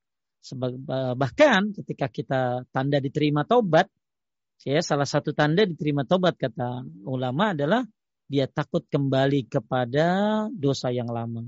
bahkan 1.17 1.73
ketika 1.73 2.05
kita 2.09 2.41
tanda 2.69 2.97
diterima 3.01 3.45
taubat, 3.45 3.89
ya 4.65 4.81
salah 4.81 5.05
satu 5.05 5.33
tanda 5.33 5.65
diterima 5.65 6.05
taubat 6.05 6.37
kata 6.37 6.85
ulama 7.05 7.53
adalah 7.53 7.81
dia 8.25 8.49
takut 8.49 8.85
kembali 8.89 9.45
kepada 9.49 10.05
dosa 10.53 10.89
yang 10.89 11.09
lama. 11.09 11.45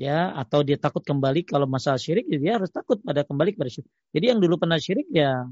Ya, 0.00 0.32
atau 0.32 0.64
dia 0.64 0.80
takut 0.80 1.04
kembali 1.04 1.44
kalau 1.44 1.68
masalah 1.68 2.00
syirik 2.00 2.24
dia 2.26 2.56
harus 2.56 2.72
takut 2.72 2.98
pada 3.04 3.22
kembali 3.22 3.54
kepada 3.54 3.70
syirik. 3.70 3.90
Jadi 4.14 4.24
yang 4.34 4.38
dulu 4.40 4.56
pernah 4.58 4.78
syirik 4.80 5.06
ya 5.12 5.46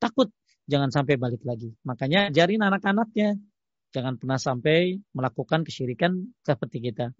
takut 0.00 0.32
jangan 0.66 0.90
sampai 0.90 1.14
balik 1.20 1.42
lagi. 1.46 1.70
Makanya 1.86 2.32
ajarin 2.32 2.62
anak-anaknya 2.64 3.36
jangan 3.94 4.16
pernah 4.16 4.38
sampai 4.40 4.98
melakukan 5.14 5.66
kesyirikan 5.66 6.32
seperti 6.46 6.78
kita. 6.90 7.12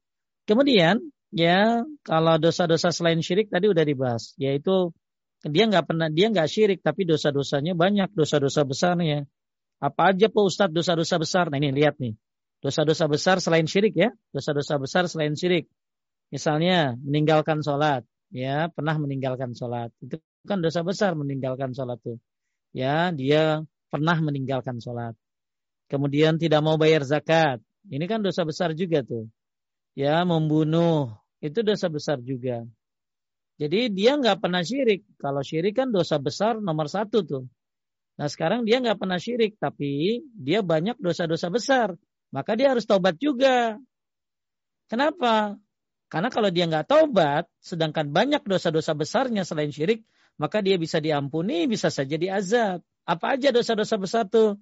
Kemudian 0.51 0.98
ya 1.30 1.86
kalau 2.03 2.34
dosa-dosa 2.42 2.90
selain 2.90 3.22
syirik 3.22 3.55
tadi 3.55 3.70
udah 3.70 3.86
dibahas, 3.86 4.34
yaitu 4.34 4.90
dia 5.46 5.70
nggak 5.70 5.86
pernah 5.86 6.11
dia 6.11 6.26
nggak 6.26 6.51
syirik 6.51 6.82
tapi 6.82 7.07
dosa-dosanya 7.07 7.78
banyak 7.78 8.11
dosa-dosa 8.18 8.66
besarnya. 8.66 9.30
Apa 9.78 10.11
aja 10.11 10.26
Pak 10.26 10.42
Ustadz 10.42 10.74
dosa-dosa 10.74 11.22
besar? 11.22 11.44
Nah 11.55 11.62
ini 11.62 11.70
lihat 11.70 12.03
nih. 12.03 12.18
Dosa-dosa 12.61 13.07
besar 13.07 13.38
selain 13.38 13.70
syirik 13.70 13.94
ya. 13.94 14.11
Dosa-dosa 14.34 14.76
besar 14.76 15.07
selain 15.07 15.38
syirik. 15.38 15.70
Misalnya 16.34 16.98
meninggalkan 17.01 17.64
sholat. 17.64 18.05
Ya, 18.28 18.68
pernah 18.68 19.01
meninggalkan 19.01 19.57
sholat. 19.57 19.94
Itu 20.03 20.20
kan 20.44 20.61
dosa 20.61 20.84
besar 20.84 21.16
meninggalkan 21.16 21.72
sholat 21.72 21.96
tuh 22.03 22.20
ya 22.70 23.11
dia 23.14 23.62
pernah 23.90 24.16
meninggalkan 24.22 24.78
sholat. 24.78 25.14
Kemudian 25.90 26.38
tidak 26.38 26.62
mau 26.62 26.78
bayar 26.78 27.03
zakat. 27.03 27.59
Ini 27.90 28.05
kan 28.07 28.22
dosa 28.22 28.46
besar 28.46 28.70
juga 28.78 29.03
tuh. 29.03 29.26
Ya 30.01 30.24
membunuh 30.24 31.12
itu 31.44 31.61
dosa 31.61 31.92
besar 31.92 32.24
juga. 32.24 32.64
Jadi 33.61 33.92
dia 33.92 34.16
nggak 34.16 34.40
pernah 34.40 34.64
syirik. 34.64 35.05
Kalau 35.20 35.44
syirik 35.44 35.76
kan 35.76 35.92
dosa 35.92 36.16
besar 36.16 36.57
nomor 36.57 36.88
satu 36.88 37.20
tuh. 37.20 37.44
Nah 38.16 38.24
sekarang 38.32 38.64
dia 38.64 38.80
nggak 38.80 38.96
pernah 38.96 39.20
syirik, 39.20 39.61
tapi 39.61 40.24
dia 40.32 40.64
banyak 40.64 40.96
dosa-dosa 40.96 41.53
besar. 41.53 41.88
Maka 42.32 42.57
dia 42.57 42.72
harus 42.72 42.88
taubat 42.88 43.20
juga. 43.20 43.76
Kenapa? 44.88 45.61
Karena 46.09 46.32
kalau 46.32 46.48
dia 46.48 46.64
nggak 46.64 46.88
taubat, 46.88 47.44
sedangkan 47.61 48.09
banyak 48.09 48.40
dosa-dosa 48.48 48.96
besarnya 48.96 49.44
selain 49.44 49.68
syirik, 49.68 50.09
maka 50.40 50.64
dia 50.64 50.80
bisa 50.80 50.96
diampuni, 50.96 51.68
bisa 51.68 51.92
saja 51.92 52.16
diazab. 52.16 52.80
Apa 53.05 53.36
aja 53.36 53.53
dosa-dosa 53.53 54.01
besar 54.01 54.24
tuh? 54.32 54.57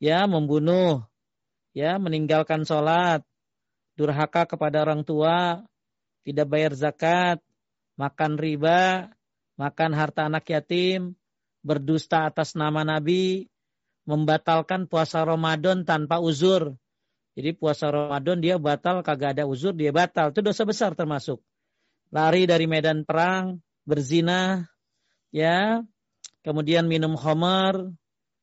Ya, 0.00 0.24
membunuh, 0.24 1.04
ya, 1.76 2.00
meninggalkan 2.00 2.64
sholat, 2.64 3.22
durhaka 3.98 4.48
kepada 4.48 4.82
orang 4.82 5.04
tua, 5.04 5.62
tidak 6.22 6.46
bayar 6.48 6.72
zakat, 6.72 7.38
makan 7.98 8.38
riba, 8.40 9.12
makan 9.60 9.90
harta 9.92 10.26
anak 10.26 10.48
yatim, 10.48 11.18
berdusta 11.62 12.26
atas 12.26 12.58
nama 12.58 12.82
Nabi, 12.82 13.46
membatalkan 14.08 14.90
puasa 14.90 15.22
Ramadan 15.22 15.86
tanpa 15.86 16.18
uzur. 16.18 16.74
Jadi 17.32 17.56
puasa 17.56 17.88
Ramadan 17.88 18.44
dia 18.44 18.60
batal, 18.60 19.00
kagak 19.00 19.38
ada 19.38 19.44
uzur, 19.48 19.72
dia 19.72 19.88
batal. 19.88 20.34
Itu 20.34 20.44
dosa 20.44 20.68
besar 20.68 20.92
termasuk. 20.92 21.40
Lari 22.12 22.44
dari 22.44 22.68
medan 22.68 23.08
perang, 23.08 23.64
berzina, 23.88 24.68
ya, 25.32 25.80
kemudian 26.44 26.84
minum 26.84 27.16
homer, 27.16 27.88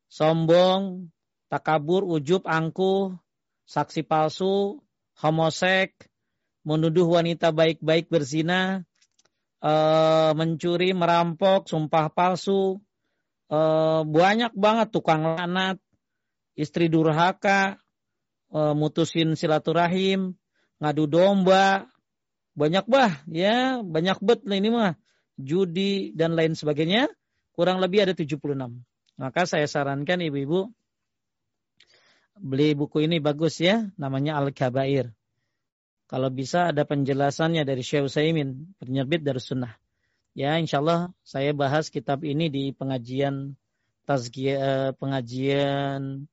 sombong, 0.10 1.14
takabur, 1.54 2.02
ujub, 2.02 2.50
angkuh, 2.50 3.14
saksi 3.70 4.02
palsu, 4.10 4.82
homosek, 5.20 5.96
menuduh 6.64 7.08
wanita 7.08 7.52
baik-baik 7.52 8.08
berzina, 8.08 8.88
e, 9.60 9.74
mencuri, 10.36 10.96
merampok, 10.96 11.68
sumpah 11.68 12.08
palsu, 12.12 12.80
e, 13.52 13.60
banyak 14.08 14.56
banget 14.56 14.88
tukang 14.96 15.36
lanat, 15.36 15.78
istri 16.56 16.88
durhaka, 16.88 17.80
e, 18.48 18.60
mutusin 18.76 19.36
silaturahim, 19.36 20.40
ngadu 20.80 21.06
domba, 21.12 21.92
banyak 22.60 22.84
bah 22.92 23.24
ya 23.32 23.80
banyak 23.80 24.20
bet 24.20 24.44
ini 24.44 24.68
mah 24.68 25.00
judi, 25.40 26.12
dan 26.12 26.36
lain 26.36 26.56
sebagainya, 26.56 27.08
kurang 27.56 27.80
lebih 27.80 28.04
ada 28.04 28.14
76. 28.16 28.40
Maka 29.20 29.48
saya 29.48 29.68
sarankan 29.68 30.20
ibu-ibu 30.20 30.72
beli 32.40 32.74
buku 32.74 33.06
ini 33.06 33.20
bagus 33.20 33.60
ya, 33.60 33.92
namanya 34.00 34.40
Al-Kabair. 34.40 35.12
Kalau 36.10 36.34
bisa 36.34 36.74
ada 36.74 36.88
penjelasannya 36.88 37.62
dari 37.68 37.86
Syekh 37.86 38.10
Utsaimin, 38.10 38.74
penerbit 38.82 39.22
dari 39.22 39.38
sunnah. 39.38 39.78
Ya, 40.34 40.58
insya 40.58 40.82
Allah 40.82 41.14
saya 41.22 41.54
bahas 41.54 41.94
kitab 41.94 42.26
ini 42.26 42.50
di 42.50 42.72
pengajian 42.74 43.60
tazkiyah, 44.10 44.58
eh, 44.58 44.90
pengajian 44.98 46.26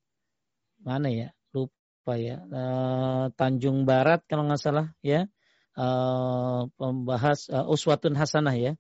mana 0.81 1.09
ya? 1.11 1.29
Lupa 1.53 2.15
ya. 2.17 2.41
Uh, 2.47 3.29
Tanjung 3.35 3.85
Barat 3.85 4.23
kalau 4.31 4.47
nggak 4.47 4.63
salah 4.63 4.87
ya. 5.03 5.29
Uh, 5.77 6.73
pembahas 6.81 7.53
uh, 7.53 7.69
Uswatun 7.69 8.17
Hasanah 8.17 8.57
ya 8.57 8.73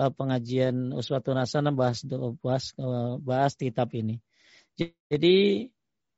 uh, 0.00 0.08
pengajian 0.08 0.96
Uswatun 0.96 1.36
Hasanah 1.36 1.76
bahas 1.76 2.00
bahas 2.40 2.72
bahas 3.20 3.52
kitab 3.60 3.92
ini. 3.92 4.24
Jadi 4.78 5.68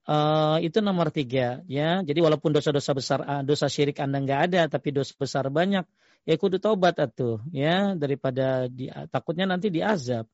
uh, 0.06 0.58
itu 0.62 0.78
nomor 0.82 1.10
tiga 1.14 1.62
ya. 1.70 2.02
Jadi 2.02 2.18
walaupun 2.22 2.50
dosa-dosa 2.54 2.92
besar 2.94 3.20
dosa 3.46 3.66
syirik 3.66 3.98
anda 4.02 4.18
nggak 4.22 4.40
ada, 4.50 4.60
tapi 4.70 4.94
dosa 4.94 5.12
besar 5.14 5.50
banyak, 5.50 5.84
ya 6.26 6.34
kudu 6.38 6.62
taubat 6.62 6.98
atuh 6.98 7.42
ya 7.50 7.94
daripada 7.98 8.66
di, 8.70 8.90
takutnya 9.10 9.46
nanti 9.46 9.68
diazab. 9.70 10.26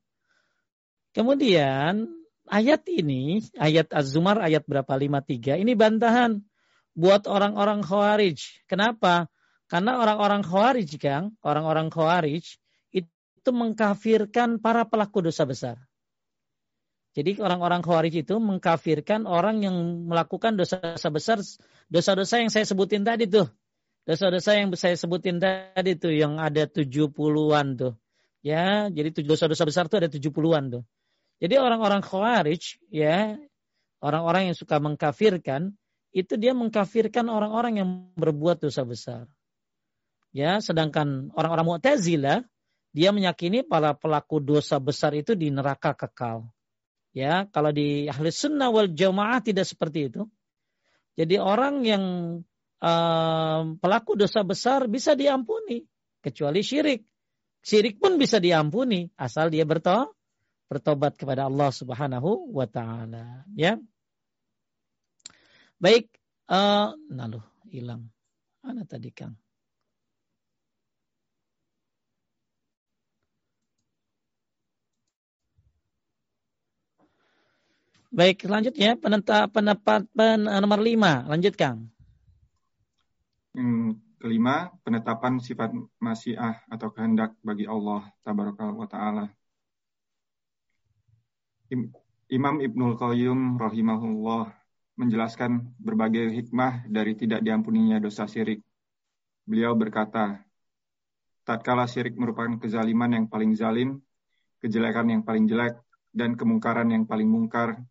Kemudian 1.17 2.07
ayat 2.49 2.85
ini, 2.89 3.41
ayat 3.57 3.91
Az-Zumar 3.93 4.41
ayat 4.45 4.65
berapa? 4.69 4.93
53. 4.93 5.61
Ini 5.61 5.73
bantahan 5.73 6.45
buat 6.93 7.25
orang-orang 7.25 7.81
Khawarij. 7.81 8.67
Kenapa? 8.69 9.31
Karena 9.69 10.01
orang-orang 10.01 10.45
Khawarij, 10.45 10.91
Kang, 11.01 11.37
orang-orang 11.45 11.89
Khawarij 11.89 12.45
itu 12.93 13.51
mengkafirkan 13.51 14.61
para 14.61 14.85
pelaku 14.85 15.25
dosa 15.25 15.49
besar. 15.49 15.88
Jadi 17.19 17.43
orang-orang 17.43 17.83
khawarij 17.83 18.23
itu 18.23 18.39
mengkafirkan 18.39 19.27
orang 19.27 19.67
yang 19.67 19.75
melakukan 20.07 20.55
dosa-dosa 20.55 21.11
besar, 21.11 21.43
dosa-dosa 21.91 22.39
yang 22.39 22.47
saya 22.47 22.63
sebutin 22.63 23.03
tadi 23.03 23.27
tuh. 23.27 23.51
Dosa-dosa 24.07 24.55
yang 24.55 24.71
saya 24.79 24.95
sebutin 24.95 25.43
tadi 25.43 25.99
tuh 25.99 26.15
yang 26.15 26.39
ada 26.39 26.71
70-an 26.71 27.67
tuh. 27.75 27.99
Ya, 28.47 28.87
jadi 28.87 29.11
dosa-dosa 29.27 29.67
besar 29.67 29.91
tuh 29.91 29.99
ada 29.99 30.07
70-an 30.07 30.79
tuh. 30.79 30.83
Jadi 31.43 31.59
orang-orang 31.59 32.07
khawarij 32.07 32.79
ya, 32.87 33.35
orang-orang 33.99 34.55
yang 34.55 34.57
suka 34.57 34.79
mengkafirkan 34.79 35.75
itu 36.15 36.39
dia 36.39 36.55
mengkafirkan 36.55 37.27
orang-orang 37.27 37.83
yang 37.83 37.89
berbuat 38.15 38.63
dosa 38.63 38.87
besar. 38.87 39.27
Ya, 40.31 40.63
sedangkan 40.63 41.35
orang-orang 41.35 41.67
Mu'tazilah 41.67 42.47
dia 42.95 43.11
meyakini 43.11 43.67
para 43.67 43.91
pelaku 43.99 44.39
dosa 44.39 44.79
besar 44.79 45.19
itu 45.19 45.35
di 45.35 45.51
neraka 45.51 45.99
kekal. 45.99 46.47
Ya, 47.17 47.49
kalau 47.51 47.73
di 47.73 48.07
ahli 48.07 48.31
sunnah 48.31 48.69
wal 48.69 48.93
jamaah 48.93 49.41
tidak 49.41 49.65
seperti 49.65 50.13
itu. 50.13 50.23
Jadi 51.19 51.35
orang 51.41 51.83
yang 51.83 52.05
um, 52.79 53.63
pelaku 53.81 54.15
dosa 54.15 54.47
besar 54.47 54.87
bisa 54.87 55.19
diampuni 55.19 55.83
kecuali 56.23 56.63
syirik. 56.63 57.03
Syirik 57.59 57.99
pun 57.99 58.21
bisa 58.21 58.39
diampuni 58.39 59.11
asal 59.19 59.51
dia 59.51 59.67
bertobat 59.67 60.15
bertobat 60.69 61.17
kepada 61.17 61.49
Allah 61.49 61.73
Subhanahu 61.73 62.53
wa 62.53 62.69
taala, 62.69 63.49
ya. 63.57 63.81
Baik, 65.81 66.13
uh, 66.53 66.93
nah 67.09 67.29
hilang. 67.73 68.13
Mana 68.61 68.85
tadi 68.85 69.09
Kang? 69.09 69.33
Baik, 78.09 78.49
lanjut 78.49 78.73
ya. 78.73 78.97
Pendapat 78.97 79.53
pendapat 79.53 80.09
pen, 80.17 80.49
nomor 80.49 80.81
lima. 80.81 81.29
Lanjut, 81.29 81.53
Kang. 81.55 81.93
Yang 83.53 84.01
kelima, 84.17 84.73
penetapan 84.83 85.39
sifat 85.39 85.71
masyiah 86.01 86.65
atau 86.73 86.89
kehendak 86.91 87.37
bagi 87.45 87.69
Allah 87.69 88.09
tabaraka 88.25 88.73
wa 88.73 88.89
taala. 88.89 89.25
Imam 92.33 92.61
Ibnul 92.65 92.97
Qayyim 92.97 93.61
rahimahullah 93.61 94.57
menjelaskan 94.97 95.79
berbagai 95.79 96.33
hikmah 96.33 96.89
dari 96.89 97.13
tidak 97.13 97.45
diampuninya 97.45 98.01
dosa 98.01 98.25
syirik. 98.25 98.65
Beliau 99.45 99.77
berkata, 99.77 100.43
tatkala 101.45 101.85
syirik 101.85 102.17
merupakan 102.17 102.57
kezaliman 102.57 103.15
yang 103.15 103.27
paling 103.29 103.53
zalim, 103.55 104.01
kejelekan 104.61 105.09
yang 105.13 105.23
paling 105.23 105.45
jelek, 105.45 105.77
dan 106.11 106.35
kemungkaran 106.35 106.89
yang 106.91 107.05
paling 107.05 107.29
mungkar, 107.29 107.85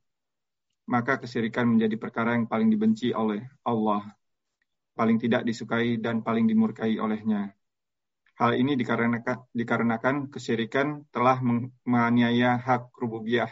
maka 0.87 1.19
kesyirikan 1.19 1.67
menjadi 1.75 1.95
perkara 1.99 2.33
yang 2.33 2.47
paling 2.47 2.71
dibenci 2.71 3.11
oleh 3.11 3.43
Allah 3.67 4.07
paling 4.97 5.21
tidak 5.21 5.45
disukai 5.45 6.01
dan 6.01 6.25
paling 6.25 6.49
dimurkai 6.49 6.97
olehnya. 6.97 7.53
Hal 8.41 8.57
ini 8.57 8.73
dikarenakan, 8.73 9.53
dikarenakan 9.53 10.15
kesyirikan 10.33 11.05
telah 11.13 11.37
menganiaya 11.85 12.57
hak 12.57 12.89
rububiyah, 12.97 13.49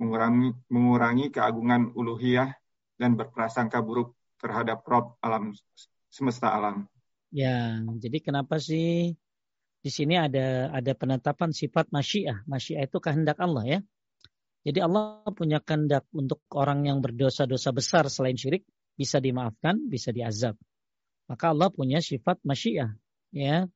mengurangi, 0.00 0.56
mengurangi 0.72 1.28
keagungan 1.28 1.92
uluhiyah, 1.92 2.56
dan 2.96 3.16
berprasangka 3.20 3.84
buruk 3.84 4.16
terhadap 4.40 4.84
Rob 4.88 5.16
alam 5.20 5.52
semesta 6.08 6.52
alam. 6.52 6.88
Ya, 7.32 7.80
jadi 7.96 8.20
kenapa 8.20 8.60
sih 8.60 9.16
di 9.80 9.90
sini 9.90 10.20
ada 10.20 10.68
ada 10.76 10.92
penetapan 10.92 11.56
sifat 11.56 11.88
masyiah. 11.88 12.44
Masyiah 12.44 12.84
itu 12.84 13.00
kehendak 13.00 13.40
Allah 13.40 13.64
ya. 13.64 13.78
Jadi 14.62 14.78
Allah 14.78 15.26
punya 15.34 15.58
kehendak 15.58 16.06
untuk 16.14 16.46
orang 16.54 16.86
yang 16.86 17.02
berdosa-dosa 17.02 17.74
besar 17.74 18.06
selain 18.06 18.38
syirik 18.38 18.62
bisa 18.94 19.18
dimaafkan, 19.18 19.90
bisa 19.90 20.14
diazab. 20.14 20.54
Maka 21.26 21.50
Allah 21.50 21.68
punya 21.74 21.98
sifat 21.98 22.38
masyiah. 22.46 22.94
Ya. 23.34 23.66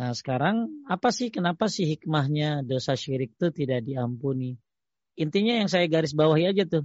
Nah 0.00 0.12
sekarang 0.16 0.86
apa 0.90 1.14
sih 1.14 1.30
kenapa 1.30 1.70
sih 1.70 1.86
hikmahnya 1.94 2.66
dosa 2.66 2.98
syirik 2.98 3.38
itu 3.38 3.54
tidak 3.54 3.86
diampuni? 3.86 4.58
Intinya 5.14 5.62
yang 5.62 5.68
saya 5.70 5.86
garis 5.86 6.16
bawahi 6.16 6.50
aja 6.50 6.64
tuh. 6.66 6.84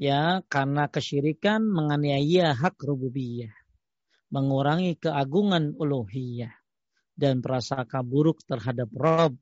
Ya 0.00 0.40
karena 0.48 0.88
kesyirikan 0.88 1.66
menganiaya 1.68 2.56
hak 2.56 2.80
rububiyah. 2.80 3.52
Mengurangi 4.32 4.96
keagungan 4.96 5.76
uluhiyah. 5.76 6.54
Dan 7.12 7.44
prasangka 7.44 8.00
buruk 8.00 8.40
terhadap 8.48 8.88
Rob 8.96 9.36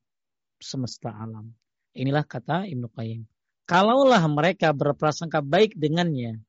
semesta 0.59 1.15
alam. 1.15 1.60
Inilah 1.97 2.23
kata 2.23 2.71
Ibnu 2.71 2.87
Qayyim. 2.95 3.27
Kalaulah 3.67 4.23
mereka 4.27 4.75
berprasangka 4.75 5.43
baik 5.43 5.79
dengannya, 5.79 6.43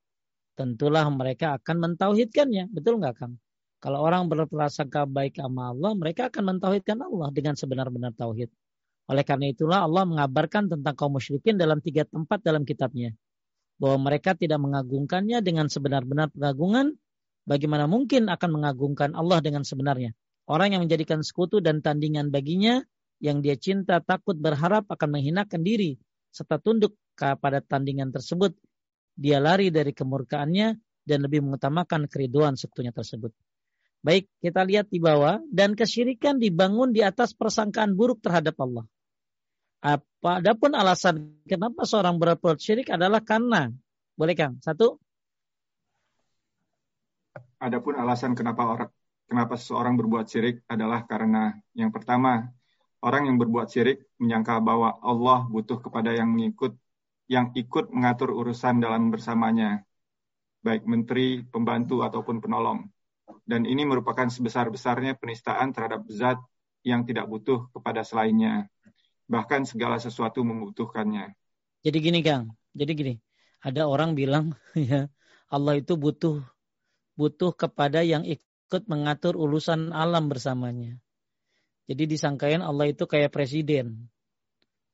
tentulah 0.57 1.05
mereka 1.09 1.57
akan 1.57 1.89
mentauhidkannya. 1.89 2.69
Betul 2.69 3.01
nggak 3.01 3.15
Kang? 3.17 3.37
Kalau 3.81 4.05
orang 4.05 4.29
berprasangka 4.29 5.09
baik 5.09 5.41
sama 5.41 5.73
Allah, 5.73 5.97
mereka 5.97 6.29
akan 6.29 6.57
mentauhidkan 6.57 7.01
Allah 7.01 7.33
dengan 7.33 7.57
sebenar-benar 7.57 8.13
tauhid. 8.13 8.53
Oleh 9.09 9.25
karena 9.25 9.49
itulah 9.49 9.89
Allah 9.89 10.05
mengabarkan 10.05 10.69
tentang 10.69 10.93
kaum 10.93 11.17
musyrikin 11.17 11.57
dalam 11.57 11.81
tiga 11.81 12.05
tempat 12.05 12.45
dalam 12.45 12.61
kitabnya. 12.61 13.09
Bahwa 13.81 14.05
mereka 14.05 14.37
tidak 14.37 14.61
mengagungkannya 14.61 15.41
dengan 15.41 15.65
sebenar-benar 15.65 16.29
pengagungan, 16.29 16.93
bagaimana 17.49 17.89
mungkin 17.89 18.29
akan 18.29 18.49
mengagungkan 18.61 19.17
Allah 19.17 19.41
dengan 19.41 19.65
sebenarnya. 19.65 20.13
Orang 20.45 20.77
yang 20.77 20.85
menjadikan 20.85 21.25
sekutu 21.25 21.57
dan 21.57 21.81
tandingan 21.81 22.29
baginya, 22.29 22.85
yang 23.22 23.39
dia 23.39 23.53
cinta, 23.53 24.01
takut, 24.01 24.34
berharap 24.34 24.89
akan 24.89 25.09
menghinakan 25.22 25.61
diri, 25.61 25.95
serta 26.34 26.57
tunduk 26.57 26.97
kepada 27.13 27.61
tandingan 27.61 28.09
tersebut, 28.09 28.57
dia 29.13 29.38
lari 29.38 29.69
dari 29.69 29.93
kemurkaannya 29.93 30.67
dan 31.05 31.19
lebih 31.22 31.45
mengutamakan 31.45 32.09
keriduan 32.09 32.57
sekutunya 32.57 32.89
tersebut. 32.89 33.30
Baik, 34.01 34.26
kita 34.41 34.65
lihat 34.65 34.89
di 34.89 34.97
bawah 34.97 35.38
dan 35.53 35.78
kesyirikan 35.78 36.41
dibangun 36.41 36.89
di 36.89 37.05
atas 37.05 37.38
persangkaan 37.38 37.93
buruk 37.93 38.26
terhadap 38.26 38.57
Allah. 38.57 38.89
Apa 39.82 40.41
adapun 40.41 40.74
alasan 40.74 41.38
kenapa 41.45 41.86
seorang 41.86 42.17
berbuat 42.17 42.57
syirik 42.57 42.89
adalah 42.89 43.22
karena 43.22 43.69
boleh 44.17 44.34
Kang? 44.34 44.57
Satu. 44.61 44.97
Adapun 47.61 47.93
alasan 47.93 48.34
kenapa 48.34 48.65
orang 48.65 48.89
kenapa 49.30 49.53
seseorang 49.53 49.93
berbuat 50.01 50.26
syirik 50.26 50.65
adalah 50.65 51.05
karena 51.05 51.53
yang 51.78 51.93
pertama, 51.93 52.49
orang 53.01 53.29
yang 53.29 53.37
berbuat 53.41 53.67
syirik 53.69 54.05
menyangka 54.21 54.61
bahwa 54.61 54.97
Allah 55.01 55.45
butuh 55.49 55.81
kepada 55.81 56.13
yang 56.13 56.29
mengikut 56.31 56.77
yang 57.31 57.55
ikut 57.55 57.95
mengatur 57.95 58.35
urusan 58.35 58.83
dalam 58.83 59.07
bersamanya, 59.07 59.87
baik 60.59 60.83
menteri, 60.83 61.41
pembantu, 61.47 62.03
ataupun 62.03 62.43
penolong. 62.43 62.91
Dan 63.47 63.63
ini 63.63 63.87
merupakan 63.87 64.27
sebesar-besarnya 64.27 65.15
penistaan 65.15 65.71
terhadap 65.71 66.03
zat 66.11 66.35
yang 66.83 67.07
tidak 67.07 67.31
butuh 67.31 67.71
kepada 67.71 68.03
selainnya. 68.03 68.67
Bahkan 69.31 69.63
segala 69.63 69.95
sesuatu 69.95 70.43
membutuhkannya. 70.43 71.31
Jadi 71.87 71.97
gini 72.03 72.19
Kang, 72.19 72.51
jadi 72.75 72.91
gini, 72.91 73.15
ada 73.63 73.87
orang 73.87 74.11
bilang 74.11 74.51
ya 74.75 75.07
Allah 75.47 75.79
itu 75.79 75.95
butuh 75.95 76.43
butuh 77.15 77.55
kepada 77.55 78.03
yang 78.03 78.27
ikut 78.27 78.91
mengatur 78.91 79.39
urusan 79.39 79.95
alam 79.95 80.27
bersamanya. 80.27 80.99
Jadi 81.91 82.07
disangkain 82.07 82.63
Allah 82.63 82.87
itu 82.87 83.03
kayak 83.03 83.35
presiden. 83.35 84.07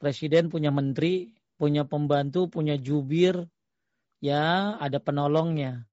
Presiden 0.02 0.50
punya 0.50 0.74
menteri, 0.74 1.30
punya 1.54 1.86
pembantu, 1.86 2.50
punya 2.50 2.74
jubir, 2.74 3.46
ya 4.18 4.74
ada 4.82 4.98
penolongnya. 4.98 5.86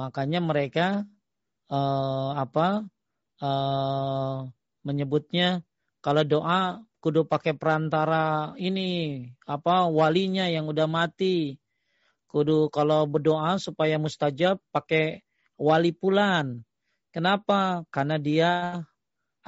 Makanya 0.00 0.40
mereka 0.40 1.04
uh, 1.68 2.32
apa 2.40 2.88
uh, 3.44 4.48
menyebutnya 4.80 5.60
kalau 6.00 6.24
doa 6.24 6.80
kudu 7.04 7.28
pakai 7.28 7.52
perantara 7.52 8.56
ini 8.56 9.28
apa 9.44 9.92
walinya 9.92 10.48
yang 10.48 10.72
udah 10.72 10.88
mati. 10.88 11.60
Kudu 12.32 12.72
kalau 12.72 13.04
berdoa 13.04 13.60
supaya 13.60 14.00
mustajab 14.00 14.56
pakai 14.72 15.20
wali 15.60 15.92
pulan. 15.92 16.64
Kenapa? 17.12 17.84
Karena 17.92 18.16
dia 18.16 18.80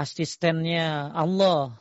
asistennya 0.01 1.12
Allah. 1.12 1.76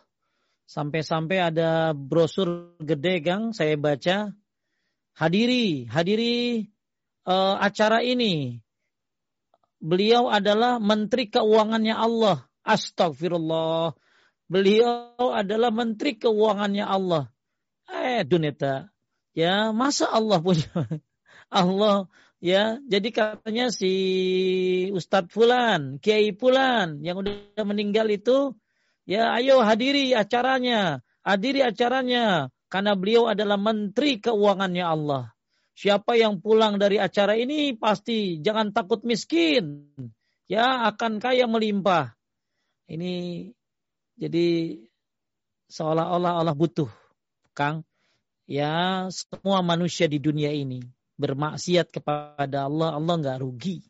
Sampai-sampai 0.68 1.40
ada 1.40 1.96
brosur 1.96 2.76
gede, 2.84 3.24
Gang, 3.24 3.56
saya 3.56 3.80
baca. 3.80 4.36
Hadiri, 5.16 5.88
hadiri 5.88 6.68
uh, 7.26 7.56
acara 7.58 8.04
ini. 8.04 8.60
Beliau 9.80 10.28
adalah 10.28 10.78
Menteri 10.78 11.32
Keuangannya 11.32 11.96
Allah. 11.96 12.44
Astagfirullah. 12.68 13.96
Beliau 14.52 15.16
adalah 15.32 15.72
Menteri 15.72 16.20
Keuangannya 16.20 16.84
Allah. 16.84 17.32
Eh, 17.88 18.28
Duneta. 18.28 18.92
Ya, 19.34 19.72
masa 19.72 20.12
Allah 20.12 20.44
punya 20.44 20.68
Allah 21.50 22.12
ya 22.40 22.80
jadi 22.88 23.10
katanya 23.12 23.72
si 23.72 23.94
Ustadz 24.96 25.32
Fulan, 25.32 26.00
Kiai 26.00 26.34
Fulan 26.34 27.04
yang 27.04 27.20
udah 27.20 27.64
meninggal 27.68 28.08
itu 28.10 28.56
Ya, 29.10 29.34
ayo 29.34 29.66
hadiri 29.66 30.14
acaranya. 30.14 31.02
Hadiri 31.26 31.66
acaranya. 31.66 32.54
Karena 32.70 32.94
beliau 32.94 33.26
adalah 33.26 33.58
menteri 33.58 34.22
keuangannya 34.22 34.86
Allah. 34.86 35.34
Siapa 35.74 36.14
yang 36.14 36.38
pulang 36.46 36.78
dari 36.78 37.02
acara 37.02 37.34
ini 37.34 37.74
pasti 37.74 38.38
jangan 38.38 38.70
takut 38.70 39.02
miskin. 39.02 39.90
Ya, 40.46 40.86
akan 40.94 41.18
kaya 41.18 41.50
melimpah. 41.50 42.14
Ini 42.86 43.50
jadi 44.14 44.78
seolah-olah 45.74 46.46
Allah 46.46 46.54
butuh. 46.54 46.94
Kang, 47.58 47.82
ya 48.46 49.10
semua 49.10 49.66
manusia 49.66 50.06
di 50.06 50.22
dunia 50.22 50.54
ini 50.54 50.86
bermaksiat 51.20 51.92
kepada 51.92 52.66
Allah, 52.66 52.96
Allah 52.96 53.16
nggak 53.20 53.40
rugi. 53.44 53.84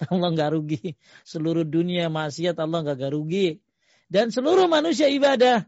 Allah 0.12 0.32
nggak 0.32 0.50
rugi. 0.56 0.96
Seluruh 1.22 1.68
dunia 1.68 2.08
maksiat 2.08 2.56
Allah 2.56 2.80
nggak 2.80 3.12
rugi 3.12 3.60
dan 4.12 4.28
seluruh 4.28 4.68
manusia 4.68 5.08
ibadah, 5.08 5.64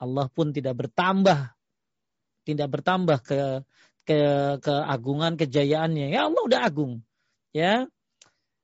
Allah 0.00 0.26
pun 0.32 0.56
tidak 0.56 0.72
bertambah, 0.72 1.52
tidak 2.48 2.68
bertambah 2.72 3.20
ke 3.20 3.40
ke 4.08 4.18
keagungan 4.64 5.36
kejayaannya. 5.36 6.08
Ya 6.08 6.24
Allah 6.24 6.42
udah 6.48 6.60
agung. 6.64 7.04
Ya, 7.52 7.84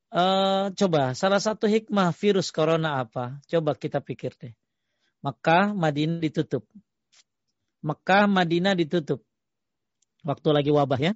uh, 0.09 0.73
coba 0.73 1.13
salah 1.13 1.37
satu 1.37 1.69
hikmah 1.69 2.17
virus 2.17 2.49
corona 2.49 3.05
apa? 3.05 3.37
Coba 3.45 3.77
kita 3.77 4.01
pikir 4.01 4.33
deh. 4.41 4.57
Mekah, 5.21 5.77
Madinah 5.77 6.17
ditutup. 6.25 6.65
Mekah, 7.85 8.25
Madinah 8.25 8.73
ditutup. 8.73 9.21
Waktu 10.25 10.49
lagi 10.49 10.73
wabah 10.73 10.97
ya. 10.97 11.13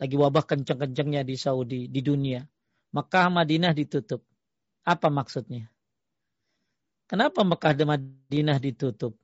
Lagi 0.00 0.16
wabah 0.16 0.44
kenceng-kencengnya 0.44 1.22
di 1.24 1.34
Saudi, 1.36 1.88
di 1.88 2.00
dunia. 2.00 2.42
Mekah, 2.92 3.28
Madinah 3.32 3.72
ditutup. 3.72 4.24
Apa 4.84 5.08
maksudnya? 5.08 5.72
Kenapa 7.08 7.44
Mekah 7.44 7.72
dan 7.76 7.88
Madinah 7.92 8.56
ditutup? 8.56 9.16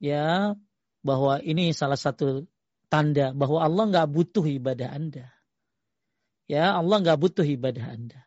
Ya, 0.00 0.56
bahwa 1.04 1.36
ini 1.44 1.76
salah 1.76 2.00
satu 2.00 2.48
tanda 2.88 3.36
bahwa 3.36 3.60
Allah 3.60 3.84
nggak 3.92 4.08
butuh 4.08 4.44
ibadah 4.48 4.88
Anda. 4.88 5.28
Ya, 6.48 6.76
Allah 6.76 7.00
nggak 7.04 7.20
butuh 7.20 7.44
ibadah 7.44 7.92
Anda. 7.92 8.20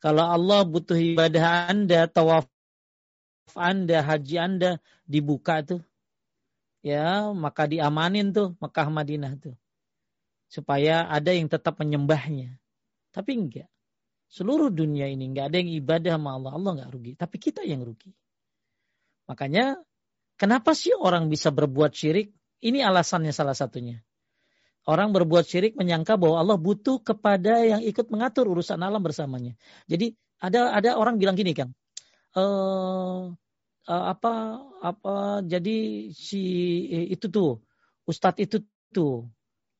Kalau 0.00 0.24
Allah 0.24 0.64
butuh 0.64 0.96
ibadah 0.96 1.68
Anda, 1.68 2.08
tawaf 2.08 2.48
Anda, 3.52 4.00
haji 4.00 4.36
Anda 4.40 4.70
dibuka 5.04 5.60
tuh. 5.60 5.82
Ya, 6.80 7.28
maka 7.36 7.68
diamanin 7.68 8.32
tuh 8.32 8.56
Mekah 8.56 8.88
Madinah 8.88 9.36
tuh. 9.36 9.59
Supaya 10.50 11.06
ada 11.06 11.30
yang 11.30 11.46
tetap 11.46 11.78
menyembahnya. 11.78 12.58
Tapi 13.14 13.38
enggak. 13.38 13.70
Seluruh 14.26 14.70
dunia 14.70 15.06
ini 15.06 15.30
enggak 15.30 15.54
ada 15.54 15.56
yang 15.62 15.70
ibadah 15.78 16.18
sama 16.18 16.30
Allah. 16.34 16.52
Allah 16.58 16.70
enggak 16.74 16.90
rugi. 16.90 17.12
Tapi 17.14 17.36
kita 17.38 17.62
yang 17.62 17.86
rugi. 17.86 18.10
Makanya 19.30 19.78
kenapa 20.34 20.74
sih 20.74 20.90
orang 20.90 21.30
bisa 21.30 21.54
berbuat 21.54 21.94
syirik? 21.94 22.34
Ini 22.60 22.82
alasannya 22.82 23.30
salah 23.30 23.54
satunya. 23.54 24.02
Orang 24.90 25.14
berbuat 25.14 25.46
syirik 25.46 25.78
menyangka 25.78 26.18
bahwa 26.18 26.42
Allah 26.42 26.58
butuh 26.58 26.98
kepada 26.98 27.62
yang 27.62 27.80
ikut 27.84 28.10
mengatur 28.10 28.50
urusan 28.50 28.80
alam 28.82 28.98
bersamanya. 28.98 29.54
Jadi 29.86 30.18
ada 30.40 30.72
ada 30.72 30.96
orang 30.96 31.20
bilang 31.20 31.36
gini 31.36 31.52
kan, 31.52 31.68
e, 32.32 32.44
apa 33.84 34.32
apa 34.80 35.44
jadi 35.44 36.08
si 36.16 36.42
itu 37.12 37.28
tuh 37.28 37.60
ustadz 38.08 38.40
itu 38.40 38.64
tuh 38.88 39.28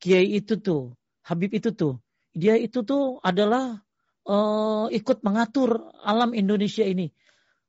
kiai 0.01 0.41
itu 0.41 0.57
tuh 0.57 0.97
habib 1.21 1.53
itu 1.53 1.69
tuh 1.71 2.01
dia 2.33 2.57
itu 2.57 2.81
tuh 2.81 3.21
adalah 3.21 3.79
uh, 4.25 4.89
ikut 4.89 5.21
mengatur 5.21 5.93
alam 6.01 6.33
Indonesia 6.33 6.81
ini 6.81 7.13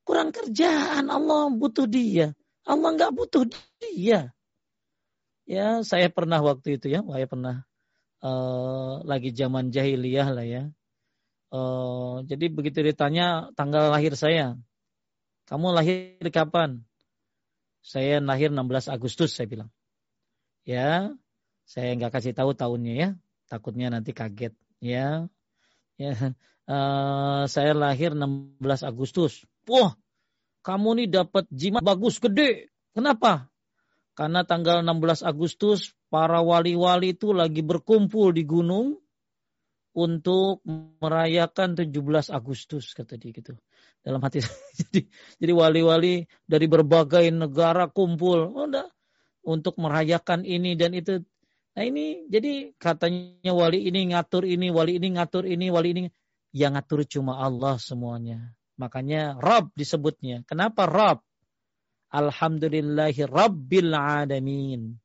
kurang 0.03 0.33
kerjaan 0.33 1.13
Allah 1.13 1.53
butuh 1.53 1.85
dia 1.85 2.33
Allah 2.65 2.89
nggak 2.97 3.13
butuh 3.13 3.45
dia 3.53 4.33
Ya, 5.53 5.83
saya 5.83 6.07
pernah 6.07 6.39
waktu 6.39 6.79
itu 6.79 6.87
ya, 6.87 7.03
saya 7.03 7.27
pernah 7.27 7.67
uh, 8.23 9.03
lagi 9.03 9.35
zaman 9.35 9.75
jahiliyah 9.75 10.29
lah 10.31 10.47
ya. 10.47 10.63
Uh, 11.53 12.25
jadi 12.25 12.49
begitu 12.49 12.81
ditanya 12.81 13.51
tanggal 13.59 13.93
lahir 13.93 14.15
saya, 14.15 14.57
kamu 15.51 15.75
lahir 15.75 16.25
kapan? 16.31 16.87
Saya 17.83 18.23
lahir 18.23 18.55
16 18.55 18.87
Agustus, 18.87 19.35
saya 19.35 19.51
bilang. 19.51 19.71
Ya, 20.63 21.11
saya 21.65 21.95
nggak 21.97 22.13
kasih 22.13 22.35
tahu 22.37 22.53
tahunnya 22.53 22.95
ya, 22.95 23.09
takutnya 23.49 23.89
nanti 23.93 24.13
kaget. 24.13 24.55
Ya, 24.83 25.31
ya, 25.95 26.35
uh, 26.67 27.43
saya 27.47 27.73
lahir 27.73 28.15
16 28.19 28.59
Agustus. 28.83 29.47
Wah, 29.71 29.95
kamu 30.67 31.03
nih 31.03 31.09
dapat 31.23 31.45
jimat 31.51 31.83
bagus 31.83 32.19
gede. 32.19 32.71
Kenapa? 32.95 33.51
Karena 34.13 34.45
tanggal 34.45 34.85
16 34.85 35.25
Agustus 35.25 35.97
para 36.13 36.45
wali-wali 36.45 37.17
itu 37.17 37.33
lagi 37.33 37.65
berkumpul 37.65 38.37
di 38.37 38.45
gunung 38.45 39.01
untuk 39.93 40.65
merayakan 41.01 41.77
17 41.77 42.33
Agustus 42.33 42.93
kata 42.93 43.17
dia 43.17 43.33
gitu. 43.33 43.57
Dalam 44.05 44.21
hati 44.21 44.41
jadi 44.81 45.09
jadi 45.41 45.53
wali-wali 45.53 46.29
dari 46.45 46.67
berbagai 46.69 47.29
negara 47.33 47.89
kumpul 47.89 48.53
oh, 48.53 48.69
enggak, 48.69 48.89
untuk 49.45 49.77
merayakan 49.81 50.45
ini 50.45 50.77
dan 50.77 50.93
itu. 50.97 51.25
Nah 51.73 51.85
ini 51.89 52.29
jadi 52.29 52.77
katanya 52.77 53.53
wali 53.57 53.89
ini 53.89 54.13
ngatur 54.13 54.45
ini, 54.45 54.69
wali 54.69 55.01
ini 55.01 55.09
ngatur 55.17 55.49
ini, 55.49 55.73
wali 55.73 55.89
ini 55.97 56.03
yang 56.53 56.77
ngatur 56.77 57.09
cuma 57.09 57.41
Allah 57.41 57.81
semuanya. 57.81 58.53
Makanya 58.77 59.41
Rob 59.41 59.73
disebutnya. 59.73 60.45
Kenapa 60.45 60.85
Rob? 60.85 61.25
Alhamdulillahi 62.13 63.25
Rabbil 63.25 63.93
Alamin. 63.97 65.01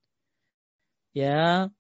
Ya. 1.16 1.72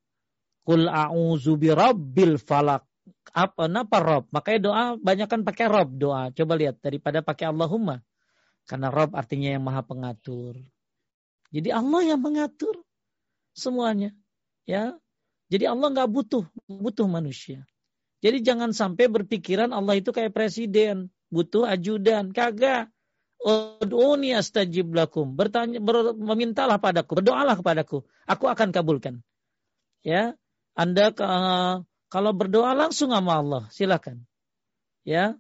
Kul 0.63 0.87
a'udzu 0.87 1.59
birabbil 1.59 2.39
falak. 2.39 2.87
Apa 3.35 3.67
napa 3.67 3.99
Rob? 3.99 4.23
Makanya 4.31 4.59
doa 4.59 4.83
banyak 4.95 5.27
kan 5.27 5.41
pakai 5.43 5.67
Rob 5.67 5.95
doa. 5.95 6.31
Coba 6.31 6.55
lihat 6.55 6.79
daripada 6.79 7.19
pakai 7.19 7.51
Allahumma. 7.51 7.99
Karena 8.67 8.87
Rob 8.87 9.15
artinya 9.15 9.51
yang 9.51 9.63
maha 9.63 9.83
pengatur. 9.83 10.59
Jadi 11.51 11.71
Allah 11.71 12.15
yang 12.15 12.19
mengatur 12.19 12.83
semuanya. 13.55 14.11
Ya. 14.67 14.99
Jadi 15.47 15.63
Allah 15.63 15.87
nggak 15.95 16.11
butuh, 16.11 16.43
butuh 16.67 17.07
manusia. 17.07 17.63
Jadi 18.19 18.43
jangan 18.43 18.75
sampai 18.75 19.07
berpikiran 19.07 19.71
Allah 19.71 19.95
itu 19.95 20.11
kayak 20.11 20.35
presiden, 20.35 21.07
butuh 21.31 21.63
ajudan. 21.63 22.35
Kagak. 22.35 22.91
Ud'uni 23.37 24.33
astajib 24.33 24.91
lakum. 24.91 25.37
Bertanya, 25.37 25.77
ber, 25.77 26.17
memintalah 26.17 26.81
padaku, 26.81 27.21
berdoalah 27.21 27.55
kepadaku. 27.55 28.01
Aku 28.25 28.45
akan 28.49 28.73
kabulkan. 28.73 29.21
Ya, 30.01 30.33
Anda 30.73 31.13
uh, 31.13 31.85
kalau 32.09 32.31
berdoa 32.33 32.73
langsung 32.73 33.13
sama 33.13 33.37
Allah, 33.37 33.63
silakan. 33.69 34.25
Ya. 35.05 35.37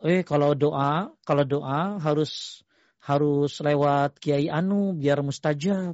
Eh 0.00 0.24
kalau 0.24 0.56
doa, 0.56 1.12
kalau 1.28 1.44
doa 1.44 2.00
harus 2.00 2.64
harus 3.04 3.52
lewat 3.60 4.16
Kiai 4.16 4.48
Anu 4.48 4.96
biar 4.96 5.20
mustajab. 5.20 5.92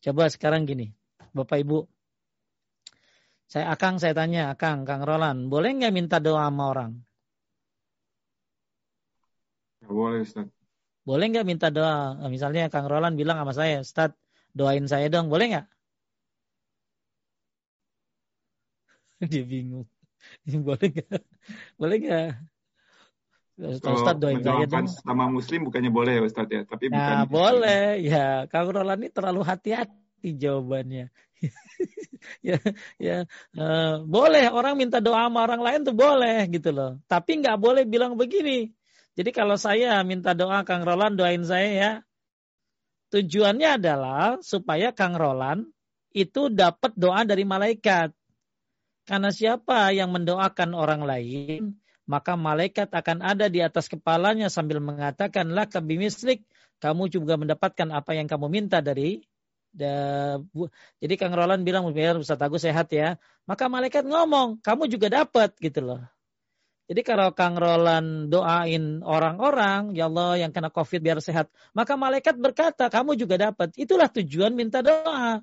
Coba 0.00 0.32
sekarang 0.32 0.64
gini, 0.64 0.95
Bapak 1.36 1.60
Ibu. 1.60 1.84
Saya 3.46 3.70
Akang 3.70 4.02
saya 4.02 4.16
tanya, 4.16 4.50
Akang, 4.50 4.82
Kang 4.82 5.06
Roland, 5.06 5.46
boleh 5.46 5.70
nggak 5.76 5.94
minta 5.94 6.18
doa 6.18 6.50
sama 6.50 6.64
orang? 6.72 6.92
boleh 9.86 10.26
Ustaz. 10.26 10.50
Boleh 11.06 11.30
nggak 11.30 11.46
minta 11.46 11.70
doa? 11.70 12.18
Misalnya 12.26 12.66
Kang 12.66 12.90
Roland 12.90 13.14
bilang 13.14 13.38
sama 13.38 13.54
saya, 13.54 13.78
Ustaz 13.78 14.10
doain 14.50 14.82
saya 14.90 15.06
dong, 15.06 15.30
boleh 15.30 15.54
nggak? 15.54 15.66
Dia 19.30 19.44
bingung. 19.46 19.86
boleh 20.66 20.88
nggak? 20.90 21.22
Boleh 21.78 21.96
nggak? 22.02 22.30
Ustaz 23.62 24.16
doain 24.18 24.42
saya 24.42 24.66
dong. 24.66 24.90
Sama 24.90 25.30
Muslim 25.30 25.70
bukannya 25.70 25.94
boleh 25.94 26.18
ya 26.18 26.22
Ustaz 26.26 26.50
ya, 26.50 26.66
tapi 26.66 26.90
nah, 26.90 27.22
bukan. 27.22 27.30
boleh. 27.30 28.02
Ya, 28.02 28.50
Kang 28.50 28.68
Roland 28.74 29.06
ini 29.06 29.08
terlalu 29.14 29.46
hati-hati 29.46 30.34
jawabannya. 30.34 31.14
ya, 32.48 32.58
ya, 32.96 33.18
uh, 33.56 34.02
boleh 34.02 34.48
orang 34.48 34.74
minta 34.80 34.98
doa 34.98 35.28
sama 35.28 35.44
orang 35.44 35.62
lain 35.62 35.80
tuh 35.84 35.96
boleh 35.96 36.48
gitu 36.48 36.72
loh. 36.72 36.98
Tapi 37.06 37.44
nggak 37.44 37.58
boleh 37.60 37.84
bilang 37.84 38.16
begini. 38.16 38.72
Jadi 39.16 39.30
kalau 39.32 39.56
saya 39.56 40.00
minta 40.04 40.36
doa 40.36 40.60
Kang 40.64 40.84
Roland 40.84 41.16
doain 41.16 41.44
saya 41.44 41.68
ya. 41.72 41.92
Tujuannya 43.06 43.80
adalah 43.80 44.36
supaya 44.42 44.90
Kang 44.90 45.14
Roland 45.14 45.70
itu 46.12 46.52
dapat 46.52 46.92
doa 46.96 47.22
dari 47.22 47.46
malaikat. 47.46 48.12
Karena 49.06 49.30
siapa 49.30 49.94
yang 49.94 50.10
mendoakan 50.10 50.74
orang 50.74 51.06
lain, 51.06 51.78
maka 52.10 52.34
malaikat 52.34 52.90
akan 52.90 53.22
ada 53.22 53.46
di 53.46 53.62
atas 53.62 53.86
kepalanya 53.86 54.50
sambil 54.50 54.82
mengatakan, 54.82 55.46
lah 55.54 55.70
kabimislik, 55.70 56.42
kamu 56.82 57.06
juga 57.06 57.38
mendapatkan 57.38 57.86
apa 57.94 58.18
yang 58.18 58.26
kamu 58.26 58.50
minta 58.50 58.82
dari 58.82 59.22
jadi 59.76 61.14
Kang 61.20 61.36
Roland 61.36 61.62
bilang, 61.62 61.84
biar 61.92 62.16
Ustaz 62.16 62.40
Agus 62.40 62.64
sehat 62.64 62.88
ya. 62.90 63.20
Maka 63.44 63.68
malaikat 63.68 64.08
ngomong, 64.08 64.64
kamu 64.64 64.88
juga 64.88 65.12
dapat 65.12 65.52
gitu 65.60 65.84
loh. 65.84 66.02
Jadi 66.86 67.02
kalau 67.02 67.34
Kang 67.34 67.58
Roland 67.58 68.30
doain 68.30 69.02
orang-orang, 69.02 69.92
ya 69.92 70.06
Allah 70.06 70.38
yang 70.38 70.54
kena 70.54 70.70
COVID 70.70 71.02
biar 71.02 71.18
sehat, 71.18 71.50
maka 71.74 71.98
malaikat 71.98 72.38
berkata, 72.38 72.86
kamu 72.86 73.18
juga 73.18 73.36
dapat. 73.50 73.74
Itulah 73.74 74.06
tujuan 74.06 74.54
minta 74.54 74.80
doa. 74.86 75.42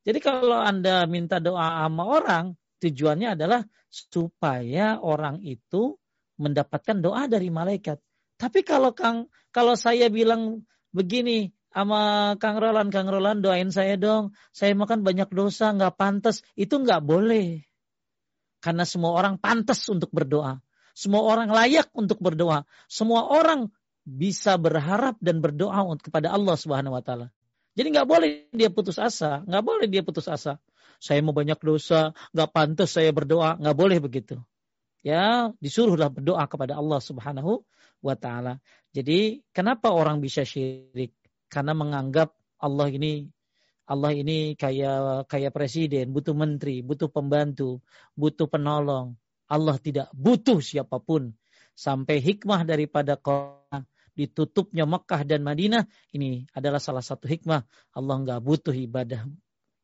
Jadi 0.00 0.18
kalau 0.24 0.56
Anda 0.56 1.04
minta 1.04 1.36
doa 1.36 1.84
sama 1.84 2.08
orang, 2.08 2.56
tujuannya 2.80 3.36
adalah 3.36 3.60
supaya 3.92 4.96
orang 5.04 5.44
itu 5.44 6.00
mendapatkan 6.40 6.96
doa 6.96 7.28
dari 7.28 7.52
malaikat. 7.52 8.00
Tapi 8.40 8.64
kalau 8.64 8.96
Kang, 8.96 9.28
kalau 9.52 9.76
saya 9.76 10.08
bilang 10.08 10.64
begini 10.96 11.52
sama 11.70 12.34
Kang 12.42 12.58
Roland, 12.58 12.90
Kang 12.90 13.06
Roland 13.06 13.46
doain 13.46 13.70
saya 13.70 13.94
dong, 13.94 14.34
saya 14.50 14.74
makan 14.74 15.06
banyak 15.06 15.30
dosa, 15.30 15.70
nggak 15.70 15.94
pantas, 15.94 16.42
itu 16.58 16.74
nggak 16.74 17.02
boleh. 17.02 17.62
Karena 18.60 18.84
semua 18.84 19.16
orang 19.16 19.38
pantas 19.38 19.86
untuk 19.88 20.10
berdoa. 20.10 20.60
Semua 20.92 21.24
orang 21.24 21.48
layak 21.48 21.88
untuk 21.96 22.20
berdoa. 22.20 22.68
Semua 22.90 23.30
orang 23.30 23.72
bisa 24.04 24.58
berharap 24.58 25.16
dan 25.22 25.38
berdoa 25.38 25.80
kepada 26.02 26.34
Allah 26.34 26.58
Subhanahu 26.58 26.98
wa 26.98 27.02
taala. 27.04 27.30
Jadi 27.78 27.88
nggak 27.94 28.08
boleh 28.08 28.28
dia 28.50 28.68
putus 28.68 28.98
asa, 28.98 29.46
nggak 29.46 29.64
boleh 29.64 29.86
dia 29.86 30.02
putus 30.02 30.26
asa. 30.26 30.58
Saya 31.00 31.24
mau 31.24 31.32
banyak 31.32 31.56
dosa, 31.62 32.12
nggak 32.36 32.50
pantas 32.52 32.92
saya 32.92 33.14
berdoa, 33.14 33.56
nggak 33.56 33.76
boleh 33.78 33.98
begitu. 34.02 34.36
Ya, 35.00 35.48
disuruhlah 35.64 36.12
berdoa 36.12 36.44
kepada 36.44 36.76
Allah 36.76 37.00
Subhanahu 37.00 37.64
wa 38.04 38.16
taala. 38.18 38.60
Jadi, 38.92 39.40
kenapa 39.56 39.94
orang 39.96 40.20
bisa 40.20 40.44
syirik? 40.44 41.16
Karena 41.50 41.74
menganggap 41.74 42.32
Allah 42.62 42.88
ini 42.88 43.26
Allah 43.90 44.14
ini 44.14 44.54
kayak 44.54 45.26
kayak 45.26 45.50
presiden, 45.50 46.14
butuh 46.14 46.30
menteri, 46.30 46.78
butuh 46.78 47.10
pembantu, 47.10 47.82
butuh 48.14 48.46
penolong. 48.46 49.18
Allah 49.50 49.76
tidak 49.82 50.06
butuh 50.14 50.62
siapa 50.62 51.02
pun. 51.02 51.34
Sampai 51.74 52.22
hikmah 52.22 52.62
daripada 52.62 53.18
Quran 53.18 53.82
ditutupnya 54.14 54.86
Mekah 54.86 55.26
dan 55.26 55.42
Madinah 55.42 55.90
ini 56.14 56.46
adalah 56.54 56.78
salah 56.78 57.02
satu 57.02 57.26
hikmah. 57.26 57.66
Allah 57.90 58.14
nggak 58.22 58.40
butuh 58.46 58.70
ibadah 58.70 59.26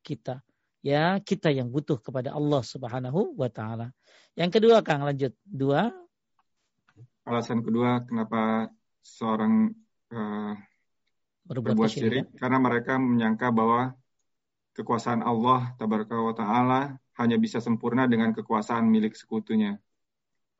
kita. 0.06 0.38
Ya 0.86 1.18
kita 1.18 1.50
yang 1.50 1.74
butuh 1.74 1.98
kepada 1.98 2.30
Allah 2.30 2.62
Subhanahu 2.62 3.34
wa 3.34 3.50
taala. 3.50 3.90
Yang 4.38 4.62
kedua 4.62 4.86
Kang 4.86 5.02
lanjut. 5.02 5.34
Dua. 5.42 5.90
Alasan 7.26 7.66
kedua 7.66 8.06
kenapa 8.06 8.70
seorang 9.02 9.74
uh, 10.14 10.54
berbuat, 11.46 11.78
berbuat 11.78 11.90
syirik 11.90 12.26
karena 12.36 12.58
mereka 12.58 12.98
menyangka 12.98 13.54
bahwa 13.54 13.94
kekuasaan 14.76 15.24
Allah 15.24 15.72
tabaraka 15.80 16.18
wa 16.18 16.34
taala 16.36 16.80
hanya 17.16 17.40
bisa 17.40 17.64
sempurna 17.64 18.04
dengan 18.04 18.36
kekuasaan 18.36 18.84
milik 18.84 19.16
sekutunya. 19.16 19.80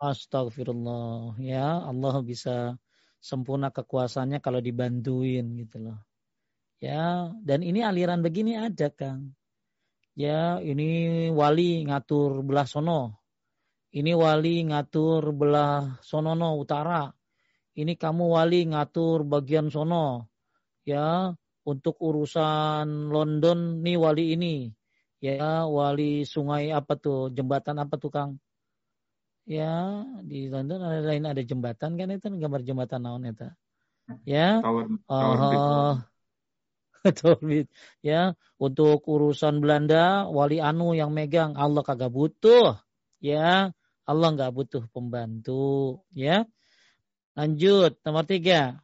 Astagfirullah. 0.01 1.37
Ya, 1.41 1.84
Allah 1.84 2.16
bisa 2.24 2.80
sempurna 3.20 3.68
kekuasaannya 3.68 4.41
kalau 4.41 4.61
dibantuin 4.61 5.57
gitu 5.61 5.84
loh. 5.84 5.99
Ya, 6.80 7.32
dan 7.45 7.64
ini 7.64 7.80
aliran 7.80 8.20
begini 8.20 8.57
ada, 8.57 8.93
Kang. 8.93 9.32
Ya, 10.16 10.61
ini 10.64 11.28
wali 11.32 11.84
ngatur 11.84 12.41
belah 12.41 12.68
sono. 12.68 13.20
Ini 13.93 14.12
wali 14.16 14.64
ngatur 14.68 15.32
belah 15.32 16.01
sonono 16.05 16.57
utara. 16.61 17.09
Ini 17.76 17.97
kamu 17.97 18.24
wali 18.37 18.68
ngatur 18.68 19.24
bagian 19.24 19.68
sono. 19.72 20.28
Ya, 20.87 21.34
untuk 21.66 21.99
urusan 21.99 23.11
London 23.11 23.82
nih 23.82 23.99
wali 23.99 24.39
ini. 24.39 24.70
Ya 25.18 25.66
wali 25.66 26.22
sungai 26.22 26.70
apa 26.70 26.95
tuh 26.95 27.34
jembatan 27.34 27.82
apa 27.82 27.99
tuh 27.99 28.14
Kang? 28.14 28.39
Ya 29.47 30.03
di 30.22 30.47
London 30.47 30.82
ada 30.87 31.03
lain 31.03 31.26
ada 31.26 31.43
jembatan 31.43 31.99
kan 31.99 32.09
itu 32.11 32.26
gambar 32.30 32.62
jembatan 32.66 33.01
naon 33.07 33.30
itu 33.30 33.47
ya 34.26 34.59
tower, 34.62 34.87
tower 35.07 35.39
uh, 35.39 35.95
ya 38.03 38.34
untuk 38.59 39.07
urusan 39.07 39.62
Belanda 39.62 40.26
wali 40.26 40.59
anu 40.59 40.95
yang 40.95 41.14
megang 41.14 41.55
Allah 41.55 41.82
kagak 41.87 42.11
butuh. 42.11 42.78
Ya 43.22 43.70
Allah 44.07 44.28
nggak 44.34 44.53
butuh 44.55 44.82
pembantu. 44.91 46.03
Ya 46.14 46.47
lanjut 47.39 48.01
nomor 48.03 48.24
tiga 48.26 48.80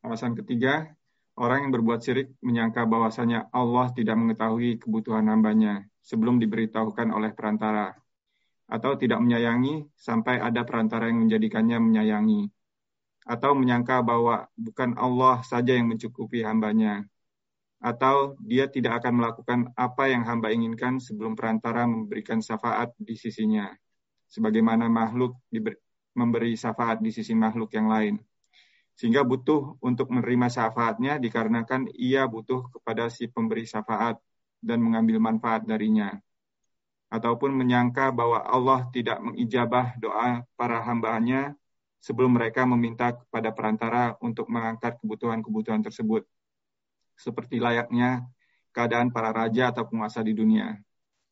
Alasan 0.00 0.32
ketiga, 0.32 0.88
orang 1.36 1.68
yang 1.68 1.72
berbuat 1.76 2.00
syirik 2.00 2.32
menyangka 2.40 2.88
bahwasanya 2.88 3.52
Allah 3.52 3.92
tidak 3.92 4.16
mengetahui 4.16 4.80
kebutuhan 4.80 5.28
hambanya 5.28 5.84
sebelum 6.00 6.40
diberitahukan 6.40 7.12
oleh 7.12 7.36
perantara, 7.36 7.92
atau 8.64 8.96
tidak 8.96 9.20
menyayangi 9.20 9.92
sampai 10.00 10.40
ada 10.40 10.64
perantara 10.64 11.12
yang 11.12 11.28
menjadikannya 11.28 11.76
menyayangi, 11.84 12.48
atau 13.28 13.52
menyangka 13.52 14.00
bahwa 14.00 14.48
bukan 14.56 14.96
Allah 14.96 15.44
saja 15.44 15.76
yang 15.76 15.92
mencukupi 15.92 16.48
hambanya, 16.48 17.04
atau 17.84 18.40
dia 18.40 18.64
tidak 18.72 19.04
akan 19.04 19.20
melakukan 19.20 19.60
apa 19.76 20.08
yang 20.08 20.24
hamba 20.24 20.48
inginkan 20.48 20.96
sebelum 20.96 21.36
perantara 21.36 21.84
memberikan 21.84 22.40
syafaat 22.40 22.96
di 22.96 23.20
sisinya, 23.20 23.68
sebagaimana 24.32 24.88
makhluk 24.88 25.36
memberi 26.16 26.56
syafaat 26.56 27.04
di 27.04 27.12
sisi 27.12 27.36
makhluk 27.36 27.68
yang 27.76 27.92
lain 27.92 28.16
sehingga 29.00 29.24
butuh 29.24 29.80
untuk 29.80 30.12
menerima 30.12 30.52
syafaatnya 30.52 31.16
dikarenakan 31.16 31.88
ia 31.96 32.28
butuh 32.28 32.68
kepada 32.68 33.08
si 33.08 33.32
pemberi 33.32 33.64
syafaat 33.64 34.20
dan 34.60 34.76
mengambil 34.84 35.16
manfaat 35.16 35.64
darinya. 35.64 36.20
Ataupun 37.08 37.56
menyangka 37.56 38.12
bahwa 38.12 38.44
Allah 38.44 38.92
tidak 38.92 39.16
mengijabah 39.24 39.96
doa 39.96 40.44
para 40.52 40.84
hambanya 40.84 41.56
sebelum 41.96 42.36
mereka 42.36 42.68
meminta 42.68 43.16
kepada 43.16 43.48
perantara 43.56 44.20
untuk 44.20 44.52
mengangkat 44.52 45.00
kebutuhan-kebutuhan 45.00 45.80
tersebut. 45.80 46.28
Seperti 47.16 47.56
layaknya 47.56 48.28
keadaan 48.68 49.16
para 49.16 49.32
raja 49.32 49.72
atau 49.72 49.88
penguasa 49.88 50.20
di 50.20 50.36
dunia. 50.36 50.76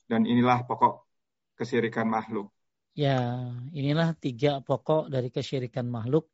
Dan 0.09 0.25
inilah 0.25 0.64
pokok 0.64 1.05
kesyirikan 1.53 2.09
makhluk. 2.09 2.49
Ya, 2.97 3.53
inilah 3.77 4.16
tiga 4.16 4.64
pokok 4.64 5.12
dari 5.12 5.29
kesyirikan 5.29 5.85
makhluk 5.85 6.33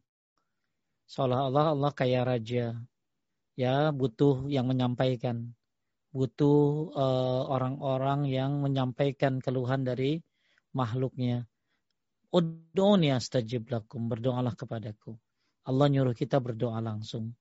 seolah-olah 1.08 1.76
Allah 1.76 1.92
kayak 1.92 2.24
raja. 2.28 2.76
Ya 3.54 3.94
butuh 3.94 4.50
yang 4.50 4.66
menyampaikan. 4.66 5.54
Butuh 6.14 6.94
eh, 6.94 7.42
orang-orang 7.50 8.26
uh, 8.26 8.30
yang 8.30 8.62
menyampaikan 8.62 9.42
keluhan 9.42 9.82
dari 9.82 10.22
makhluknya. 10.74 11.46
Ud'uni 12.34 13.14
astajib 13.14 13.70
lakum 13.70 14.10
berdoalah 14.10 14.54
kepadaku. 14.58 15.14
Allah 15.66 15.86
nyuruh 15.90 16.14
kita 16.14 16.42
berdoa 16.42 16.78
langsung. 16.82 17.34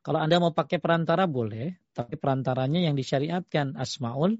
Kalau 0.00 0.20
Anda 0.20 0.40
mau 0.40 0.56
pakai 0.56 0.80
perantara 0.80 1.28
boleh. 1.28 1.76
Tapi 1.92 2.16
perantaranya 2.16 2.88
yang 2.88 2.96
disyariatkan 2.96 3.76
asmaul 3.76 4.36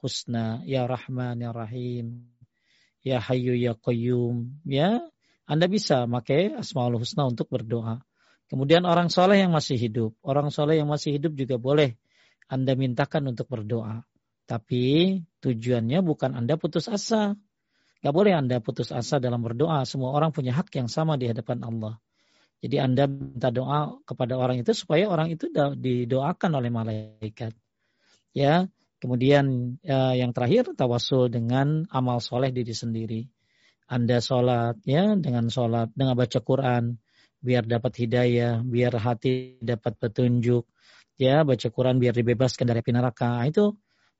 husna. 0.00 0.64
Ya 0.64 0.88
rahman 0.88 1.40
ya 1.44 1.52
rahim. 1.52 2.28
Ya 3.04 3.20
hayyu 3.20 3.56
ya 3.56 3.76
qayyum. 3.76 4.64
Ya 4.64 5.00
anda 5.50 5.66
bisa 5.66 6.06
pakai 6.06 6.54
asmaul 6.54 7.02
husna 7.02 7.26
untuk 7.26 7.50
berdoa 7.50 7.98
Kemudian 8.50 8.82
orang 8.82 9.06
soleh 9.14 9.46
yang 9.46 9.54
masih 9.54 9.78
hidup. 9.78 10.18
Orang 10.26 10.50
soleh 10.50 10.82
yang 10.82 10.90
masih 10.90 11.14
hidup 11.14 11.38
juga 11.38 11.54
boleh 11.54 11.94
Anda 12.50 12.74
mintakan 12.74 13.30
untuk 13.30 13.46
berdoa. 13.46 14.02
Tapi 14.50 15.16
tujuannya 15.38 16.02
bukan 16.02 16.34
Anda 16.34 16.58
putus 16.58 16.90
asa. 16.90 17.38
Gak 18.02 18.10
boleh 18.10 18.34
Anda 18.34 18.58
putus 18.58 18.90
asa 18.90 19.22
dalam 19.22 19.46
berdoa. 19.46 19.86
Semua 19.86 20.10
orang 20.10 20.34
punya 20.34 20.50
hak 20.50 20.74
yang 20.74 20.90
sama 20.90 21.14
di 21.14 21.30
hadapan 21.30 21.62
Allah. 21.62 22.02
Jadi 22.58 22.76
Anda 22.82 23.06
minta 23.06 23.54
doa 23.54 24.02
kepada 24.02 24.34
orang 24.34 24.58
itu 24.58 24.74
supaya 24.74 25.06
orang 25.06 25.30
itu 25.30 25.46
didoakan 25.54 26.50
oleh 26.58 26.68
malaikat. 26.74 27.54
Ya, 28.34 28.66
kemudian 28.98 29.78
ya, 29.80 30.12
yang 30.12 30.34
terakhir 30.36 30.74
tawasul 30.74 31.32
dengan 31.32 31.88
amal 31.88 32.18
soleh 32.18 32.52
diri 32.52 32.74
sendiri. 32.74 33.20
Anda 33.90 34.20
sholat 34.22 34.82
ya 34.86 35.16
dengan 35.18 35.50
sholat 35.50 35.90
dengan 35.96 36.14
baca 36.14 36.38
Quran, 36.44 37.00
biar 37.40 37.64
dapat 37.64 37.96
hidayah, 38.04 38.60
biar 38.60 38.92
hati 39.00 39.56
dapat 39.64 39.96
petunjuk, 39.96 40.68
ya 41.16 41.42
baca 41.42 41.68
Quran 41.72 41.96
biar 41.96 42.12
dibebaskan 42.12 42.68
dari 42.68 42.84
api 42.84 42.92
neraka. 42.92 43.40
Nah, 43.40 43.48
itu 43.48 43.72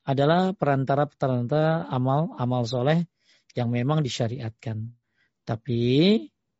adalah 0.09 0.57
perantara-perantara 0.57 1.89
amal 1.93 2.33
amal 2.41 2.65
soleh 2.65 3.05
yang 3.53 3.69
memang 3.69 4.01
disyariatkan. 4.01 4.89
Tapi 5.45 5.81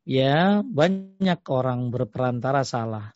ya 0.05 0.61
banyak 0.61 1.41
orang 1.49 1.89
berperantara 1.89 2.65
salah. 2.65 3.13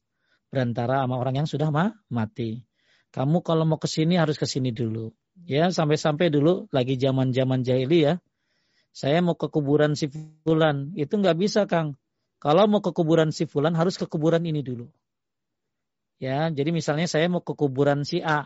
Berantara 0.48 1.04
sama 1.04 1.20
orang 1.20 1.44
yang 1.44 1.48
sudah 1.48 1.68
ma 1.68 1.92
mati. 2.08 2.64
Kamu 3.12 3.44
kalau 3.46 3.68
mau 3.68 3.78
ke 3.78 3.86
sini 3.86 4.18
harus 4.18 4.40
ke 4.40 4.46
sini 4.48 4.74
dulu. 4.74 5.12
Ya 5.44 5.66
sampai-sampai 5.68 6.30
dulu 6.30 6.70
lagi 6.70 6.94
zaman-zaman 6.94 7.66
jahiliyah. 7.66 8.22
Saya 8.94 9.18
mau 9.18 9.34
ke 9.34 9.50
kuburan 9.50 9.98
si 9.98 10.06
fulan. 10.46 10.94
Itu 10.94 11.18
nggak 11.18 11.36
bisa 11.38 11.66
Kang 11.66 11.98
kalau 12.44 12.68
mau 12.68 12.84
ke 12.84 12.92
kuburan 12.92 13.32
si 13.32 13.48
fulan 13.48 13.72
harus 13.72 13.96
ke 13.96 14.04
kuburan 14.04 14.44
ini 14.44 14.60
dulu. 14.60 14.84
Ya, 16.20 16.52
jadi 16.52 16.76
misalnya 16.76 17.08
saya 17.08 17.24
mau 17.32 17.40
ke 17.40 17.56
kuburan 17.56 18.04
si 18.04 18.20
A. 18.20 18.44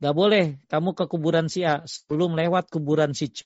Gak 0.00 0.16
boleh 0.16 0.56
kamu 0.72 0.96
ke 0.96 1.04
kuburan 1.04 1.52
si 1.52 1.60
A 1.60 1.84
sebelum 1.84 2.32
lewat 2.32 2.72
kuburan 2.72 3.12
si 3.12 3.28
C. 3.28 3.44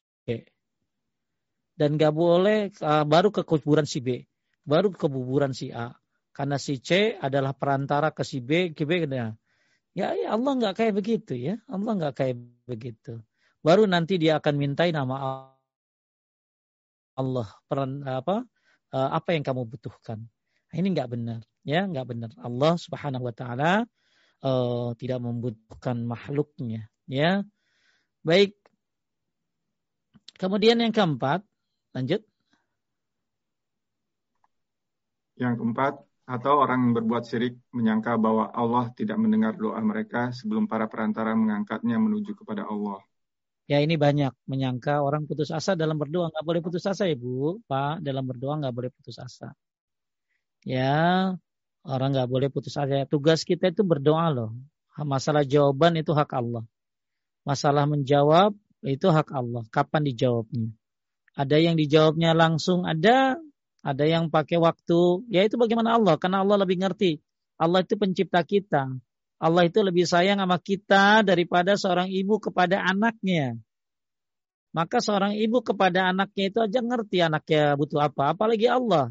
Dan 1.75 1.99
gak 1.99 2.15
boleh 2.15 2.71
uh, 2.79 3.03
baru 3.03 3.35
ke 3.35 3.43
kuburan 3.43 3.83
si 3.83 3.99
B. 3.99 4.23
Baru 4.63 4.95
ke 4.95 5.03
kuburan 5.03 5.51
si 5.51 5.75
A. 5.75 5.91
Karena 6.31 6.63
si 6.63 6.79
C 6.79 7.19
adalah 7.19 7.51
perantara 7.51 8.15
ke 8.15 8.23
si 8.23 8.39
B, 8.39 8.71
ke 8.79 8.87
B. 8.87 9.03
Ya, 9.11 9.35
ya 10.15 10.29
Allah 10.31 10.53
nggak 10.63 10.79
kayak 10.79 10.95
begitu 10.95 11.35
ya. 11.35 11.59
Allah 11.67 11.93
nggak 11.99 12.15
kayak 12.23 12.39
begitu. 12.71 13.19
Baru 13.67 13.91
nanti 13.91 14.15
dia 14.15 14.39
akan 14.39 14.55
mintai 14.63 14.95
nama 14.95 15.51
Allah. 17.19 17.49
Peran, 17.67 18.07
apa 18.07 18.47
apa 18.93 19.33
yang 19.33 19.41
kamu 19.41 19.65
butuhkan. 19.65 20.21
Nah, 20.69 20.77
ini 20.77 20.93
nggak 20.93 21.11
benar, 21.11 21.41
ya 21.65 21.89
nggak 21.89 22.07
benar. 22.09 22.31
Allah 22.41 22.77
Subhanahu 22.77 23.29
Wa 23.29 23.35
Taala 23.35 23.73
uh, 24.45 24.93
tidak 25.01 25.21
membutuhkan 25.25 26.05
makhluknya, 26.05 26.89
ya. 27.09 27.41
Baik. 28.21 28.55
Kemudian 30.37 30.81
yang 30.81 30.93
keempat, 30.93 31.41
lanjut. 31.95 32.23
Yang 35.39 35.55
keempat, 35.59 35.95
atau 36.23 36.63
orang 36.63 36.89
yang 36.89 36.95
berbuat 36.97 37.27
syirik 37.27 37.59
menyangka 37.75 38.15
bahwa 38.17 38.49
Allah 38.55 38.89
tidak 38.95 39.19
mendengar 39.19 39.59
doa 39.59 39.79
mereka 39.83 40.31
sebelum 40.31 40.71
para 40.71 40.87
perantara 40.87 41.35
mengangkatnya 41.35 41.99
menuju 41.99 42.33
kepada 42.39 42.65
Allah. 42.65 43.03
Ya 43.71 43.79
ini 43.79 43.95
banyak 43.95 44.35
menyangka 44.51 45.01
orang 45.07 45.25
putus 45.31 45.55
asa 45.55 45.79
dalam 45.79 45.95
berdoa 45.95 46.29
nggak 46.35 46.45
boleh 46.45 46.61
putus 46.65 46.83
asa 46.83 47.07
ya 47.07 47.15
bu, 47.15 47.63
pak 47.71 48.03
dalam 48.03 48.27
berdoa 48.27 48.59
nggak 48.59 48.75
boleh 48.75 48.91
putus 48.91 49.17
asa. 49.23 49.55
Ya 50.67 51.35
orang 51.87 52.09
nggak 52.15 52.31
boleh 52.31 52.49
putus 52.51 52.75
asa. 52.75 53.07
Tugas 53.07 53.47
kita 53.47 53.71
itu 53.71 53.83
berdoa 53.87 54.31
loh. 54.35 54.51
Masalah 54.99 55.47
jawaban 55.47 55.97
itu 55.97 56.13
hak 56.13 56.31
Allah. 56.35 56.67
Masalah 57.47 57.87
menjawab 57.87 58.55
itu 58.83 59.07
hak 59.09 59.31
Allah. 59.31 59.63
Kapan 59.71 60.03
dijawabnya? 60.11 60.69
Ada 61.33 61.57
yang 61.63 61.75
dijawabnya 61.81 62.37
langsung, 62.37 62.85
ada 62.85 63.41
ada 63.83 64.05
yang 64.07 64.29
pakai 64.29 64.59
waktu. 64.61 65.27
Ya 65.33 65.43
itu 65.47 65.57
bagaimana 65.59 65.97
Allah? 65.99 66.15
Karena 66.19 66.43
Allah 66.45 66.61
lebih 66.63 66.83
ngerti. 66.83 67.19
Allah 67.59 67.83
itu 67.83 67.95
pencipta 67.99 68.43
kita. 68.43 68.91
Allah 69.43 69.67
itu 69.67 69.83
lebih 69.83 70.07
sayang 70.07 70.39
sama 70.39 70.63
kita 70.63 71.27
daripada 71.27 71.75
seorang 71.75 72.07
ibu 72.07 72.39
kepada 72.39 72.79
anaknya. 72.87 73.59
Maka 74.71 75.03
seorang 75.03 75.35
ibu 75.35 75.59
kepada 75.67 76.15
anaknya 76.15 76.45
itu 76.47 76.59
aja 76.63 76.79
ngerti 76.79 77.19
anaknya 77.27 77.75
butuh 77.75 78.07
apa, 78.07 78.39
apalagi 78.39 78.71
Allah. 78.71 79.11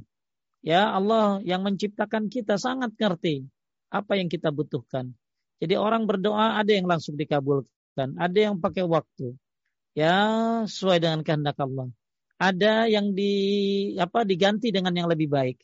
Ya, 0.63 0.87
Allah 0.87 1.43
yang 1.43 1.67
menciptakan 1.67 2.31
kita 2.31 2.55
sangat 2.55 2.95
ngerti 2.95 3.43
apa 3.91 4.15
yang 4.15 4.31
kita 4.31 4.55
butuhkan. 4.55 5.11
Jadi 5.59 5.75
orang 5.75 6.07
berdoa 6.07 6.57
ada 6.57 6.71
yang 6.71 6.87
langsung 6.87 7.19
dikabulkan, 7.19 8.15
ada 8.15 8.39
yang 8.39 8.57
pakai 8.57 8.87
waktu. 8.87 9.35
Ya, 9.91 10.15
sesuai 10.63 11.03
dengan 11.03 11.27
kehendak 11.27 11.59
Allah. 11.59 11.91
Ada 12.39 12.87
yang 12.87 13.11
di 13.11 13.33
apa 13.99 14.23
diganti 14.23 14.71
dengan 14.71 14.95
yang 14.95 15.11
lebih 15.11 15.27
baik. 15.27 15.59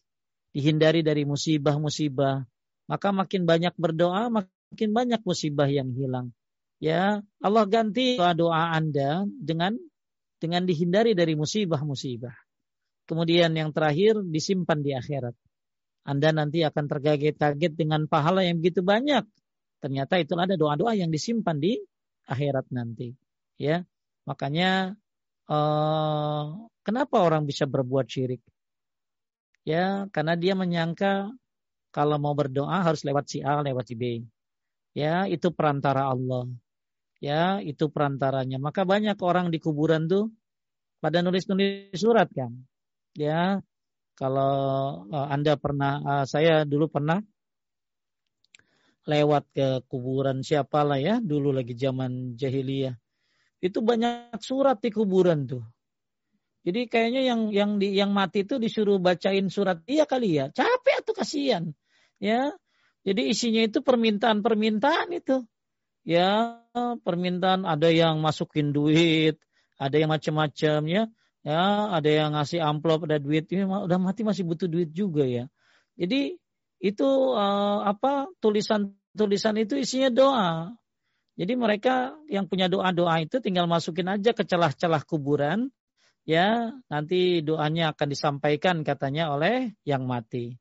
Dihindari 0.52 1.02
dari 1.08 1.24
musibah-musibah. 1.24 2.44
Maka 2.92 3.08
makin 3.16 3.48
banyak 3.48 3.74
berdoa, 3.80 4.28
makin 4.72 4.92
banyak 4.96 5.22
musibah 5.24 5.70
yang 5.70 5.92
hilang. 5.94 6.32
Ya, 6.78 7.26
Allah 7.42 7.66
ganti 7.66 8.22
doa-doa 8.22 8.78
Anda 8.78 9.26
dengan 9.28 9.74
dengan 10.38 10.70
dihindari 10.70 11.18
dari 11.18 11.34
musibah-musibah. 11.34 12.34
Kemudian 13.10 13.56
yang 13.58 13.74
terakhir 13.74 14.22
disimpan 14.22 14.80
di 14.86 14.94
akhirat. 14.94 15.34
Anda 16.06 16.30
nanti 16.32 16.62
akan 16.62 16.86
terkaget-kaget 16.86 17.74
dengan 17.74 18.06
pahala 18.06 18.46
yang 18.46 18.62
begitu 18.62 18.86
banyak 18.86 19.26
Ternyata 19.78 20.18
itu 20.18 20.34
ada 20.38 20.58
doa-doa 20.58 20.98
yang 20.98 21.14
disimpan 21.14 21.58
di 21.62 21.78
akhirat 22.26 22.74
nanti. 22.74 23.14
Ya, 23.58 23.86
makanya 24.26 24.98
eh, 25.50 26.44
kenapa 26.82 27.16
orang 27.22 27.46
bisa 27.46 27.70
berbuat 27.70 28.10
syirik? 28.10 28.42
Ya, 29.68 30.08
karena 30.16 30.34
dia 30.40 30.56
menyangka 30.58 31.30
kalau 31.92 32.18
mau 32.18 32.34
berdoa 32.34 32.82
harus 32.82 33.04
lewat 33.04 33.26
si 33.30 33.44
A, 33.44 33.62
lewat 33.62 33.86
si 33.90 33.96
B. 33.98 34.04
Ya, 34.98 35.30
itu 35.30 35.54
perantara 35.54 36.10
Allah. 36.10 36.50
Ya, 37.22 37.62
itu 37.62 37.86
perantaranya. 37.94 38.58
Maka 38.58 38.82
banyak 38.82 39.18
orang 39.22 39.54
di 39.54 39.62
kuburan 39.62 40.10
tuh 40.10 40.34
pada 40.98 41.22
nulis-nulis 41.22 41.94
surat 41.94 42.26
kan. 42.34 42.66
Ya, 43.14 43.62
kalau 44.18 44.54
uh, 45.14 45.28
Anda 45.30 45.54
pernah, 45.62 46.02
uh, 46.02 46.26
saya 46.26 46.66
dulu 46.66 46.90
pernah 46.90 47.22
lewat 49.08 49.44
ke 49.56 49.68
kuburan 49.88 50.44
siapalah 50.44 51.00
ya 51.00 51.24
dulu 51.24 51.56
lagi 51.56 51.74
zaman 51.74 52.36
jahiliyah 52.36 52.94
itu 53.64 53.80
banyak 53.80 54.38
surat 54.44 54.84
di 54.84 54.92
kuburan 54.92 55.48
tuh 55.48 55.64
jadi 56.68 56.92
kayaknya 56.92 57.22
yang 57.24 57.42
yang 57.56 57.72
di 57.80 57.96
yang 57.96 58.12
mati 58.12 58.44
itu 58.44 58.60
disuruh 58.60 59.00
bacain 59.00 59.48
surat 59.48 59.80
dia 59.88 60.04
kali 60.04 60.36
ya 60.44 60.52
capek 60.52 61.08
atau 61.08 61.14
kasihan 61.16 61.64
ya 62.20 62.52
jadi 63.08 63.22
isinya 63.32 63.64
itu 63.64 63.80
permintaan-permintaan 63.80 65.16
itu 65.16 65.48
ya 66.04 66.60
permintaan 66.76 67.64
ada 67.64 67.88
yang 67.88 68.20
masukin 68.20 68.76
duit 68.76 69.40
ada 69.80 69.96
yang 69.96 70.12
macam-macam 70.12 70.80
ya 70.92 71.04
ya 71.48 71.64
ada 71.96 72.10
yang 72.12 72.36
ngasih 72.36 72.60
amplop 72.60 73.08
ada 73.08 73.16
duit 73.24 73.48
ini 73.56 73.64
udah 73.64 73.96
mati 73.96 74.28
masih 74.28 74.44
butuh 74.44 74.68
duit 74.68 74.92
juga 74.92 75.24
ya 75.24 75.48
jadi 75.96 76.36
itu 76.78 77.10
uh, 77.34 77.82
apa 77.82 78.30
tulisan-tulisan 78.38 79.58
itu 79.58 79.82
isinya 79.82 80.10
doa. 80.14 80.54
Jadi 81.38 81.54
mereka 81.54 82.18
yang 82.30 82.50
punya 82.50 82.66
doa-doa 82.66 83.22
itu 83.22 83.38
tinggal 83.42 83.70
masukin 83.70 84.10
aja 84.10 84.34
ke 84.34 84.42
celah-celah 84.42 85.06
kuburan, 85.06 85.70
ya 86.26 86.74
nanti 86.90 87.46
doanya 87.46 87.94
akan 87.94 88.08
disampaikan 88.10 88.82
katanya 88.82 89.34
oleh 89.34 89.78
yang 89.86 90.10
mati. 90.10 90.58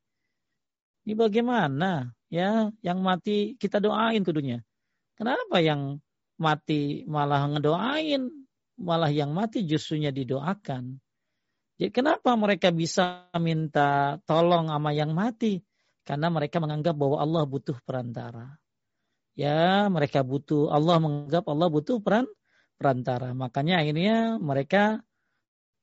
Ini 1.09 1.17
bagaimana? 1.17 2.16
Ya, 2.27 2.75
yang 2.83 3.01
mati 3.07 3.55
kita 3.55 3.79
doain 3.79 4.27
kudunya. 4.27 4.63
Kenapa 5.15 5.63
yang 5.63 6.03
mati 6.37 7.07
malah 7.07 7.47
ngedoain, 7.49 8.29
malah 8.77 9.09
yang 9.09 9.31
mati 9.33 9.63
justrunya 9.63 10.11
didoakan? 10.11 10.99
Jadi 11.77 11.93
kenapa 11.93 12.33
mereka 12.35 12.73
bisa 12.73 13.29
minta 13.37 14.19
tolong 14.25 14.73
sama 14.73 14.91
yang 14.97 15.13
mati? 15.13 15.61
Karena 16.07 16.33
mereka 16.33 16.59
menganggap 16.59 16.97
bahwa 16.97 17.21
Allah 17.21 17.43
butuh 17.45 17.77
perantara. 17.85 18.57
Ya, 19.37 19.87
mereka 19.93 20.25
butuh 20.25 20.73
Allah 20.73 20.97
menganggap 20.97 21.45
Allah 21.45 21.69
butuh 21.69 22.01
peran 22.01 22.25
perantara. 22.81 23.37
Makanya 23.37 23.85
akhirnya 23.85 24.41
mereka 24.41 25.05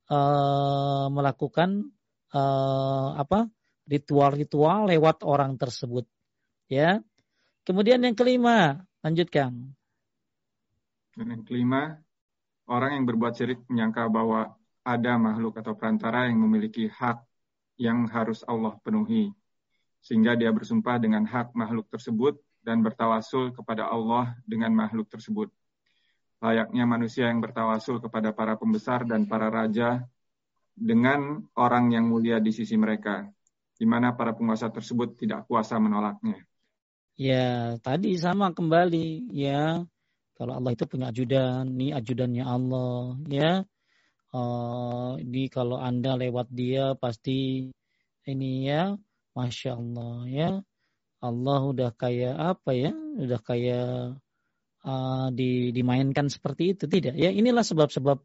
uh, 0.10 1.08
melakukan 1.14 1.94
uh, 2.34 3.16
apa? 3.16 3.48
ritual-ritual 3.84 4.88
lewat 4.88 5.28
orang 5.28 5.60
tersebut. 5.60 6.08
Ya. 6.68 7.04
Kemudian 7.64 8.04
yang 8.04 8.16
kelima, 8.16 8.84
lanjutkan. 9.00 9.72
Dan 11.16 11.26
yang 11.32 11.44
kelima, 11.48 11.96
orang 12.68 13.00
yang 13.00 13.06
berbuat 13.08 13.34
syirik 13.38 13.64
menyangka 13.72 14.10
bahwa 14.12 14.56
ada 14.84 15.16
makhluk 15.16 15.56
atau 15.64 15.74
perantara 15.78 16.28
yang 16.28 16.44
memiliki 16.44 16.92
hak 16.92 17.24
yang 17.80 18.06
harus 18.12 18.44
Allah 18.46 18.76
penuhi 18.84 19.32
sehingga 20.04 20.36
dia 20.36 20.52
bersumpah 20.52 21.00
dengan 21.00 21.24
hak 21.24 21.56
makhluk 21.56 21.88
tersebut 21.88 22.36
dan 22.60 22.84
bertawasul 22.84 23.56
kepada 23.56 23.88
Allah 23.88 24.36
dengan 24.44 24.76
makhluk 24.76 25.08
tersebut. 25.08 25.48
Layaknya 26.44 26.84
manusia 26.84 27.32
yang 27.32 27.40
bertawasul 27.40 28.04
kepada 28.04 28.36
para 28.36 28.60
pembesar 28.60 29.08
dan 29.08 29.24
para 29.24 29.48
raja 29.48 30.04
dengan 30.76 31.48
orang 31.56 31.96
yang 31.96 32.12
mulia 32.12 32.44
di 32.44 32.52
sisi 32.52 32.76
mereka, 32.76 33.24
di 33.80 33.88
mana 33.88 34.12
para 34.12 34.36
penguasa 34.36 34.68
tersebut 34.68 35.16
tidak 35.16 35.48
kuasa 35.48 35.80
menolaknya. 35.80 36.44
Ya, 37.14 37.78
tadi 37.86 38.18
sama 38.18 38.58
kembali 38.58 39.30
ya. 39.30 39.86
Kalau 40.34 40.58
Allah 40.58 40.74
itu 40.74 40.90
punya 40.90 41.14
ajudan, 41.14 41.70
ini 41.78 41.94
ajudannya 41.94 42.42
Allah, 42.42 43.22
ya. 43.30 43.52
Uh, 44.34 45.22
ini 45.22 45.46
kalau 45.46 45.78
Anda 45.78 46.18
lewat 46.18 46.50
dia 46.50 46.98
pasti 46.98 47.70
ini 48.26 48.66
ya 48.66 48.98
Masya 49.38 49.78
Allah 49.78 50.16
ya. 50.26 50.50
Allah 51.22 51.62
udah 51.70 51.94
kayak 51.94 52.34
apa 52.34 52.74
ya? 52.74 52.92
Udah 52.98 53.40
kayak 53.46 54.18
uh, 54.82 55.28
di, 55.30 55.70
dimainkan 55.70 56.34
seperti 56.34 56.74
itu 56.74 56.90
tidak 56.90 57.14
ya? 57.14 57.30
Inilah 57.30 57.62
sebab-sebab 57.62 58.18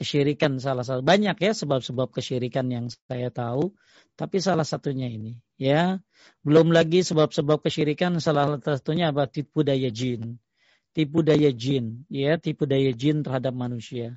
kesyirikan 0.00 0.56
salah 0.56 0.80
satu. 0.80 1.04
Banyak 1.04 1.36
ya 1.36 1.52
sebab-sebab 1.52 2.08
kesyirikan 2.08 2.72
yang 2.72 2.88
saya 2.88 3.28
tahu 3.28 3.76
tapi 4.16 4.40
salah 4.40 4.64
satunya 4.64 5.12
ini 5.12 5.36
ya. 5.60 6.00
Belum 6.40 6.72
lagi 6.72 7.04
sebab-sebab 7.04 7.60
kesyirikan 7.60 8.16
salah 8.24 8.56
satunya 8.64 9.12
apa? 9.12 9.28
Tipu 9.28 9.60
daya 9.60 9.92
jin. 9.92 10.40
Tipu 10.96 11.20
daya 11.20 11.52
jin 11.52 12.08
ya. 12.08 12.40
Tipu 12.40 12.64
daya 12.64 12.90
jin 12.96 13.20
terhadap 13.20 13.52
manusia 13.52 14.16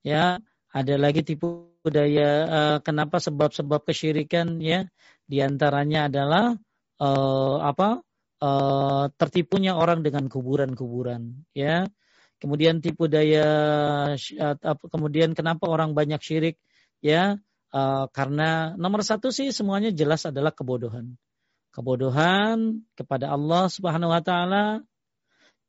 ya. 0.00 0.40
Ada 0.72 0.96
lagi 0.96 1.20
tipu 1.20 1.76
daya 1.84 2.30
uh, 2.48 2.78
kenapa 2.80 3.20
sebab-sebab 3.20 3.84
kesyirikan 3.84 4.56
ya. 4.64 4.88
Di 5.28 5.44
antaranya 5.44 6.08
adalah 6.08 6.56
uh, 6.96 7.58
apa? 7.60 8.00
Uh, 8.40 9.12
tertipunya 9.20 9.76
orang 9.76 10.00
dengan 10.00 10.24
kuburan-kuburan, 10.24 11.44
ya. 11.52 11.84
Kemudian 12.40 12.80
tipu 12.80 13.04
daya, 13.04 13.46
uh, 14.16 14.56
kemudian 14.88 15.36
kenapa 15.36 15.68
orang 15.68 15.92
banyak 15.92 16.18
syirik, 16.24 16.56
ya? 17.04 17.36
Uh, 17.70 18.10
karena 18.10 18.74
nomor 18.74 19.04
satu 19.06 19.30
sih 19.30 19.52
semuanya 19.54 19.94
jelas 19.94 20.26
adalah 20.26 20.50
kebodohan, 20.50 21.14
kebodohan 21.70 22.82
kepada 22.98 23.30
Allah 23.30 23.68
Subhanahu 23.70 24.10
Wa 24.10 24.22
Taala, 24.24 24.64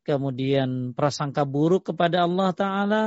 kemudian 0.08 0.96
prasangka 0.98 1.46
buruk 1.46 1.94
kepada 1.94 2.26
Allah 2.26 2.50
Taala, 2.56 3.06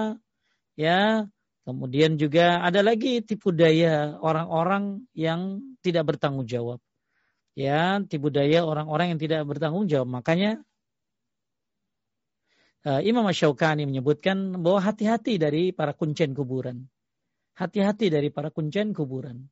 ya 0.79 1.27
Kemudian 1.65 2.21
juga 2.21 2.61
ada 2.61 2.85
lagi 2.85 3.25
tipu 3.25 3.49
daya 3.49 4.21
orang-orang 4.21 5.09
yang 5.17 5.65
tidak 5.81 6.13
bertanggung 6.13 6.45
jawab. 6.45 6.77
Ya, 7.57 8.05
tipu 8.05 8.29
daya 8.29 8.69
orang-orang 8.69 9.17
yang 9.17 9.21
tidak 9.21 9.49
bertanggung 9.49 9.89
jawab. 9.89 10.13
Makanya 10.13 10.61
Imam 12.85 13.25
Syaukani 13.33 13.89
menyebutkan 13.89 14.61
bahwa 14.61 14.85
hati-hati 14.85 15.41
dari 15.41 15.73
para 15.73 15.97
kuncen 15.97 16.37
kuburan. 16.37 16.85
Hati-hati 17.57 18.13
dari 18.13 18.29
para 18.29 18.53
kuncen 18.53 18.93
kuburan. 18.93 19.49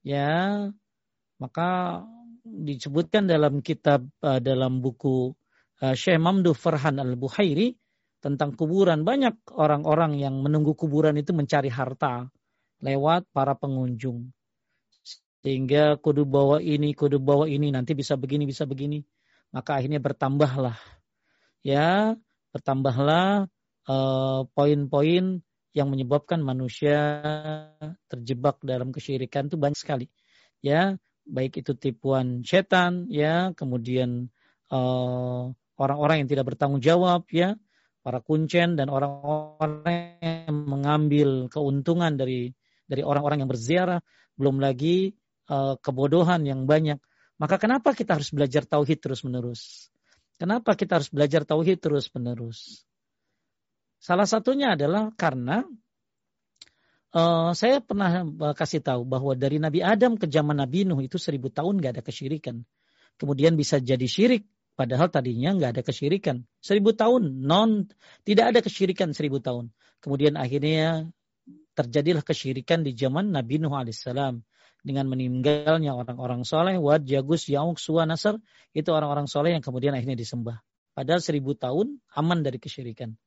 Ya, 0.00 0.64
maka 1.36 2.00
disebutkan 2.46 3.26
dalam 3.26 3.60
kitab 3.60 4.06
uh, 4.22 4.38
dalam 4.38 4.78
buku 4.80 5.34
uh, 5.82 5.94
Syekh 5.98 6.16
Mamdu 6.16 6.54
Farhan 6.54 7.02
Al-Buhairi 7.02 7.74
tentang 8.22 8.54
kuburan. 8.54 9.04
Banyak 9.04 9.52
orang-orang 9.52 10.16
yang 10.16 10.40
menunggu 10.40 10.72
kuburan 10.78 11.18
itu 11.20 11.34
mencari 11.36 11.68
harta 11.68 12.30
lewat 12.80 13.28
para 13.36 13.52
pengunjung. 13.58 14.30
Sehingga 15.44 15.98
kudu 16.00 16.26
bawa 16.26 16.58
ini, 16.58 16.90
kudu 16.96 17.22
bawa 17.22 17.46
ini, 17.46 17.70
nanti 17.70 17.94
bisa 17.94 18.18
begini, 18.18 18.48
bisa 18.48 18.66
begini. 18.66 19.04
Maka 19.54 19.78
akhirnya 19.78 20.02
bertambahlah. 20.02 20.74
Ya, 21.62 22.18
bertambahlah 22.56 23.46
uh, 23.86 24.40
poin-poin 24.56 25.44
yang 25.76 25.92
menyebabkan 25.92 26.40
manusia 26.40 26.96
terjebak 28.08 28.56
dalam 28.64 28.96
kesyirikan 28.96 29.52
itu 29.52 29.60
banyak 29.60 29.76
sekali. 29.76 30.08
Ya, 30.64 30.96
baik 31.28 31.60
itu 31.60 31.76
tipuan 31.76 32.40
setan, 32.40 33.12
ya, 33.12 33.52
kemudian 33.52 34.32
eh, 34.72 35.42
orang-orang 35.76 36.16
yang 36.24 36.28
tidak 36.32 36.48
bertanggung 36.48 36.80
jawab, 36.80 37.28
ya, 37.28 37.60
para 38.00 38.24
kuncen 38.24 38.80
dan 38.80 38.88
orang-orang 38.88 40.16
yang 40.24 40.56
mengambil 40.64 41.52
keuntungan 41.52 42.16
dari 42.16 42.56
dari 42.88 43.04
orang-orang 43.04 43.44
yang 43.44 43.50
berziarah, 43.50 44.00
belum 44.38 44.62
lagi 44.62 45.10
uh, 45.50 45.74
kebodohan 45.82 46.46
yang 46.46 46.70
banyak. 46.70 47.02
Maka 47.36 47.58
kenapa 47.58 47.92
kita 47.98 48.14
harus 48.14 48.30
belajar 48.30 48.62
tauhid 48.62 49.02
terus-menerus? 49.02 49.90
Kenapa 50.36 50.76
kita 50.76 51.00
harus 51.00 51.08
belajar 51.08 51.48
tauhid 51.48 51.80
terus-menerus? 51.80 52.84
Salah 53.96 54.28
satunya 54.28 54.76
adalah 54.76 55.08
karena 55.16 55.64
uh, 57.16 57.56
saya 57.56 57.80
pernah 57.80 58.28
kasih 58.52 58.84
tahu 58.84 59.08
bahwa 59.08 59.32
dari 59.32 59.56
Nabi 59.56 59.80
Adam 59.80 60.20
ke 60.20 60.28
zaman 60.28 60.60
Nabi 60.60 60.84
Nuh 60.84 61.00
itu 61.00 61.16
seribu 61.16 61.48
tahun 61.48 61.80
gak 61.80 61.96
ada 61.96 62.02
kesyirikan. 62.04 62.60
Kemudian 63.16 63.56
bisa 63.56 63.80
jadi 63.80 64.04
syirik 64.04 64.44
Padahal 64.76 65.08
tadinya 65.08 65.56
nggak 65.56 65.70
ada 65.72 65.82
kesyirikan. 65.82 66.44
Seribu 66.60 66.92
tahun, 66.92 67.48
non, 67.48 67.88
tidak 68.28 68.52
ada 68.52 68.60
kesyirikan 68.60 69.16
seribu 69.16 69.40
tahun. 69.40 69.72
Kemudian 70.04 70.36
akhirnya 70.36 71.08
terjadilah 71.72 72.20
kesyirikan 72.20 72.84
di 72.84 72.92
zaman 72.92 73.32
Nabi 73.32 73.56
Nuh 73.56 73.72
alaihissalam. 73.72 74.44
Dengan 74.86 75.10
meninggalnya 75.10 75.90
orang-orang 75.98 76.46
soleh, 76.46 76.78
Wad, 76.78 77.10
Jagus, 77.10 77.50
Yauk, 77.50 77.82
Suwa, 77.82 78.06
Nasr, 78.06 78.38
itu 78.70 78.86
orang-orang 78.94 79.26
soleh 79.26 79.50
yang 79.50 79.64
kemudian 79.66 79.90
akhirnya 79.98 80.14
disembah. 80.14 80.62
Padahal 80.94 81.18
seribu 81.18 81.58
tahun 81.58 81.98
aman 82.14 82.46
dari 82.46 82.62
kesyirikan. 82.62 83.18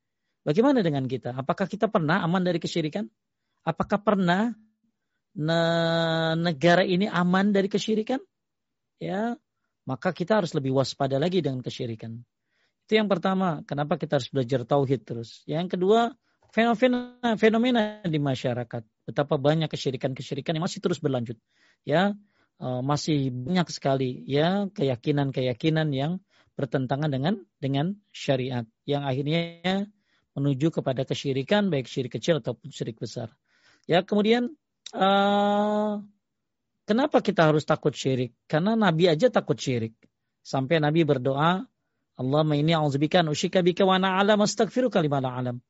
Bagaimana 0.48 0.80
dengan 0.80 1.04
kita? 1.04 1.36
Apakah 1.36 1.68
kita 1.68 1.92
pernah 1.92 2.24
aman 2.24 2.48
dari 2.48 2.64
kesyirikan? 2.64 3.12
Apakah 3.68 4.00
pernah 4.00 4.56
negara 6.40 6.88
ini 6.88 7.12
aman 7.12 7.52
dari 7.52 7.68
kesyirikan? 7.68 8.24
Ya, 9.04 9.36
maka 9.84 10.16
kita 10.16 10.40
harus 10.40 10.56
lebih 10.56 10.72
waspada 10.80 11.20
lagi 11.20 11.44
dengan 11.44 11.60
kesyirikan. 11.60 12.24
Itu 12.88 12.98
yang 12.98 13.12
pertama, 13.12 13.68
kenapa 13.68 14.00
kita 14.00 14.18
harus 14.18 14.32
belajar 14.32 14.64
tauhid 14.64 15.04
terus. 15.04 15.44
Yang 15.44 15.76
kedua, 15.76 16.16
fenomena 16.56 17.36
fenomena 17.36 18.02
di 18.08 18.18
masyarakat. 18.18 18.84
Betapa 19.10 19.42
banyak 19.42 19.66
kesyirikan-kesyirikan 19.74 20.54
yang 20.54 20.66
masih 20.70 20.86
terus 20.86 21.02
berlanjut. 21.02 21.42
Ya, 21.82 22.14
eh, 22.62 22.82
masih 22.86 23.34
banyak 23.34 23.74
sekali 23.74 24.22
ya 24.30 24.70
keyakinan-keyakinan 24.70 25.90
yang 25.90 26.22
bertentangan 26.54 27.10
dengan 27.10 27.42
dengan 27.58 27.98
syariat 28.14 28.68
yang 28.86 29.02
akhirnya 29.08 29.66
menuju 30.38 30.70
kepada 30.70 31.02
kesyirikan 31.10 31.74
baik 31.74 31.90
syirik 31.90 32.22
kecil 32.22 32.38
ataupun 32.38 32.70
syirik 32.70 33.02
besar. 33.02 33.34
Ya, 33.90 34.06
kemudian 34.06 34.54
uh, 34.94 36.04
Kenapa 36.90 37.22
kita 37.22 37.46
harus 37.46 37.70
takut 37.70 37.94
syirik? 37.94 38.34
Karena 38.50 38.74
Nabi 38.74 39.06
aja 39.06 39.30
takut 39.30 39.54
syirik. 39.54 39.94
Sampai 40.42 40.82
Nabi 40.82 41.06
berdoa, 41.06 41.62
Allahumma 42.18 42.58
inni 42.58 42.74
a'udzubika 42.74 43.22
usyika 43.30 43.62
bika 43.62 43.86
wa 43.86 44.02
na'alam 44.02 44.42
astaghfiruka 44.42 44.98
lima 44.98 45.22
alam. 45.22 45.62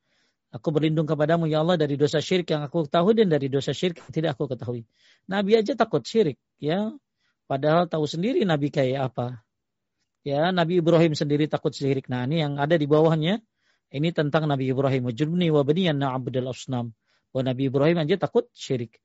Aku 0.49 0.73
berlindung 0.73 1.05
kepadamu 1.05 1.45
ya 1.45 1.61
Allah 1.61 1.77
dari 1.77 1.93
dosa 1.93 2.17
syirik 2.17 2.49
yang 2.49 2.65
aku 2.65 2.89
ketahui 2.89 3.13
dan 3.13 3.29
dari 3.29 3.53
dosa 3.53 3.69
syirik 3.69 4.01
yang 4.01 4.09
tidak 4.09 4.29
aku 4.33 4.49
ketahui. 4.49 4.81
Nabi 5.29 5.61
aja 5.61 5.77
takut 5.77 6.01
syirik, 6.01 6.41
ya. 6.57 6.89
Padahal 7.45 7.85
tahu 7.85 8.09
sendiri 8.09 8.41
Nabi 8.49 8.73
kayak 8.73 9.13
apa. 9.13 9.45
Ya, 10.25 10.49
Nabi 10.49 10.81
Ibrahim 10.81 11.13
sendiri 11.13 11.45
takut 11.45 11.69
syirik. 11.69 12.09
Nah, 12.09 12.25
ini 12.25 12.41
yang 12.41 12.57
ada 12.57 12.73
di 12.77 12.89
bawahnya 12.89 13.41
ini 13.93 14.09
tentang 14.09 14.49
Nabi 14.49 14.73
Ibrahim. 14.73 15.05
Wajibni 15.09 15.53
wa 15.53 15.61
baniyan 15.61 16.01
na'budal 16.01 16.49
asnam. 16.49 16.97
Bahwa 17.29 17.41
Nabi 17.53 17.69
Ibrahim 17.69 17.97
aja 18.01 18.17
takut 18.17 18.49
syirik. 18.57 18.97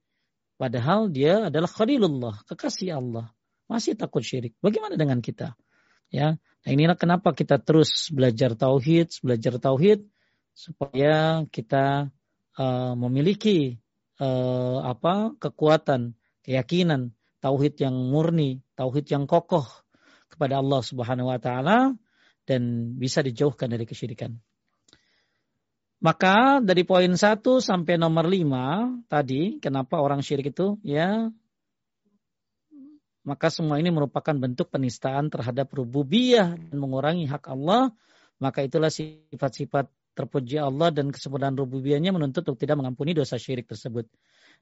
Padahal 0.56 1.12
dia 1.12 1.52
adalah 1.52 1.68
khalilullah, 1.68 2.40
kekasih 2.48 2.96
Allah. 2.96 3.32
Masih 3.68 3.96
takut 4.00 4.24
syirik. 4.24 4.56
Bagaimana 4.64 4.96
dengan 4.96 5.20
kita? 5.20 5.56
Ya, 6.08 6.36
nah 6.36 6.70
inilah 6.70 6.96
kenapa 6.96 7.32
kita 7.36 7.58
terus 7.58 8.12
belajar 8.12 8.54
tauhid, 8.54 9.12
belajar 9.24 9.56
tauhid 9.58 10.04
supaya 10.54 11.42
kita 11.50 12.08
uh, 12.56 12.94
memiliki 12.94 13.76
uh, 14.22 14.80
apa 14.86 15.34
kekuatan, 15.42 16.14
keyakinan 16.46 17.12
tauhid 17.42 17.76
yang 17.82 17.92
murni, 17.92 18.62
tauhid 18.78 19.10
yang 19.10 19.26
kokoh 19.26 19.66
kepada 20.30 20.62
Allah 20.62 20.80
Subhanahu 20.80 21.28
wa 21.28 21.38
taala 21.42 21.92
dan 22.46 22.94
bisa 22.96 23.20
dijauhkan 23.20 23.68
dari 23.68 23.84
kesyirikan. 23.84 24.38
Maka 26.00 26.60
dari 26.60 26.84
poin 26.84 27.12
satu 27.16 27.58
sampai 27.64 27.96
nomor 27.96 28.28
lima 28.28 28.92
tadi, 29.08 29.56
kenapa 29.58 30.00
orang 30.00 30.20
syirik 30.20 30.52
itu 30.52 30.76
ya 30.84 31.32
maka 33.24 33.48
semua 33.48 33.80
ini 33.80 33.88
merupakan 33.88 34.36
bentuk 34.36 34.68
penistaan 34.68 35.32
terhadap 35.32 35.72
rububiyah 35.72 36.60
dan 36.60 36.76
mengurangi 36.76 37.24
hak 37.24 37.48
Allah. 37.48 37.96
Maka 38.36 38.68
itulah 38.68 38.92
sifat-sifat 38.92 39.88
terpuji 40.14 40.62
Allah 40.62 40.94
dan 40.94 41.10
kesempurnaan 41.10 41.58
rububiyahnya 41.58 42.14
menuntut 42.14 42.46
untuk 42.46 42.58
tidak 42.58 42.78
mengampuni 42.80 43.12
dosa 43.12 43.36
syirik 43.36 43.66
tersebut. 43.66 44.06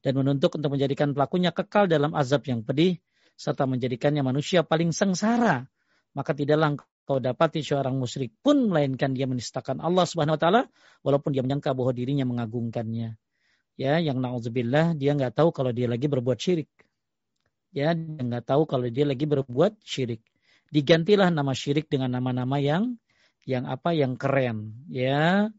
Dan 0.00 0.18
menuntut 0.18 0.50
untuk 0.56 0.72
menjadikan 0.72 1.12
pelakunya 1.12 1.52
kekal 1.52 1.86
dalam 1.86 2.16
azab 2.16 2.42
yang 2.48 2.64
pedih 2.64 2.98
serta 3.36 3.68
menjadikannya 3.68 4.24
manusia 4.24 4.64
paling 4.64 4.90
sengsara. 4.90 5.68
Maka 6.12 6.32
tidaklah 6.36 6.80
kau 7.04 7.18
dapati 7.20 7.60
seorang 7.60 7.96
musyrik 7.96 8.32
pun 8.40 8.72
melainkan 8.72 9.12
dia 9.12 9.26
menistakan 9.28 9.82
Allah 9.82 10.06
Subhanahu 10.08 10.36
wa 10.38 10.42
taala 10.42 10.62
walaupun 11.02 11.34
dia 11.34 11.44
menyangka 11.44 11.76
bahwa 11.76 11.92
dirinya 11.92 12.24
mengagungkannya. 12.28 13.16
Ya, 13.80 13.94
yang 13.98 14.20
nauzubillah 14.20 14.96
dia 14.96 15.16
nggak 15.16 15.32
tahu 15.36 15.50
kalau 15.50 15.72
dia 15.72 15.88
lagi 15.88 16.06
berbuat 16.06 16.38
syirik. 16.38 16.68
Ya, 17.72 17.96
nggak 17.96 18.44
tahu 18.44 18.68
kalau 18.68 18.84
dia 18.92 19.08
lagi 19.08 19.24
berbuat 19.24 19.80
syirik. 19.80 20.20
Digantilah 20.72 21.32
nama 21.32 21.52
syirik 21.52 21.88
dengan 21.88 22.12
nama-nama 22.12 22.60
yang 22.60 22.96
yang 23.48 23.66
apa 23.66 23.90
yang 23.94 24.14
keren, 24.14 24.86
ya. 24.90 25.50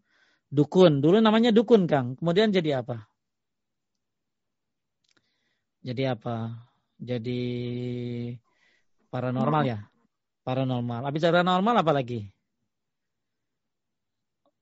Dukun. 0.53 1.01
Dulu 1.01 1.17
namanya 1.19 1.49
dukun, 1.49 1.89
Kang. 1.89 2.13
Kemudian 2.15 2.53
jadi 2.53 2.85
apa? 2.85 3.09
Jadi 5.83 6.03
apa? 6.07 6.63
Jadi 6.95 7.41
paranormal 9.11 9.63
ya? 9.67 9.79
Paranormal. 10.47 11.09
Habis 11.09 11.27
paranormal 11.27 11.75
apa 11.83 11.91
lagi? 11.91 12.29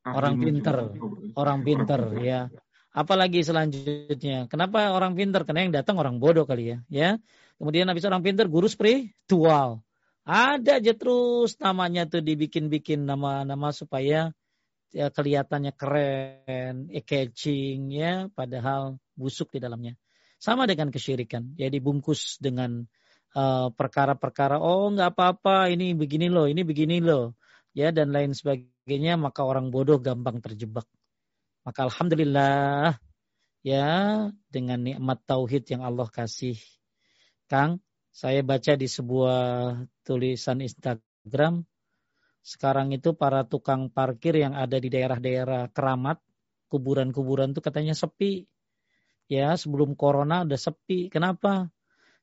Orang 0.02 0.42
pinter. 0.42 0.98
Orang 1.38 1.62
pinter 1.62 2.02
ya. 2.26 2.50
Apalagi 2.92 3.46
selanjutnya. 3.46 4.50
Kenapa 4.50 4.92
orang 4.98 5.14
pinter? 5.14 5.46
Karena 5.46 5.62
yang 5.70 5.74
datang 5.78 6.02
orang 6.02 6.18
bodoh 6.18 6.50
kali 6.50 6.74
ya. 6.74 6.78
Ya. 6.90 7.10
Kemudian 7.62 7.86
habis 7.86 8.02
orang 8.10 8.26
pinter 8.26 8.50
guru 8.50 8.66
spiritual. 8.66 9.86
Ada 10.22 10.78
aja 10.78 10.94
terus 10.94 11.58
namanya 11.58 12.06
tuh 12.06 12.22
dibikin-bikin 12.22 13.10
nama-nama 13.10 13.74
supaya 13.74 14.30
ya 14.94 15.08
kelihatannya 15.10 15.74
keren, 15.74 16.92
catching 17.06 17.90
ya, 17.90 18.30
padahal 18.32 19.02
busuk 19.18 19.50
di 19.56 19.60
dalamnya. 19.64 19.98
Sama 20.38 20.70
dengan 20.70 20.94
kesyirikan, 20.94 21.58
ya 21.58 21.70
dibungkus 21.70 22.38
dengan 22.38 22.86
Eh, 23.32 23.68
perkara-perkara 23.80 24.60
oh 24.60 24.92
nggak 24.92 25.16
apa-apa 25.16 25.72
ini 25.72 25.96
begini 25.96 26.28
loh 26.28 26.52
ini 26.52 26.68
begini 26.68 27.00
loh. 27.00 27.32
Ya 27.72 27.96
dan 27.96 28.12
lain 28.12 28.36
sebagainya 28.36 29.16
maka 29.16 29.48
orang 29.48 29.72
bodoh 29.72 30.04
gampang 30.04 30.44
terjebak. 30.44 30.84
Maka 31.64 31.88
alhamdulillah 31.88 33.00
ya 33.64 33.88
dengan 34.52 34.80
nikmat 34.84 35.24
tauhid 35.24 35.64
yang 35.72 35.88
Allah 35.88 36.12
kasih 36.12 36.60
Kang 37.48 37.80
saya 38.12 38.44
baca 38.44 38.76
di 38.76 38.88
sebuah 38.88 39.42
tulisan 40.04 40.60
Instagram 40.60 41.64
sekarang 42.42 42.92
itu 42.92 43.16
para 43.16 43.46
tukang 43.48 43.88
parkir 43.88 44.36
yang 44.36 44.54
ada 44.58 44.78
di 44.78 44.92
daerah-daerah 44.92 45.72
keramat 45.72 46.20
kuburan-kuburan 46.68 47.56
itu 47.56 47.62
katanya 47.64 47.96
sepi 47.96 48.48
ya 49.32 49.56
sebelum 49.56 49.96
corona 49.96 50.44
udah 50.44 50.60
sepi 50.60 51.08
kenapa 51.08 51.72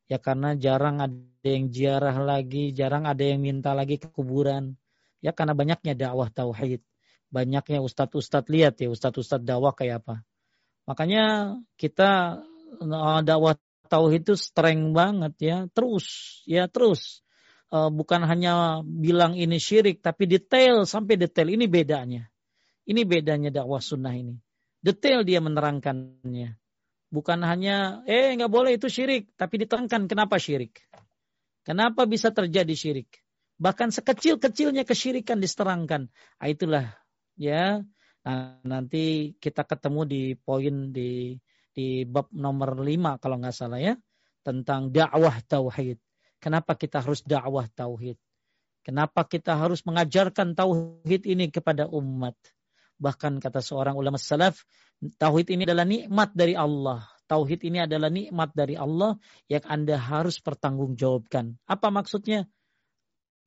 Ya 0.09 0.17
karena 0.17 0.57
jarang 0.57 1.05
ada 1.05 1.45
yang 1.45 1.69
ziarah 1.69 2.17
lagi, 2.17 2.73
jarang 2.73 3.05
ada 3.05 3.21
yang 3.21 3.45
minta 3.45 3.77
lagi 3.77 4.01
ke 4.01 4.09
kuburan. 4.09 4.81
Ya 5.21 5.37
karena 5.37 5.53
banyaknya 5.53 5.93
dakwah 5.93 6.33
tauhid. 6.33 6.81
Banyaknya 7.29 7.85
ustadz-ustadz 7.85 8.49
lihat 8.49 8.81
ya 8.81 8.89
ustadz-ustadz 8.89 9.45
dakwah 9.45 9.77
kayak 9.77 10.01
apa. 10.01 10.25
Makanya 10.89 11.57
kita 11.77 12.41
eh, 12.81 13.21
dakwah 13.21 13.61
tauhid 13.89 14.29
itu 14.29 14.37
strength 14.37 14.93
banget 14.93 15.35
ya, 15.41 15.57
terus 15.73 16.07
ya 16.45 16.69
terus. 16.69 17.25
Uh, 17.69 17.93
bukan 17.93 18.25
hanya 18.25 18.81
bilang 18.85 19.37
ini 19.37 19.61
syirik, 19.61 20.01
tapi 20.01 20.25
detail 20.25 20.89
sampai 20.89 21.21
detail. 21.21 21.49
Ini 21.53 21.69
bedanya. 21.69 22.29
Ini 22.89 23.05
bedanya 23.05 23.53
dakwah 23.53 23.81
sunnah 23.85 24.17
ini. 24.17 24.41
Detail 24.81 25.21
dia 25.25 25.45
menerangkannya. 25.45 26.57
Bukan 27.09 27.41
hanya, 27.45 28.05
eh 28.09 28.33
nggak 28.37 28.53
boleh 28.53 28.81
itu 28.81 28.89
syirik. 28.89 29.37
Tapi 29.37 29.65
diterangkan 29.65 30.09
kenapa 30.09 30.41
syirik. 30.41 30.81
Kenapa 31.61 32.09
bisa 32.09 32.33
terjadi 32.33 32.73
syirik. 32.73 33.21
Bahkan 33.61 33.93
sekecil-kecilnya 33.93 34.89
kesyirikan 34.89 35.43
diserangkan. 35.43 36.09
Nah, 36.09 36.49
itulah 36.49 36.97
ya. 37.37 37.85
Nah, 38.25 38.61
nanti 38.65 39.37
kita 39.37 39.69
ketemu 39.69 40.01
di 40.09 40.23
poin 40.39 40.95
di 40.95 41.37
di 41.79 42.03
bab 42.03 42.27
nomor 42.35 42.83
5 42.83 43.23
kalau 43.23 43.39
nggak 43.39 43.55
salah 43.55 43.79
ya. 43.79 43.95
Tentang 44.43 44.91
dakwah 44.91 45.39
tauhid. 45.47 46.03
Kenapa 46.43 46.75
kita 46.75 46.99
harus 46.99 47.23
dakwah 47.23 47.71
tauhid? 47.71 48.19
Kenapa 48.83 49.23
kita 49.23 49.55
harus 49.55 49.87
mengajarkan 49.87 50.59
tauhid 50.59 51.23
ini 51.31 51.55
kepada 51.55 51.87
umat? 51.87 52.35
Bahkan 52.99 53.39
kata 53.39 53.63
seorang 53.63 53.95
ulama 53.95 54.19
salaf, 54.19 54.67
tauhid 55.23 55.55
ini 55.55 55.63
adalah 55.63 55.87
nikmat 55.87 56.35
dari 56.35 56.59
Allah. 56.59 57.07
Tauhid 57.29 57.61
ini 57.69 57.85
adalah 57.85 58.09
nikmat 58.11 58.57
dari 58.57 58.75
Allah 58.75 59.15
yang 59.47 59.63
Anda 59.69 60.01
harus 60.01 60.43
pertanggungjawabkan. 60.43 61.61
Apa 61.69 61.93
maksudnya? 61.95 62.49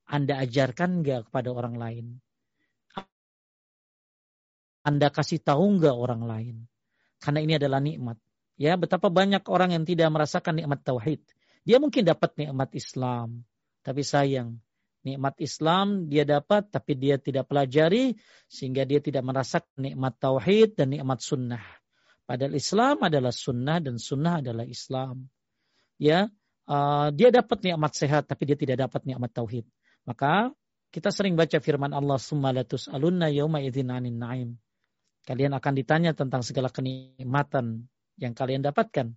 Anda 0.08 0.40
ajarkan 0.40 1.02
nggak 1.04 1.28
kepada 1.28 1.50
orang 1.52 1.74
lain? 1.76 2.06
Anda 4.86 5.10
kasih 5.10 5.42
tahu 5.42 5.82
nggak 5.82 5.96
orang 5.98 6.22
lain? 6.22 6.56
Karena 7.22 7.38
ini 7.38 7.54
adalah 7.54 7.78
nikmat. 7.78 8.18
Ya, 8.58 8.74
betapa 8.74 9.08
banyak 9.08 9.46
orang 9.46 9.70
yang 9.78 9.86
tidak 9.86 10.10
merasakan 10.10 10.58
nikmat 10.58 10.82
tauhid. 10.82 11.22
Dia 11.62 11.78
mungkin 11.78 12.02
dapat 12.02 12.34
nikmat 12.34 12.74
Islam, 12.74 13.46
tapi 13.86 14.02
sayang, 14.02 14.58
nikmat 15.06 15.38
Islam 15.42 16.10
dia 16.10 16.22
dapat 16.22 16.70
tapi 16.70 16.94
dia 16.94 17.18
tidak 17.18 17.50
pelajari 17.50 18.18
sehingga 18.46 18.86
dia 18.86 19.02
tidak 19.02 19.22
merasakan 19.26 19.78
nikmat 19.78 20.18
tauhid 20.18 20.78
dan 20.78 20.94
nikmat 20.94 21.22
sunnah. 21.22 21.62
Padahal 22.26 22.54
Islam 22.54 22.96
adalah 23.02 23.34
sunnah 23.34 23.78
dan 23.82 23.98
sunnah 23.98 24.42
adalah 24.42 24.66
Islam. 24.66 25.26
Ya, 25.98 26.30
uh, 26.66 27.08
dia 27.14 27.30
dapat 27.34 27.62
nikmat 27.62 27.92
sehat 27.94 28.30
tapi 28.30 28.42
dia 28.46 28.58
tidak 28.58 28.90
dapat 28.90 29.06
nikmat 29.06 29.30
tauhid. 29.30 29.66
Maka 30.06 30.50
kita 30.94 31.10
sering 31.14 31.38
baca 31.38 31.58
firman 31.58 31.94
Allah 31.94 32.18
summalatus 32.18 32.90
alunna 32.90 33.30
yauma 33.30 33.62
idzin 33.62 33.90
anin 33.90 34.18
naim. 34.18 34.50
Kalian 35.22 35.54
akan 35.54 35.72
ditanya 35.78 36.12
tentang 36.18 36.42
segala 36.42 36.66
kenikmatan 36.66 37.86
yang 38.18 38.34
kalian 38.34 38.62
dapatkan. 38.66 39.14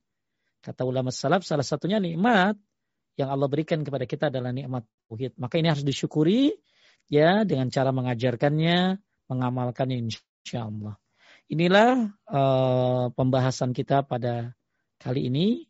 Kata 0.62 0.82
ulama 0.86 1.10
salaf 1.10 1.42
salah 1.42 1.66
satunya 1.66 1.98
nikmat 1.98 2.58
yang 3.18 3.30
Allah 3.34 3.50
berikan 3.50 3.82
kepada 3.82 4.06
kita 4.06 4.30
adalah 4.30 4.54
nikmat 4.54 4.86
tauhid. 5.10 5.34
Maka 5.42 5.58
ini 5.58 5.74
harus 5.74 5.86
disyukuri 5.86 6.54
ya 7.10 7.42
dengan 7.46 7.70
cara 7.74 7.90
mengajarkannya, 7.90 9.02
mengamalkannya 9.30 9.98
insya 10.10 10.70
Allah. 10.70 10.98
Inilah 11.50 12.10
uh, 12.30 13.06
pembahasan 13.14 13.74
kita 13.74 14.02
pada 14.06 14.58
kali 14.98 15.30
ini 15.30 15.70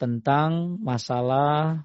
tentang 0.00 0.80
masalah 0.80 1.84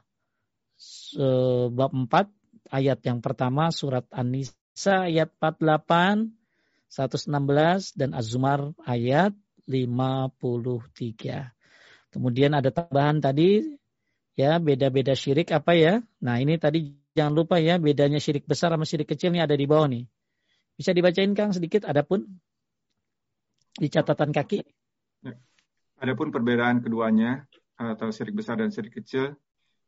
uh, 1.19 1.67
bab 1.67 1.91
4 1.91 2.71
ayat 2.71 2.99
yang 3.03 3.19
pertama 3.19 3.75
surat 3.75 4.07
An-Nisa 4.15 5.11
ayat 5.11 5.35
48 5.37 6.44
116 6.89 7.97
dan 7.97 8.13
Az-Zumar 8.15 8.71
ayat 8.85 9.33
53. 9.67 11.51
Kemudian 12.13 12.55
ada 12.55 12.71
tambahan 12.71 13.19
tadi 13.19 13.75
ya 14.37 14.61
beda-beda 14.61 15.17
syirik 15.17 15.51
apa 15.51 15.75
ya? 15.75 15.93
Nah, 16.23 16.39
ini 16.39 16.55
tadi 16.55 16.95
jangan 17.15 17.33
lupa 17.33 17.59
ya 17.59 17.79
bedanya 17.79 18.19
syirik 18.19 18.47
besar 18.47 18.71
sama 18.71 18.87
syirik 18.87 19.11
kecil 19.11 19.35
ini 19.35 19.43
ada 19.43 19.55
di 19.55 19.65
bawah 19.67 19.87
nih. 19.91 20.05
Bisa 20.75 20.91
dibacain 20.91 21.31
Kang 21.31 21.55
sedikit 21.55 21.87
adapun 21.87 22.27
di 23.75 23.87
catatan 23.91 24.31
kaki. 24.31 24.63
Ya. 25.23 25.33
Adapun 25.99 26.31
perbedaan 26.31 26.83
keduanya 26.83 27.47
atau 27.75 28.11
syirik 28.11 28.35
besar 28.35 28.59
dan 28.59 28.71
syirik 28.71 28.99
kecil 28.99 29.35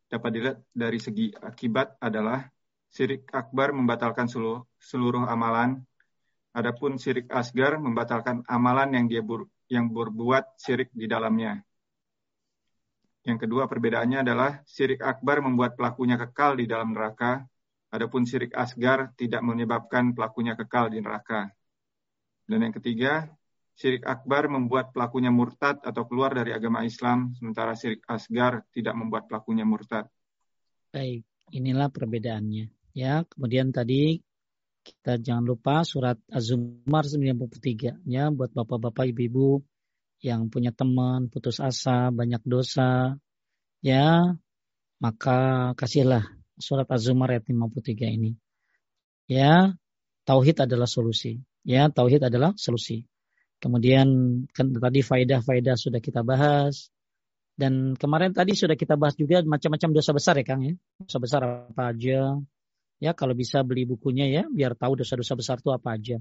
dapat 0.07 0.29
dilihat 0.31 0.57
dari 0.71 0.99
segi 0.99 1.35
akibat 1.35 1.99
adalah 1.99 2.47
syirik 2.91 3.27
akbar 3.35 3.75
membatalkan 3.75 4.31
seluruh, 4.31 4.63
seluruh 4.79 5.27
amalan 5.27 5.83
Adapun 6.57 6.97
syirik 6.97 7.29
asgar 7.29 7.77
membatalkan 7.77 8.41
amalan 8.49 8.97
yang 8.97 9.05
dia 9.05 9.21
ber, 9.21 9.45
yang 9.69 9.93
berbuat 9.93 10.57
syirik 10.57 10.89
di 10.89 11.05
dalamnya. 11.05 11.61
Yang 13.21 13.45
kedua 13.45 13.69
perbedaannya 13.69 14.25
adalah 14.25 14.65
syirik 14.65 15.05
akbar 15.05 15.45
membuat 15.45 15.77
pelakunya 15.77 16.17
kekal 16.17 16.57
di 16.57 16.65
dalam 16.65 16.97
neraka, 16.97 17.45
adapun 17.93 18.25
syirik 18.25 18.57
asgar 18.57 19.13
tidak 19.13 19.45
menyebabkan 19.45 20.17
pelakunya 20.17 20.57
kekal 20.57 20.89
di 20.89 20.97
neraka. 20.97 21.45
Dan 22.47 22.65
yang 22.65 22.73
ketiga, 22.73 23.29
syirik 23.77 24.07
akbar 24.07 24.49
membuat 24.49 24.95
pelakunya 24.95 25.29
murtad 25.29 25.77
atau 25.85 26.09
keluar 26.09 26.33
dari 26.33 26.57
agama 26.57 26.81
Islam, 26.81 27.37
sementara 27.37 27.77
syirik 27.77 28.01
asgar 28.09 28.65
tidak 28.73 28.97
membuat 28.97 29.29
pelakunya 29.29 29.61
murtad. 29.61 30.09
Baik, 30.89 31.21
inilah 31.53 31.93
perbedaannya. 31.93 32.73
Ya, 32.97 33.21
kemudian 33.29 33.69
tadi 33.69 34.25
kita 34.87 35.19
jangan 35.19 35.43
lupa 35.43 35.83
surat 35.83 36.15
Az-Zumar 36.31 37.03
93 37.03 38.07
ya 38.07 38.31
buat 38.31 38.55
bapak-bapak 38.55 39.11
ibu-ibu 39.11 39.59
yang 40.23 40.47
punya 40.47 40.71
teman 40.71 41.27
putus 41.27 41.59
asa, 41.59 42.09
banyak 42.09 42.39
dosa 42.47 43.19
ya 43.83 44.39
maka 45.03 45.71
kasihlah 45.75 46.25
surat 46.57 46.87
Az-Zumar 46.89 47.35
ayat 47.35 47.45
53 47.45 48.17
ini. 48.17 48.31
Ya, 49.29 49.75
tauhid 50.25 50.57
adalah 50.63 50.89
solusi. 50.89 51.37
Ya, 51.61 51.91
tauhid 51.91 52.23
adalah 52.25 52.55
solusi. 52.57 53.05
Kemudian 53.61 54.07
kan 54.53 54.73
tadi 54.73 55.01
faidah-faidah 55.03 55.75
sudah 55.77 56.01
kita 56.01 56.25
bahas. 56.25 56.89
Dan 57.57 57.97
kemarin 57.97 58.33
tadi 58.33 58.53
sudah 58.53 58.77
kita 58.77 58.95
bahas 58.97 59.17
juga 59.17 59.41
macam-macam 59.41 59.89
dosa 59.97 60.13
besar 60.13 60.37
ya 60.37 60.45
Kang 60.45 60.61
ya. 60.61 60.73
Dosa 61.01 61.17
besar 61.17 61.41
apa 61.73 61.93
aja 61.93 62.37
Ya, 62.97 63.13
kalau 63.13 63.37
bisa 63.37 63.61
beli 63.61 63.85
bukunya 63.85 64.25
ya, 64.25 64.43
biar 64.49 64.73
tahu 64.73 64.97
dosa-dosa 65.01 65.37
besar 65.37 65.57
itu 65.61 65.69
apa 65.69 65.97
aja. 65.97 66.17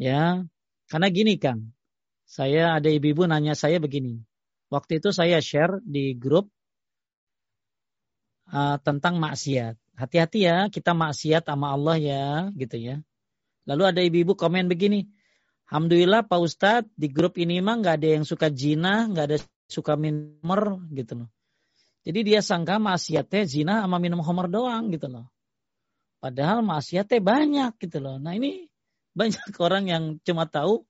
Ya, 0.00 0.44
karena 0.88 1.08
gini 1.12 1.36
Kang, 1.36 1.76
saya 2.24 2.76
ada 2.76 2.88
ibu-ibu 2.88 3.28
nanya 3.28 3.52
saya 3.52 3.76
begini. 3.76 4.24
Waktu 4.72 4.98
itu 4.98 5.12
saya 5.12 5.38
share 5.44 5.78
di 5.84 6.16
grup 6.16 6.48
uh, 8.48 8.80
tentang 8.80 9.20
maksiat. 9.20 9.76
Hati-hati 9.96 10.48
ya, 10.48 10.56
kita 10.72 10.96
maksiat 10.96 11.44
sama 11.44 11.76
Allah 11.76 11.96
ya, 12.00 12.24
gitu 12.56 12.76
ya. 12.80 12.96
Lalu 13.68 13.82
ada 13.84 14.00
ibu-ibu 14.00 14.32
komen 14.36 14.72
begini, 14.72 15.08
Alhamdulillah 15.66 16.22
Pak 16.30 16.40
Ustadz 16.40 16.92
di 16.94 17.10
grup 17.10 17.34
ini 17.42 17.58
mah 17.58 17.82
nggak 17.82 17.94
ada 17.98 18.08
yang 18.14 18.24
suka 18.24 18.46
zina, 18.54 19.10
nggak 19.10 19.24
ada 19.26 19.38
suka 19.66 19.98
minum 19.98 20.86
gitu 20.94 21.18
loh. 21.18 21.28
Jadi 22.06 22.22
dia 22.22 22.38
sangka 22.38 22.78
maksiatnya 22.78 23.42
zina 23.50 23.74
sama 23.82 23.98
minum 23.98 24.22
homer 24.22 24.46
doang 24.46 24.94
gitu 24.94 25.10
loh. 25.10 25.26
Padahal 26.18 26.64
maksiatnya 26.64 27.20
banyak 27.20 27.72
gitu 27.80 27.98
loh. 28.00 28.16
Nah 28.16 28.34
ini 28.34 28.66
banyak 29.16 29.52
orang 29.66 29.84
yang 29.88 30.04
cuma 30.24 30.48
tahu 30.48 30.84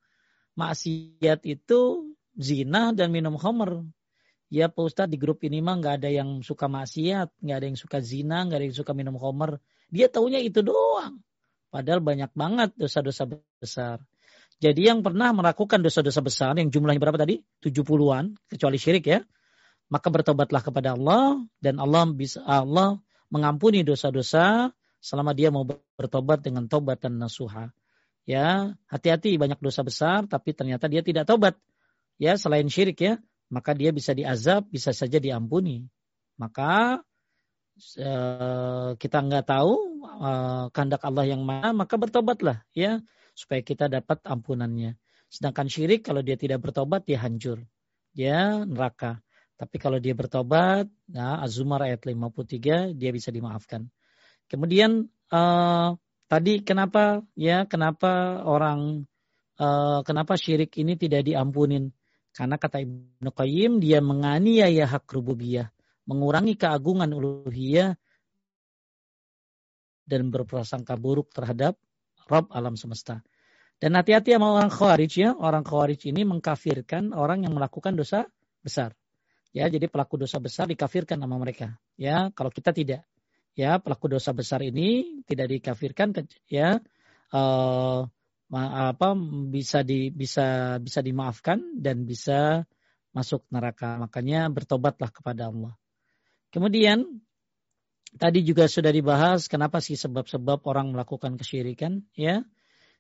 maksiat 0.59 1.45
itu 1.47 2.13
zina 2.35 2.91
dan 2.97 3.13
minum 3.13 3.35
homer. 3.39 3.85
Ya 4.47 4.71
Pak 4.71 4.79
Ustadz 4.79 5.11
di 5.11 5.19
grup 5.19 5.43
ini 5.43 5.59
mah 5.59 5.83
nggak 5.83 5.95
ada 6.03 6.11
yang 6.11 6.39
suka 6.47 6.71
maksiat, 6.71 7.35
nggak 7.43 7.57
ada 7.59 7.67
yang 7.67 7.79
suka 7.79 7.99
zina, 7.99 8.47
nggak 8.47 8.59
ada 8.63 8.67
yang 8.71 8.79
suka 8.79 8.93
minum 8.95 9.19
homer. 9.19 9.59
Dia 9.91 10.07
taunya 10.07 10.39
itu 10.39 10.63
doang. 10.63 11.19
Padahal 11.71 11.99
banyak 11.99 12.31
banget 12.31 12.71
dosa-dosa 12.79 13.27
besar. 13.59 13.99
Jadi 14.57 14.89
yang 14.89 15.05
pernah 15.05 15.35
melakukan 15.37 15.83
dosa-dosa 15.83 16.25
besar 16.25 16.55
yang 16.57 16.73
jumlahnya 16.73 17.03
berapa 17.03 17.21
tadi? 17.21 17.43
70-an, 17.61 18.39
kecuali 18.49 18.79
syirik 18.81 19.05
ya. 19.05 19.21
Maka 19.91 20.09
bertobatlah 20.09 20.63
kepada 20.65 20.97
Allah 20.97 21.43
dan 21.61 21.77
Allah 21.77 22.09
bisa 22.11 22.41
Allah 22.47 22.97
mengampuni 23.29 23.83
dosa-dosa 23.85 24.73
selama 25.01 25.33
dia 25.37 25.53
mau 25.53 25.65
bertobat 25.97 26.43
dengan 26.43 26.67
tobat 26.67 27.03
dan 27.03 27.21
nasuha. 27.21 27.71
Ya, 28.27 28.75
hati-hati 28.91 29.39
banyak 29.39 29.63
dosa 29.63 29.87
besar 29.87 30.27
tapi 30.27 30.51
ternyata 30.51 30.91
dia 30.91 31.01
tidak 31.01 31.31
tobat. 31.31 31.55
Ya, 32.19 32.35
selain 32.35 32.67
syirik 32.67 32.99
ya, 32.99 33.21
maka 33.53 33.77
dia 33.77 33.95
bisa 33.95 34.17
diazab, 34.17 34.67
bisa 34.67 34.91
saja 34.91 35.23
diampuni. 35.23 35.87
Maka 36.37 37.01
uh, 38.01 38.91
kita 38.99 39.19
nggak 39.21 39.47
tahu 39.47 39.75
uh, 40.21 40.67
kehendak 40.75 41.03
Allah 41.07 41.25
yang 41.29 41.43
mana, 41.45 41.71
maka 41.77 41.95
bertobatlah 42.01 42.65
ya 42.73 43.01
supaya 43.37 43.61
kita 43.61 43.87
dapat 43.87 44.25
ampunannya. 44.25 44.97
Sedangkan 45.29 45.69
syirik 45.69 46.07
kalau 46.07 46.25
dia 46.25 46.41
tidak 46.41 46.65
bertobat 46.65 47.05
dia 47.05 47.21
hancur. 47.21 47.63
Dia 48.17 48.65
neraka. 48.65 49.21
Tapi 49.57 49.77
kalau 49.81 49.97
dia 49.97 50.13
bertobat, 50.13 50.89
nah 51.09 51.41
Az-Zumar 51.41 51.85
ayat 51.85 52.05
53 52.05 52.93
dia 52.93 53.11
bisa 53.13 53.33
dimaafkan. 53.33 53.89
Kemudian 54.47 55.11
uh, 55.35 55.99
tadi 56.31 56.63
kenapa 56.63 57.23
ya 57.35 57.67
kenapa 57.67 58.43
orang 58.47 59.07
uh, 59.59 60.01
kenapa 60.07 60.39
syirik 60.39 60.75
ini 60.79 60.95
tidak 60.95 61.27
diampunin? 61.27 61.91
Karena 62.37 62.61
kata 62.61 62.85
Ibnu 62.85 63.31
Qayyim 63.33 63.81
dia 63.81 64.05
menganiaya 64.05 64.85
hak 64.85 65.09
rububiyah, 65.09 65.73
mengurangi 66.05 66.55
keagungan 66.61 67.09
uluhiyah 67.17 67.97
dan 70.07 70.31
berprasangka 70.31 70.95
buruk 71.01 71.33
terhadap 71.33 71.81
Rob 72.29 72.53
alam 72.53 72.77
semesta. 72.77 73.25
Dan 73.77 73.93
hati-hati 73.97 74.33
sama 74.33 74.57
orang 74.57 74.73
khawarij 74.73 75.13
ya, 75.17 75.31
orang 75.37 75.65
khawarij 75.65 76.09
ini 76.09 76.25
mengkafirkan 76.25 77.13
orang 77.13 77.45
yang 77.45 77.53
melakukan 77.53 77.93
dosa 77.93 78.25
besar. 78.65 78.97
Ya, 79.53 79.69
jadi 79.69 79.89
pelaku 79.89 80.21
dosa 80.21 80.41
besar 80.41 80.69
dikafirkan 80.69 81.21
sama 81.21 81.37
mereka. 81.37 81.77
Ya, 81.97 82.29
kalau 82.33 82.53
kita 82.53 82.73
tidak 82.73 83.05
ya 83.57 83.81
pelaku 83.81 84.13
dosa 84.13 84.37
besar 84.37 84.61
ini 84.61 85.21
tidak 85.25 85.49
dikafirkan 85.49 86.13
ya 86.47 86.79
uh, 87.33 88.05
apa 88.53 89.09
bisa 89.51 89.83
di 89.83 90.15
bisa 90.15 90.79
bisa 90.79 91.01
dimaafkan 91.03 91.83
dan 91.83 92.07
bisa 92.07 92.63
masuk 93.17 93.49
neraka. 93.49 93.97
Makanya 93.97 94.53
bertobatlah 94.53 95.09
kepada 95.09 95.49
Allah. 95.49 95.73
Kemudian 96.53 97.25
tadi 98.21 98.45
juga 98.45 98.69
sudah 98.69 98.93
dibahas 98.93 99.49
kenapa 99.49 99.81
sih 99.81 99.97
sebab-sebab 99.97 100.69
orang 100.69 100.93
melakukan 100.93 101.41
kesyirikan 101.41 102.05
ya. 102.13 102.45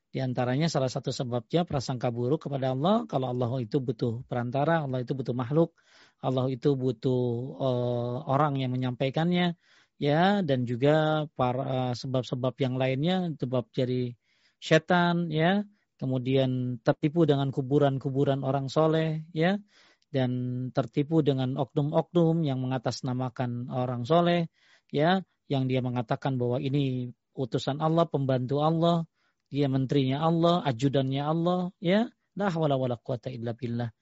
Di 0.09 0.25
antaranya 0.25 0.73
salah 0.73 0.89
satu 0.89 1.13
sebabnya 1.13 1.69
prasangka 1.69 2.09
buruk 2.09 2.49
kepada 2.49 2.73
Allah. 2.73 3.05
Kalau 3.05 3.29
Allah 3.29 3.53
itu 3.61 3.77
butuh 3.85 4.25
perantara, 4.25 4.81
Allah 4.81 5.05
itu 5.05 5.13
butuh 5.13 5.37
makhluk, 5.37 5.77
Allah 6.25 6.49
itu 6.49 6.73
butuh 6.73 7.23
uh, 7.61 8.17
orang 8.25 8.57
yang 8.57 8.73
menyampaikannya, 8.73 9.61
ya, 9.97 10.41
dan 10.45 10.69
juga 10.69 11.27
para 11.37 11.93
sebab-sebab 11.97 12.55
yang 12.61 12.75
lainnya, 12.77 13.33
sebab 13.37 13.69
jadi 13.73 14.13
setan, 14.61 15.29
ya, 15.33 15.65
kemudian 15.97 16.81
tertipu 16.85 17.25
dengan 17.25 17.49
kuburan-kuburan 17.53 18.45
orang 18.45 18.69
soleh, 18.69 19.25
ya, 19.33 19.57
dan 20.13 20.31
tertipu 20.73 21.21
dengan 21.21 21.57
oknum-oknum 21.57 22.45
yang 22.45 22.61
mengatasnamakan 22.61 23.73
orang 23.73 24.05
soleh, 24.05 24.49
ya, 24.93 25.21
yang 25.49 25.69
dia 25.71 25.81
mengatakan 25.81 26.37
bahwa 26.41 26.61
ini 26.61 27.13
utusan 27.37 27.81
Allah, 27.85 28.09
pembantu 28.09 28.65
Allah, 28.65 29.05
dia 29.53 29.69
menterinya 29.71 30.25
Allah, 30.25 30.65
ajudannya 30.65 31.23
Allah, 31.23 31.71
ya, 31.79 32.09
la 32.37 32.47
hawla 32.53 32.77
wala 32.77 32.97
quwata 33.01 33.33
illa 33.33 33.57
billah. 33.57 33.93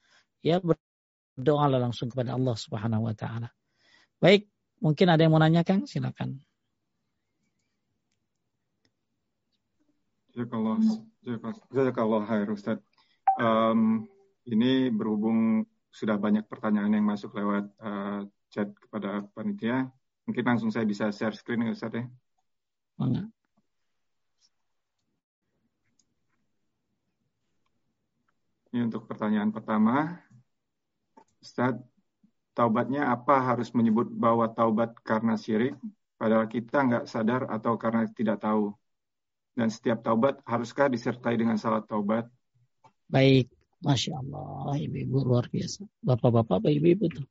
Ya, 0.45 0.61
berdoa 0.61 1.67
langsung 1.71 2.11
kepada 2.11 2.37
Allah 2.39 2.55
Subhanahu 2.55 3.11
wa 3.11 3.15
taala. 3.17 3.49
Baik, 4.23 4.54
mungkin 4.85 5.09
ada 5.09 5.25
yang 5.25 5.33
mau 5.33 5.41
nanya 5.41 5.65
Kang, 5.65 5.89
silakan. 5.89 6.45
Jazakallah, 10.37 10.77
jazakallah 11.73 12.23
khair 12.29 12.49
Ustaz. 12.53 12.79
Um, 13.41 14.05
ini 14.45 14.93
berhubung 14.93 15.65
sudah 15.89 16.21
banyak 16.21 16.45
pertanyaan 16.51 16.93
yang 16.93 17.07
masuk 17.07 17.33
lewat 17.33 17.71
uh, 17.81 18.29
chat 18.53 18.69
kepada 18.77 19.25
panitia. 19.33 19.89
Mungkin 20.29 20.45
langsung 20.45 20.69
saya 20.69 20.85
bisa 20.85 21.09
share 21.15 21.33
screen 21.33 21.65
ya 21.65 21.73
Ustaz 21.73 21.95
ya. 21.97 22.05
Enggak. 23.01 23.31
Ini 28.75 28.91
untuk 28.91 29.07
pertanyaan 29.07 29.55
pertama. 29.55 30.19
Ustaz, 31.39 31.79
taubatnya 32.55 33.11
apa 33.11 33.43
harus 33.43 33.75
menyebut 33.75 34.09
bahwa 34.09 34.47
taubat 34.49 34.95
karena 35.03 35.35
syirik, 35.35 35.75
padahal 36.17 36.47
kita 36.47 36.79
nggak 36.87 37.05
sadar 37.11 37.51
atau 37.51 37.75
karena 37.77 38.07
tidak 38.11 38.41
tahu? 38.41 38.73
Dan 39.55 39.71
setiap 39.71 40.03
taubat 40.03 40.43
haruskah 40.47 40.91
disertai 40.91 41.39
dengan 41.39 41.59
salat 41.59 41.87
taubat? 41.87 42.27
Baik, 43.07 43.51
Masya 43.83 44.19
Allah, 44.19 44.75
ibu-ibu 44.79 45.23
luar 45.23 45.47
biasa. 45.47 45.87
Bapak-bapak, 46.03 46.71
ibu-ibu 46.71 47.07
tuh. 47.11 47.27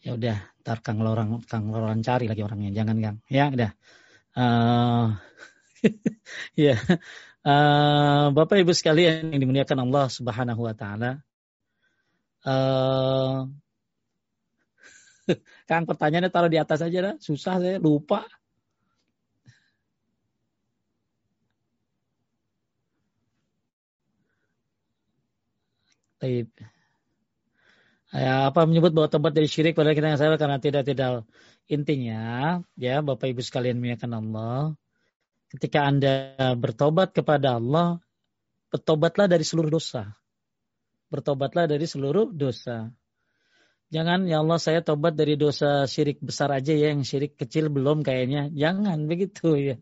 Ya 0.00 0.16
udah, 0.16 0.38
ntar 0.64 0.80
Kang 0.80 1.04
Lorang, 1.04 1.44
Kang 1.44 1.68
Lorang 1.68 2.00
cari 2.00 2.24
lagi 2.24 2.40
orangnya, 2.40 2.72
jangan 2.72 2.96
Kang. 2.98 3.16
Ya 3.28 3.52
udah. 3.52 3.70
Uh, 4.32 5.06
ya, 6.56 6.80
Uh, 7.40 8.36
Bapak 8.36 8.60
Ibu 8.60 8.76
sekalian 8.76 9.32
yang 9.32 9.40
dimuliakan 9.40 9.88
Allah 9.88 10.12
Subhanahu 10.12 10.68
wa 10.68 10.76
taala. 10.76 11.24
Uh, 12.46 13.48
Kang 15.68 15.84
pertanyaannya 15.84 16.32
taruh 16.32 16.50
di 16.52 16.58
atas 16.60 16.80
aja 16.80 16.98
dah. 17.12 17.14
Susah 17.20 17.60
saya 17.60 17.76
lupa. 17.78 18.24
Baik. 26.20 26.52
Ya, 28.10 28.50
apa 28.50 28.66
menyebut 28.66 28.90
bahwa 28.90 29.08
tempat 29.08 29.32
dari 29.32 29.46
syirik 29.46 29.78
pada 29.78 29.94
kita 29.94 30.10
yang 30.10 30.18
salah 30.20 30.34
karena 30.34 30.58
tidak 30.58 30.82
tidak 30.82 31.22
intinya 31.70 32.58
ya 32.74 32.98
Bapak 33.06 33.30
Ibu 33.30 33.38
sekalian 33.38 33.78
muliakan 33.78 34.18
Allah 34.18 34.74
ketika 35.50 35.84
Anda 35.84 36.14
bertobat 36.54 37.10
kepada 37.10 37.58
Allah, 37.58 37.98
bertobatlah 38.70 39.26
dari 39.26 39.42
seluruh 39.42 39.68
dosa. 39.68 40.14
Bertobatlah 41.10 41.66
dari 41.66 41.84
seluruh 41.84 42.30
dosa. 42.30 42.88
Jangan 43.90 44.30
ya 44.30 44.38
Allah 44.38 44.62
saya 44.62 44.80
tobat 44.86 45.18
dari 45.18 45.34
dosa 45.34 45.84
syirik 45.90 46.22
besar 46.22 46.54
aja 46.54 46.70
ya, 46.70 46.94
yang 46.94 47.02
syirik 47.02 47.34
kecil 47.34 47.66
belum 47.74 48.06
kayaknya. 48.06 48.48
Jangan 48.54 49.04
begitu 49.10 49.58
ya. 49.58 49.76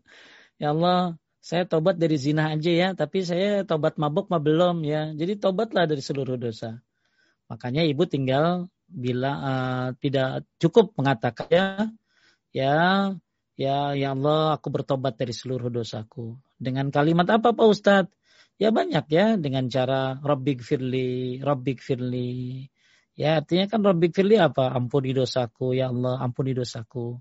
Ya 0.57 0.73
Allah 0.73 1.15
saya 1.39 1.63
tobat 1.69 1.95
dari 1.95 2.17
zina 2.17 2.51
aja 2.51 2.71
ya, 2.73 2.87
tapi 2.97 3.23
saya 3.23 3.63
tobat 3.63 3.95
mabuk 4.01 4.27
mah 4.33 4.41
belum 4.41 4.81
ya. 4.83 5.13
Jadi 5.13 5.37
tobatlah 5.37 5.85
dari 5.85 6.01
seluruh 6.01 6.35
dosa. 6.35 6.81
Makanya 7.47 7.85
ibu 7.85 8.03
tinggal 8.09 8.67
bila 8.89 9.31
uh, 9.37 9.87
tidak 10.01 10.49
cukup 10.57 10.97
mengatakan 10.97 11.45
ya, 11.53 11.65
ya 12.49 12.73
Ya, 13.59 13.91
ya 13.91 14.15
Allah, 14.15 14.55
aku 14.55 14.71
bertobat 14.71 15.19
dari 15.19 15.35
seluruh 15.35 15.67
dosaku. 15.67 16.39
Dengan 16.55 16.87
kalimat 16.95 17.27
apa 17.27 17.51
Pak 17.51 17.67
Ustadz? 17.67 18.18
Ya 18.59 18.69
banyak 18.75 19.05
ya, 19.07 19.39
dengan 19.39 19.71
cara 19.71 20.19
Rabbik 20.19 20.59
firli, 20.59 21.39
Rabbik 21.39 21.79
firli. 21.79 22.67
Ya 23.15 23.39
artinya 23.39 23.65
kan 23.71 23.79
Rabbik 23.87 24.11
firli 24.11 24.35
apa? 24.35 24.75
Ampuni 24.75 25.15
dosaku, 25.15 25.71
ya 25.79 25.87
Allah, 25.91 26.19
ampuni 26.19 26.51
dosaku. 26.51 27.19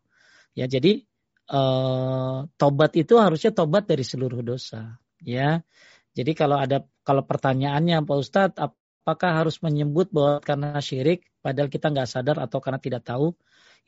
Ya 0.59 0.67
jadi 0.67 1.07
uh, 1.51 2.47
tobat 2.61 2.93
itu 2.99 3.15
harusnya 3.23 3.55
tobat 3.55 3.87
dari 3.87 4.03
seluruh 4.03 4.43
dosa. 4.43 4.99
Ya, 5.23 5.67
jadi 6.15 6.33
kalau 6.35 6.59
ada 6.59 6.87
kalau 7.03 7.23
pertanyaannya 7.27 8.03
Pak 8.07 8.19
Ustadz, 8.19 8.59
apakah 8.59 9.43
harus 9.43 9.59
menyebut 9.65 10.11
bahwa 10.15 10.39
karena 10.43 10.79
syirik, 10.79 11.27
padahal 11.43 11.71
kita 11.73 11.91
nggak 11.91 12.09
sadar 12.11 12.37
atau 12.39 12.59
karena 12.63 12.79
tidak 12.79 13.03
tahu? 13.07 13.35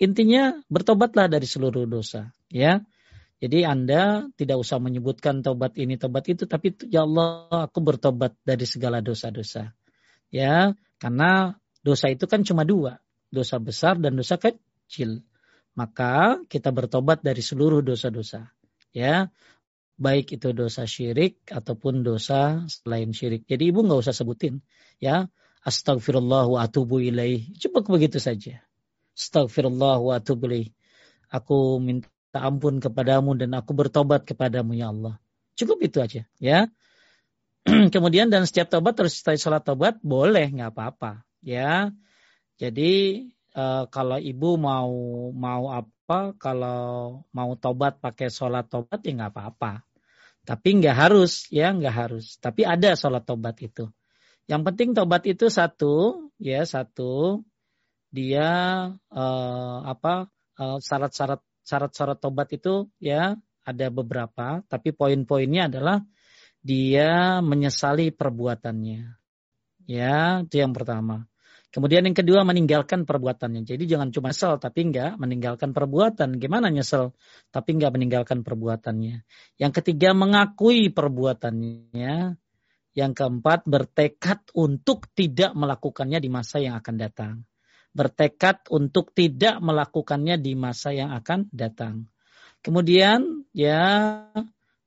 Intinya 0.00 0.56
bertobatlah 0.72 1.28
dari 1.28 1.44
seluruh 1.46 1.84
dosa, 1.86 2.32
ya. 2.48 2.80
Jadi 3.40 3.64
Anda 3.64 4.28
tidak 4.36 4.60
usah 4.60 4.76
menyebutkan 4.76 5.40
tobat 5.40 5.72
ini, 5.80 5.96
tobat 5.96 6.28
itu, 6.28 6.44
tapi 6.44 6.76
ya 6.92 7.08
Allah, 7.08 7.48
aku 7.72 7.80
bertobat 7.80 8.36
dari 8.44 8.68
segala 8.68 9.00
dosa-dosa. 9.00 9.72
Ya, 10.28 10.76
karena 11.00 11.56
dosa 11.80 12.12
itu 12.12 12.28
kan 12.28 12.44
cuma 12.44 12.68
dua, 12.68 13.00
dosa 13.32 13.56
besar 13.56 13.96
dan 13.96 14.20
dosa 14.20 14.36
kecil. 14.36 15.24
Maka 15.72 16.44
kita 16.52 16.68
bertobat 16.68 17.24
dari 17.24 17.40
seluruh 17.40 17.80
dosa-dosa. 17.80 18.52
Ya, 18.92 19.32
baik 19.96 20.36
itu 20.36 20.52
dosa 20.52 20.84
syirik 20.84 21.40
ataupun 21.48 22.04
dosa 22.04 22.68
selain 22.68 23.16
syirik. 23.16 23.48
Jadi 23.48 23.72
ibu 23.72 23.80
nggak 23.80 24.04
usah 24.04 24.12
sebutin, 24.12 24.60
ya. 25.00 25.32
Astagfirullah 25.64 26.44
wa 26.44 26.60
atubu 26.64 27.00
ilaih. 27.00 27.56
Cukup 27.56 27.88
begitu 27.88 28.20
saja. 28.20 28.64
Astaghfirullah 29.16 30.00
wa 30.00 30.16
atubu 30.16 30.48
Aku 31.28 31.80
minta 31.80 32.08
ampun 32.38 32.78
kepadamu 32.78 33.34
dan 33.34 33.58
aku 33.58 33.74
bertobat 33.74 34.22
kepadamu 34.22 34.78
ya 34.78 34.94
Allah. 34.94 35.18
Cukup 35.58 35.82
itu 35.82 35.98
aja 35.98 36.22
ya. 36.38 36.70
Kemudian 37.94 38.30
dan 38.30 38.46
setiap 38.46 38.70
tobat 38.70 38.96
terus 38.96 39.18
setelah 39.18 39.36
sholat 39.36 39.62
tobat 39.66 39.94
boleh 40.00 40.46
nggak 40.54 40.70
apa-apa 40.70 41.26
ya. 41.42 41.90
Jadi 42.56 43.26
uh, 43.58 43.90
kalau 43.90 44.16
ibu 44.22 44.54
mau 44.54 44.92
mau 45.34 45.74
apa 45.74 46.38
kalau 46.38 47.24
mau 47.34 47.50
tobat 47.58 47.98
pakai 47.98 48.30
sholat 48.30 48.70
tobat 48.70 49.02
ya 49.02 49.12
nggak 49.18 49.32
apa-apa. 49.34 49.82
Tapi 50.46 50.68
nggak 50.80 50.96
harus 50.96 51.50
ya 51.50 51.74
nggak 51.74 51.96
harus. 52.06 52.38
Tapi 52.38 52.62
ada 52.62 52.94
sholat 52.94 53.26
tobat 53.26 53.58
itu. 53.60 53.90
Yang 54.46 54.62
penting 54.72 54.88
tobat 54.94 55.22
itu 55.26 55.50
satu 55.50 56.26
ya 56.40 56.62
satu 56.64 57.44
dia 58.10 58.48
uh, 59.14 59.78
apa 59.86 60.26
uh, 60.58 60.78
syarat-syarat 60.82 61.38
syarat-syarat 61.70 62.18
tobat 62.18 62.50
itu 62.50 62.90
ya 62.98 63.38
ada 63.62 63.86
beberapa, 63.94 64.66
tapi 64.66 64.90
poin-poinnya 64.90 65.70
adalah 65.70 66.02
dia 66.58 67.38
menyesali 67.38 68.10
perbuatannya. 68.10 69.14
Ya, 69.86 70.42
itu 70.42 70.56
yang 70.58 70.74
pertama. 70.74 71.30
Kemudian 71.70 72.02
yang 72.02 72.18
kedua 72.18 72.42
meninggalkan 72.42 73.06
perbuatannya. 73.06 73.62
Jadi 73.62 73.86
jangan 73.86 74.10
cuma 74.10 74.34
nyesel 74.34 74.58
tapi 74.58 74.90
enggak 74.90 75.14
meninggalkan 75.22 75.70
perbuatan. 75.70 76.42
Gimana 76.42 76.66
nyesel 76.66 77.14
tapi 77.54 77.78
enggak 77.78 77.94
meninggalkan 77.94 78.42
perbuatannya. 78.42 79.22
Yang 79.54 79.72
ketiga 79.78 80.10
mengakui 80.10 80.90
perbuatannya. 80.90 82.34
Yang 82.90 83.12
keempat 83.14 83.70
bertekad 83.70 84.50
untuk 84.58 85.06
tidak 85.14 85.54
melakukannya 85.54 86.18
di 86.18 86.26
masa 86.26 86.58
yang 86.58 86.74
akan 86.74 86.96
datang 86.98 87.46
bertekad 87.90 88.70
untuk 88.70 89.10
tidak 89.14 89.58
melakukannya 89.58 90.38
di 90.38 90.54
masa 90.54 90.94
yang 90.94 91.10
akan 91.14 91.50
datang. 91.50 92.06
Kemudian 92.60 93.48
ya 93.56 93.80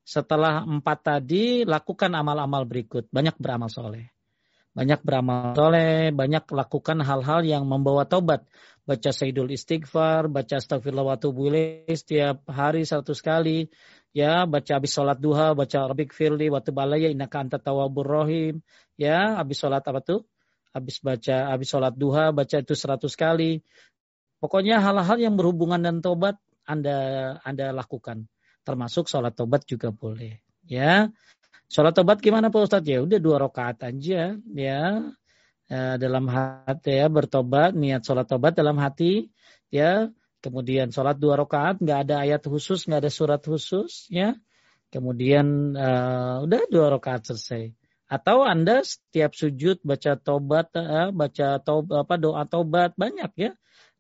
setelah 0.04 0.68
empat 0.68 1.00
tadi 1.02 1.64
lakukan 1.64 2.12
amal-amal 2.12 2.68
berikut. 2.68 3.08
Banyak 3.10 3.40
beramal 3.40 3.72
soleh. 3.72 4.12
Banyak 4.74 5.06
beramal 5.06 5.54
soleh, 5.54 6.10
banyak 6.10 6.50
lakukan 6.50 6.98
hal-hal 7.06 7.46
yang 7.46 7.64
membawa 7.70 8.10
taubat. 8.10 8.46
Baca 8.84 9.16
Sayyidul 9.16 9.56
Istighfar, 9.56 10.28
baca 10.28 10.60
Astagfirullah 10.60 11.16
wa 11.16 11.18
setiap 11.88 12.44
hari 12.52 12.84
satu 12.84 13.16
kali. 13.16 13.72
Ya, 14.14 14.46
baca 14.46 14.78
habis 14.78 14.94
sholat 14.94 15.18
duha, 15.18 15.58
baca 15.58 15.90
Rabbik 15.90 16.14
firli 16.14 16.52
wa 16.52 16.62
tubalaya 16.62 17.10
innaka 17.10 17.42
anta 17.42 17.58
tawabur 17.58 18.06
rahim. 18.06 18.62
Ya, 18.98 19.40
habis 19.40 19.58
sholat 19.62 19.82
apa 19.88 20.04
tuh? 20.04 20.26
Habis 20.74 20.98
baca, 21.00 21.54
habis 21.54 21.70
sholat 21.70 21.94
duha, 21.94 22.34
baca 22.34 22.58
itu 22.60 22.74
seratus 22.74 23.14
kali. 23.14 23.62
Pokoknya 24.42 24.82
hal-hal 24.84 25.18
yang 25.22 25.40
berhubungan 25.40 25.80
dan 25.80 26.02
tobat 26.04 26.36
Anda 26.66 27.38
Anda 27.46 27.72
lakukan. 27.72 28.28
Termasuk 28.66 29.08
sholat 29.08 29.38
tobat 29.38 29.64
juga 29.70 29.94
boleh. 29.94 30.42
Ya, 30.68 31.14
sholat 31.70 31.96
tobat 31.96 32.20
gimana 32.20 32.50
Pak 32.52 32.68
Ustadz? 32.68 32.90
Ya 32.90 33.00
udah 33.06 33.20
dua 33.22 33.38
rakaat 33.40 33.86
aja. 33.88 34.36
Ya, 34.52 34.82
ya 35.70 35.82
dalam 35.96 36.28
hati 36.28 37.00
ya 37.00 37.08
bertobat, 37.08 37.78
niat 37.78 38.04
sholat 38.04 38.28
tobat 38.28 38.58
dalam 38.58 38.76
hati. 38.82 39.32
Ya, 39.72 40.12
kemudian 40.44 40.92
sholat 40.92 41.22
dua 41.22 41.40
rakaat, 41.40 41.80
nggak 41.80 42.00
ada 42.10 42.16
ayat 42.28 42.44
khusus, 42.44 42.84
nggak 42.90 43.08
ada 43.08 43.12
surat 43.12 43.40
khusus. 43.40 44.12
Ya, 44.12 44.36
kemudian 44.92 45.76
uh, 45.76 46.44
udah 46.44 46.62
dua 46.68 46.92
rakaat 47.00 47.32
selesai. 47.32 47.83
Atau 48.14 48.46
Anda 48.46 48.86
setiap 48.86 49.34
sujud 49.34 49.82
baca 49.82 50.14
tobat, 50.22 50.70
uh, 50.78 51.10
baca 51.10 51.58
tobat, 51.66 52.06
apa 52.06 52.16
doa 52.22 52.46
tobat 52.46 52.94
banyak 52.94 53.34
ya 53.34 53.52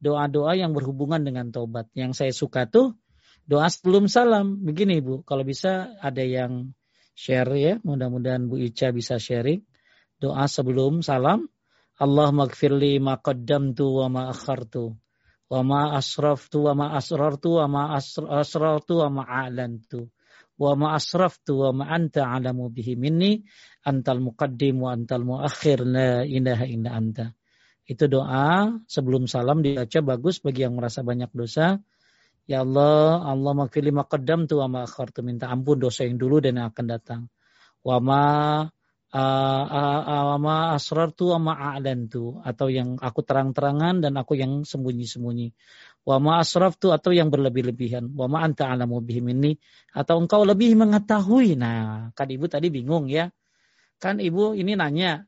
doa-doa 0.03 0.59
yang 0.59 0.75
berhubungan 0.75 1.23
dengan 1.23 1.49
tobat. 1.49 1.87
Yang 1.95 2.11
saya 2.19 2.33
suka 2.35 2.67
tuh 2.67 2.99
doa 3.47 3.71
sebelum 3.71 4.11
salam. 4.11 4.59
Begini 4.59 4.99
Bu, 4.99 5.23
kalau 5.23 5.47
bisa 5.47 5.95
ada 6.03 6.21
yang 6.21 6.75
share 7.15 7.55
ya, 7.55 7.73
mudah-mudahan 7.81 8.51
Bu 8.51 8.59
Ica 8.59 8.91
bisa 8.91 9.15
sharing. 9.15 9.63
Doa 10.19 10.45
sebelum 10.51 10.99
salam, 10.99 11.47
Allah 11.95 12.29
magfirli 12.35 12.99
ma 12.99 13.15
qaddamtu 13.15 14.03
wa 14.03 14.07
ma 14.11 14.21
akhartu 14.29 14.91
wa 15.53 15.61
ma 15.61 15.81
asraftu 15.93 16.65
wa 16.65 16.73
ma 16.73 16.85
asrartu 16.97 17.61
wa 17.61 17.65
ma 17.69 17.83
asrartu 18.41 18.93
wa 19.05 19.09
ma 19.21 19.23
a'lantu 19.27 20.09
wa 20.59 20.71
ma 20.77 20.87
asraftu 20.97 21.57
wa 21.57 21.83
ma 21.83 21.85
anta 21.89 22.29
alamu 22.29 22.69
bihi 22.69 22.93
minni 22.93 23.41
antal 23.83 24.21
muqaddim 24.21 24.81
wa 24.81 24.93
antal 24.93 25.25
muakhir 25.25 25.83
la 25.83 26.23
ilaha 26.23 26.65
illa 26.69 26.89
anta. 26.93 27.25
Itu 27.83 28.07
doa 28.07 28.79
sebelum 28.87 29.27
salam 29.27 29.59
dibaca 29.59 29.99
bagus 29.99 30.39
bagi 30.39 30.63
yang 30.63 30.79
merasa 30.79 31.03
banyak 31.03 31.31
dosa. 31.35 31.83
Ya 32.43 32.63
Allah, 32.63 33.23
Allah 33.23 33.51
makfili 33.55 33.91
maqaddam 33.91 34.47
tu 34.47 34.59
wa 34.59 34.67
ma 34.67 34.81
tu 34.87 35.21
minta 35.23 35.47
ampun 35.47 35.79
dosa 35.79 36.03
yang 36.07 36.19
dulu 36.19 36.43
dan 36.43 36.59
yang 36.59 36.67
akan 36.71 36.85
datang. 36.87 37.21
Wa 37.83 37.99
ma 37.99 38.23
wa 39.13 40.37
ma 40.41 40.55
asrartu 40.73 41.37
wa 41.37 41.39
ma 41.39 41.53
a'lantu 41.75 42.41
atau 42.41 42.67
yang 42.67 42.97
aku 42.97 43.21
terang-terangan 43.21 44.01
dan 44.01 44.17
aku 44.17 44.33
yang 44.33 44.65
sembunyi-sembunyi. 44.65 45.53
Wa 46.03 46.19
ma 46.19 46.43
atau 46.43 47.11
yang 47.15 47.31
berlebih-lebihan. 47.31 48.11
Wa 48.11 48.27
ma 48.27 48.43
anta 48.43 48.67
alamu 48.67 48.99
bihim 48.99 49.31
ini 49.31 49.55
atau 49.95 50.19
engkau 50.19 50.43
lebih 50.43 50.75
mengetahui. 50.75 51.55
Nah, 51.55 52.11
kan 52.11 52.27
Ibu 52.27 52.51
tadi 52.51 52.67
bingung 52.67 53.07
ya. 53.07 53.31
Kan 54.03 54.19
Ibu 54.19 54.51
ini 54.59 54.75
nanya, 54.75 55.23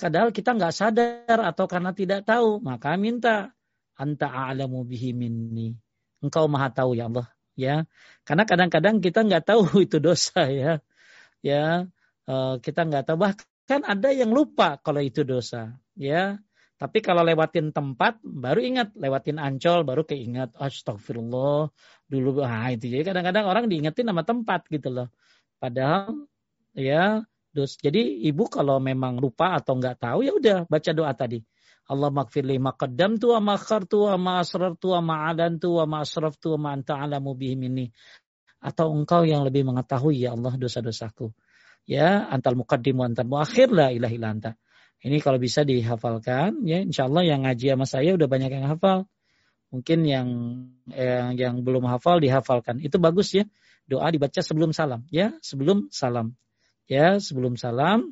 Padahal 0.00 0.32
kita 0.32 0.56
nggak 0.56 0.72
sadar 0.72 1.38
atau 1.44 1.68
karena 1.68 1.92
tidak 1.92 2.24
tahu, 2.24 2.56
maka 2.64 2.96
minta 2.96 3.52
anta 4.00 4.32
a'lamu 4.32 4.80
bihi 4.88 5.12
minni. 5.12 5.76
Engkau 6.24 6.48
maha 6.48 6.72
tahu 6.72 6.96
ya 6.96 7.12
Allah. 7.12 7.28
Ya, 7.52 7.84
karena 8.24 8.48
kadang-kadang 8.48 9.04
kita 9.04 9.20
nggak 9.28 9.44
tahu 9.44 9.68
itu 9.86 10.00
dosa 10.00 10.48
ya. 10.48 10.80
Ya, 11.44 11.84
uh, 12.24 12.56
kita 12.64 12.88
nggak 12.88 13.12
tahu 13.12 13.20
bahkan 13.20 13.84
ada 13.84 14.08
yang 14.08 14.32
lupa 14.32 14.80
kalau 14.80 15.04
itu 15.04 15.20
dosa. 15.20 15.76
Ya, 15.92 16.40
tapi 16.80 17.04
kalau 17.04 17.20
lewatin 17.20 17.76
tempat 17.76 18.24
baru 18.24 18.64
ingat, 18.64 18.96
lewatin 18.96 19.36
ancol 19.36 19.84
baru 19.84 20.08
keingat. 20.08 20.56
Astagfirullah 20.56 21.68
dulu. 22.08 22.40
Ah 22.40 22.72
itu 22.72 22.88
jadi 22.88 23.04
kadang-kadang 23.04 23.44
orang 23.44 23.68
diingetin 23.68 24.08
nama 24.08 24.24
tempat 24.24 24.64
gitu 24.72 24.88
loh. 24.88 25.12
Padahal 25.60 26.24
ya 26.72 27.20
dos. 27.52 27.76
Jadi 27.76 28.24
ibu 28.24 28.48
kalau 28.48 28.80
memang 28.80 29.20
lupa 29.20 29.60
atau 29.60 29.76
nggak 29.76 30.00
tahu 30.00 30.24
ya 30.24 30.32
udah 30.32 30.58
baca 30.72 30.90
doa 30.96 31.12
tadi. 31.12 31.44
Allah 31.84 32.08
makfirli 32.08 32.56
maqaddam 32.56 33.20
tu 33.20 33.36
wa 33.36 33.44
ma 33.44 33.60
tu 33.84 34.08
wa 34.08 34.16
ma 34.16 34.40
tu 34.72 34.88
wa 34.88 35.00
ma 35.04 35.36
tu 35.60 35.68
wa 35.76 35.84
ma 35.84 36.00
tu 36.32 36.48
wa 36.56 36.58
ma 36.64 36.68
anta 36.72 36.96
alamu 36.96 37.36
bihim 37.36 37.60
ini. 37.68 37.92
Atau 38.56 38.88
engkau 38.96 39.28
yang 39.28 39.44
lebih 39.44 39.68
mengetahui 39.68 40.24
ya 40.24 40.32
Allah 40.32 40.56
dosa-dosaku. 40.56 41.28
Ya, 41.84 42.24
antal 42.24 42.56
muqaddim 42.56 42.96
wa 42.96 43.04
antal 43.04 43.28
muakhir 43.28 43.68
la 43.68 43.92
ilaha 43.92 44.14
illa 44.16 44.28
anta. 44.32 44.50
Ini 45.00 45.16
kalau 45.24 45.40
bisa 45.40 45.64
dihafalkan 45.64 46.60
ya 46.68 46.84
insya 46.84 47.08
Allah 47.08 47.24
yang 47.24 47.48
ngaji 47.48 47.72
sama 47.72 47.86
saya 47.88 48.12
udah 48.16 48.28
banyak 48.28 48.52
yang 48.52 48.68
hafal. 48.68 49.08
Mungkin 49.70 50.02
yang 50.04 50.28
yang, 50.90 51.38
yang 51.38 51.54
belum 51.64 51.88
hafal 51.88 52.20
dihafalkan. 52.20 52.82
Itu 52.84 53.00
bagus 53.00 53.32
ya. 53.32 53.48
Doa 53.88 54.12
dibaca 54.12 54.38
sebelum 54.44 54.76
salam 54.76 55.08
ya, 55.08 55.34
sebelum 55.40 55.88
salam 55.88 56.36
ya 56.90 57.22
sebelum 57.22 57.54
salam 57.54 58.10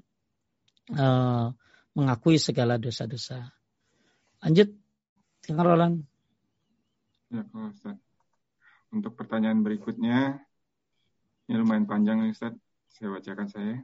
uh, 0.95 1.51
mengakui 1.99 2.39
segala 2.39 2.79
dosa-dosa. 2.79 3.51
Lanjut, 4.39 4.71
Kang 5.43 5.59
Roland. 5.59 6.07
Ya, 7.35 7.43
Ustaz. 7.51 7.99
Untuk 8.89 9.19
pertanyaan 9.19 9.67
berikutnya, 9.67 10.41
ini 11.51 11.55
lumayan 11.59 11.91
panjang 11.91 12.23
Ustaz, 12.31 12.55
saya 12.95 13.13
bacakan 13.13 13.51
saya. 13.51 13.77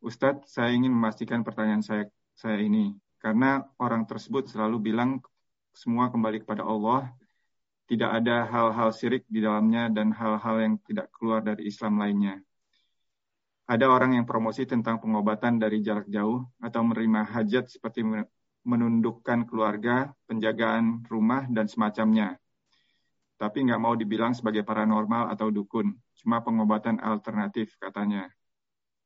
Ustadz, 0.00 0.48
saya 0.48 0.72
ingin 0.72 0.94
memastikan 0.96 1.44
pertanyaan 1.44 1.84
saya 1.84 2.08
saya 2.40 2.56
ini 2.64 2.96
karena 3.20 3.60
orang 3.76 4.08
tersebut 4.08 4.48
selalu 4.48 4.80
bilang 4.80 5.20
semua 5.76 6.08
kembali 6.08 6.40
kepada 6.40 6.64
Allah, 6.64 7.12
tidak 7.84 8.16
ada 8.16 8.48
hal-hal 8.48 8.96
syirik 8.96 9.28
di 9.28 9.44
dalamnya 9.44 9.92
dan 9.92 10.08
hal-hal 10.16 10.56
yang 10.56 10.74
tidak 10.88 11.12
keluar 11.12 11.44
dari 11.44 11.68
Islam 11.68 12.00
lainnya. 12.00 12.40
Ada 13.68 13.86
orang 13.92 14.16
yang 14.16 14.24
promosi 14.24 14.64
tentang 14.64 14.98
pengobatan 14.98 15.60
dari 15.60 15.84
jarak 15.84 16.08
jauh 16.08 16.48
atau 16.64 16.80
menerima 16.80 17.28
hajat 17.28 17.68
seperti 17.70 18.02
menundukkan 18.64 19.44
keluarga, 19.46 20.10
penjagaan 20.24 21.04
rumah, 21.12 21.44
dan 21.52 21.68
semacamnya. 21.68 22.40
Tapi 23.36 23.68
nggak 23.68 23.80
mau 23.80 23.94
dibilang 23.94 24.32
sebagai 24.32 24.64
paranormal 24.64 25.28
atau 25.32 25.52
dukun, 25.52 25.92
cuma 26.18 26.40
pengobatan 26.40 26.98
alternatif 27.04 27.76
katanya. 27.76 28.32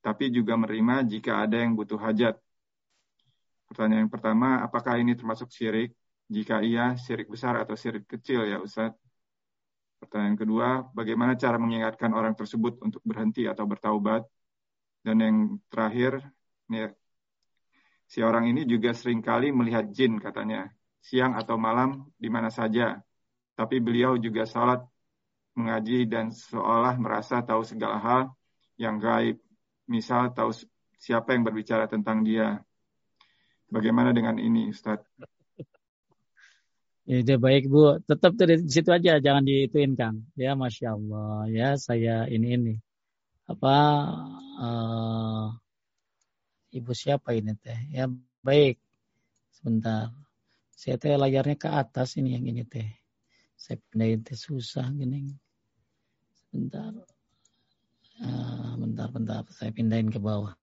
Tapi 0.04 0.30
juga 0.30 0.54
menerima 0.54 1.02
jika 1.08 1.42
ada 1.42 1.60
yang 1.60 1.72
butuh 1.72 1.98
hajat. 1.98 2.36
Pertanyaan 3.68 4.06
yang 4.06 4.12
pertama, 4.12 4.60
apakah 4.66 5.00
ini 5.00 5.16
termasuk 5.16 5.48
syirik? 5.50 5.96
Jika 6.28 6.64
iya, 6.64 6.96
syirik 6.96 7.28
besar 7.28 7.56
atau 7.60 7.76
syirik 7.76 8.04
kecil 8.08 8.44
ya 8.48 8.60
Ustaz? 8.60 8.92
Pertanyaan 10.00 10.36
kedua, 10.36 10.68
bagaimana 10.92 11.32
cara 11.32 11.56
mengingatkan 11.56 12.12
orang 12.12 12.36
tersebut 12.36 12.76
untuk 12.84 13.00
berhenti 13.04 13.48
atau 13.48 13.64
bertaubat? 13.64 14.24
Dan 15.04 15.16
yang 15.20 15.36
terakhir, 15.72 16.20
ya, 16.68 16.92
si 18.08 18.20
orang 18.20 18.48
ini 18.52 18.68
juga 18.68 18.92
sering 18.92 19.24
kali 19.24 19.52
melihat 19.52 19.88
jin 19.92 20.20
katanya, 20.20 20.68
siang 21.00 21.36
atau 21.36 21.56
malam 21.56 22.08
di 22.16 22.28
mana 22.28 22.48
saja. 22.48 23.00
Tapi 23.56 23.80
beliau 23.80 24.16
juga 24.20 24.44
salat, 24.44 24.80
mengaji 25.54 26.04
dan 26.10 26.34
seolah 26.34 26.98
merasa 26.98 27.40
tahu 27.40 27.62
segala 27.62 27.96
hal 28.00 28.22
yang 28.76 28.98
gaib. 29.00 29.38
Misal 29.88 30.32
tahu 30.32 30.50
siapa 30.98 31.36
yang 31.36 31.44
berbicara 31.44 31.84
tentang 31.88 32.24
dia. 32.24 32.60
Bagaimana 33.74 34.14
dengan 34.14 34.38
ini, 34.38 34.70
Ustaz? 34.70 35.02
Ya, 37.04 37.36
baik 37.36 37.66
Bu. 37.66 37.98
Tetap 38.06 38.38
di 38.38 38.70
situ 38.70 38.88
aja, 38.94 39.18
jangan 39.18 39.42
diituin 39.42 39.98
Kang. 39.98 40.30
Ya, 40.38 40.54
masya 40.54 40.94
Allah. 40.94 41.50
Ya, 41.50 41.68
saya 41.74 42.30
ini 42.30 42.54
ini. 42.54 42.74
Apa 43.50 43.76
uh, 44.62 45.46
ibu 46.72 46.92
siapa 46.94 47.34
ini 47.36 47.52
teh? 47.60 47.76
Ya 47.92 48.06
baik. 48.40 48.80
Sebentar. 49.52 50.14
Saya 50.72 50.96
teh 50.96 51.12
layarnya 51.18 51.58
ke 51.58 51.68
atas 51.68 52.16
ini 52.16 52.38
yang 52.38 52.46
ini 52.46 52.62
teh. 52.64 52.88
Saya 53.58 53.76
pindahin 53.90 54.24
teh 54.24 54.38
susah 54.38 54.88
gini. 54.96 55.34
Sebentar. 56.46 56.94
Uh, 58.22 58.80
bentar 58.80 59.10
bentar. 59.12 59.42
Saya 59.52 59.74
pindahin 59.74 60.08
ke 60.08 60.16
bawah 60.16 60.56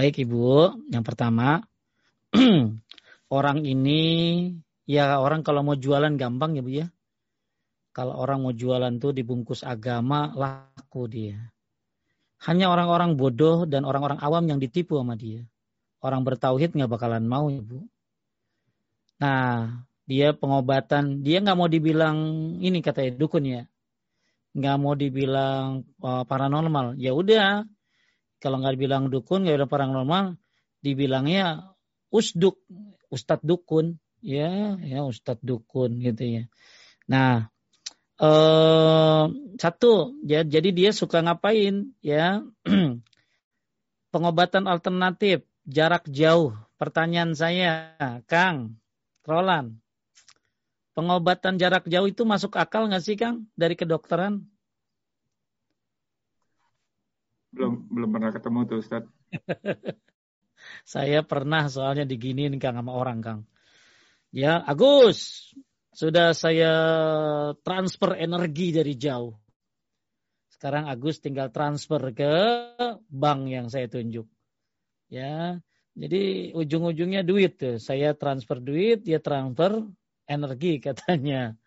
baik 0.00 0.24
ibu 0.24 0.80
yang 0.88 1.04
pertama 1.04 1.60
orang 3.36 3.68
ini 3.68 4.00
ya 4.88 5.20
orang 5.20 5.44
kalau 5.44 5.60
mau 5.60 5.76
jualan 5.76 6.16
gampang 6.16 6.56
ya 6.56 6.64
bu 6.64 6.72
ya 6.72 6.86
kalau 7.90 8.14
orang 8.16 8.38
mau 8.40 8.54
jualan 8.54 9.02
tuh 9.02 9.10
dibungkus 9.10 9.66
agama 9.66 10.30
laku 10.32 11.10
dia. 11.10 11.50
Hanya 12.40 12.72
orang-orang 12.72 13.18
bodoh 13.18 13.66
dan 13.68 13.84
orang-orang 13.84 14.16
awam 14.22 14.46
yang 14.46 14.56
ditipu 14.62 14.96
sama 14.96 15.18
dia. 15.18 15.44
Orang 16.00 16.24
bertauhid 16.24 16.72
nggak 16.72 16.88
bakalan 16.88 17.26
mau 17.26 17.50
ya 17.52 17.60
bu. 17.60 17.84
Nah 19.20 19.84
dia 20.08 20.32
pengobatan 20.32 21.20
dia 21.20 21.44
nggak 21.44 21.58
mau 21.58 21.68
dibilang 21.68 22.16
ini 22.62 22.80
katanya 22.80 23.12
dukun 23.18 23.44
ya. 23.44 23.62
Nggak 24.56 24.76
mau 24.80 24.94
dibilang 24.96 25.84
uh, 26.00 26.24
paranormal. 26.24 26.96
Ya 26.96 27.12
udah 27.12 27.66
kalau 28.40 28.58
nggak 28.60 28.74
dibilang 28.74 29.12
dukun 29.12 29.44
nggak 29.44 29.56
bilang 29.60 29.72
paranormal 29.72 30.24
dibilangnya 30.80 31.76
usduk 32.08 32.58
ustadz 33.12 33.44
dukun. 33.44 34.00
Ya 34.20 34.76
ya 34.80 35.04
ustadz 35.04 35.44
dukun 35.44 36.00
gitu 36.00 36.24
ya. 36.24 36.42
Nah 37.08 37.48
uh, 38.20 39.28
satu 39.60 40.16
ya 40.24 40.44
jadi 40.44 40.72
dia 40.72 40.90
suka 40.96 41.20
ngapain 41.20 41.92
ya? 42.00 42.44
Pengobatan 44.12 44.66
alternatif 44.66 45.46
jarak 45.68 46.08
jauh. 46.10 46.56
Pertanyaan 46.80 47.36
saya 47.36 47.94
Kang 48.24 48.80
Roland 49.28 49.80
pengobatan 50.94 51.56
jarak 51.56 51.86
jauh 51.86 52.08
itu 52.10 52.28
masuk 52.28 52.60
akal 52.60 52.90
nggak 52.90 53.00
sih 53.00 53.16
Kang 53.16 53.48
dari 53.56 53.78
kedokteran 53.78 54.44
Belum 57.50 57.86
belum 57.90 58.08
pernah 58.14 58.30
ketemu 58.30 58.58
tuh 58.66 58.78
Ustaz. 58.82 59.04
Saya 60.86 61.24
pernah 61.24 61.66
soalnya 61.66 62.04
diginiin 62.04 62.60
Kang 62.60 62.76
sama 62.78 62.92
orang 62.94 63.20
Kang. 63.24 63.40
Ya, 64.30 64.62
Agus, 64.62 65.50
sudah 65.90 66.30
saya 66.36 66.72
transfer 67.66 68.14
energi 68.14 68.70
dari 68.70 68.94
jauh. 68.94 69.34
Sekarang 70.54 70.86
Agus 70.86 71.18
tinggal 71.18 71.50
transfer 71.50 72.14
ke 72.14 72.34
bank 73.10 73.40
yang 73.50 73.66
saya 73.72 73.90
tunjuk. 73.90 74.28
Ya, 75.10 75.58
jadi 75.98 76.54
ujung-ujungnya 76.54 77.26
duit 77.26 77.58
tuh. 77.58 77.82
Saya 77.82 78.14
transfer 78.14 78.62
duit, 78.62 79.02
dia 79.02 79.18
transfer 79.18 79.82
energi 80.30 80.78
katanya. 80.86 81.58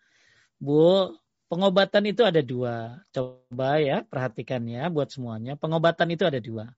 Bu, 0.56 1.12
pengobatan 1.54 2.10
itu 2.10 2.26
ada 2.26 2.42
dua. 2.42 3.06
Coba 3.14 3.78
ya, 3.78 4.02
perhatikan 4.02 4.66
ya 4.66 4.90
buat 4.90 5.14
semuanya. 5.14 5.54
Pengobatan 5.54 6.10
itu 6.10 6.26
ada 6.26 6.42
dua 6.42 6.74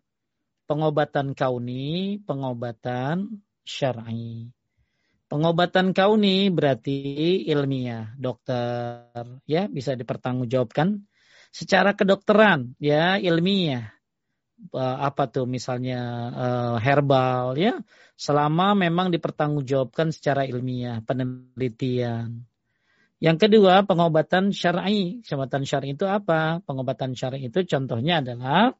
pengobatan 0.66 1.32
kauni, 1.32 2.20
pengobatan 2.26 3.40
syar'i. 3.62 4.50
Pengobatan 5.26 5.90
kauni 5.90 6.54
berarti 6.54 7.42
ilmiah, 7.50 8.14
dokter, 8.14 9.42
ya 9.42 9.66
bisa 9.66 9.98
dipertanggungjawabkan 9.98 11.02
secara 11.50 11.98
kedokteran, 11.98 12.78
ya 12.78 13.18
ilmiah. 13.18 13.90
Apa 14.72 15.28
tuh 15.28 15.44
misalnya 15.44 16.00
uh, 16.32 16.76
herbal, 16.78 17.58
ya 17.58 17.82
selama 18.16 18.72
memang 18.78 19.10
dipertanggungjawabkan 19.10 20.14
secara 20.14 20.46
ilmiah, 20.46 21.02
penelitian. 21.02 22.46
Yang 23.16 23.48
kedua, 23.48 23.84
pengobatan 23.88 24.52
syar'i. 24.52 25.24
Pengobatan 25.24 25.64
syar'i 25.64 25.96
itu 25.96 26.04
apa? 26.04 26.60
Pengobatan 26.68 27.16
syar'i 27.16 27.48
itu 27.48 27.64
contohnya 27.64 28.20
adalah 28.20 28.76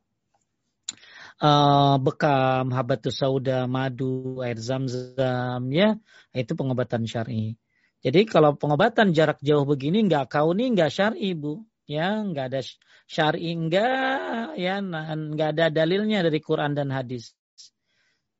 uh, 1.40 1.96
bekam, 2.00 2.72
habatus 2.72 3.20
sauda, 3.20 3.64
madu, 3.68 4.40
air 4.44 4.56
zam-zam, 4.60 5.60
ya 5.72 5.96
itu 6.32 6.52
pengobatan 6.52 7.04
syar'i. 7.04 7.56
Jadi 8.04 8.28
kalau 8.28 8.54
pengobatan 8.54 9.16
jarak 9.16 9.40
jauh 9.42 9.64
begini 9.66 10.04
nggak 10.06 10.30
kau 10.30 10.52
nih 10.52 10.68
nggak 10.76 10.90
syar'i 10.92 11.32
bu, 11.32 11.64
ya 11.88 12.22
nggak 12.22 12.46
ada 12.52 12.60
syar'i 13.08 13.50
nggak, 13.56 14.54
ya 14.60 14.74
nggak 14.84 15.48
ada 15.56 15.66
dalilnya 15.72 16.22
dari 16.22 16.38
Quran 16.44 16.76
dan 16.76 16.92
hadis. 16.92 17.32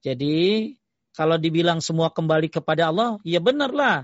Jadi 0.05 0.71
kalau 1.17 1.41
dibilang 1.41 1.81
semua 1.81 2.13
kembali 2.13 2.53
kepada 2.53 2.93
Allah, 2.93 3.17
ya 3.25 3.41
benar 3.41 3.73
lah. 3.73 3.97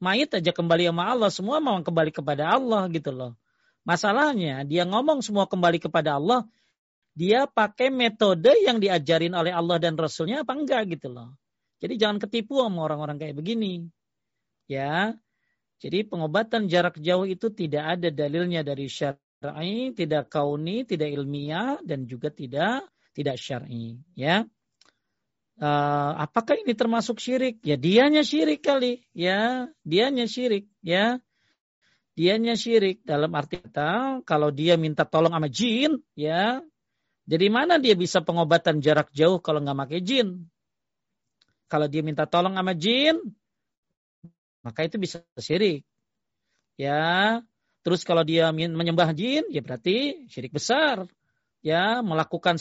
Mayit 0.00 0.32
aja 0.32 0.48
kembali 0.48 0.88
sama 0.88 1.04
Allah, 1.12 1.28
semua 1.28 1.60
mau 1.60 1.76
kembali 1.76 2.08
kepada 2.08 2.56
Allah 2.56 2.88
gitu 2.88 3.12
loh. 3.12 3.36
Masalahnya 3.84 4.64
dia 4.64 4.88
ngomong 4.88 5.20
semua 5.20 5.44
kembali 5.44 5.76
kepada 5.76 6.16
Allah, 6.16 6.48
dia 7.12 7.44
pakai 7.44 7.92
metode 7.92 8.48
yang 8.64 8.80
diajarin 8.80 9.36
oleh 9.36 9.52
Allah 9.52 9.76
dan 9.76 10.00
Rasulnya 10.00 10.40
apa 10.40 10.56
enggak 10.56 10.96
gitu 10.96 11.12
loh. 11.12 11.36
Jadi 11.80 12.00
jangan 12.00 12.16
ketipu 12.16 12.64
sama 12.64 12.88
orang-orang 12.88 13.20
kayak 13.20 13.36
begini. 13.36 13.88
Ya. 14.64 15.16
Jadi 15.80 16.04
pengobatan 16.08 16.68
jarak 16.68 17.00
jauh 17.00 17.24
itu 17.24 17.48
tidak 17.52 18.00
ada 18.00 18.08
dalilnya 18.12 18.60
dari 18.60 18.88
syar'i, 18.88 19.96
tidak 19.96 20.28
kauni, 20.28 20.84
tidak 20.84 21.08
ilmiah 21.08 21.80
dan 21.80 22.04
juga 22.04 22.28
tidak 22.28 22.84
tidak 23.16 23.36
syar'i, 23.40 23.96
ya. 24.12 24.44
Uh, 25.60 26.16
apakah 26.16 26.56
ini 26.56 26.72
termasuk 26.72 27.20
syirik? 27.20 27.60
Ya 27.60 27.76
dianya 27.76 28.24
syirik 28.24 28.64
kali, 28.64 29.04
ya. 29.12 29.68
Dianya 29.84 30.24
syirik, 30.24 30.72
ya. 30.80 31.20
Dianya 32.16 32.56
syirik 32.56 33.04
dalam 33.04 33.32
arti 33.36 33.60
kata 33.60 34.24
kalau 34.24 34.48
dia 34.48 34.80
minta 34.80 35.04
tolong 35.04 35.32
sama 35.32 35.48
jin, 35.48 36.00
ya, 36.12 36.60
jadi 37.30 37.46
mana 37.46 37.78
dia 37.78 37.94
bisa 37.94 38.18
pengobatan 38.26 38.82
jarak 38.82 39.14
jauh 39.14 39.38
kalau 39.38 39.62
nggak 39.62 39.78
pakai 39.86 40.00
jin? 40.02 40.50
Kalau 41.70 41.86
dia 41.86 42.02
minta 42.02 42.26
tolong 42.26 42.58
sama 42.58 42.74
jin, 42.74 43.22
maka 44.66 44.82
itu 44.82 44.98
bisa 44.98 45.22
syirik. 45.38 45.86
Ya, 46.74 47.38
terus 47.86 48.02
kalau 48.02 48.26
dia 48.26 48.50
menyembah 48.50 49.14
jin, 49.14 49.46
ya 49.54 49.62
berarti 49.62 50.26
syirik 50.26 50.50
besar. 50.50 51.06
Ya, 51.60 52.00
melakukan 52.00 52.56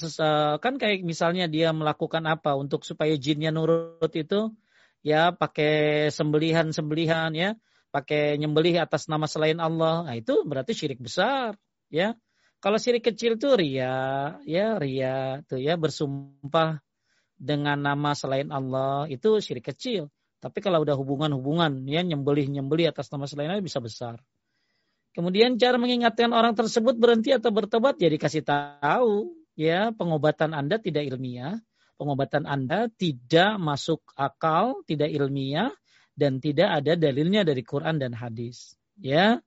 kan 0.59 0.75
kayak 0.75 1.07
misalnya 1.07 1.47
dia 1.47 1.71
melakukan 1.71 2.19
apa 2.27 2.59
untuk 2.59 2.83
supaya 2.83 3.15
jinnya 3.15 3.47
nurut 3.47 4.11
itu, 4.11 4.51
ya 4.99 5.31
pakai 5.31 6.11
sembelihan-sembelihan 6.11 7.31
ya, 7.31 7.55
pakai 7.95 8.35
nyembelih 8.35 8.83
atas 8.83 9.07
nama 9.07 9.23
selain 9.23 9.55
Allah. 9.63 10.03
Nah, 10.03 10.15
itu 10.19 10.43
berarti 10.43 10.75
syirik 10.75 10.99
besar, 10.99 11.55
ya. 11.87 12.19
Kalau 12.59 12.75
syirik 12.75 13.07
kecil 13.07 13.39
tuh 13.39 13.55
ria, 13.55 14.35
ya 14.43 14.75
ria 14.75 15.39
tuh 15.47 15.63
ya 15.63 15.79
bersumpah 15.79 16.83
dengan 17.39 17.79
nama 17.79 18.11
selain 18.11 18.51
Allah 18.51 19.07
itu 19.07 19.39
syirik 19.39 19.71
kecil. 19.71 20.11
Tapi 20.43 20.59
kalau 20.59 20.83
udah 20.83 20.99
hubungan-hubungan 20.99 21.87
ya 21.87 22.03
nyembelih-nyembelih 22.03 22.91
atas 22.91 23.07
nama 23.15 23.31
selain 23.31 23.55
Allah 23.55 23.63
bisa 23.63 23.79
besar. 23.79 24.19
Kemudian 25.13 25.57
cara 25.57 25.75
mengingatkan 25.81 26.31
orang 26.31 26.53
tersebut 26.53 26.95
berhenti 26.95 27.33
atau 27.33 27.49
bertobat 27.49 27.97
ya 27.97 28.07
dikasih 28.07 28.45
tahu 28.45 29.33
ya 29.57 29.89
pengobatan 29.93 30.53
Anda 30.53 30.77
tidak 30.77 31.09
ilmiah, 31.09 31.57
pengobatan 31.97 32.45
Anda 32.45 32.87
tidak 32.93 33.57
masuk 33.57 34.05
akal, 34.13 34.85
tidak 34.85 35.09
ilmiah 35.09 35.73
dan 36.13 36.37
tidak 36.37 36.83
ada 36.83 36.93
dalilnya 36.93 37.41
dari 37.41 37.65
Quran 37.65 37.97
dan 37.97 38.13
hadis. 38.13 38.77
Ya, 38.99 39.39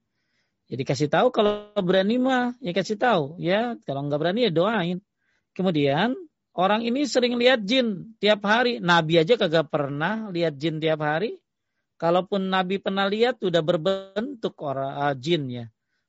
jadi 0.73 0.89
ya 0.89 0.89
kasih 0.89 1.09
tahu 1.13 1.29
kalau 1.29 1.69
berani 1.85 2.17
mah 2.17 2.57
ya 2.65 2.73
kasih 2.73 2.97
tahu 2.97 3.37
ya. 3.37 3.77
Kalau 3.85 4.09
nggak 4.09 4.17
berani 4.17 4.49
ya 4.49 4.53
doain. 4.57 5.05
Kemudian 5.53 6.17
orang 6.57 6.81
ini 6.81 7.05
sering 7.05 7.37
lihat 7.37 7.61
jin 7.69 8.17
tiap 8.17 8.41
hari. 8.49 8.81
Nabi 8.81 9.21
aja 9.21 9.37
kagak 9.37 9.69
pernah 9.69 10.33
lihat 10.33 10.57
jin 10.57 10.81
tiap 10.81 11.05
hari. 11.05 11.37
Kalaupun 12.03 12.51
Nabi 12.51 12.83
pernah 12.83 13.07
lihat 13.07 13.39
udah 13.47 13.63
berbentuk 13.63 14.59
orang 14.59 14.91
uh, 14.91 15.15
jin 15.15 15.47
ya. 15.47 15.65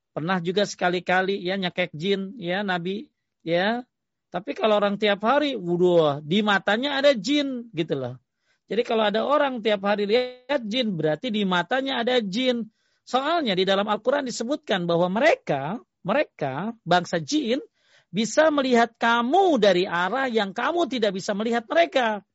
Pernah 0.09 0.41
juga 0.41 0.65
sekali-kali 0.65 1.37
ya 1.37 1.53
nyakek 1.53 1.93
jin 1.93 2.33
ya 2.41 2.65
Nabi 2.65 3.13
ya. 3.45 3.85
Tapi 4.33 4.57
kalau 4.57 4.81
orang 4.81 4.97
tiap 4.97 5.21
hari, 5.21 5.53
wudhu, 5.53 6.17
di 6.25 6.41
matanya 6.41 6.97
ada 6.97 7.13
jin 7.13 7.69
gitu 7.69 7.93
loh. 7.93 8.17
Jadi 8.65 8.81
kalau 8.81 9.05
ada 9.05 9.21
orang 9.21 9.61
tiap 9.61 9.85
hari 9.85 10.09
lihat 10.09 10.65
jin, 10.65 10.97
berarti 10.97 11.29
di 11.29 11.45
matanya 11.45 12.01
ada 12.01 12.17
jin. 12.17 12.65
Soalnya 13.05 13.53
di 13.53 13.61
dalam 13.61 13.85
Al-Quran 13.85 14.25
disebutkan 14.25 14.89
bahwa 14.89 15.13
mereka, 15.13 15.77
mereka 16.01 16.73
bangsa 16.81 17.21
jin 17.21 17.61
bisa 18.09 18.49
melihat 18.49 18.89
kamu 18.97 19.61
dari 19.61 19.85
arah 19.85 20.25
yang 20.25 20.57
kamu 20.57 20.89
tidak 20.89 21.21
bisa 21.21 21.37
melihat 21.37 21.69
mereka. 21.69 22.25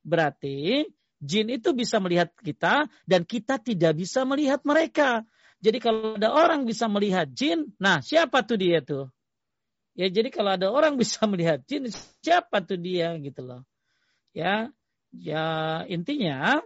Berarti 0.00 0.88
jin 1.18 1.50
itu 1.50 1.74
bisa 1.74 1.98
melihat 1.98 2.30
kita 2.42 2.86
dan 3.06 3.22
kita 3.26 3.58
tidak 3.58 3.98
bisa 3.98 4.22
melihat 4.24 4.62
mereka. 4.62 5.22
Jadi 5.58 5.78
kalau 5.82 6.14
ada 6.14 6.30
orang 6.30 6.62
bisa 6.66 6.86
melihat 6.86 7.26
jin, 7.30 7.74
nah 7.82 7.98
siapa 7.98 8.46
tuh 8.46 8.58
dia 8.58 8.78
tuh? 8.78 9.10
Ya 9.98 10.06
jadi 10.06 10.30
kalau 10.30 10.54
ada 10.54 10.70
orang 10.70 10.94
bisa 11.02 11.26
melihat 11.26 11.62
jin, 11.66 11.90
siapa 12.22 12.62
tuh 12.62 12.78
dia 12.78 13.18
gitu 13.18 13.42
loh. 13.42 13.62
Ya, 14.30 14.70
ya 15.10 15.82
intinya 15.90 16.62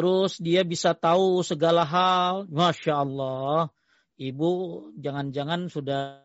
Terus 0.00 0.40
dia 0.40 0.64
bisa 0.64 0.96
tahu 0.96 1.44
segala 1.44 1.84
hal. 1.84 2.48
Masya 2.48 3.04
Allah. 3.04 3.68
Ibu 4.16 4.52
jangan-jangan 4.96 5.68
sudah 5.68 6.24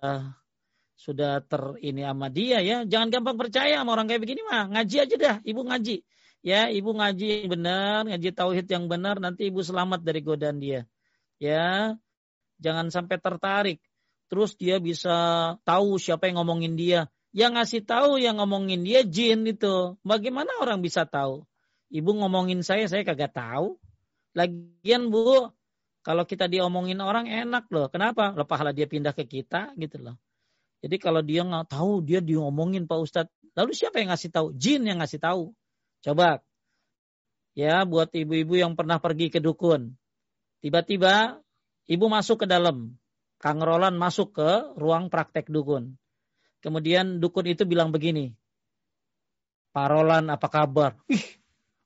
sudah 0.96 1.44
ter 1.44 1.76
ini 1.84 2.08
sama 2.08 2.32
dia 2.32 2.64
ya. 2.64 2.88
Jangan 2.88 3.12
gampang 3.12 3.36
percaya 3.36 3.84
sama 3.84 4.00
orang 4.00 4.08
kayak 4.08 4.24
begini 4.24 4.48
mah. 4.48 4.72
Ngaji 4.72 4.96
aja 4.96 5.16
dah. 5.20 5.36
Ibu 5.44 5.62
ngaji. 5.68 6.08
Ya, 6.46 6.70
ibu 6.70 6.94
ngaji 6.94 7.50
benar, 7.50 8.06
ngaji 8.06 8.30
tauhid 8.30 8.70
yang 8.70 8.86
benar, 8.86 9.18
nanti 9.18 9.50
ibu 9.50 9.66
selamat 9.66 10.06
dari 10.06 10.22
godaan 10.22 10.62
dia. 10.62 10.86
Ya, 11.42 11.98
jangan 12.62 12.94
sampai 12.94 13.18
tertarik. 13.18 13.82
Terus 14.30 14.54
dia 14.54 14.78
bisa 14.78 15.58
tahu 15.66 15.98
siapa 15.98 16.30
yang 16.30 16.46
ngomongin 16.46 16.78
dia. 16.78 17.10
Yang 17.34 17.52
ngasih 17.58 17.82
tahu 17.90 18.12
yang 18.22 18.38
ngomongin 18.38 18.86
dia 18.86 19.02
jin 19.02 19.42
itu. 19.50 19.98
Bagaimana 20.06 20.54
orang 20.62 20.86
bisa 20.86 21.10
tahu? 21.10 21.50
Ibu 21.90 22.14
ngomongin 22.22 22.62
saya, 22.62 22.86
saya 22.86 23.02
kagak 23.02 23.34
tahu. 23.34 23.82
Lagian 24.38 25.10
bu, 25.10 25.50
kalau 26.06 26.30
kita 26.30 26.46
diomongin 26.46 27.02
orang 27.02 27.26
enak 27.26 27.66
loh. 27.74 27.90
Kenapa? 27.90 28.38
Lo 28.38 28.46
pahala 28.46 28.70
dia 28.70 28.86
pindah 28.86 29.18
ke 29.18 29.26
kita 29.26 29.74
gitu 29.82 29.98
loh. 29.98 30.22
Jadi 30.86 31.02
kalau 31.02 31.26
dia 31.26 31.42
nggak 31.42 31.74
tahu, 31.74 32.06
dia 32.06 32.22
diomongin 32.22 32.86
Pak 32.86 33.00
Ustadz. 33.02 33.34
Lalu 33.58 33.74
siapa 33.74 33.98
yang 33.98 34.14
ngasih 34.14 34.30
tahu? 34.30 34.54
Jin 34.54 34.86
yang 34.86 35.02
ngasih 35.02 35.18
tahu. 35.18 35.50
Coba. 36.06 36.46
Ya, 37.58 37.82
buat 37.82 38.14
ibu-ibu 38.14 38.62
yang 38.62 38.78
pernah 38.78 39.02
pergi 39.02 39.34
ke 39.34 39.42
dukun. 39.42 39.98
Tiba-tiba 40.62 41.42
ibu 41.90 42.06
masuk 42.06 42.46
ke 42.46 42.48
dalam. 42.48 42.94
Kang 43.42 43.58
Roland 43.58 43.98
masuk 43.98 44.38
ke 44.38 44.78
ruang 44.78 45.10
praktek 45.10 45.50
dukun. 45.50 45.98
Kemudian 46.62 47.18
dukun 47.18 47.50
itu 47.50 47.66
bilang 47.66 47.90
begini. 47.90 48.38
Pak 49.74 49.88
Roland 49.90 50.30
apa 50.30 50.48
kabar? 50.48 51.02
Ih, 51.10 51.26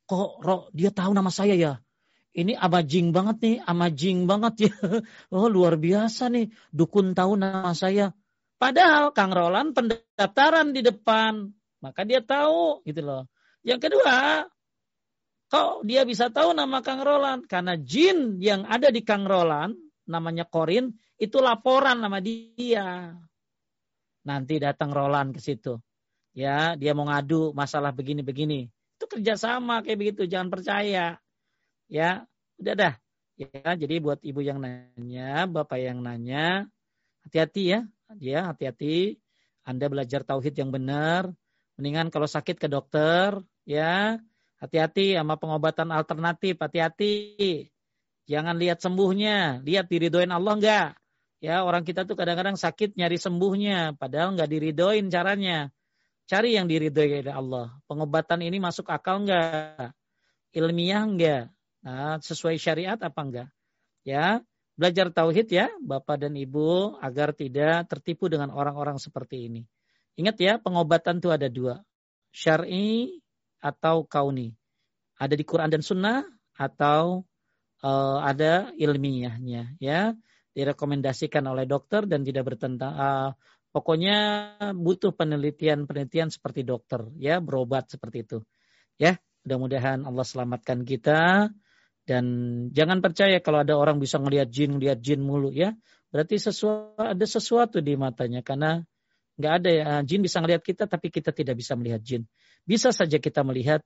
kok 0.03 0.43
Ro, 0.43 0.67
dia 0.75 0.91
tahu 0.91 1.15
nama 1.15 1.31
saya 1.31 1.55
ya? 1.55 1.73
Ini 2.35 2.59
amazing 2.59 3.15
banget 3.15 3.37
nih, 3.41 3.57
amazing 3.65 4.27
banget 4.27 4.69
ya. 4.69 4.73
Oh 5.33 5.47
luar 5.49 5.79
biasa 5.79 6.29
nih, 6.29 6.51
dukun 6.75 7.15
tahu 7.15 7.39
nama 7.39 7.71
saya. 7.73 8.13
Padahal 8.59 9.15
Kang 9.15 9.31
Roland 9.31 9.73
pendaftaran 9.73 10.75
di 10.75 10.83
depan, 10.83 11.49
maka 11.81 12.03
dia 12.03 12.19
tahu 12.19 12.83
gitu 12.83 13.01
loh. 13.01 13.23
Yang 13.63 13.89
kedua, 13.89 14.47
kok 15.51 15.83
dia 15.83 16.07
bisa 16.07 16.31
tahu 16.31 16.55
nama 16.55 16.79
Kang 16.79 17.03
Roland? 17.03 17.43
Karena 17.45 17.75
jin 17.75 18.39
yang 18.39 18.63
ada 18.63 18.87
di 18.93 19.03
Kang 19.03 19.27
Roland, 19.27 19.75
namanya 20.07 20.47
Korin, 20.47 20.95
itu 21.19 21.37
laporan 21.43 21.99
nama 21.99 22.23
dia. 22.23 23.11
Nanti 24.23 24.55
datang 24.57 24.95
Roland 24.95 25.35
ke 25.35 25.41
situ. 25.43 25.79
Ya, 26.31 26.77
dia 26.79 26.95
mau 26.95 27.09
ngadu 27.09 27.51
masalah 27.51 27.91
begini-begini. 27.91 28.71
Itu 28.95 29.05
kerjasama 29.11 29.83
kayak 29.83 29.99
begitu, 29.99 30.21
jangan 30.29 30.47
percaya. 30.47 31.19
Ya, 31.91 32.23
udah 32.61 32.75
dah. 32.75 32.93
Ya, 33.39 33.71
jadi 33.75 34.03
buat 34.03 34.19
ibu 34.19 34.43
yang 34.43 34.59
nanya, 34.59 35.47
bapak 35.47 35.79
yang 35.79 36.03
nanya, 36.03 36.67
hati-hati 37.23 37.63
ya, 37.71 37.79
ya 38.19 38.51
hati-hati. 38.51 39.15
Anda 39.63 39.87
belajar 39.87 40.27
tauhid 40.27 40.59
yang 40.59 40.75
benar. 40.75 41.31
Mendingan 41.79 42.11
kalau 42.11 42.27
sakit 42.27 42.59
ke 42.59 42.67
dokter, 42.67 43.39
ya 43.63 44.19
hati-hati 44.59 45.15
sama 45.15 45.39
pengobatan 45.39 45.95
alternatif, 45.95 46.59
hati-hati. 46.59 47.71
Jangan 48.27 48.59
lihat 48.59 48.83
sembuhnya, 48.83 49.63
lihat 49.63 49.87
diridoin 49.87 50.27
Allah 50.35 50.53
enggak. 50.59 50.87
Ya, 51.39 51.63
orang 51.63 51.87
kita 51.87 52.03
tuh 52.03 52.19
kadang-kadang 52.19 52.59
sakit 52.59 52.99
nyari 52.99 53.15
sembuhnya, 53.15 53.95
padahal 53.95 54.35
enggak 54.35 54.51
diridoin 54.51 55.07
caranya. 55.07 55.71
Cari 56.27 56.59
yang 56.59 56.67
diridhoi 56.67 57.23
oleh 57.25 57.31
Allah. 57.31 57.71
Pengobatan 57.87 58.43
ini 58.43 58.59
masuk 58.59 58.91
akal 58.91 59.23
enggak? 59.23 59.95
Ilmiah 60.51 61.07
enggak? 61.07 61.43
Nah, 61.79 62.19
sesuai 62.19 62.59
syariat 62.59 62.99
apa 62.99 63.21
enggak? 63.23 63.49
Ya, 64.03 64.43
belajar 64.75 65.15
tauhid 65.15 65.47
ya, 65.47 65.71
Bapak 65.79 66.27
dan 66.27 66.35
Ibu 66.35 66.99
agar 66.99 67.31
tidak 67.31 67.87
tertipu 67.87 68.27
dengan 68.27 68.51
orang-orang 68.51 68.99
seperti 68.99 69.47
ini. 69.47 69.63
Ingat 70.19 70.35
ya, 70.35 70.53
pengobatan 70.59 71.23
itu 71.23 71.31
ada 71.31 71.47
dua. 71.47 71.79
Syar'i 72.35 73.23
atau 73.63 74.03
kauni. 74.03 74.51
Ada 75.15 75.39
di 75.39 75.47
Quran 75.47 75.71
dan 75.71 75.79
Sunnah 75.79 76.27
atau 76.59 77.23
uh, 77.79 78.19
ada 78.19 78.75
ilmiahnya 78.75 79.79
ya. 79.79 80.11
Direkomendasikan 80.51 81.47
oleh 81.47 81.63
dokter 81.63 82.03
dan 82.03 82.27
tidak 82.27 82.51
bertentang 82.51 82.91
uh, 82.91 83.31
pokoknya 83.71 84.17
butuh 84.75 85.15
penelitian-penelitian 85.15 86.35
seperti 86.35 86.67
dokter 86.67 87.07
ya, 87.15 87.39
berobat 87.39 87.87
seperti 87.87 88.27
itu. 88.27 88.37
Ya, 88.99 89.15
mudah-mudahan 89.47 90.03
Allah 90.03 90.27
selamatkan 90.27 90.83
kita 90.83 91.47
dan 92.03 92.25
jangan 92.75 92.99
percaya 92.99 93.39
kalau 93.39 93.63
ada 93.63 93.79
orang 93.79 94.03
bisa 94.03 94.19
ngelihat 94.19 94.51
jin, 94.51 94.75
ngelihat 94.75 94.99
jin 94.99 95.23
mulu 95.23 95.55
ya. 95.55 95.77
Berarti 96.09 96.41
sesuatu 96.41 96.97
ada 96.97 97.23
sesuatu 97.23 97.79
di 97.79 97.93
matanya 97.93 98.41
karena 98.41 98.81
nggak 99.39 99.53
ada 99.63 99.69
ya 99.71 99.87
jin 100.03 100.19
bisa 100.19 100.43
ngelihat 100.43 100.59
kita 100.59 100.83
tapi 100.83 101.07
kita 101.07 101.31
tidak 101.31 101.55
bisa 101.55 101.79
melihat 101.79 102.03
jin. 102.03 102.27
Bisa 102.67 102.91
saja 102.91 103.15
kita 103.17 103.39
melihat 103.47 103.79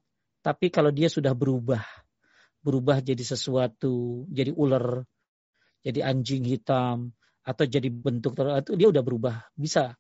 tapi 0.43 0.73
kalau 0.73 0.89
dia 0.89 1.07
sudah 1.07 1.31
berubah, 1.31 1.85
berubah 2.59 2.99
jadi 2.99 3.21
sesuatu, 3.21 4.27
jadi 4.27 4.51
ular, 4.51 5.05
jadi 5.85 6.03
anjing 6.09 6.43
hitam 6.43 7.13
atau 7.45 7.63
jadi 7.63 7.87
bentuk 7.87 8.33
tertentu 8.35 8.75
dia 8.75 8.89
udah 8.89 9.03
berubah, 9.05 9.35
bisa. 9.55 9.93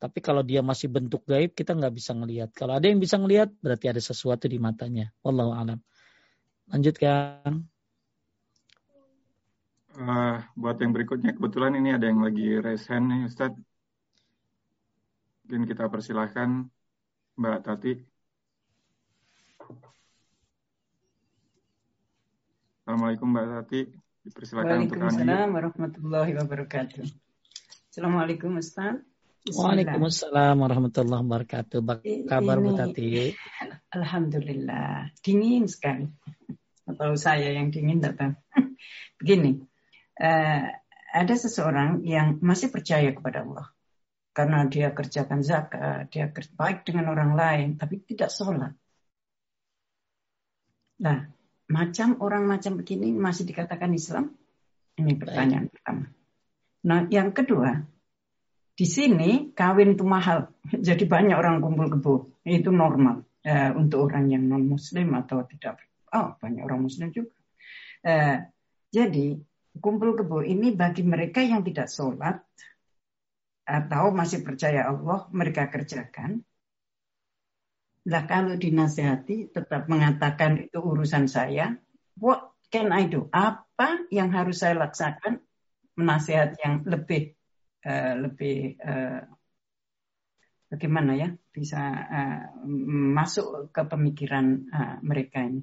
Tapi 0.00 0.18
kalau 0.20 0.42
dia 0.44 0.60
masih 0.60 0.90
bentuk 0.90 1.22
gaib 1.24 1.54
kita 1.54 1.72
nggak 1.76 1.94
bisa 1.94 2.12
ngelihat. 2.12 2.50
Kalau 2.52 2.76
ada 2.76 2.84
yang 2.90 2.98
bisa 2.98 3.16
ngelihat 3.16 3.54
berarti 3.62 3.88
ada 3.88 4.02
sesuatu 4.02 4.50
di 4.50 4.58
matanya. 4.60 5.08
Wallahu 5.24 5.54
alam. 5.54 5.78
Lanjutkan. 6.68 7.64
Uh, 9.94 10.42
buat 10.58 10.76
yang 10.82 10.90
berikutnya 10.90 11.38
kebetulan 11.38 11.78
ini 11.78 11.94
ada 11.94 12.10
yang 12.10 12.18
lagi 12.18 12.58
raise 12.58 12.84
hand 12.90 13.14
nih 13.14 13.30
Ustadz. 13.30 13.73
Mungkin 15.44 15.68
kita 15.68 15.92
persilahkan 15.92 16.72
Mbak 17.36 17.58
Tati. 17.68 17.92
Assalamualaikum 22.80 23.28
Mbak 23.28 23.46
Tati. 23.52 23.80
Dipersilakan 24.24 24.88
untuk 24.88 25.04
Waalaikumsalam 25.04 25.48
warahmatullahi 25.52 26.32
wabarakatuh. 26.40 27.04
Assalamualaikum 27.92 28.56
Ustaz. 28.56 29.04
Waalaikumsalam 29.52 30.56
warahmatullahi 30.64 31.20
wabarakatuh. 31.28 31.80
Kabar 32.24 32.56
Bu 32.64 32.72
Tati? 32.72 33.36
Alhamdulillah. 34.00 35.12
Dingin 35.20 35.68
sekali. 35.68 36.08
Atau 36.88 37.20
saya 37.20 37.52
yang 37.52 37.68
dingin 37.68 38.00
datang. 38.00 38.40
Begini, 39.20 39.60
uh, 40.24 40.64
ada 41.12 41.34
seseorang 41.36 42.00
yang 42.00 42.40
masih 42.40 42.72
percaya 42.72 43.12
kepada 43.12 43.44
Allah. 43.44 43.73
Karena 44.34 44.66
dia 44.66 44.90
kerjakan 44.90 45.46
zakat, 45.46 46.10
dia 46.10 46.26
baik 46.58 46.82
dengan 46.82 47.14
orang 47.14 47.38
lain, 47.38 47.68
tapi 47.78 48.02
tidak 48.02 48.34
sholat. 48.34 48.74
Nah, 50.98 51.30
macam 51.70 52.18
orang 52.18 52.42
macam 52.42 52.74
begini 52.74 53.14
masih 53.14 53.46
dikatakan 53.46 53.94
Islam? 53.94 54.34
Ini 54.98 55.14
pertanyaan 55.18 55.70
Baik. 55.70 55.74
pertama. 55.78 56.04
Nah, 56.84 56.98
yang 57.14 57.30
kedua, 57.30 57.78
di 58.74 58.86
sini 58.86 59.54
kawin 59.54 59.94
itu 59.94 60.02
mahal, 60.02 60.50
jadi 60.90 61.06
banyak 61.06 61.38
orang 61.38 61.62
kumpul 61.62 61.86
kebo. 61.94 62.14
Itu 62.42 62.74
normal 62.74 63.22
uh, 63.46 63.70
untuk 63.78 64.10
orang 64.10 64.34
yang 64.34 64.50
non 64.50 64.66
Muslim 64.66 65.14
atau 65.14 65.46
tidak. 65.46 65.78
Oh, 66.10 66.34
banyak 66.38 66.62
orang 66.62 66.82
Muslim 66.82 67.14
juga. 67.14 67.32
Uh, 68.04 68.42
jadi 68.90 69.38
kumpul 69.78 70.14
kebo 70.14 70.42
ini 70.42 70.70
bagi 70.74 71.02
mereka 71.02 71.42
yang 71.42 71.66
tidak 71.66 71.90
sholat 71.90 72.44
atau 73.64 74.12
masih 74.12 74.44
percaya 74.44 74.92
Allah, 74.92 75.28
mereka 75.32 75.72
kerjakan. 75.72 76.44
Lah 78.04 78.28
kalau 78.28 78.60
dinasehati 78.60 79.48
tetap 79.48 79.88
mengatakan 79.88 80.68
itu 80.68 80.76
urusan 80.76 81.24
saya, 81.24 81.80
what 82.20 82.52
can 82.68 82.92
I 82.92 83.08
do? 83.08 83.32
Apa 83.32 84.04
yang 84.12 84.28
harus 84.36 84.60
saya 84.60 84.76
laksanakan? 84.76 85.40
Menasihat 85.94 86.58
yang 86.58 86.82
lebih 86.84 87.38
uh, 87.86 88.14
lebih 88.18 88.74
uh, 88.82 89.22
bagaimana 90.66 91.14
ya 91.14 91.28
bisa 91.54 91.78
uh, 91.86 92.42
masuk 93.14 93.70
ke 93.70 93.82
pemikiran 93.86 94.66
uh, 94.74 94.96
mereka 95.06 95.46
ini. 95.46 95.62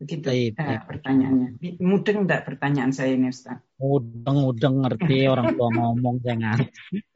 Begitu 0.00 0.24
baik, 0.24 0.56
uh, 0.56 0.80
pertanyaannya. 0.88 1.60
Mudeng 1.76 2.24
enggak 2.24 2.48
pertanyaan 2.48 2.88
saya 2.88 3.12
ini 3.12 3.28
Ustaz? 3.28 3.60
Mudeng, 3.76 4.48
mudeng 4.48 4.80
ngerti 4.80 5.28
orang 5.28 5.52
tua 5.52 5.68
ngomong 5.76 6.24
jangan. 6.24 6.56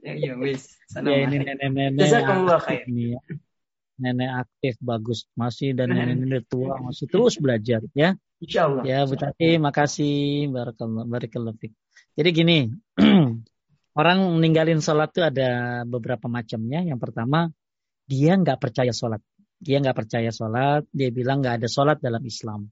ya, 0.05 0.13
ya 0.13 0.37
wis. 0.37 0.77
Ya 0.93 1.25
ini 1.25 1.41
nenek-nenek. 1.41 1.97
Ini 2.85 3.17
ya 3.17 3.21
nenek 3.95 4.31
aktif 4.47 4.75
bagus 4.83 5.31
masih 5.39 5.71
dan 5.75 5.95
nenek-nenek 5.95 6.51
tua 6.51 6.79
masih 6.83 7.07
terus 7.07 7.39
belajar 7.39 7.83
ya. 7.95 8.19
Insya 8.43 8.67
Allah. 8.67 8.83
Ya 8.83 8.99
Bu 9.07 9.15
Tati 9.15 9.57
makasih 9.57 10.51
barakallah 10.51 11.07
barakallah 11.07 11.55
Jadi 12.15 12.29
gini 12.35 12.59
orang 14.01 14.19
meninggalin 14.39 14.83
sholat 14.83 15.15
itu 15.15 15.23
ada 15.23 15.83
beberapa 15.87 16.27
macamnya. 16.27 16.83
Yang 16.83 17.01
pertama 17.01 17.49
dia 18.05 18.35
nggak 18.35 18.59
percaya 18.59 18.91
sholat. 18.91 19.23
Dia 19.61 19.83
nggak 19.83 19.97
percaya 19.97 20.31
sholat. 20.31 20.87
Dia 20.91 21.09
bilang 21.11 21.43
nggak 21.43 21.63
ada 21.63 21.69
sholat 21.69 21.99
dalam 22.01 22.23
Islam. 22.25 22.71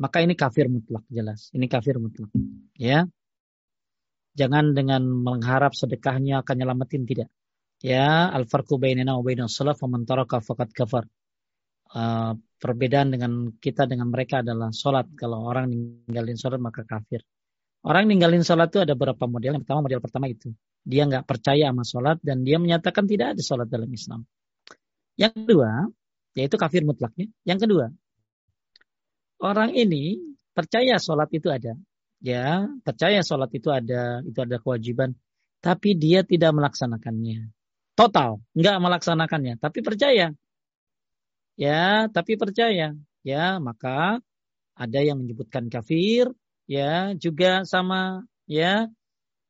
Maka 0.00 0.22
ini 0.22 0.34
kafir 0.34 0.66
mutlak 0.66 1.06
jelas. 1.06 1.50
Ini 1.54 1.66
kafir 1.70 2.02
mutlak. 2.02 2.30
Ya. 2.74 3.06
Jangan 4.34 4.74
dengan 4.74 5.06
mengharap 5.06 5.78
sedekahnya 5.78 6.42
akan 6.42 6.54
nyelamatin 6.58 7.06
tidak 7.06 7.30
ya 7.84 8.32
al 8.32 8.48
farqu 8.48 8.80
bainana 8.80 9.12
wa 9.18 9.22
bainas 9.24 9.52
salaf 9.52 9.76
kafar. 10.72 11.04
Uh, 11.94 12.34
perbedaan 12.58 13.14
dengan 13.14 13.54
kita 13.60 13.86
dengan 13.86 14.10
mereka 14.10 14.42
adalah 14.42 14.74
sholat. 14.74 15.14
Kalau 15.14 15.46
orang 15.46 15.70
ninggalin 15.70 16.34
sholat 16.34 16.58
maka 16.58 16.82
kafir. 16.82 17.22
Orang 17.84 18.10
ninggalin 18.10 18.42
sholat 18.42 18.72
itu 18.72 18.82
ada 18.82 18.98
beberapa 18.98 19.28
model. 19.30 19.54
Yang 19.54 19.62
pertama 19.68 19.80
model 19.86 20.00
pertama 20.02 20.26
itu 20.26 20.50
dia 20.82 21.06
nggak 21.06 21.22
percaya 21.28 21.70
sama 21.70 21.84
sholat 21.86 22.18
dan 22.24 22.42
dia 22.42 22.58
menyatakan 22.58 23.04
tidak 23.06 23.36
ada 23.36 23.42
sholat 23.44 23.68
dalam 23.70 23.86
Islam. 23.92 24.26
Yang 25.16 25.32
kedua 25.46 25.70
yaitu 26.34 26.56
kafir 26.58 26.82
mutlaknya. 26.82 27.30
Yang 27.46 27.58
kedua 27.68 27.86
orang 29.42 29.70
ini 29.74 30.18
percaya 30.54 30.98
sholat 30.98 31.30
itu 31.34 31.48
ada. 31.50 31.74
Ya 32.24 32.66
percaya 32.80 33.20
sholat 33.20 33.52
itu 33.52 33.68
ada, 33.68 34.24
itu 34.24 34.38
ada 34.40 34.56
kewajiban, 34.56 35.12
tapi 35.60 35.92
dia 35.92 36.24
tidak 36.24 36.56
melaksanakannya 36.56 37.52
total, 37.98 38.42
nggak 38.58 38.76
melaksanakannya, 38.82 39.54
tapi 39.62 39.78
percaya. 39.80 40.34
Ya, 41.54 42.10
tapi 42.10 42.34
percaya. 42.34 42.98
Ya, 43.22 43.44
maka 43.62 44.18
ada 44.74 44.98
yang 45.00 45.22
menyebutkan 45.22 45.70
kafir, 45.70 46.34
ya, 46.66 47.14
juga 47.14 47.62
sama 47.64 48.26
ya. 48.50 48.90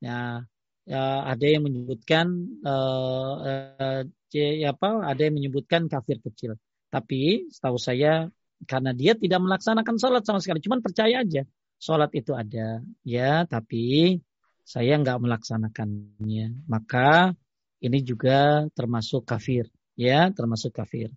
Ya, 0.04 0.44
ya 0.84 1.02
ada 1.24 1.46
yang 1.48 1.64
menyebutkan 1.64 2.26
uh, 2.60 3.34
uh, 3.40 4.02
ya 4.34 4.74
apa? 4.74 5.06
Ada 5.06 5.30
yang 5.30 5.38
menyebutkan 5.38 5.86
kafir 5.86 6.18
kecil. 6.18 6.58
Tapi 6.90 7.46
setahu 7.50 7.78
saya 7.78 8.28
karena 8.66 8.90
dia 8.90 9.14
tidak 9.14 9.40
melaksanakan 9.42 9.94
sholat 9.98 10.22
sama 10.26 10.42
sekali, 10.42 10.58
cuman 10.62 10.82
percaya 10.82 11.22
aja 11.22 11.42
sholat 11.78 12.10
itu 12.16 12.32
ada, 12.34 12.82
ya. 13.06 13.46
Tapi 13.46 14.18
saya 14.64 14.96
nggak 14.98 15.20
melaksanakannya, 15.20 16.66
maka 16.66 17.36
ini 17.84 17.98
juga 18.00 18.64
termasuk 18.72 19.28
kafir, 19.28 19.68
ya, 19.94 20.32
termasuk 20.32 20.72
kafir. 20.72 21.12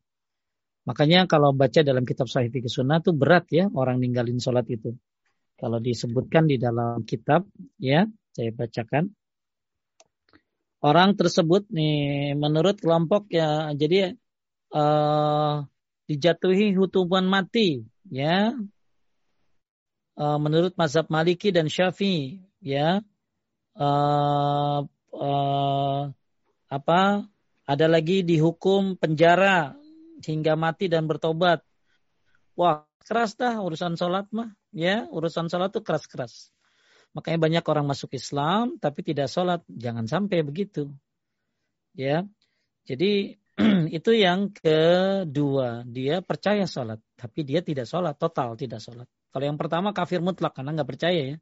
Makanya 0.88 1.28
kalau 1.28 1.52
baca 1.52 1.84
dalam 1.84 2.08
kitab 2.08 2.32
Sahih 2.32 2.48
Fikih 2.48 2.72
Sunnah 2.72 3.04
itu 3.04 3.12
berat 3.12 3.52
ya 3.52 3.68
orang 3.76 4.00
ninggalin 4.00 4.40
sholat 4.40 4.68
itu. 4.72 4.96
Kalau 5.58 5.82
disebutkan 5.82 6.46
di 6.46 6.62
dalam 6.62 7.02
kitab, 7.02 7.50
ya, 7.82 8.06
saya 8.30 8.54
bacakan. 8.54 9.10
Orang 10.78 11.18
tersebut 11.18 11.66
nih 11.74 12.38
menurut 12.38 12.78
kelompok 12.78 13.26
ya 13.34 13.74
jadi 13.74 14.14
uh, 14.70 15.66
dijatuhi 16.06 16.78
hukuman 16.78 17.26
mati 17.26 17.82
ya. 18.14 18.54
Uh, 20.18 20.38
menurut 20.42 20.74
mazhab 20.78 21.10
Maliki 21.10 21.50
dan 21.50 21.70
Syafi'i 21.70 22.42
ya. 22.62 23.02
Uh, 23.78 24.86
uh, 25.14 26.02
apa 26.70 27.02
ada 27.66 27.86
lagi 27.86 28.26
dihukum 28.26 28.98
penjara 28.98 29.78
hingga 30.22 30.54
mati 30.54 30.90
dan 30.90 31.10
bertobat. 31.10 31.62
Wah 32.54 32.86
keras 33.02 33.34
dah 33.34 33.58
urusan 33.62 33.98
sholat 33.98 34.30
mah 34.30 34.54
ya. 34.74 35.10
Urusan 35.10 35.50
sholat 35.50 35.74
tuh 35.74 35.82
keras 35.82 36.06
keras 36.06 36.50
Makanya 37.18 37.40
banyak 37.42 37.66
orang 37.66 37.90
masuk 37.90 38.14
Islam 38.14 38.78
tapi 38.78 39.02
tidak 39.02 39.26
sholat. 39.34 39.66
Jangan 39.66 40.06
sampai 40.06 40.46
begitu. 40.46 40.94
Ya, 41.98 42.30
Jadi 42.86 43.42
itu 43.98 44.12
yang 44.14 44.54
kedua. 44.54 45.82
Dia 45.90 46.22
percaya 46.22 46.70
sholat. 46.70 47.02
Tapi 47.18 47.42
dia 47.42 47.66
tidak 47.66 47.90
sholat. 47.90 48.22
Total 48.22 48.54
tidak 48.54 48.86
sholat. 48.86 49.10
Kalau 49.34 49.46
yang 49.50 49.58
pertama 49.58 49.98
kafir 49.98 50.22
mutlak 50.22 50.54
karena 50.54 50.78
nggak 50.78 50.90
percaya 50.94 51.22
ya. 51.34 51.38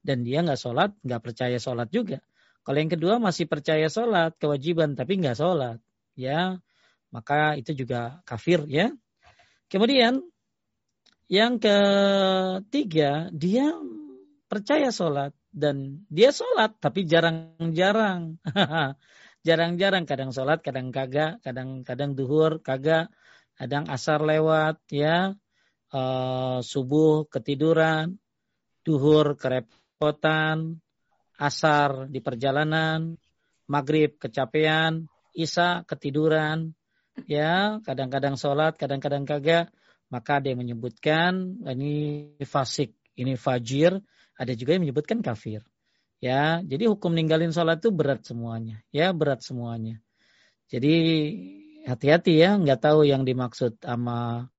Dan 0.00 0.24
dia 0.24 0.40
nggak 0.40 0.56
sholat, 0.56 0.96
nggak 1.04 1.20
percaya 1.20 1.60
sholat 1.60 1.92
juga. 1.92 2.24
Kalau 2.64 2.78
yang 2.80 2.88
kedua 2.88 3.20
masih 3.20 3.44
percaya 3.44 3.92
sholat, 3.92 4.32
kewajiban 4.40 4.96
tapi 4.96 5.20
nggak 5.20 5.36
sholat. 5.36 5.76
Ya, 6.16 6.56
maka 7.12 7.52
itu 7.60 7.76
juga 7.76 8.24
kafir 8.24 8.64
ya. 8.64 8.88
Kemudian 9.68 10.24
yang 11.28 11.60
ketiga, 11.60 13.28
dia 13.36 13.76
percaya 14.48 14.88
sholat 14.88 15.36
dan 15.52 16.08
dia 16.08 16.32
sholat 16.32 16.80
tapi 16.80 17.04
jarang-jarang. 17.04 18.40
Jarang-jarang 19.46 20.02
kadang 20.02 20.34
sholat 20.34 20.60
kadang 20.66 20.90
kagak 20.90 21.38
kadang-kadang 21.46 22.18
duhur 22.18 22.58
kagak 22.58 23.12
kadang 23.54 23.86
asar 23.86 24.24
lewat 24.24 24.82
ya. 24.90 25.38
Uh, 25.88 26.60
subuh 26.60 27.24
ketiduran 27.32 28.20
duhur 28.84 29.40
kerepotan 29.40 30.84
asar 31.40 32.12
di 32.12 32.20
perjalanan 32.20 33.16
maghrib 33.64 34.20
kecapean 34.20 35.06
isya 35.32 35.86
ketiduran 35.86 36.74
ya. 37.30 37.78
Kadang-kadang 37.86 38.34
sholat 38.34 38.74
kadang-kadang 38.74 39.22
kagak. 39.22 39.70
Maka 40.08 40.40
dia 40.40 40.56
menyebutkan 40.56 41.60
ini 41.68 42.32
fasik 42.48 42.96
ini 43.12 43.36
fajir 43.36 44.00
ada 44.38 44.54
juga 44.54 44.78
yang 44.78 44.86
menyebutkan 44.86 45.18
kafir. 45.20 45.66
Ya, 46.18 46.62
jadi 46.62 46.90
hukum 46.90 47.14
ninggalin 47.14 47.50
sholat 47.50 47.82
itu 47.82 47.90
berat 47.90 48.22
semuanya. 48.26 48.82
Ya, 48.94 49.10
berat 49.10 49.42
semuanya. 49.42 50.02
Jadi 50.70 50.94
hati-hati 51.86 52.38
ya, 52.38 52.58
nggak 52.58 52.80
tahu 52.82 53.06
yang 53.06 53.22
dimaksud 53.26 53.78
sama 53.82 54.50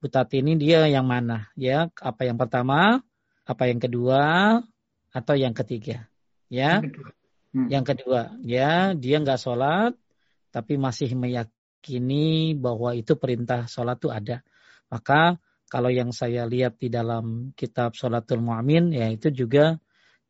Butat 0.00 0.32
ini 0.32 0.56
dia 0.56 0.88
yang 0.88 1.04
mana. 1.04 1.52
Ya, 1.60 1.92
apa 2.00 2.24
yang 2.24 2.40
pertama, 2.40 3.04
apa 3.44 3.68
yang 3.68 3.76
kedua, 3.76 4.56
atau 5.12 5.34
yang 5.36 5.52
ketiga. 5.52 6.08
Ya, 6.48 6.80
hmm. 7.52 7.68
yang 7.68 7.84
kedua. 7.84 8.32
Ya, 8.40 8.96
dia 8.96 9.20
nggak 9.20 9.36
sholat, 9.36 9.92
tapi 10.48 10.80
masih 10.80 11.12
meyakini 11.12 12.56
bahwa 12.56 12.96
itu 12.96 13.12
perintah 13.20 13.68
sholat 13.68 14.00
itu 14.00 14.08
ada. 14.08 14.40
Maka 14.88 15.36
kalau 15.70 15.86
yang 15.86 16.10
saya 16.10 16.50
lihat 16.50 16.82
di 16.82 16.90
dalam 16.90 17.54
kitab 17.54 17.94
Sholatul 17.94 18.42
Mu'min 18.42 18.90
ya 18.90 19.06
itu 19.06 19.30
juga 19.30 19.78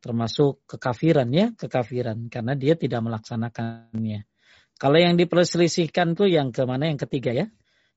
termasuk 0.01 0.65
kekafiran 0.69 1.29
ya, 1.33 1.49
kekafiran 1.57 2.29
karena 2.29 2.53
dia 2.53 2.77
tidak 2.77 3.01
melaksanakannya. 3.01 4.29
Kalau 4.77 4.97
yang 4.97 5.17
diperselisihkan 5.17 6.13
tuh 6.17 6.29
yang 6.29 6.53
ke 6.53 6.61
mana 6.65 6.89
yang 6.89 6.97
ketiga 6.97 7.33
ya? 7.33 7.49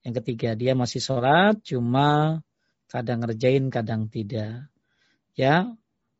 Yang 0.04 0.20
ketiga 0.20 0.52
dia 0.52 0.76
masih 0.76 1.00
sholat 1.00 1.60
cuma 1.64 2.40
kadang 2.92 3.24
ngerjain 3.24 3.72
kadang 3.72 4.12
tidak. 4.12 4.68
Ya 5.32 5.72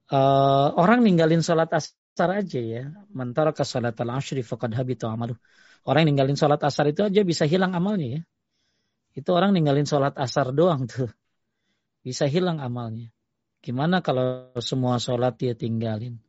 uh, 0.09 0.69
orang 0.77 1.05
ninggalin 1.05 1.45
sholat 1.45 1.69
asar 1.73 2.31
aja 2.33 2.61
ya. 2.61 2.85
Mentara 3.13 3.53
ke 3.53 3.61
sholat 3.65 3.93
al-ashri 4.01 4.41
faqad 4.41 4.73
habitu 4.73 5.05
amalu. 5.05 5.37
Orang 5.85 6.09
yang 6.09 6.17
ninggalin 6.17 6.37
sholat 6.41 6.61
asar 6.65 6.89
itu 6.89 7.05
aja 7.05 7.21
bisa 7.29 7.45
hilang 7.45 7.77
amalnya 7.77 8.09
ya. 8.09 8.23
Itu 9.15 9.31
orang 9.31 9.55
ninggalin 9.55 9.87
sholat 9.87 10.19
asar 10.19 10.51
doang 10.51 10.91
tuh. 10.91 11.07
Bisa 12.03 12.27
hilang 12.27 12.59
amalnya. 12.59 13.15
Gimana 13.63 14.03
kalau 14.05 14.53
semua 14.61 14.99
sholat 15.01 15.39
dia 15.41 15.55
tinggalin? 15.55 16.21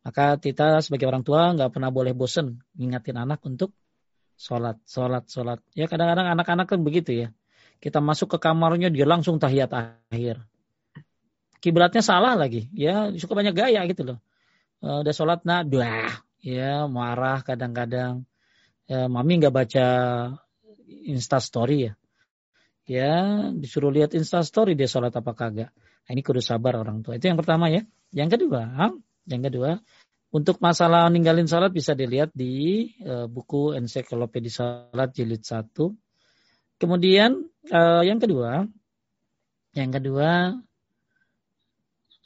Maka 0.00 0.40
kita 0.40 0.80
sebagai 0.80 1.10
orang 1.10 1.26
tua 1.26 1.52
nggak 1.52 1.76
pernah 1.76 1.92
boleh 1.92 2.16
bosen 2.16 2.64
ngingatin 2.78 3.20
anak 3.20 3.44
untuk 3.44 3.76
sholat, 4.38 4.80
sholat, 4.88 5.28
sholat. 5.28 5.60
Ya 5.76 5.90
kadang-kadang 5.90 6.32
anak-anak 6.32 6.66
kan 6.70 6.80
begitu 6.80 7.12
ya. 7.12 7.28
Kita 7.82 8.00
masuk 8.00 8.32
ke 8.32 8.38
kamarnya 8.40 8.88
dia 8.88 9.04
langsung 9.04 9.36
tahiyat 9.36 9.68
akhir. 10.08 10.40
Kiblatnya 11.60 12.00
salah 12.00 12.32
lagi, 12.32 12.72
ya 12.72 13.12
suka 13.12 13.36
banyak 13.36 13.52
gaya 13.52 13.84
gitu 13.84 14.08
loh. 14.08 14.18
Uh, 14.80 15.04
udah 15.04 15.12
sholat 15.12 15.44
nah, 15.44 15.60
dua, 15.60 16.08
ya 16.40 16.88
marah 16.88 17.44
kadang-kadang. 17.44 18.24
Ya, 18.88 19.12
mami 19.12 19.36
nggak 19.36 19.52
baca 19.52 19.86
Insta 21.04 21.36
Story 21.36 21.92
ya 21.92 21.99
ya 22.90 23.14
disuruh 23.54 23.94
lihat 23.94 24.18
instastory 24.18 24.74
dia 24.74 24.90
sholat 24.90 25.14
apa 25.14 25.30
kagak. 25.38 25.70
Nah, 25.70 26.10
ini 26.10 26.26
kudu 26.26 26.42
sabar 26.42 26.74
orang 26.74 27.06
tua. 27.06 27.14
Itu 27.14 27.30
yang 27.30 27.38
pertama 27.38 27.70
ya. 27.70 27.86
Yang 28.10 28.34
kedua, 28.34 28.90
yang 29.30 29.42
kedua, 29.46 29.78
untuk 30.34 30.58
masalah 30.58 31.06
ninggalin 31.06 31.46
sholat 31.46 31.70
bisa 31.70 31.94
dilihat 31.94 32.34
di 32.34 32.90
uh, 33.06 33.30
buku 33.30 33.78
ensiklopedia 33.78 34.50
sholat 34.50 35.14
jilid 35.14 35.46
satu. 35.46 35.94
Kemudian 36.82 37.46
uh, 37.70 38.02
yang 38.02 38.18
kedua, 38.18 38.66
yang 39.78 39.94
kedua 39.94 40.58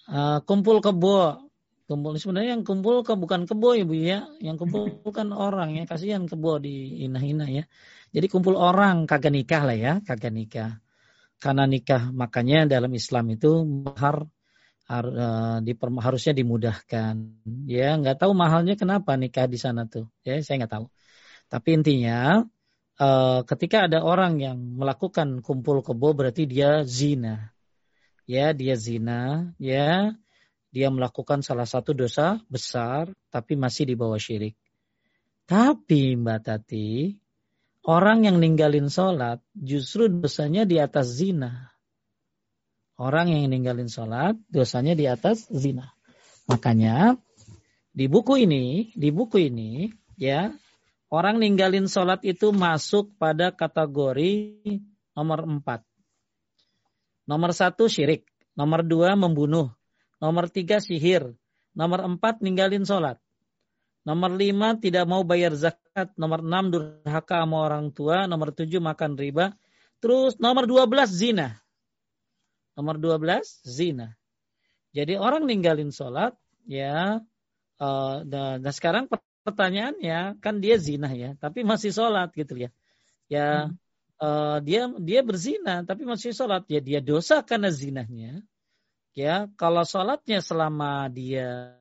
uh, 0.08 0.38
kumpul 0.48 0.80
kebo. 0.80 1.43
Kumpul 1.84 2.16
sebenarnya 2.16 2.56
yang 2.56 2.64
kumpul 2.64 3.04
ke 3.04 3.12
bukan 3.12 3.44
kebo 3.44 3.76
ibu 3.76 3.92
ya, 3.92 4.24
yang 4.40 4.56
kumpul 4.56 4.88
bukan 5.04 5.36
orang 5.36 5.76
ya, 5.76 5.84
kasihan 5.84 6.24
kebo 6.24 6.56
di 6.56 7.04
inah-inah 7.04 7.48
ya. 7.52 7.64
Jadi 8.08 8.26
kumpul 8.32 8.56
orang 8.56 9.04
kagak 9.04 9.36
nikah 9.36 9.62
lah 9.68 9.76
ya, 9.76 9.92
kagak 10.00 10.32
nikah. 10.32 10.80
Karena 11.36 11.68
nikah 11.68 12.08
makanya 12.08 12.64
dalam 12.64 12.88
Islam 12.96 13.36
itu 13.36 13.68
mahar 13.68 14.24
uh, 14.88 15.60
harusnya 16.00 16.32
dimudahkan. 16.32 17.14
Ya 17.68 18.00
nggak 18.00 18.16
tahu 18.16 18.32
mahalnya 18.32 18.80
kenapa 18.80 19.20
nikah 19.20 19.44
di 19.44 19.60
sana 19.60 19.84
tuh. 19.84 20.08
Ya 20.24 20.40
saya 20.40 20.64
nggak 20.64 20.72
tahu. 20.72 20.86
Tapi 21.52 21.68
intinya 21.76 22.48
uh, 22.96 23.40
ketika 23.44 23.92
ada 23.92 24.00
orang 24.00 24.40
yang 24.40 24.56
melakukan 24.56 25.44
kumpul 25.44 25.84
kebo 25.84 26.16
berarti 26.16 26.48
dia 26.48 26.80
zina. 26.88 27.52
Ya 28.24 28.56
dia 28.56 28.72
zina. 28.80 29.52
Ya 29.60 30.16
dia 30.74 30.90
melakukan 30.90 31.46
salah 31.46 31.70
satu 31.70 31.94
dosa 31.94 32.42
besar 32.50 33.14
tapi 33.30 33.54
masih 33.54 33.86
di 33.86 33.94
bawah 33.94 34.18
syirik. 34.18 34.58
Tapi 35.46 36.18
Mbak 36.18 36.40
Tati, 36.42 37.14
Orang 37.84 38.24
yang 38.24 38.40
ninggalin 38.40 38.88
sholat 38.88 39.44
justru 39.52 40.08
dosanya 40.08 40.64
di 40.64 40.80
atas 40.80 41.20
zina. 41.20 41.76
Orang 42.96 43.28
yang 43.28 43.52
ninggalin 43.52 43.92
sholat 43.92 44.40
dosanya 44.48 44.96
di 44.96 45.04
atas 45.04 45.44
zina. 45.52 45.92
Makanya 46.48 47.20
di 47.92 48.08
buku 48.08 48.40
ini, 48.40 48.88
di 48.96 49.12
buku 49.12 49.52
ini 49.52 49.92
ya 50.16 50.48
orang 51.12 51.44
ninggalin 51.44 51.84
sholat 51.84 52.24
itu 52.24 52.56
masuk 52.56 53.12
pada 53.20 53.52
kategori 53.52 54.64
nomor 55.12 55.44
empat. 55.44 55.84
Nomor 57.28 57.52
satu 57.52 57.84
syirik, 57.84 58.24
nomor 58.56 58.80
dua 58.80 59.12
membunuh, 59.12 59.68
nomor 60.24 60.48
tiga 60.48 60.80
sihir, 60.80 61.36
nomor 61.76 62.00
empat 62.08 62.40
ninggalin 62.40 62.88
sholat. 62.88 63.20
Nomor 64.04 64.36
lima 64.36 64.76
tidak 64.76 65.08
mau 65.08 65.24
bayar 65.24 65.56
zakat. 65.56 66.12
Nomor 66.20 66.44
enam 66.44 66.68
durhaka 66.68 67.40
sama 67.40 67.64
orang 67.64 67.88
tua. 67.88 68.28
Nomor 68.28 68.52
tujuh 68.52 68.76
makan 68.76 69.16
riba. 69.16 69.56
Terus 69.96 70.36
nomor 70.36 70.68
dua 70.68 70.84
belas 70.84 71.08
zina. 71.08 71.56
Nomor 72.76 73.00
dua 73.00 73.16
belas 73.16 73.64
zina. 73.64 74.12
Jadi 74.92 75.16
orang 75.16 75.48
ninggalin 75.48 75.88
sholat 75.88 76.36
ya. 76.68 77.24
Uh, 77.80 78.22
dan, 78.28 78.62
dan 78.62 78.72
sekarang 78.76 79.10
pertanyaannya 79.42 80.38
kan 80.38 80.62
dia 80.62 80.78
zina 80.78 81.10
ya, 81.10 81.34
tapi 81.42 81.66
masih 81.66 81.90
sholat 81.90 82.30
gitu 82.38 82.54
ya. 82.54 82.70
Ya 83.26 83.66
hmm. 83.66 83.74
uh, 84.22 84.58
dia 84.62 84.86
dia 85.02 85.20
berzina 85.26 85.82
tapi 85.82 86.06
masih 86.06 86.30
sholat 86.30 86.62
ya 86.70 86.78
dia 86.78 87.00
dosa 87.02 87.42
karena 87.42 87.72
zinahnya. 87.74 88.44
Ya 89.14 89.46
kalau 89.54 89.86
sholatnya 89.86 90.42
selama 90.42 91.06
dia 91.06 91.78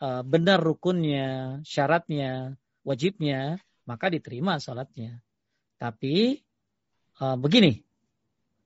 uh, 0.00 0.24
benar 0.24 0.56
rukunnya, 0.56 1.60
syaratnya, 1.68 2.56
wajibnya, 2.80 3.60
maka 3.84 4.08
diterima 4.08 4.56
salatnya. 4.56 5.20
Tapi 5.76 6.40
uh, 7.20 7.36
begini, 7.36 7.84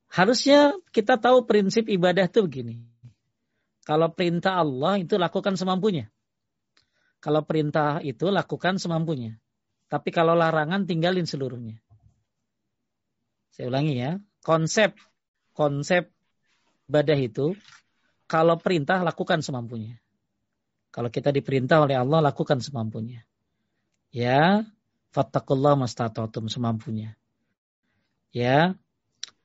harusnya 0.07 0.79
kita 0.95 1.19
tahu 1.19 1.51
prinsip 1.51 1.91
ibadah 1.91 2.31
itu 2.31 2.47
begini. 2.47 2.79
Kalau 3.83 4.15
perintah 4.15 4.63
Allah 4.63 5.03
itu 5.03 5.19
lakukan 5.19 5.59
semampunya. 5.59 6.07
Kalau 7.19 7.43
perintah 7.43 7.99
itu 8.07 8.31
lakukan 8.31 8.79
semampunya. 8.79 9.35
Tapi 9.91 10.15
kalau 10.15 10.39
larangan 10.39 10.87
tinggalin 10.87 11.27
seluruhnya. 11.27 11.83
Saya 13.51 13.67
ulangi 13.67 13.99
ya, 13.99 14.23
konsep 14.47 14.95
konsep 15.59 16.07
ibadah 16.87 17.19
itu 17.19 17.59
kalau 18.31 18.55
perintah 18.63 19.03
lakukan 19.03 19.43
semampunya. 19.43 19.99
Kalau 20.95 21.11
kita 21.11 21.35
diperintah 21.35 21.83
oleh 21.83 21.99
Allah 21.99 22.31
lakukan 22.31 22.63
semampunya. 22.63 23.27
Ya, 24.15 24.63
fattakullah 25.11 25.75
mastata'tum 25.75 26.47
semampunya. 26.47 27.19
Ya, 28.31 28.79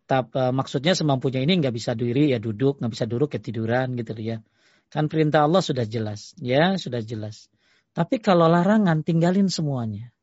tapi 0.06 0.38
uh, 0.38 0.54
maksudnya 0.54 0.94
semampunya 0.94 1.42
ini 1.42 1.58
nggak 1.58 1.74
bisa 1.74 1.98
diri 1.98 2.30
ya 2.30 2.38
duduk, 2.38 2.78
nggak 2.78 2.94
bisa 2.94 3.06
duduk 3.10 3.34
ya 3.34 3.42
tiduran 3.42 3.98
gitu 3.98 4.14
ya. 4.22 4.46
Kan 4.94 5.10
perintah 5.10 5.50
Allah 5.50 5.66
sudah 5.66 5.86
jelas, 5.90 6.38
ya 6.38 6.78
sudah 6.78 7.02
jelas. 7.02 7.50
Tapi 7.90 8.22
kalau 8.22 8.46
larangan 8.46 9.02
tinggalin 9.02 9.50
semuanya. 9.50 10.14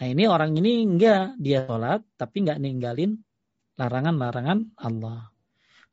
Nah 0.00 0.06
ini 0.08 0.28
orang 0.28 0.52
ini 0.56 0.84
enggak 0.84 1.40
dia 1.40 1.64
sholat 1.64 2.04
tapi 2.20 2.44
enggak 2.44 2.60
ninggalin 2.60 3.24
larangan-larangan 3.80 4.76
Allah. 4.76 5.32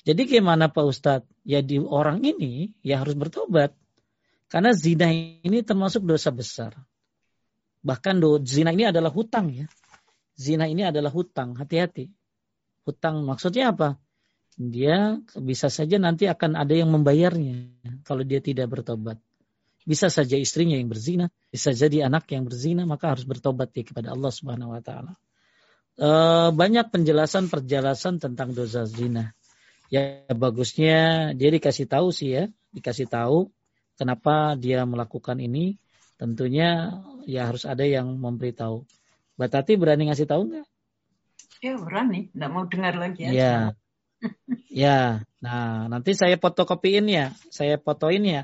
Jadi 0.08 0.24
gimana 0.24 0.72
Pak 0.72 0.86
Ustadz? 0.88 1.28
Ya 1.44 1.60
di 1.60 1.84
orang 1.84 2.24
ini 2.24 2.72
ya 2.80 3.04
harus 3.04 3.20
bertobat. 3.20 3.76
Karena 4.48 4.72
zina 4.72 5.12
ini 5.12 5.60
termasuk 5.68 6.08
dosa 6.08 6.32
besar. 6.32 6.72
Bahkan 7.84 8.16
do, 8.24 8.40
zina 8.40 8.72
ini 8.72 8.88
adalah 8.88 9.12
hutang 9.12 9.52
ya. 9.52 9.68
Zina 10.40 10.64
ini 10.72 10.88
adalah 10.88 11.12
hutang, 11.12 11.60
hati-hati. 11.60 12.08
Hutang 12.88 13.28
maksudnya 13.28 13.76
apa? 13.76 14.00
Dia 14.56 15.20
bisa 15.38 15.68
saja 15.68 16.00
nanti 16.00 16.26
akan 16.26 16.56
ada 16.56 16.72
yang 16.72 16.88
membayarnya 16.90 17.68
kalau 18.08 18.24
dia 18.24 18.40
tidak 18.40 18.72
bertobat. 18.72 19.20
Bisa 19.84 20.08
saja 20.08 20.40
istrinya 20.40 20.80
yang 20.80 20.88
berzina, 20.88 21.32
bisa 21.52 21.72
jadi 21.72 22.08
anak 22.08 22.28
yang 22.32 22.44
berzina, 22.44 22.84
maka 22.84 23.12
harus 23.12 23.24
bertobat 23.24 23.72
ya 23.76 23.84
kepada 23.88 24.12
Allah 24.16 24.32
Subhanahu 24.34 24.76
wa 24.76 24.82
taala. 24.84 25.14
E, 25.96 26.10
banyak 26.52 26.92
penjelasan-penjelasan 26.92 28.20
tentang 28.20 28.52
dosa 28.52 28.84
zina. 28.84 29.37
Ya 29.88 30.28
bagusnya 30.32 31.32
dia 31.34 31.50
dikasih 31.52 31.88
tahu 31.88 32.12
sih 32.12 32.36
ya, 32.36 32.44
dikasih 32.76 33.08
tahu 33.08 33.52
kenapa 33.96 34.56
dia 34.60 34.84
melakukan 34.84 35.40
ini. 35.40 35.80
Tentunya 36.18 36.98
ya 37.30 37.46
harus 37.46 37.64
ada 37.64 37.86
yang 37.86 38.18
memberitahu. 38.18 38.84
Mbak 39.38 39.50
Tati 39.54 39.78
berani 39.78 40.10
ngasih 40.10 40.26
tahu 40.26 40.50
nggak? 40.50 40.68
Ya 41.62 41.74
berani, 41.78 42.34
nggak 42.34 42.50
mau 42.50 42.66
dengar 42.66 42.98
lagi 42.98 43.30
aja. 43.30 43.34
Ya. 43.34 43.56
ya, 44.74 45.00
nah 45.46 45.86
nanti 45.86 46.18
saya 46.18 46.42
fotokopiin 46.42 47.06
ya, 47.06 47.38
saya 47.54 47.78
fotoin 47.78 48.26
ya 48.26 48.44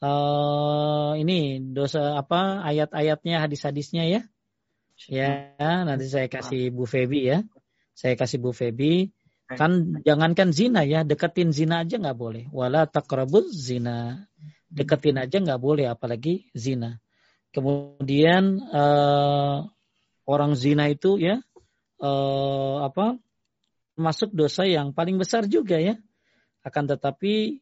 uh, 0.00 1.12
ini 1.16 1.60
dosa 1.72 2.18
apa 2.18 2.64
ayat-ayatnya 2.64 3.46
hadis-hadisnya 3.46 4.04
ya. 4.08 4.20
Ya, 5.08 5.48
nanti 5.88 6.12
saya 6.12 6.28
kasih 6.28 6.68
Bu 6.76 6.84
Febi 6.84 7.32
ya. 7.32 7.40
Saya 7.96 8.20
kasih 8.20 8.36
Bu 8.36 8.52
Febi. 8.52 9.08
Kan 9.58 9.98
jangankan 10.06 10.54
zina 10.54 10.86
ya, 10.86 11.02
deketin 11.02 11.50
zina 11.50 11.82
aja 11.82 11.98
nggak 11.98 12.18
boleh. 12.18 12.44
Wala 12.54 12.86
takrabuz 12.86 13.50
zina. 13.50 14.26
Deketin 14.70 15.18
aja 15.18 15.42
nggak 15.42 15.58
boleh, 15.58 15.90
apalagi 15.90 16.46
zina. 16.54 17.02
Kemudian 17.50 18.62
uh, 18.70 19.66
orang 20.22 20.54
zina 20.54 20.86
itu 20.86 21.18
ya 21.18 21.42
uh, 21.98 22.86
apa 22.86 23.18
masuk 23.98 24.30
dosa 24.30 24.62
yang 24.70 24.94
paling 24.94 25.18
besar 25.18 25.50
juga 25.50 25.82
ya. 25.82 25.98
Akan 26.62 26.86
tetapi 26.86 27.58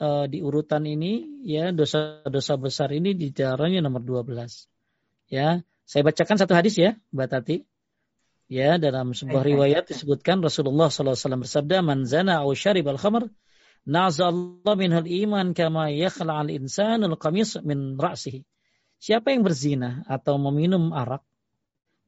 uh, 0.00 0.24
di 0.24 0.40
urutan 0.40 0.88
ini 0.88 1.44
ya 1.44 1.68
dosa-dosa 1.68 2.56
besar 2.56 2.96
ini 2.96 3.12
di 3.12 3.28
caranya 3.36 3.84
nomor 3.84 4.00
12. 4.00 4.72
Ya, 5.28 5.60
saya 5.84 6.02
bacakan 6.06 6.38
satu 6.38 6.54
hadis 6.54 6.78
ya, 6.78 6.96
Mbak 7.12 7.28
Tati. 7.28 7.56
Ya, 8.46 8.78
dalam 8.78 9.10
sebuah 9.10 9.42
riwayat 9.42 9.90
disebutkan 9.90 10.38
Rasulullah 10.38 10.86
SAW 10.86 11.42
bersabda, 11.42 11.82
"Man 11.82 12.06
zana 12.06 12.46
aw 12.46 12.50
syarib 12.54 12.86
al-khamr, 12.86 13.26
na'zallahu 13.82 14.78
minhul 14.78 15.10
iman 15.26 15.50
kama 15.50 15.90
yakhla 15.90 16.46
al-insanul 16.46 17.18
qamis 17.18 17.58
min 17.66 17.98
ra'sihi." 17.98 18.46
Siapa 19.02 19.34
yang 19.34 19.42
berzina 19.42 20.06
atau 20.06 20.38
meminum 20.38 20.94
arak, 20.94 21.26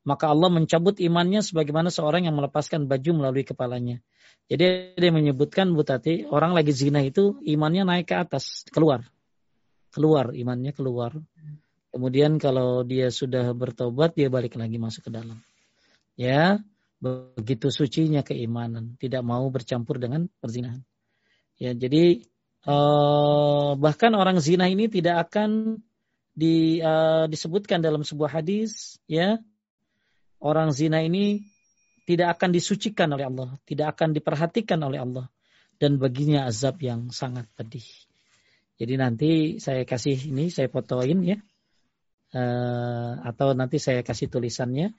maka 0.06 0.30
Allah 0.30 0.46
mencabut 0.48 0.96
imannya 1.02 1.42
sebagaimana 1.42 1.90
seorang 1.90 2.30
yang 2.30 2.38
melepaskan 2.38 2.86
baju 2.86 3.18
melalui 3.18 3.42
kepalanya. 3.42 3.98
Jadi 4.46 4.94
dia 4.94 5.12
menyebutkan 5.12 5.74
Bu 5.74 5.82
Tati, 5.82 6.22
orang 6.24 6.54
lagi 6.54 6.70
zina 6.70 7.02
itu 7.02 7.36
imannya 7.44 7.82
naik 7.82 8.08
ke 8.08 8.16
atas, 8.16 8.62
keluar. 8.70 9.04
Keluar, 9.90 10.32
imannya 10.32 10.70
keluar. 10.70 11.18
Kemudian 11.90 12.38
kalau 12.38 12.86
dia 12.86 13.10
sudah 13.10 13.52
bertobat, 13.52 14.14
dia 14.14 14.30
balik 14.30 14.54
lagi 14.54 14.78
masuk 14.78 15.10
ke 15.10 15.12
dalam. 15.12 15.36
Ya, 16.18 16.58
begitu 16.98 17.70
sucinya 17.70 18.26
keimanan, 18.26 18.98
tidak 18.98 19.22
mau 19.22 19.46
bercampur 19.54 20.02
dengan 20.02 20.26
perzinahan. 20.42 20.82
Ya, 21.54 21.70
jadi 21.78 22.26
eh, 22.66 23.70
bahkan 23.78 24.12
orang 24.18 24.42
zina 24.42 24.66
ini 24.66 24.90
tidak 24.90 25.30
akan 25.30 25.78
di, 26.38 26.78
uh, 26.78 27.26
disebutkan 27.26 27.82
dalam 27.82 28.06
sebuah 28.06 28.38
hadis, 28.38 29.02
ya. 29.10 29.42
Orang 30.38 30.70
zina 30.70 31.02
ini 31.02 31.42
tidak 32.06 32.38
akan 32.38 32.54
disucikan 32.54 33.10
oleh 33.10 33.26
Allah, 33.26 33.58
tidak 33.66 33.98
akan 33.98 34.14
diperhatikan 34.14 34.78
oleh 34.86 35.02
Allah 35.02 35.26
dan 35.82 35.98
baginya 35.98 36.46
azab 36.46 36.78
yang 36.78 37.10
sangat 37.10 37.50
pedih. 37.58 37.82
Jadi 38.78 38.94
nanti 38.94 39.30
saya 39.58 39.82
kasih 39.82 40.30
ini, 40.30 40.46
saya 40.54 40.70
fotoin 40.70 41.26
ya, 41.26 41.42
uh, 42.38 43.18
atau 43.26 43.58
nanti 43.58 43.82
saya 43.82 44.06
kasih 44.06 44.30
tulisannya 44.30 44.94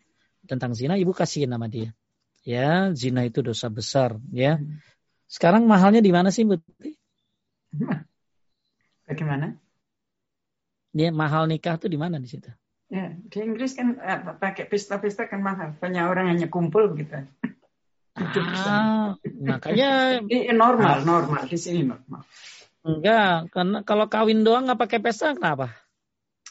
tentang 0.46 0.76
zina, 0.78 0.96
ibu 0.96 1.12
kasih 1.12 1.50
nama 1.50 1.68
dia. 1.68 1.92
Ya, 2.48 2.94
zina 2.96 3.28
itu 3.28 3.44
dosa 3.44 3.68
besar. 3.68 4.16
Ya, 4.32 4.62
sekarang 5.28 5.68
mahalnya 5.68 6.00
di 6.00 6.12
mana 6.14 6.32
sih, 6.32 6.48
Bu? 6.48 6.58
Bagaimana? 9.10 9.58
Dia 10.90 11.10
mahal 11.14 11.46
nikah 11.50 11.78
tuh 11.78 11.90
di 11.90 11.98
mana 11.98 12.18
di 12.18 12.30
situ? 12.30 12.50
Ya, 12.90 13.14
di 13.14 13.38
Inggris 13.46 13.78
kan 13.78 14.02
uh, 14.02 14.38
pakai 14.42 14.66
pesta-pesta 14.66 15.30
kan 15.30 15.46
mahal. 15.46 15.78
Banyak 15.78 16.06
orang 16.10 16.34
hanya 16.34 16.50
kumpul 16.50 16.98
gitu. 16.98 17.14
Ah, 18.18 19.16
makanya 19.38 20.20
ini 20.34 20.50
normal, 20.52 21.06
normal 21.06 21.46
di 21.46 21.58
sini 21.62 21.86
normal. 21.86 22.26
Enggak, 22.82 23.54
karena 23.54 23.78
kalau 23.86 24.10
kawin 24.10 24.42
doang 24.42 24.66
nggak 24.66 24.82
pakai 24.82 25.00
pesta 25.04 25.38
kenapa? 25.38 25.70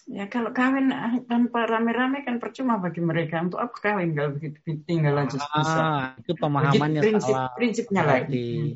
Ya 0.09 0.25
kalau 0.25 0.57
kawin 0.57 0.89
ah, 0.89 1.21
tanpa 1.29 1.69
rame-rame 1.69 2.25
kan 2.25 2.41
percuma 2.41 2.81
bagi 2.81 3.05
mereka 3.05 3.45
untuk 3.45 3.61
apa 3.61 3.77
kawin 3.77 4.17
kalau 4.17 4.41
begitu 4.41 4.57
tinggal 4.89 5.21
aja 5.21 5.37
ah, 5.53 6.17
Itu 6.17 6.33
pemahamannya 6.33 7.05
prinsip, 7.05 7.37
salah. 7.37 7.53
Prinsipnya 7.53 8.03
lain. 8.09 8.27
Hmm. 8.33 8.73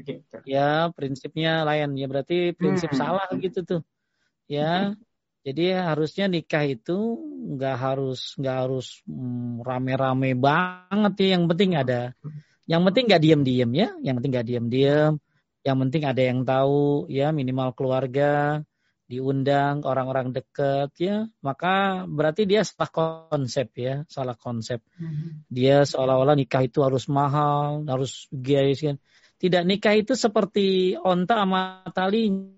Begitu. 0.00 0.36
Ya 0.48 0.88
prinsipnya 0.96 1.68
lain 1.68 1.92
ya 1.92 2.06
berarti 2.08 2.56
prinsip 2.56 2.88
hmm. 2.88 2.98
salah 2.98 3.28
gitu 3.36 3.60
tuh. 3.68 3.82
Ya 4.48 4.96
Jadi 5.42 5.74
harusnya 5.74 6.30
nikah 6.30 6.62
itu 6.64 7.18
nggak 7.58 7.76
harus 7.76 8.38
nggak 8.38 8.56
harus 8.62 9.02
hmm, 9.04 9.60
rame-rame 9.60 10.32
banget 10.32 11.12
ya. 11.20 11.28
Yang 11.36 11.44
penting 11.52 11.70
ada, 11.76 12.00
yang 12.64 12.80
penting 12.88 13.04
nggak 13.12 13.22
diem-diem 13.28 13.70
ya. 13.76 13.88
Yang 14.00 14.14
penting 14.16 14.32
nggak 14.32 14.48
diem-diem. 14.48 15.12
Yang 15.66 15.76
penting 15.84 16.02
ada 16.08 16.22
yang 16.22 16.40
tahu 16.48 17.10
ya 17.12 17.28
minimal 17.28 17.76
keluarga 17.76 18.62
diundang 19.12 19.84
orang-orang 19.84 20.32
dekat 20.32 20.88
ya 20.96 21.28
maka 21.44 22.08
berarti 22.08 22.48
dia 22.48 22.64
salah 22.64 22.88
konsep 22.88 23.68
ya 23.76 24.08
salah 24.08 24.32
konsep 24.32 24.80
mm-hmm. 24.96 25.52
dia 25.52 25.84
seolah-olah 25.84 26.32
nikah 26.32 26.64
itu 26.64 26.80
harus 26.80 27.04
mahal 27.12 27.84
harus 27.84 28.32
guys 28.32 28.80
kan 28.80 28.96
tidak 29.36 29.62
nikah 29.68 29.92
itu 29.92 30.16
seperti 30.16 30.96
onta 30.96 31.36
sama 31.36 31.84
talinya 31.92 32.56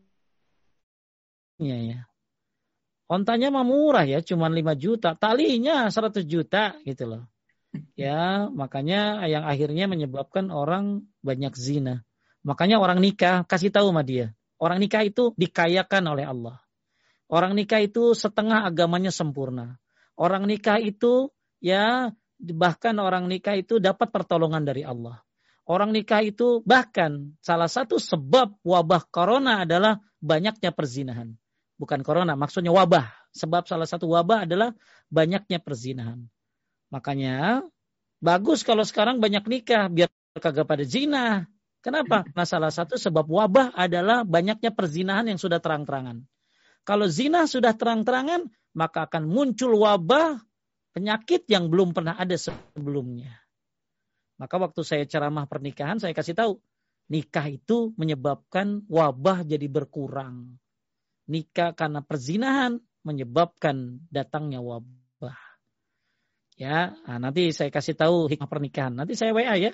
ya 1.59 2.07
Ontanya 3.05 3.53
mah 3.53 3.69
murah 3.69 4.09
ya, 4.09 4.25
cuma 4.25 4.49
5 4.49 4.75
juta. 4.81 5.13
Talinya 5.13 5.93
100 5.93 6.25
juta 6.25 6.73
gitu 6.89 7.05
loh. 7.05 7.23
Ya, 7.99 8.49
makanya 8.49 9.29
yang 9.29 9.45
akhirnya 9.45 9.85
menyebabkan 9.85 10.49
orang 10.49 11.05
banyak 11.21 11.53
zina. 11.53 12.07
Makanya 12.47 12.81
orang 12.81 13.05
nikah, 13.05 13.45
kasih 13.45 13.69
tahu 13.69 13.93
sama 13.93 14.01
dia. 14.07 14.33
Orang 14.65 14.81
nikah 14.81 15.05
itu 15.05 15.37
dikayakan 15.37 16.17
oleh 16.17 16.25
Allah. 16.25 16.57
Orang 17.29 17.53
nikah 17.53 17.85
itu 17.85 18.17
setengah 18.17 18.65
agamanya 18.65 19.13
sempurna. 19.13 19.77
Orang 20.17 20.49
nikah 20.49 20.81
itu 20.81 21.29
ya 21.61 22.17
bahkan 22.41 22.97
orang 22.97 23.29
nikah 23.29 23.61
itu 23.61 23.77
dapat 23.77 24.09
pertolongan 24.09 24.65
dari 24.65 24.81
Allah. 24.81 25.21
Orang 25.69 25.93
nikah 25.93 26.25
itu 26.25 26.65
bahkan 26.65 27.37
salah 27.45 27.69
satu 27.69 28.01
sebab 28.01 28.57
wabah 28.65 29.05
corona 29.13 29.69
adalah 29.69 30.01
banyaknya 30.25 30.73
perzinahan. 30.73 31.37
Bukan 31.77 32.01
corona, 32.01 32.33
maksudnya 32.33 32.73
wabah. 32.73 33.13
Sebab 33.37 33.69
salah 33.69 33.85
satu 33.85 34.09
wabah 34.09 34.49
adalah 34.49 34.73
banyaknya 35.13 35.61
perzinahan. 35.61 36.25
Makanya 36.89 37.61
bagus 38.23 38.65
kalau 38.65 38.87
sekarang 38.87 39.21
banyak 39.21 39.45
nikah 39.45 39.93
biar 39.93 40.09
kagak 40.41 40.65
pada 40.65 40.85
zina. 40.89 41.49
Kenapa? 41.85 42.25
Nah 42.33 42.49
salah 42.49 42.73
satu 42.73 42.97
sebab 42.97 43.29
wabah 43.29 43.77
adalah 43.77 44.25
banyaknya 44.25 44.73
perzinahan 44.73 45.29
yang 45.29 45.37
sudah 45.37 45.61
terang-terangan. 45.61 46.25
Kalau 46.89 47.05
zina 47.13 47.45
sudah 47.45 47.77
terang-terangan, 47.77 48.49
maka 48.73 49.05
akan 49.05 49.29
muncul 49.29 49.77
wabah 49.77 50.41
penyakit 50.97 51.45
yang 51.53 51.69
belum 51.69 51.93
pernah 51.93 52.17
ada 52.17 52.41
sebelumnya. 52.41 53.37
Maka 54.41 54.57
waktu 54.57 54.81
saya 54.81 55.05
ceramah 55.05 55.45
pernikahan, 55.45 56.01
saya 56.01 56.17
kasih 56.17 56.33
tahu, 56.33 56.53
nikah 57.13 57.53
itu 57.53 57.93
menyebabkan 58.01 58.83
wabah 58.89 59.45
jadi 59.45 59.69
berkurang. 59.69 60.57
Nikah 61.29 61.77
karena 61.77 62.01
perzinahan 62.01 62.81
menyebabkan 63.05 64.01
datangnya 64.09 64.65
wabah. 64.65 65.37
Ya, 66.57 66.97
nah 67.05 67.29
nanti 67.29 67.51
saya 67.51 67.69
kasih 67.69 67.93
tahu 67.99 68.31
hikmah 68.33 68.49
pernikahan. 68.49 68.95
Nanti 68.97 69.19
saya 69.19 69.37
WA 69.37 69.55
ya. 69.61 69.73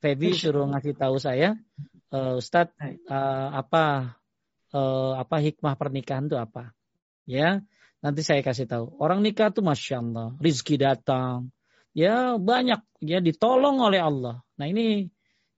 Febi 0.00 0.32
suruh 0.32 0.68
ngasih 0.70 0.94
tahu 0.96 1.16
saya, 1.20 1.58
uh, 2.14 2.38
Ustadz 2.38 2.76
uh, 3.10 3.48
apa 3.52 4.16
uh, 4.72 5.14
apa 5.18 5.36
hikmah 5.42 5.74
pernikahan 5.76 6.26
itu 6.26 6.38
apa? 6.38 6.72
Ya, 7.28 7.62
nanti 8.02 8.26
saya 8.26 8.42
kasih 8.42 8.66
tahu. 8.66 8.98
Orang 8.98 9.22
nikah 9.22 9.52
tuh 9.52 9.62
masya 9.62 10.02
Allah, 10.02 10.34
rizki 10.42 10.80
datang, 10.80 11.54
ya 11.94 12.40
banyak 12.40 12.82
ya 13.04 13.22
ditolong 13.22 13.78
oleh 13.78 14.02
Allah. 14.02 14.42
Nah 14.58 14.66
ini 14.66 15.06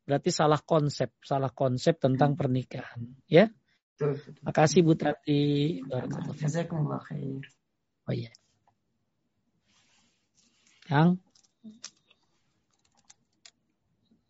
berarti 0.04 0.28
salah 0.28 0.60
konsep, 0.60 1.14
salah 1.24 1.48
konsep 1.48 1.96
tentang 1.96 2.36
hmm. 2.36 2.40
pernikahan, 2.40 3.00
ya. 3.24 3.48
Makasih 4.42 4.82
Bu 4.82 4.98
Tati. 4.98 5.78
Jazakumullah 6.36 7.00
khair. 7.00 7.46
Oh 8.04 8.12
iya. 8.12 8.34
Kang. 10.84 11.23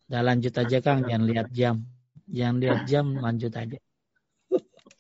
Udah 0.04 0.22
lanjut 0.22 0.52
aja 0.52 0.78
Kang, 0.84 1.08
jangan 1.08 1.24
lihat 1.24 1.48
jam. 1.48 1.80
Jangan 2.28 2.56
lihat 2.60 2.80
jam, 2.84 3.06
lanjut 3.16 3.52
aja. 3.56 3.78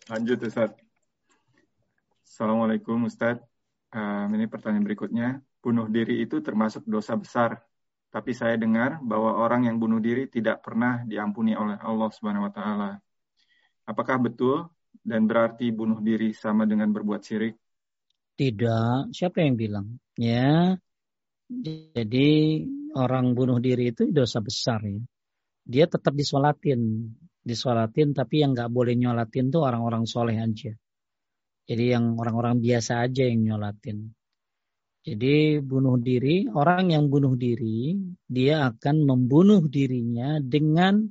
Lanjut 0.08 0.38
Ustaz. 0.44 0.72
Assalamualaikum 2.24 3.08
Ustaz. 3.08 3.40
Um, 3.94 4.28
ini 4.36 4.48
pertanyaan 4.48 4.84
berikutnya 4.84 5.28
bunuh 5.64 5.88
diri 5.88 6.20
itu 6.24 6.40
termasuk 6.44 6.84
dosa 6.84 7.16
besar. 7.16 7.64
Tapi 8.12 8.30
saya 8.36 8.54
dengar 8.60 9.00
bahwa 9.00 9.40
orang 9.40 9.66
yang 9.68 9.76
bunuh 9.80 9.98
diri 9.98 10.28
tidak 10.28 10.60
pernah 10.60 11.02
diampuni 11.08 11.56
oleh 11.56 11.80
Allah 11.80 12.08
Subhanahu 12.12 12.46
wa 12.46 12.52
taala. 12.52 12.90
Apakah 13.84 14.20
betul 14.20 14.68
dan 15.04 15.28
berarti 15.28 15.68
bunuh 15.68 16.00
diri 16.00 16.32
sama 16.32 16.64
dengan 16.64 16.88
berbuat 16.92 17.20
syirik? 17.20 17.56
Tidak, 18.34 19.14
siapa 19.14 19.44
yang 19.44 19.54
bilang? 19.54 19.86
Ya. 20.16 20.78
Jadi 21.50 22.64
orang 22.94 23.34
bunuh 23.34 23.58
diri 23.58 23.90
itu 23.90 24.08
dosa 24.10 24.40
besar 24.40 24.80
ya. 24.86 25.02
Dia 25.64 25.84
tetap 25.88 26.12
disolatin, 26.12 27.10
disolatin 27.40 28.12
tapi 28.12 28.44
yang 28.44 28.52
nggak 28.52 28.70
boleh 28.70 28.94
nyolatin 28.96 29.48
tuh 29.50 29.64
orang-orang 29.64 30.04
soleh 30.04 30.36
aja. 30.36 30.72
Jadi 31.64 31.84
yang 31.96 32.20
orang-orang 32.20 32.60
biasa 32.60 33.04
aja 33.08 33.24
yang 33.24 33.40
nyolatin. 33.44 34.12
Jadi 35.04 35.60
bunuh 35.60 36.00
diri, 36.00 36.48
orang 36.48 36.88
yang 36.96 37.12
bunuh 37.12 37.36
diri, 37.36 37.92
dia 38.24 38.72
akan 38.72 39.04
membunuh 39.04 39.60
dirinya 39.68 40.40
dengan 40.40 41.04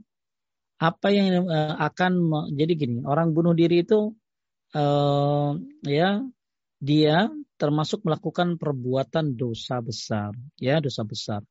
apa 0.82 1.08
yang 1.14 1.46
uh, 1.46 1.78
akan 1.78 2.14
jadi 2.58 2.74
gini, 2.74 2.98
orang 3.06 3.38
bunuh 3.38 3.54
diri 3.54 3.86
itu 3.86 4.10
uh, 4.74 5.54
ya 5.86 6.26
dia 6.82 7.30
termasuk 7.62 8.04
melakukan 8.04 8.58
perbuatan 8.58 9.38
dosa 9.38 9.80
besar, 9.80 10.34
ya 10.58 10.82
dosa 10.82 11.06
besar. 11.06 11.42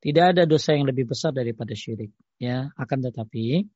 Tidak 0.00 0.24
ada 0.32 0.42
dosa 0.48 0.72
yang 0.72 0.88
lebih 0.88 1.12
besar 1.12 1.30
daripada 1.36 1.76
syirik, 1.76 2.10
ya. 2.40 2.72
Akan 2.74 3.04
tetapi 3.04 3.68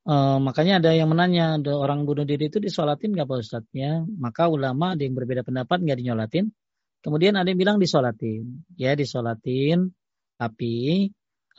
Uh, 0.00 0.40
makanya 0.40 0.80
ada 0.80 0.96
yang 0.96 1.12
menanya, 1.12 1.60
ada 1.60 1.76
orang 1.76 2.08
bunuh 2.08 2.24
diri 2.24 2.48
itu 2.48 2.56
disolatin 2.56 3.12
nggak 3.12 3.28
Pak 3.28 3.38
Ustadz? 3.44 3.72
Ya, 3.76 4.00
maka 4.16 4.48
ulama 4.48 4.96
ada 4.96 5.04
yang 5.04 5.12
berbeda 5.12 5.44
pendapat 5.44 5.84
nggak 5.84 5.98
dinyolatin. 6.00 6.56
Kemudian 7.04 7.36
ada 7.36 7.44
yang 7.52 7.60
bilang 7.60 7.76
disolatin, 7.76 8.64
ya 8.80 8.96
disolatin, 8.96 9.92
tapi 10.40 11.04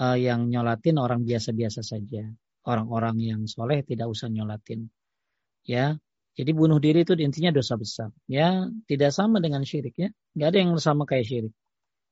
uh, 0.02 0.18
yang 0.18 0.50
nyolatin 0.50 0.98
orang 0.98 1.22
biasa-biasa 1.22 1.86
saja, 1.86 2.34
orang-orang 2.66 3.22
yang 3.22 3.42
soleh 3.46 3.86
tidak 3.86 4.10
usah 4.10 4.26
nyolatin, 4.34 4.90
ya. 5.62 5.94
Jadi 6.34 6.52
bunuh 6.58 6.82
diri 6.82 7.06
itu 7.06 7.14
intinya 7.22 7.54
dosa 7.54 7.78
besar, 7.78 8.10
ya 8.26 8.66
tidak 8.90 9.14
sama 9.14 9.38
dengan 9.38 9.62
syirik 9.62 9.94
ya, 10.02 10.10
nggak 10.34 10.48
ada 10.50 10.58
yang 10.58 10.72
sama 10.82 11.06
kayak 11.06 11.30
syirik. 11.30 11.54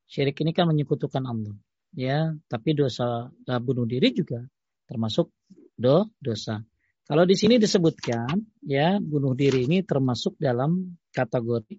Syirik 0.10 0.41
ini 0.41 0.52
kan 0.57 0.65
menyekutukan 0.65 1.22
Allah, 1.22 1.53
ya. 1.94 2.34
Tapi 2.49 2.73
dosa 2.73 3.30
uh, 3.30 3.61
bunuh 3.61 3.86
diri 3.86 4.10
juga 4.10 4.41
termasuk 4.90 5.30
do 5.77 6.10
dosa. 6.18 6.65
Kalau 7.06 7.26
di 7.30 7.38
sini 7.38 7.61
disebutkan, 7.61 8.41
ya 8.65 8.98
bunuh 8.98 9.38
diri 9.38 9.69
ini 9.69 9.86
termasuk 9.86 10.38
dalam 10.41 10.98
kategori 11.14 11.77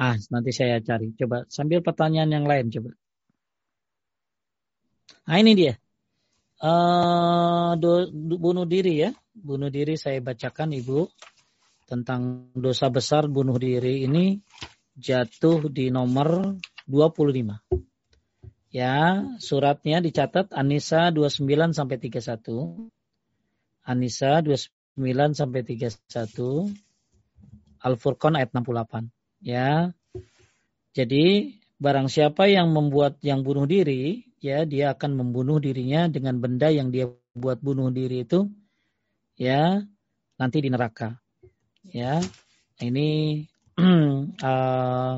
Ah, 0.00 0.16
nanti 0.32 0.48
saya 0.48 0.80
cari. 0.80 1.12
Coba 1.12 1.44
sambil 1.52 1.84
pertanyaan 1.84 2.32
yang 2.32 2.48
lain 2.48 2.72
coba. 2.72 2.96
Nah 5.28 5.36
ini 5.36 5.52
dia. 5.52 5.76
Uh, 6.56 7.76
bunuh 8.16 8.64
diri 8.64 9.04
ya. 9.04 9.12
Bunuh 9.36 9.68
diri 9.68 10.00
saya 10.00 10.24
bacakan 10.24 10.72
Ibu. 10.72 11.04
Tentang 11.84 12.48
dosa 12.56 12.88
besar 12.88 13.28
bunuh 13.28 13.60
diri 13.60 14.08
ini 14.08 14.40
jatuh 14.96 15.68
di 15.70 15.92
nomor 15.92 16.58
25. 16.88 17.60
Ya, 18.70 19.26
suratnya 19.42 19.98
dicatat 19.98 20.54
Anissa 20.54 21.10
29 21.10 21.74
sampai 21.74 21.98
31. 21.98 22.90
Anissa 23.82 24.38
29 24.42 25.34
sampai 25.34 25.60
31. 25.66 26.70
Al-Furqan 27.82 28.38
ayat 28.38 28.54
68. 28.54 29.10
Ya. 29.42 29.90
Jadi 30.94 31.58
barang 31.80 32.06
siapa 32.06 32.46
yang 32.46 32.70
membuat 32.70 33.18
yang 33.26 33.42
bunuh 33.42 33.66
diri, 33.66 34.30
ya 34.38 34.62
dia 34.68 34.94
akan 34.94 35.18
membunuh 35.18 35.58
dirinya 35.58 36.06
dengan 36.06 36.38
benda 36.38 36.70
yang 36.70 36.94
dia 36.94 37.10
buat 37.34 37.62
bunuh 37.62 37.94
diri 37.94 38.26
itu 38.26 38.50
ya 39.40 39.80
nanti 40.36 40.58
di 40.60 40.68
neraka. 40.68 41.16
Ya. 41.90 42.20
Ini 42.80 43.44
uh, 43.78 45.14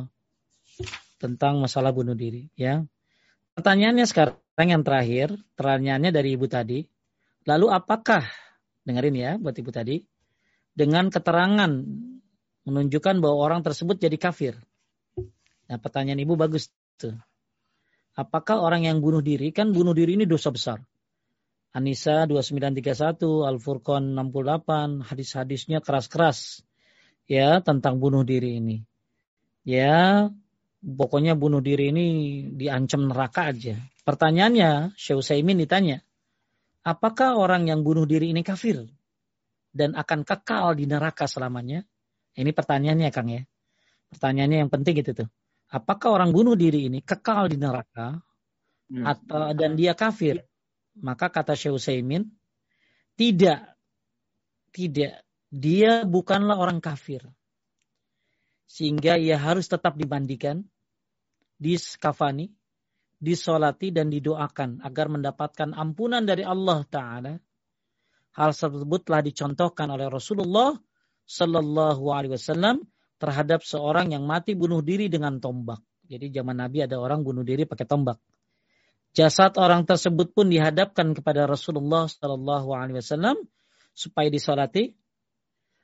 tentang 1.23 1.55
masalah 1.63 1.95
bunuh 1.95 2.19
diri, 2.19 2.51
ya. 2.59 2.83
Pertanyaannya 3.53 4.05
sekarang 4.09 4.69
yang 4.69 4.83
terakhir, 4.83 5.37
pertanyaannya 5.55 6.11
dari 6.11 6.35
Ibu 6.35 6.47
tadi. 6.49 6.81
Lalu 7.47 7.67
apakah 7.69 8.25
dengerin 8.83 9.17
ya 9.19 9.33
buat 9.39 9.55
Ibu 9.55 9.71
tadi 9.71 10.03
dengan 10.73 11.13
keterangan 11.13 11.71
menunjukkan 12.65 13.19
bahwa 13.19 13.37
orang 13.39 13.61
tersebut 13.61 13.99
jadi 13.99 14.17
kafir. 14.17 14.55
Nah, 15.69 15.79
pertanyaan 15.79 16.23
Ibu 16.23 16.35
bagus 16.39 16.71
tuh. 16.97 17.19
Apakah 18.13 18.61
orang 18.61 18.85
yang 18.85 19.01
bunuh 19.01 19.25
diri 19.25 19.51
kan 19.57 19.73
bunuh 19.73 19.97
diri 19.97 20.21
ini 20.21 20.29
dosa 20.29 20.53
besar? 20.53 20.85
Anisa 21.73 22.29
2931, 22.29 23.49
Al-Furqan 23.49 24.13
68, 24.13 25.09
hadis-hadisnya 25.09 25.81
keras-keras 25.81 26.61
ya 27.33 27.65
tentang 27.65 27.97
bunuh 27.97 28.21
diri 28.29 28.61
ini. 28.61 28.85
Ya, 29.65 30.29
pokoknya 30.85 31.33
bunuh 31.33 31.65
diri 31.65 31.89
ini 31.89 32.07
diancam 32.53 33.09
neraka 33.09 33.57
aja. 33.57 33.81
Pertanyaannya, 34.05 34.93
Syekh 34.99 35.25
Utsaimin 35.25 35.57
ditanya, 35.57 36.05
apakah 36.85 37.41
orang 37.41 37.71
yang 37.71 37.81
bunuh 37.81 38.05
diri 38.05 38.35
ini 38.35 38.45
kafir 38.45 38.85
dan 39.73 39.97
akan 39.97 40.29
kekal 40.29 40.77
di 40.77 40.85
neraka 40.85 41.25
selamanya? 41.25 41.87
Ini 42.37 42.51
pertanyaannya 42.53 43.09
Kang 43.15 43.31
ya. 43.31 43.43
Pertanyaannya 44.13 44.59
yang 44.67 44.71
penting 44.73 45.01
itu 45.01 45.17
tuh. 45.17 45.29
Apakah 45.73 46.21
orang 46.21 46.37
bunuh 46.37 46.53
diri 46.53 46.93
ini 46.93 47.01
kekal 47.01 47.49
di 47.49 47.57
neraka 47.57 48.21
ya. 48.93 49.17
atau 49.17 49.57
dan 49.57 49.73
dia 49.73 49.97
kafir? 49.97 50.45
Maka 51.01 51.33
kata 51.33 51.57
Syekh 51.57 51.81
Utsaimin, 51.81 52.29
tidak. 53.17 53.73
Tidak. 54.75 55.22
Dia 55.53 56.09
bukanlah 56.09 56.57
orang 56.57 56.81
kafir. 56.81 57.21
Sehingga 58.65 59.21
ia 59.21 59.37
harus 59.37 59.69
tetap 59.69 60.01
dimandikan, 60.01 60.65
diskafani, 61.61 62.49
disolati 63.21 63.93
dan 63.93 64.09
didoakan 64.09 64.81
agar 64.81 65.13
mendapatkan 65.13 65.77
ampunan 65.77 66.25
dari 66.25 66.43
Allah 66.43 66.81
Ta'ala. 66.89 67.35
Hal 68.33 68.51
tersebut 68.57 69.05
telah 69.05 69.21
dicontohkan 69.21 69.93
oleh 69.93 70.09
Rasulullah 70.09 70.73
Sallallahu 71.29 72.09
Alaihi 72.11 72.33
Wasallam 72.35 72.81
terhadap 73.21 73.61
seorang 73.63 74.17
yang 74.17 74.25
mati 74.25 74.57
bunuh 74.57 74.81
diri 74.81 75.13
dengan 75.13 75.37
tombak. 75.37 75.85
Jadi 76.09 76.33
zaman 76.35 76.59
Nabi 76.65 76.83
ada 76.83 76.97
orang 76.97 77.23
bunuh 77.23 77.45
diri 77.45 77.69
pakai 77.69 77.85
tombak. 77.85 78.19
Jasad 79.13 79.61
orang 79.61 79.85
tersebut 79.85 80.33
pun 80.33 80.49
dihadapkan 80.49 81.13
kepada 81.13 81.45
Rasulullah 81.45 82.09
Shallallahu 82.09 82.73
Alaihi 82.73 82.99
Wasallam 83.05 83.37
supaya 83.93 84.33
disolati. 84.33 84.97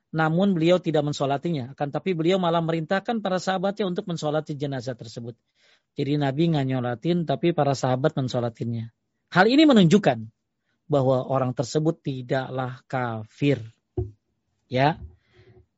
Namun 0.09 0.57
beliau 0.57 0.81
tidak 0.81 1.05
mensolatinya. 1.05 1.77
Akan 1.77 1.93
tapi 1.93 2.17
beliau 2.17 2.41
malah 2.41 2.65
merintahkan 2.65 3.21
para 3.21 3.37
sahabatnya 3.37 3.85
untuk 3.85 4.09
mensolati 4.09 4.57
jenazah 4.57 4.97
tersebut. 4.97 5.37
Jadi 5.99 6.17
Nabi 6.17 6.55
nggak 6.55 6.67
nyolatin, 6.69 7.29
tapi 7.29 7.53
para 7.53 7.77
sahabat 7.77 8.17
mensolatinya. 8.17 8.89
Hal 9.29 9.51
ini 9.51 9.69
menunjukkan 9.69 10.25
bahwa 10.89 11.29
orang 11.29 11.53
tersebut 11.53 12.01
tidaklah 12.01 12.81
kafir. 12.89 13.61
Ya. 14.73 14.97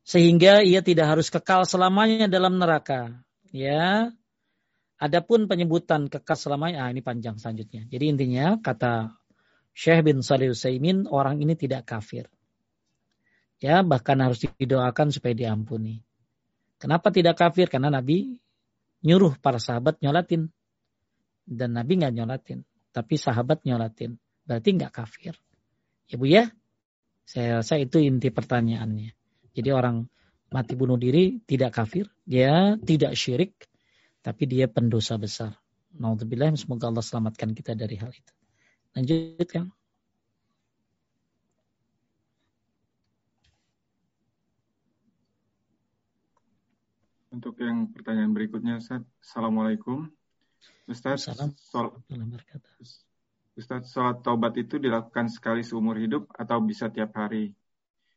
Sehingga 0.07 0.63
ia 0.63 0.83
tidak 0.83 1.19
harus 1.19 1.27
kekal 1.31 1.67
selamanya 1.67 2.31
dalam 2.31 2.63
neraka. 2.63 3.19
Ya. 3.51 4.15
Adapun 5.01 5.51
penyebutan 5.51 6.07
kekal 6.07 6.39
selamanya, 6.39 6.87
ah 6.87 6.89
ini 6.95 7.03
panjang 7.03 7.41
selanjutnya. 7.41 7.89
Jadi 7.91 8.05
intinya 8.07 8.61
kata 8.63 9.17
Syekh 9.75 10.07
bin 10.07 10.21
Salih 10.21 10.53
Utsaimin 10.53 11.09
orang 11.09 11.41
ini 11.41 11.57
tidak 11.57 11.89
kafir. 11.89 12.31
Ya, 13.61 13.85
bahkan 13.85 14.17
harus 14.25 14.41
didoakan 14.41 15.13
supaya 15.13 15.37
diampuni. 15.37 16.01
Kenapa 16.81 17.13
tidak 17.13 17.37
kafir? 17.37 17.69
Karena 17.69 17.93
Nabi 17.93 18.41
nyuruh 19.05 19.37
para 19.37 19.61
sahabat 19.61 20.01
nyolatin. 20.01 20.49
Dan 21.45 21.77
Nabi 21.77 22.01
nggak 22.01 22.15
nyolatin. 22.17 22.65
Tapi 22.89 23.21
sahabat 23.21 23.69
nyolatin. 23.69 24.17
Berarti 24.49 24.69
nggak 24.81 24.93
kafir. 24.97 25.37
Ya 26.09 26.17
Bu 26.17 26.25
ya? 26.25 26.49
Saya 27.29 27.61
rasa 27.61 27.77
itu 27.77 28.01
inti 28.01 28.33
pertanyaannya. 28.33 29.13
Jadi 29.53 29.71
orang 29.71 30.09
mati 30.51 30.73
bunuh 30.75 30.97
diri 30.97 31.39
tidak 31.45 31.77
kafir. 31.77 32.09
Dia 32.25 32.81
tidak 32.81 33.13
syirik 33.13 33.55
tapi 34.25 34.49
dia 34.49 34.69
pendosa 34.69 35.17
besar. 35.21 35.57
Naudzubillah, 35.97 36.55
semoga 36.55 36.89
Allah 36.89 37.03
selamatkan 37.03 37.51
kita 37.53 37.75
dari 37.75 37.99
hal 37.99 38.15
itu. 38.15 38.33
Lanjutkan. 38.95 39.75
Untuk 47.31 47.55
yang 47.63 47.87
pertanyaan 47.95 48.35
berikutnya, 48.35 48.83
Ustaz. 48.83 49.07
Assalamualaikum. 49.23 50.11
Ustaz, 50.91 51.31
sol 51.55 51.95
Ustaz, 53.55 53.95
sholat 53.95 54.19
taubat 54.27 54.59
itu 54.59 54.83
dilakukan 54.83 55.31
sekali 55.31 55.63
seumur 55.63 55.95
hidup 55.95 56.27
atau 56.35 56.59
bisa 56.59 56.91
tiap 56.91 57.15
hari? 57.15 57.55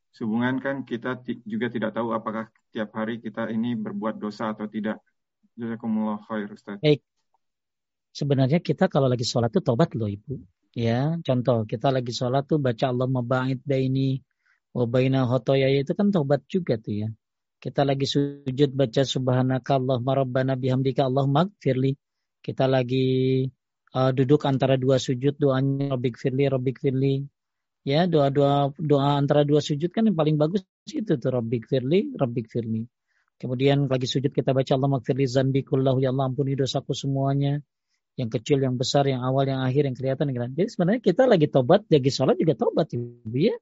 Sehubungan 0.09 0.57
kan 0.57 0.81
kita 0.81 1.21
juga 1.45 1.69
tidak 1.69 1.93
tahu 1.93 2.13
apakah 2.13 2.49
tiap 2.73 2.89
hari 2.97 3.21
kita 3.21 3.49
ini 3.53 3.77
berbuat 3.77 4.17
dosa 4.17 4.49
atau 4.53 4.65
tidak. 4.65 4.97
Jazakumullah 5.53 6.17
khair 6.25 6.49
Ustaz. 6.49 6.81
Baik. 6.81 7.05
Sebenarnya 8.13 8.61
kita 8.61 8.89
kalau 8.89 9.05
lagi 9.05 9.25
sholat 9.25 9.53
tuh 9.53 9.61
tobat 9.61 9.93
loh 9.93 10.09
Ibu. 10.09 10.41
Ya, 10.73 11.17
contoh 11.21 11.69
kita 11.69 11.93
lagi 11.93 12.09
sholat 12.09 12.49
tuh 12.49 12.57
baca 12.57 12.89
Allah 12.89 13.05
mabait 13.05 13.61
baini 13.61 14.21
wa 14.73 14.89
baina 14.89 15.21
itu 15.69 15.93
kan 15.93 16.09
tobat 16.09 16.41
juga 16.49 16.81
tuh 16.81 17.05
ya. 17.05 17.09
Kita 17.63 17.87
lagi 17.87 18.03
sujud 18.03 18.75
baca 18.75 19.07
subhanaka 19.07 19.79
Allahumma 19.79 20.19
rabbana 20.19 20.59
bihamdika 20.59 21.07
Allah 21.07 21.23
magfirli. 21.23 21.95
Kita 22.43 22.67
lagi 22.67 23.47
uh, 23.95 24.11
duduk 24.11 24.43
antara 24.43 24.75
dua 24.75 24.99
sujud 24.99 25.39
doanya 25.39 25.95
rabbik 25.95 26.19
firli 26.19 26.43
rabbik 26.51 26.83
firli. 26.83 27.23
Ya, 27.87 28.03
doa-doa 28.03 28.75
doa 28.75 29.15
antara 29.15 29.47
dua 29.47 29.63
sujud 29.63 29.95
kan 29.95 30.03
yang 30.11 30.19
paling 30.19 30.35
bagus 30.35 30.67
itu 30.91 31.15
tuh 31.15 31.31
rabbik 31.31 31.71
firli 31.71 32.11
rabbik 32.11 32.51
firli. 32.51 32.83
Kemudian 33.39 33.87
lagi 33.87 34.11
sujud 34.11 34.35
kita 34.35 34.51
baca 34.51 34.75
Allah 34.75 34.99
makfirli 34.99 35.23
zanbi 35.23 35.63
kullahu 35.63 36.03
ya 36.03 36.11
Allah 36.11 36.35
ampuni 36.35 36.59
dosaku 36.59 36.91
semuanya. 36.91 37.63
Yang 38.19 38.29
kecil, 38.43 38.59
yang 38.59 38.75
besar, 38.75 39.07
yang 39.07 39.23
awal, 39.23 39.47
yang 39.47 39.63
akhir, 39.63 39.87
yang 39.87 39.95
kelihatan, 39.95 40.29
yang 40.29 40.35
kelihatan. 40.35 40.57
Jadi 40.59 40.69
sebenarnya 40.69 41.01
kita 41.01 41.23
lagi 41.31 41.47
tobat, 41.47 41.87
lagi 41.87 42.11
sholat 42.11 42.35
juga 42.35 42.59
tobat 42.59 42.91
ya. 42.91 43.55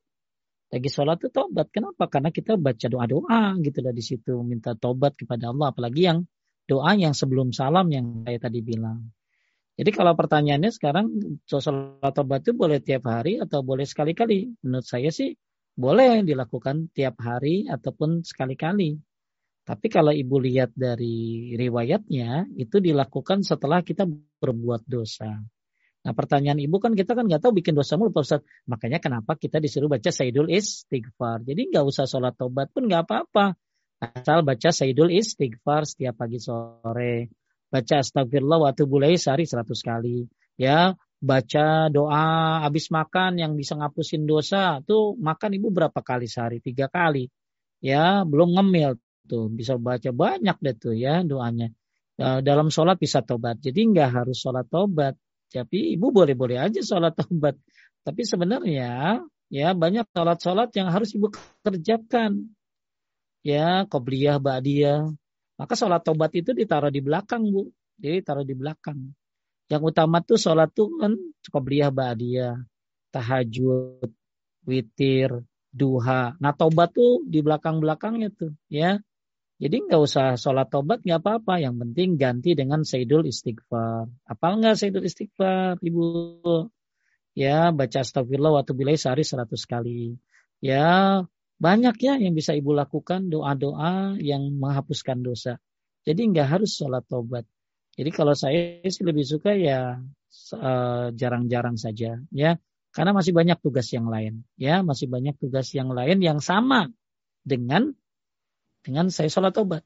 Lagi 0.72 0.88
sholat 0.88 1.20
itu 1.20 1.30
tobat. 1.36 1.68
Kenapa? 1.68 2.08
Karena 2.08 2.32
kita 2.32 2.56
baca 2.56 2.88
doa-doa 2.88 3.60
gitu 3.60 3.80
lah 3.84 3.92
di 3.92 4.00
situ. 4.00 4.40
Minta 4.40 4.72
tobat 4.72 5.20
kepada 5.20 5.52
Allah. 5.52 5.76
Apalagi 5.76 6.08
yang 6.08 6.24
doa 6.64 6.96
yang 6.96 7.12
sebelum 7.12 7.52
salam 7.52 7.92
yang 7.92 8.24
saya 8.24 8.40
tadi 8.40 8.64
bilang. 8.64 9.12
Jadi 9.76 9.92
kalau 9.92 10.16
pertanyaannya 10.16 10.72
sekarang 10.72 11.12
sholat 11.44 12.16
tobat 12.16 12.48
itu 12.48 12.56
boleh 12.56 12.80
tiap 12.80 13.04
hari 13.12 13.44
atau 13.44 13.60
boleh 13.60 13.84
sekali-kali? 13.84 14.64
Menurut 14.64 14.88
saya 14.88 15.12
sih 15.12 15.36
boleh 15.76 16.24
dilakukan 16.24 16.92
tiap 16.96 17.20
hari 17.20 17.68
ataupun 17.68 18.24
sekali-kali. 18.24 18.96
Tapi 19.62 19.88
kalau 19.94 20.10
ibu 20.10 20.42
lihat 20.42 20.74
dari 20.74 21.54
riwayatnya, 21.54 22.50
itu 22.58 22.82
dilakukan 22.82 23.46
setelah 23.46 23.86
kita 23.86 24.10
berbuat 24.42 24.90
dosa. 24.90 25.38
Nah 26.02 26.14
pertanyaan 26.18 26.58
ibu 26.58 26.82
kan 26.82 26.98
kita 26.98 27.14
kan 27.14 27.30
nggak 27.30 27.46
tahu 27.46 27.62
bikin 27.62 27.78
dosa 27.78 27.94
mulu 27.96 28.10
Pak 28.10 28.24
Ustaz. 28.26 28.42
Makanya 28.66 28.98
kenapa 28.98 29.38
kita 29.38 29.62
disuruh 29.62 29.86
baca 29.86 30.10
Sayyidul 30.10 30.50
Istighfar. 30.50 31.46
Jadi 31.46 31.70
nggak 31.70 31.86
usah 31.86 32.10
sholat 32.10 32.34
tobat 32.36 32.74
pun 32.74 32.90
nggak 32.90 33.06
apa-apa. 33.06 33.54
Asal 34.02 34.42
baca 34.42 34.70
Sayyidul 34.74 35.14
Istighfar 35.14 35.86
setiap 35.86 36.18
pagi 36.18 36.42
sore. 36.42 37.30
Baca 37.70 38.02
astagfirullah 38.02 38.60
waktu 38.66 38.90
bulai 38.90 39.16
sehari 39.16 39.46
seratus 39.46 39.86
kali. 39.86 40.26
Ya, 40.58 40.98
baca 41.22 41.88
doa 41.94 42.66
habis 42.66 42.90
makan 42.90 43.38
yang 43.38 43.54
bisa 43.54 43.78
ngapusin 43.78 44.26
dosa. 44.26 44.82
Tuh 44.84 45.16
makan 45.16 45.56
ibu 45.56 45.70
berapa 45.70 46.02
kali 46.02 46.26
sehari? 46.26 46.60
Tiga 46.60 46.90
kali. 46.90 47.30
Ya, 47.80 48.26
belum 48.26 48.58
ngemil 48.58 48.98
tuh 49.32 49.48
bisa 49.48 49.78
baca 49.78 50.12
banyak 50.12 50.58
deh 50.60 50.76
tuh 50.76 50.92
ya 50.98 51.24
doanya 51.24 51.72
dalam 52.20 52.68
sholat 52.68 53.00
bisa 53.00 53.24
tobat 53.24 53.58
jadi 53.64 53.80
nggak 53.88 54.10
harus 54.12 54.38
sholat 54.38 54.68
tobat 54.68 55.16
tapi 55.52 56.00
ibu 56.00 56.16
boleh-boleh 56.16 56.58
aja 56.58 56.80
sholat 56.80 57.12
tobat 57.20 57.60
tapi 58.02 58.26
sebenarnya 58.26 59.22
ya 59.52 59.68
banyak 59.78 60.10
sholat-sholat 60.10 60.74
yang 60.74 60.90
harus 60.90 61.14
ibu 61.14 61.30
kerjakan. 61.62 62.50
Ya 63.46 63.86
qobliyah 63.86 64.42
ba'diyah. 64.42 65.12
Maka 65.58 65.74
sholat 65.78 66.02
tobat 66.02 66.34
itu 66.34 66.54
ditaruh 66.54 66.90
di 66.90 67.02
belakang 67.02 67.46
bu. 67.50 67.70
Jadi 68.02 68.26
taruh 68.26 68.46
di 68.46 68.58
belakang. 68.58 69.14
Yang 69.70 69.82
utama 69.94 70.26
tuh 70.26 70.42
sholat 70.42 70.74
tuh 70.74 70.90
kan 70.98 71.14
qobliyah 71.54 71.94
ba'diyah 71.94 72.58
tahajud 73.14 74.10
witir 74.66 75.46
duha. 75.70 76.34
Nah 76.42 76.54
tobat 76.58 76.98
tuh 76.98 77.22
di 77.30 77.46
belakang-belakangnya 77.46 78.34
tuh 78.34 78.58
ya 78.66 78.98
jadi 79.62 79.78
nggak 79.78 80.02
usah 80.02 80.42
sholat 80.42 80.74
tobat 80.74 81.06
nggak 81.06 81.22
apa-apa. 81.22 81.62
Yang 81.62 81.76
penting 81.86 82.10
ganti 82.18 82.58
dengan 82.58 82.82
Sayyidul 82.82 83.30
Istighfar. 83.30 84.10
Apa 84.26 84.58
nggak 84.58 84.74
Sayyidul 84.74 85.06
Istighfar, 85.06 85.78
Ibu? 85.78 86.06
Ya, 87.38 87.70
baca 87.70 88.02
astagfirullah 88.02 88.58
waktu 88.58 88.74
bilai 88.74 88.98
sehari 88.98 89.22
seratus 89.22 89.70
kali. 89.70 90.18
Ya, 90.66 91.22
banyak 91.62 91.96
ya 92.02 92.18
yang 92.18 92.34
bisa 92.34 92.58
Ibu 92.58 92.74
lakukan 92.74 93.30
doa-doa 93.30 94.18
yang 94.18 94.50
menghapuskan 94.58 95.22
dosa. 95.22 95.62
Jadi 96.10 96.34
nggak 96.34 96.58
harus 96.58 96.74
sholat 96.74 97.06
tobat. 97.06 97.46
Jadi 97.94 98.10
kalau 98.10 98.34
saya 98.34 98.82
sih 98.90 99.06
lebih 99.06 99.22
suka 99.30 99.54
ya 99.54 100.02
eh, 100.58 101.08
jarang-jarang 101.14 101.78
saja, 101.78 102.18
ya. 102.34 102.58
Karena 102.92 103.14
masih 103.14 103.32
banyak 103.32 103.62
tugas 103.62 103.88
yang 103.94 104.10
lain, 104.10 104.42
ya, 104.58 104.82
masih 104.82 105.06
banyak 105.06 105.38
tugas 105.38 105.70
yang 105.72 105.94
lain 105.94 106.18
yang 106.20 106.42
sama 106.44 106.90
dengan 107.46 107.94
dengan 108.82 109.14
saya 109.14 109.30
sholat 109.30 109.54
tobat. 109.54 109.86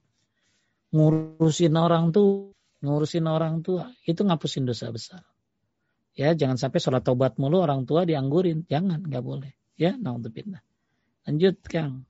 Ngurusin 0.95 1.75
orang 1.75 2.15
tuh, 2.15 2.55
ngurusin 2.79 3.27
orang 3.27 3.59
tua, 3.59 3.91
itu 4.07 4.23
ngapusin 4.23 4.63
dosa 4.63 4.91
besar. 4.91 5.23
Ya, 6.15 6.31
jangan 6.31 6.55
sampai 6.55 6.79
sholat 6.79 7.03
tobat 7.03 7.35
mulu 7.35 7.59
orang 7.59 7.83
tua 7.83 8.07
dianggurin. 8.07 8.63
Jangan, 8.71 9.03
nggak 9.03 9.23
boleh. 9.23 9.51
Ya, 9.75 9.99
naudzubillah. 9.99 10.63
Lanjut, 11.27 11.59
Kang. 11.67 12.07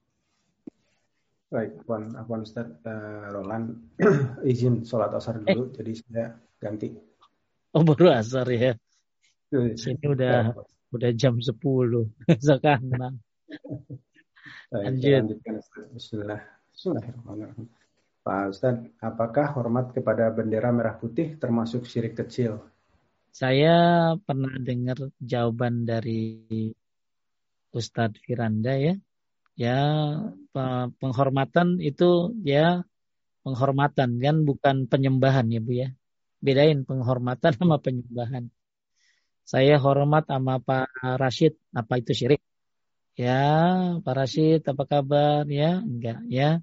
Baik, 1.50 1.82
Afwan, 1.82 2.14
Afwan 2.14 2.42
Ustaz 2.46 2.70
uh, 2.86 3.34
Roland 3.34 3.96
izin 4.52 4.86
sholat 4.86 5.14
asar 5.14 5.42
dulu, 5.42 5.72
eh. 5.72 5.82
jadi 5.82 5.92
saya 5.98 6.26
ganti. 6.62 6.94
Oh, 7.74 7.82
baru 7.82 8.14
asar 8.14 8.46
ya. 8.54 8.78
Sini 9.54 10.06
udah 10.06 10.52
ya. 10.52 10.64
udah 10.94 11.10
jam 11.16 11.40
10 11.40 11.50
sekarang. 12.50 13.18
Lanjut. 14.74 15.42
Bismillah. 15.96 16.55
Bismillahirrahmanirrahim. 16.76 17.72
Pak 18.20 18.52
Ustaz, 18.52 18.76
apakah 19.00 19.48
hormat 19.56 19.96
kepada 19.96 20.28
bendera 20.28 20.76
merah 20.76 21.00
putih 21.00 21.40
termasuk 21.40 21.88
syirik 21.88 22.20
kecil? 22.20 22.68
Saya 23.32 24.12
pernah 24.20 24.52
dengar 24.60 25.00
jawaban 25.24 25.88
dari 25.88 26.36
Ustadz 27.72 28.20
Firanda 28.28 28.76
ya. 28.76 28.92
Ya, 29.56 29.80
penghormatan 31.00 31.80
itu 31.80 32.36
ya 32.44 32.84
penghormatan 33.48 34.20
kan 34.20 34.44
bukan 34.44 34.92
penyembahan 34.92 35.48
ya 35.48 35.64
Bu 35.64 35.80
ya. 35.80 35.96
Bedain 36.44 36.84
penghormatan 36.84 37.56
sama 37.64 37.80
penyembahan. 37.80 38.52
Saya 39.48 39.80
hormat 39.80 40.28
sama 40.28 40.60
Pak 40.60 40.92
Rashid, 41.24 41.56
apa 41.72 42.04
itu 42.04 42.12
syirik? 42.12 42.44
Ya, 43.16 43.32
Pak 44.04 44.14
Rashid, 44.18 44.60
apa 44.72 44.84
kabar? 44.92 45.48
Ya, 45.48 45.80
enggak, 45.88 46.18
ya. 46.28 46.60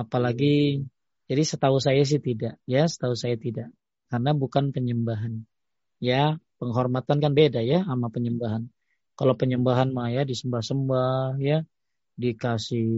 Apalagi, 0.00 0.46
jadi 1.28 1.42
setahu 1.50 1.78
saya 1.86 2.02
sih 2.10 2.20
tidak, 2.28 2.54
ya, 2.72 2.84
setahu 2.92 3.14
saya 3.22 3.36
tidak. 3.44 3.68
Karena 4.10 4.30
bukan 4.42 4.64
penyembahan. 4.76 5.34
Ya, 6.08 6.36
penghormatan 6.60 7.18
kan 7.24 7.32
beda 7.40 7.60
ya 7.72 7.78
sama 7.88 8.08
penyembahan. 8.14 8.62
Kalau 9.18 9.34
penyembahan 9.40 9.88
mah 9.96 10.08
ya 10.16 10.22
disembah-sembah 10.30 11.40
ya, 11.48 11.56
dikasih 12.22 12.88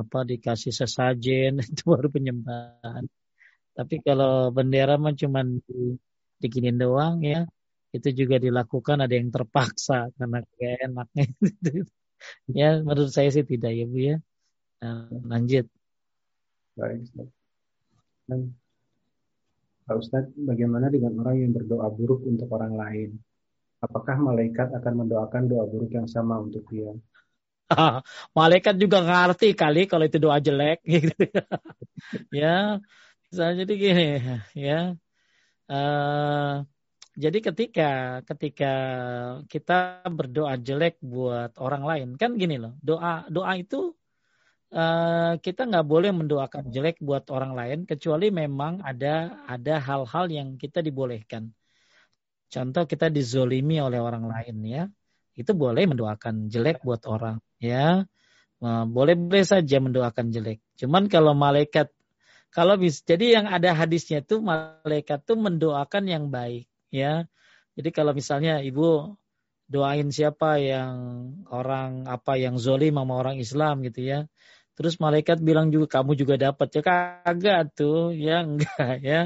apa 0.00 0.18
dikasih 0.30 0.72
sesajen 0.80 1.52
itu 1.72 1.82
baru 1.92 2.08
penyembahan. 2.16 3.04
Tapi 3.76 3.94
kalau 4.06 4.52
bendera 4.56 4.94
mah 5.02 5.14
cuma 5.22 5.40
di, 5.44 5.96
dikinin 6.42 6.76
doang 6.82 7.16
ya, 7.24 7.48
itu 7.96 8.08
juga 8.20 8.36
dilakukan 8.46 8.98
ada 9.04 9.14
yang 9.18 9.30
terpaksa 9.34 10.12
karena 10.18 10.38
kayak 10.56 10.78
enaknya. 10.92 11.24
ya 12.50 12.80
menurut 12.82 13.10
saya 13.10 13.28
sih 13.32 13.44
tidak 13.46 13.72
ya 13.74 13.84
bu 13.88 13.98
ya. 13.98 14.16
Nah, 14.78 15.10
lanjut. 15.26 15.66
Baik. 16.78 17.10
Dan 18.28 18.54
Pak 19.88 19.96
Ustadz, 19.98 20.36
bagaimana 20.36 20.92
dengan 20.92 21.16
orang 21.24 21.36
yang 21.40 21.52
berdoa 21.56 21.88
buruk 21.88 22.22
untuk 22.28 22.52
orang 22.52 22.76
lain? 22.76 23.10
Apakah 23.80 24.20
malaikat 24.20 24.68
akan 24.74 25.06
mendoakan 25.06 25.48
doa 25.48 25.64
buruk 25.64 25.90
yang 25.90 26.04
sama 26.04 26.38
untuk 26.38 26.62
dia? 26.68 26.92
malaikat 28.38 28.76
juga 28.76 29.00
ngerti 29.00 29.56
kali 29.56 29.88
kalau 29.88 30.04
itu 30.04 30.20
doa 30.20 30.36
jelek 30.40 30.84
gitu. 30.92 31.16
ya, 32.28 32.78
misalnya 33.32 33.54
jadi 33.64 33.74
gini 33.74 34.08
ya. 34.52 34.80
Uh, 35.68 36.64
jadi 37.18 37.38
ketika 37.42 37.90
ketika 38.22 38.72
kita 39.50 40.06
berdoa 40.06 40.54
jelek 40.54 41.02
buat 41.02 41.58
orang 41.58 41.82
lain 41.82 42.08
kan 42.14 42.38
gini 42.38 42.62
loh 42.62 42.78
doa 42.78 43.26
doa 43.26 43.58
itu 43.58 43.98
Eh, 44.68 45.32
kita 45.40 45.64
nggak 45.64 45.86
boleh 45.88 46.12
mendoakan 46.12 46.68
jelek 46.68 47.00
buat 47.00 47.24
orang 47.32 47.56
lain 47.56 47.78
kecuali 47.88 48.28
memang 48.28 48.84
ada 48.84 49.40
ada 49.48 49.80
hal-hal 49.80 50.28
yang 50.28 50.48
kita 50.60 50.84
dibolehkan. 50.84 51.56
Contoh 52.52 52.84
kita 52.84 53.08
dizolimi 53.08 53.80
oleh 53.80 53.96
orang 53.96 54.28
lain 54.28 54.56
ya, 54.68 54.84
itu 55.40 55.56
boleh 55.56 55.88
mendoakan 55.88 56.52
jelek 56.52 56.84
buat 56.84 57.00
orang 57.08 57.40
ya, 57.56 58.04
boleh-boleh 58.60 59.44
saja 59.48 59.80
mendoakan 59.80 60.36
jelek. 60.36 60.60
Cuman 60.76 61.08
kalau 61.08 61.32
malaikat 61.32 61.88
kalau 62.52 62.76
bisa, 62.76 63.00
jadi 63.08 63.40
yang 63.40 63.46
ada 63.48 63.72
hadisnya 63.72 64.20
itu 64.20 64.36
malaikat 64.44 65.24
tuh 65.24 65.40
mendoakan 65.40 66.04
yang 66.12 66.28
baik 66.28 66.67
ya. 66.92 67.28
Jadi 67.78 67.88
kalau 67.94 68.12
misalnya 68.16 68.60
ibu 68.64 69.14
doain 69.68 70.08
siapa 70.10 70.58
yang 70.60 70.96
orang 71.52 72.08
apa 72.08 72.40
yang 72.40 72.56
zolim 72.56 72.96
sama 72.96 73.14
orang 73.20 73.36
Islam 73.38 73.84
gitu 73.84 74.00
ya 74.00 74.18
Terus 74.78 74.94
malaikat 75.02 75.42
bilang 75.42 75.74
juga 75.74 75.98
kamu 75.98 76.14
juga 76.14 76.38
dapat 76.38 76.70
ya 76.70 76.82
kagak 76.86 77.74
tuh 77.74 78.14
ya 78.14 78.42
enggak 78.46 78.94
ya. 79.02 79.20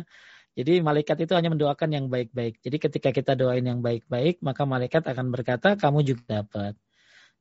Jadi 0.56 0.80
malaikat 0.80 1.28
itu 1.28 1.32
hanya 1.36 1.52
mendoakan 1.52 1.90
yang 1.93 2.06
baik-baik. 2.09 2.64
Jadi 2.64 2.76
ketika 2.80 3.12
kita 3.12 3.36
doain 3.36 3.60
yang 3.60 3.84
baik-baik 3.84 4.40
maka 4.40 4.64
malaikat 4.64 5.05
akan 5.05 5.28
berkata 5.28 5.76
kamu 5.76 6.09
juga 6.09 6.40
dapat. 6.40 6.72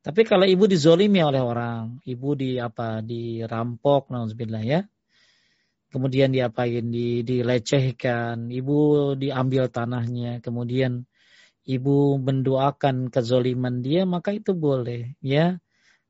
Tapi 0.04 0.22
kalau 0.28 0.44
ibu 0.44 0.68
dizolimi 0.68 1.24
oleh 1.24 1.40
orang, 1.40 2.04
ibu 2.04 2.36
di 2.36 2.60
apa 2.60 3.00
dirampok, 3.00 4.12
nauzubillah 4.12 4.64
ya. 4.66 4.84
Kemudian 5.92 6.32
diapain, 6.32 6.88
di, 6.88 7.20
dilecehkan, 7.28 8.48
ibu 8.48 9.12
diambil 9.20 9.68
tanahnya, 9.68 10.40
kemudian 10.40 11.04
ibu 11.68 12.16
mendoakan 12.16 13.12
kezoliman 13.12 13.84
dia, 13.84 14.08
maka 14.08 14.32
itu 14.32 14.56
boleh 14.56 15.20
ya. 15.20 15.60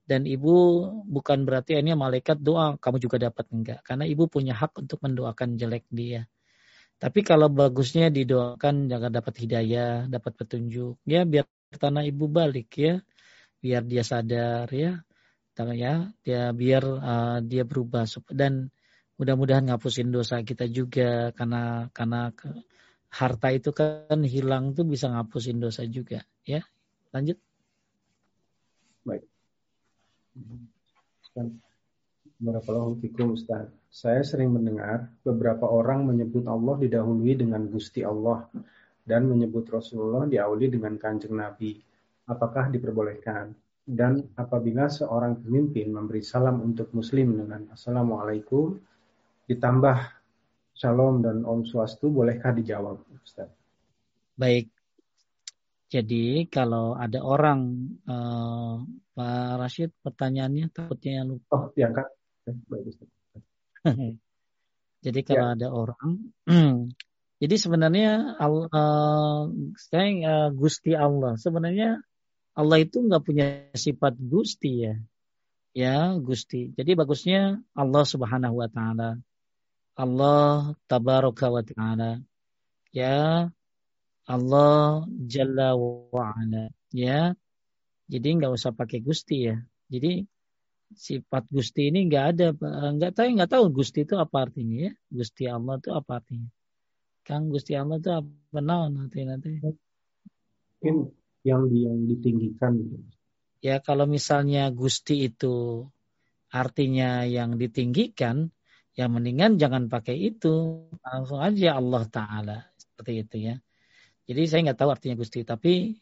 Dan 0.05 0.27
ibu 0.27 0.85
bukan 1.07 1.47
berarti 1.47 1.79
ini 1.79 1.95
malaikat 1.95 2.43
doa 2.43 2.75
kamu 2.75 2.97
juga 2.99 3.17
dapat. 3.31 3.47
Enggak. 3.53 3.79
Karena 3.87 4.03
ibu 4.03 4.27
punya 4.27 4.51
hak 4.51 4.83
untuk 4.83 4.99
mendoakan 4.99 5.55
jelek 5.55 5.87
dia. 5.87 6.27
Tapi 6.99 7.23
kalau 7.23 7.47
bagusnya 7.47 8.11
didoakan 8.11 8.91
jangan 8.91 9.07
dapat 9.07 9.33
hidayah 9.39 10.11
dapat 10.11 10.35
petunjuk. 10.35 10.99
Ya 11.07 11.23
biar 11.23 11.47
tanah 11.79 12.03
ibu 12.03 12.27
balik 12.27 12.75
ya. 12.75 12.99
Biar 13.63 13.87
dia 13.87 14.03
sadar 14.03 14.67
ya. 14.75 14.99
Ya. 15.55 16.11
Dia 16.27 16.41
biar 16.51 16.83
uh, 16.83 17.39
dia 17.45 17.63
berubah. 17.63 18.03
Dan 18.27 18.67
mudah-mudahan 19.21 19.69
ngapusin 19.69 20.09
dosa 20.09 20.41
kita 20.41 20.65
juga 20.65 21.29
karena 21.37 21.93
karena 21.93 22.33
harta 23.13 23.53
itu 23.53 23.69
kan 23.69 24.25
hilang 24.25 24.73
tuh 24.73 24.89
bisa 24.89 25.13
ngapusin 25.13 25.61
dosa 25.61 25.85
juga 25.85 26.25
ya 26.41 26.65
lanjut 27.13 27.37
baik 29.05 29.21
Barakallahu 32.41 32.97
Ustaz. 33.37 33.69
Saya 33.93 34.25
sering 34.25 34.49
mendengar 34.49 35.13
beberapa 35.21 35.69
orang 35.69 36.09
menyebut 36.09 36.49
Allah 36.49 36.73
didahului 36.81 37.37
dengan 37.37 37.69
Gusti 37.69 38.01
Allah 38.01 38.49
dan 39.05 39.29
menyebut 39.29 39.69
Rasulullah 39.69 40.25
diawali 40.25 40.73
dengan 40.73 40.97
kanjeng 40.97 41.37
Nabi. 41.37 41.77
Apakah 42.25 42.73
diperbolehkan? 42.73 43.53
Dan 43.85 44.33
apabila 44.33 44.89
seorang 44.89 45.37
pemimpin 45.37 45.93
memberi 45.93 46.25
salam 46.25 46.65
untuk 46.65 46.89
muslim 46.97 47.37
dengan 47.45 47.69
Assalamualaikum 47.77 48.81
ditambah 49.49 49.97
Shalom 50.75 51.21
dan 51.21 51.45
Om 51.45 51.65
Swastu 51.69 52.09
bolehkah 52.09 52.53
dijawab 52.53 53.05
Ustaz? 53.21 53.49
Baik, 54.33 54.73
jadi 55.91 56.47
kalau 56.47 56.95
ada 56.95 57.19
orang 57.19 57.91
uh, 58.07 58.79
Pak 59.11 59.59
Rashid 59.59 59.91
pertanyaannya 59.99 60.71
takutnya 60.71 61.19
yang 61.19 61.35
lupa. 61.35 61.51
Oh, 61.51 61.65
diangkat. 61.75 62.07
jadi 65.05 65.19
kalau 65.27 65.47
ya. 65.51 65.55
ada 65.59 65.67
orang, 65.67 66.31
jadi 67.43 67.55
sebenarnya 67.59 68.39
uh, 68.39 69.51
saya 69.75 70.07
uh, 70.23 70.49
Gusti 70.55 70.95
Allah. 70.95 71.35
Sebenarnya 71.35 71.99
Allah 72.55 72.77
itu 72.79 73.03
nggak 73.03 73.23
punya 73.27 73.67
sifat 73.75 74.15
Gusti 74.15 74.87
ya, 74.87 74.95
ya 75.75 76.15
Gusti. 76.15 76.71
Jadi 76.71 76.95
bagusnya 76.95 77.59
Allah 77.75 78.07
Subhanahu 78.07 78.63
Wa 78.63 78.71
Taala, 78.71 79.19
Allah 79.97 80.71
Tabaraka 80.87 81.47
Wa 81.51 81.61
Taala, 81.63 82.21
ya 82.95 83.47
Allah 84.27 85.03
Jalla 85.27 85.75
wa'ala. 85.75 86.71
Ya. 86.95 87.35
Jadi 88.11 88.27
nggak 88.39 88.51
usah 88.51 88.75
pakai 88.75 88.99
Gusti 88.99 89.47
ya. 89.47 89.55
Jadi 89.87 90.23
sifat 90.95 91.47
Gusti 91.47 91.87
ini 91.87 92.07
nggak 92.07 92.25
ada 92.35 92.47
nggak 92.91 93.11
tahu 93.15 93.27
nggak 93.39 93.51
tahu 93.51 93.65
Gusti 93.71 94.03
itu 94.03 94.19
apa 94.19 94.47
artinya 94.47 94.91
ya 94.91 94.91
Gusti 95.07 95.47
Allah 95.47 95.79
itu 95.79 95.89
apa 95.95 96.19
artinya 96.19 96.49
Kang 97.23 97.47
Gusti 97.47 97.73
Allah 97.79 97.97
itu 98.01 98.11
apa 98.11 98.59
nah, 98.59 98.91
nanti 98.91 99.23
nanti 99.23 99.49
mungkin 99.63 100.95
yang 101.47 101.63
yang 101.71 101.97
ditinggikan 102.05 102.73
ya 103.63 103.79
kalau 103.79 104.05
misalnya 104.09 104.67
Gusti 104.73 105.31
itu 105.31 105.87
artinya 106.51 107.23
yang 107.23 107.55
ditinggikan 107.55 108.51
ya 108.95 109.05
mendingan 109.07 109.55
jangan 109.55 109.87
pakai 109.87 110.15
itu 110.19 110.85
langsung 111.01 111.39
aja 111.39 111.79
Allah 111.79 112.03
Taala 112.07 112.57
seperti 112.75 113.11
itu 113.23 113.37
ya 113.51 113.55
jadi 114.31 114.41
saya 114.47 114.59
nggak 114.71 114.79
tahu 114.79 114.89
artinya 114.95 115.15
Gusti, 115.19 115.43
tapi 115.43 115.99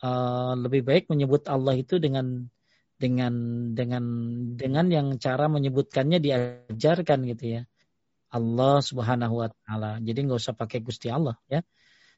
uh, 0.00 0.56
lebih 0.56 0.88
baik 0.88 1.04
menyebut 1.12 1.44
Allah 1.52 1.76
itu 1.76 2.00
dengan 2.00 2.48
dengan 2.96 3.34
dengan 3.76 4.04
dengan 4.56 4.86
yang 4.88 5.08
cara 5.20 5.52
menyebutkannya 5.52 6.16
diajarkan 6.16 7.28
gitu 7.28 7.44
ya. 7.58 7.62
Allah 8.32 8.80
Subhanahu 8.80 9.44
wa 9.44 9.48
taala. 9.52 10.00
Jadi 10.00 10.18
nggak 10.24 10.40
usah 10.40 10.56
pakai 10.56 10.80
Gusti 10.80 11.12
Allah 11.12 11.36
ya. 11.44 11.60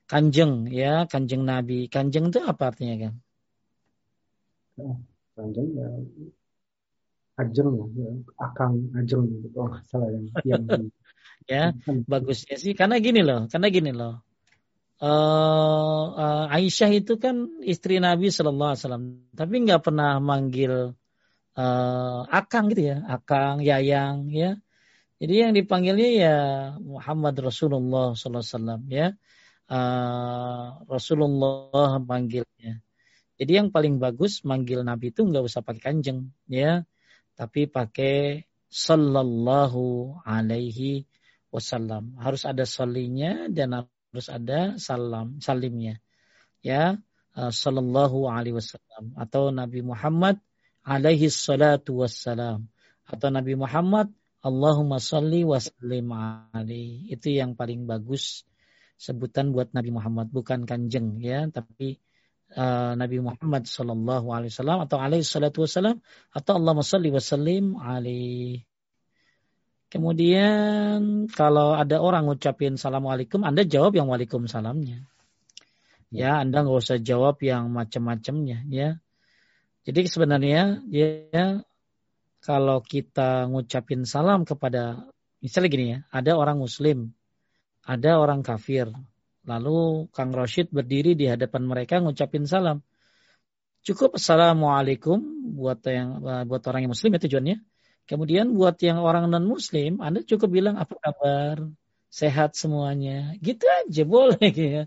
Kanjeng 0.06 0.70
ya, 0.70 1.06
kanjeng 1.10 1.42
Nabi. 1.42 1.90
Kanjeng 1.90 2.30
itu 2.30 2.38
apa 2.42 2.70
artinya 2.70 3.10
kan? 3.10 3.14
Kanjeng 5.34 5.68
ya 5.74 5.88
ajeng 7.40 7.70
ya, 7.96 8.10
akang 8.40 8.74
ajeng 9.00 9.24
gitu. 9.28 9.48
Oh, 9.56 9.72
salah 9.88 10.08
yang, 10.12 10.26
yang 10.44 10.64
ya, 11.50 11.64
bagusnya 12.04 12.56
sih 12.60 12.72
karena 12.76 13.00
gini 13.00 13.24
loh, 13.24 13.48
karena 13.48 13.68
gini 13.72 13.90
loh 13.90 14.20
uh, 15.00 16.04
uh, 16.14 16.44
Aisyah 16.52 16.90
itu 16.92 17.16
kan 17.16 17.48
istri 17.64 17.98
Nabi 17.98 18.28
Shallallahu 18.28 18.70
Alaihi 18.76 18.82
Wasallam, 18.84 19.04
tapi 19.32 19.54
nggak 19.64 19.82
pernah 19.82 20.20
manggil 20.20 20.94
uh, 21.56 22.20
akang 22.28 22.70
gitu 22.70 22.94
ya, 22.94 22.96
akang, 23.08 23.64
yayang 23.64 24.28
ya. 24.30 24.60
Jadi 25.20 25.34
yang 25.36 25.52
dipanggilnya 25.52 26.10
ya 26.16 26.36
Muhammad 26.80 27.36
Rasulullah 27.44 28.16
Sallallahu 28.16 28.40
Alaihi 28.40 28.54
Wasallam 28.56 28.82
ya. 28.88 29.08
Uh, 29.70 30.82
Rasulullah 30.90 32.00
panggilnya. 32.02 32.82
Jadi 33.38 33.52
yang 33.54 33.68
paling 33.70 34.02
bagus 34.02 34.42
manggil 34.44 34.82
Nabi 34.84 35.14
itu 35.14 35.24
nggak 35.24 35.46
usah 35.46 35.64
pakai 35.64 35.92
kanjeng 35.92 36.32
ya, 36.44 36.84
tapi 37.40 37.64
pakai 37.64 38.44
Sallallahu 38.68 40.20
Alaihi 40.28 41.08
Wasallam. 41.50 42.20
Harus 42.20 42.44
ada 42.44 42.62
solinya 42.62 43.48
dan 43.48 43.74
harus 43.74 44.28
ada 44.30 44.78
salam 44.78 45.42
salimnya. 45.42 45.98
Ya 46.62 47.02
uh, 47.34 47.50
sallallahu 47.50 48.30
alaihi 48.30 48.54
wasallam. 48.54 49.18
Atau 49.18 49.50
Nabi 49.50 49.82
Muhammad 49.82 50.38
alaihi 50.86 51.26
salatu 51.26 52.02
wassalam. 52.02 52.70
Atau 53.06 53.34
Nabi 53.34 53.58
Muhammad 53.58 54.14
Allahumma 54.40 55.02
salli 55.02 55.42
wa 55.42 55.58
sallim 55.58 56.10
alaihi. 56.14 57.10
Itu 57.10 57.34
yang 57.34 57.58
paling 57.58 57.90
bagus 57.90 58.46
sebutan 58.94 59.50
buat 59.50 59.74
Nabi 59.74 59.90
Muhammad. 59.90 60.30
Bukan 60.30 60.70
kanjeng 60.70 61.18
ya 61.18 61.50
tapi 61.50 61.98
uh, 62.56 62.92
Nabi 62.98 63.18
Muhammad 63.22 63.66
Sallallahu 63.66 64.26
Alaihi 64.30 64.50
Wasallam 64.54 64.78
atau 64.86 64.96
alaihi 64.98 65.26
salatu 65.26 65.62
wasallam 65.66 66.02
atau 66.34 66.52
Allah 66.58 66.74
salli 66.82 67.10
wasallim 67.10 67.78
alaihi 67.78 68.64
Kemudian 69.90 71.26
kalau 71.34 71.74
ada 71.74 71.98
orang 71.98 72.30
ngucapin 72.30 72.78
assalamualaikum, 72.78 73.42
Anda 73.42 73.66
jawab 73.66 73.98
yang 73.98 74.06
waalaikumsalamnya. 74.06 75.02
Ya, 76.14 76.38
Anda 76.38 76.62
nggak 76.62 76.78
usah 76.78 77.02
jawab 77.02 77.42
yang 77.42 77.74
macam-macamnya. 77.74 78.62
Ya, 78.70 79.02
jadi 79.82 80.06
sebenarnya 80.06 80.86
ya 80.94 81.66
kalau 82.38 82.86
kita 82.86 83.50
ngucapin 83.50 84.06
salam 84.06 84.46
kepada 84.46 85.10
misalnya 85.42 85.68
gini 85.74 85.86
ya, 85.90 85.98
ada 86.14 86.38
orang 86.38 86.62
Muslim, 86.62 87.10
ada 87.82 88.22
orang 88.22 88.46
kafir, 88.46 88.94
lalu 89.50 90.06
Kang 90.14 90.30
Rashid 90.30 90.70
berdiri 90.70 91.18
di 91.18 91.26
hadapan 91.26 91.62
mereka 91.66 91.98
ngucapin 91.98 92.46
salam. 92.46 92.78
Cukup 93.82 94.14
assalamualaikum 94.20 95.18
buat 95.58 95.80
yang 95.88 96.22
buat 96.46 96.62
orang 96.68 96.86
yang 96.86 96.92
Muslim 96.94 97.16
ya 97.16 97.20
tujuannya 97.26 97.56
Kemudian 98.10 98.50
buat 98.58 98.74
yang 98.82 98.98
orang 98.98 99.30
non 99.30 99.46
muslim, 99.46 100.02
Anda 100.02 100.26
cukup 100.26 100.50
bilang 100.50 100.74
apa 100.74 100.98
kabar? 100.98 101.62
Sehat 102.10 102.58
semuanya. 102.58 103.38
Gitu 103.38 103.62
aja 103.62 104.02
boleh 104.18 104.50
ya. 104.50 104.82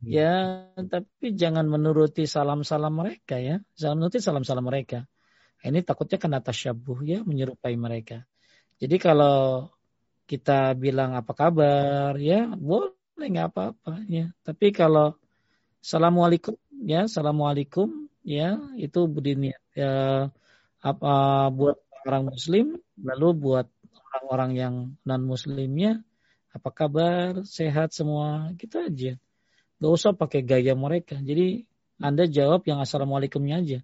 Ya, 0.00 0.32
tapi 0.88 1.36
jangan 1.36 1.68
menuruti 1.68 2.24
salam-salam 2.24 2.96
mereka 2.96 3.36
ya. 3.36 3.60
Jangan 3.76 4.00
menuruti 4.00 4.24
salam-salam 4.24 4.64
mereka. 4.64 5.04
Ini 5.60 5.84
takutnya 5.84 6.16
kena 6.16 6.40
tasyabuh 6.40 7.04
ya, 7.04 7.20
menyerupai 7.28 7.76
mereka. 7.76 8.24
Jadi 8.80 8.96
kalau 8.96 9.68
kita 10.24 10.72
bilang 10.72 11.12
apa 11.12 11.36
kabar 11.36 12.16
ya, 12.16 12.48
boleh 12.56 12.96
nggak 13.16 13.48
apa-apa 13.52 14.04
ya. 14.08 14.30
Tapi 14.42 14.72
kalau 14.72 15.16
assalamualaikum 15.82 16.56
ya, 16.84 17.08
assalamualaikum 17.08 18.08
ya, 18.24 18.58
itu 18.78 19.00
budini 19.08 19.52
ya 19.74 20.28
apa 20.82 21.12
buat 21.54 21.78
orang 22.06 22.34
muslim, 22.34 22.78
lalu 22.98 23.28
buat 23.38 23.66
orang-orang 24.12 24.50
yang 24.58 24.74
non 25.06 25.22
muslimnya 25.24 26.02
apa 26.52 26.68
kabar, 26.68 27.48
sehat 27.48 27.96
semua, 27.96 28.52
gitu 28.60 28.76
aja. 28.82 29.16
Gak 29.80 29.92
usah 29.92 30.12
pakai 30.12 30.44
gaya 30.44 30.76
mereka. 30.76 31.16
Jadi 31.16 31.64
Anda 31.96 32.28
jawab 32.28 32.68
yang 32.68 32.84
assalamualaikumnya 32.84 33.56
aja. 33.64 33.80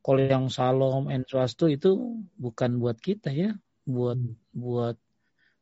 Kalau 0.00 0.20
yang 0.20 0.46
salam 0.52 1.08
and 1.08 1.24
swastu 1.28 1.68
itu 1.72 2.20
bukan 2.36 2.80
buat 2.80 3.00
kita 3.00 3.32
ya, 3.32 3.56
buat 3.84 4.16
hmm. 4.16 4.36
buat 4.52 4.96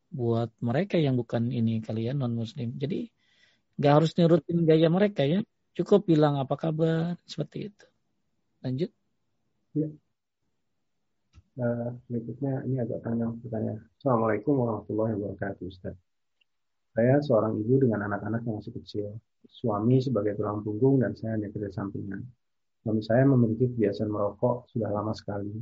buat 0.08 0.50
mereka 0.64 0.96
yang 0.96 1.14
bukan 1.20 1.52
ini 1.52 1.84
kalian 1.84 2.20
non 2.20 2.34
muslim. 2.34 2.74
Jadi 2.76 3.08
nggak 3.78 3.92
harus 3.92 4.10
nurutin 4.16 4.64
gaya 4.64 4.88
mereka 4.88 5.22
ya. 5.24 5.40
Cukup 5.76 6.08
bilang 6.10 6.40
apa 6.40 6.58
kabar 6.58 7.14
seperti 7.28 7.70
itu. 7.70 7.86
Lanjut. 8.64 8.90
Ya. 9.78 9.88
Uh, 11.58 11.90
berikutnya 12.06 12.62
ini 12.66 12.78
agak 12.78 13.02
panjang 13.02 13.34
pertanyaan. 13.42 13.82
Assalamualaikum 13.98 14.54
warahmatullahi 14.58 15.12
wabarakatuh, 15.18 15.64
Ustaz. 15.66 15.94
Saya 16.94 17.18
seorang 17.22 17.58
ibu 17.58 17.82
dengan 17.82 18.06
anak-anak 18.10 18.46
yang 18.46 18.62
masih 18.62 18.74
kecil. 18.78 19.06
Suami 19.46 20.02
sebagai 20.02 20.38
tulang 20.38 20.62
punggung 20.62 21.02
dan 21.02 21.14
saya 21.14 21.38
hanya 21.38 21.50
kerja 21.50 21.70
sampingan. 21.70 22.26
Suami 22.82 23.02
saya 23.02 23.26
memiliki 23.26 23.70
kebiasaan 23.74 24.10
merokok 24.10 24.70
sudah 24.70 24.90
lama 24.90 25.14
sekali 25.14 25.58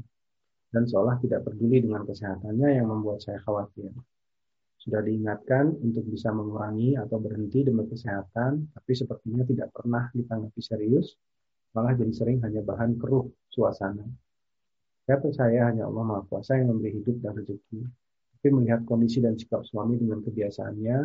dan 0.73 0.85
seolah 0.85 1.17
tidak 1.25 1.45
peduli 1.49 1.81
dengan 1.81 2.05
kesehatannya 2.05 2.69
yang 2.77 2.89
membuat 2.89 3.25
saya 3.25 3.41
khawatir. 3.41 3.93
Sudah 4.87 5.03
diingatkan 5.03 5.75
untuk 5.83 6.07
bisa 6.07 6.31
mengurangi 6.31 6.95
atau 6.95 7.19
berhenti 7.19 7.67
demi 7.67 7.91
kesehatan, 7.91 8.71
tapi 8.71 8.93
sepertinya 8.95 9.43
tidak 9.43 9.75
pernah 9.75 10.07
ditanggapi 10.15 10.63
serius, 10.63 11.19
malah 11.75 11.99
jadi 11.99 12.13
sering 12.15 12.39
hanya 12.47 12.63
bahan 12.63 12.95
keruh 12.95 13.27
suasana 13.51 14.07
saya 15.07 15.23
percaya 15.23 15.71
hanya 15.71 15.87
Allah 15.87 16.03
Maha 16.03 16.27
Kuasa 16.27 16.59
yang 16.59 16.75
memberi 16.75 16.99
hidup 16.99 17.23
dan 17.23 17.39
rezeki. 17.39 17.79
Tapi 18.37 18.47
melihat 18.51 18.83
kondisi 18.83 19.23
dan 19.23 19.39
sikap 19.39 19.63
suami 19.63 19.95
dengan 19.95 20.19
kebiasaannya, 20.19 20.99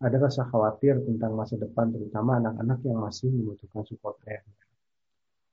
ada 0.00 0.16
rasa 0.16 0.48
khawatir 0.48 1.04
tentang 1.04 1.36
masa 1.36 1.60
depan 1.60 1.92
terutama 1.92 2.40
anak-anak 2.40 2.80
yang 2.88 3.04
masih 3.04 3.28
membutuhkan 3.28 3.84
support 3.84 4.16
ayahnya. 4.24 4.64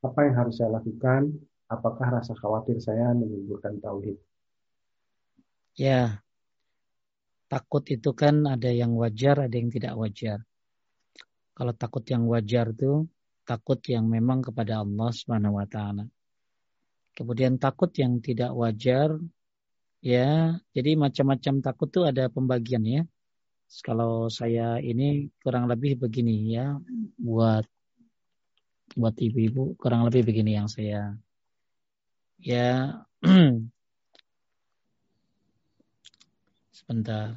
Apa 0.08 0.20
yang 0.24 0.36
harus 0.40 0.56
saya 0.58 0.72
lakukan? 0.72 1.36
Apakah 1.68 2.24
rasa 2.24 2.32
khawatir 2.40 2.80
saya 2.80 3.12
menguburkan 3.12 3.76
tauhid? 3.84 4.18
Ya, 5.76 6.24
takut 7.52 7.84
itu 7.92 8.16
kan 8.16 8.48
ada 8.48 8.72
yang 8.72 8.96
wajar, 8.96 9.36
ada 9.46 9.56
yang 9.60 9.68
tidak 9.68 9.94
wajar. 10.00 10.40
Kalau 11.52 11.74
takut 11.76 12.04
yang 12.08 12.24
wajar 12.32 12.72
itu 12.72 13.12
takut 13.44 13.84
yang 13.92 14.08
memang 14.08 14.40
kepada 14.40 14.80
Allah 14.80 15.12
Subhanahu 15.12 15.60
wa 15.60 15.68
taala. 15.68 16.08
Kemudian 17.12 17.60
takut 17.60 17.92
yang 18.00 18.24
tidak 18.24 18.56
wajar, 18.56 19.20
ya. 20.00 20.56
Jadi 20.72 20.96
macam-macam 20.96 21.54
takut 21.60 21.88
tuh 21.92 22.08
ada 22.08 22.32
pembagian 22.32 22.88
ya. 22.88 23.04
Kalau 23.84 24.32
saya 24.32 24.80
ini 24.80 25.28
kurang 25.44 25.68
lebih 25.68 26.00
begini 26.00 26.56
ya, 26.56 26.80
buat 27.20 27.68
buat 28.96 29.16
ibu-ibu 29.16 29.80
kurang 29.80 30.08
lebih 30.08 30.28
begini 30.28 30.60
yang 30.60 30.68
saya 30.68 31.16
ya 32.42 33.06
sebentar. 36.92 37.32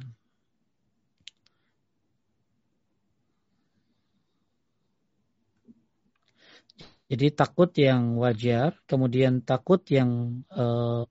Jadi 7.07 7.31
takut 7.31 7.71
yang 7.79 8.19
wajar, 8.19 8.75
kemudian 8.83 9.39
takut 9.47 9.79
yang 9.87 10.43
eh, 10.51 11.07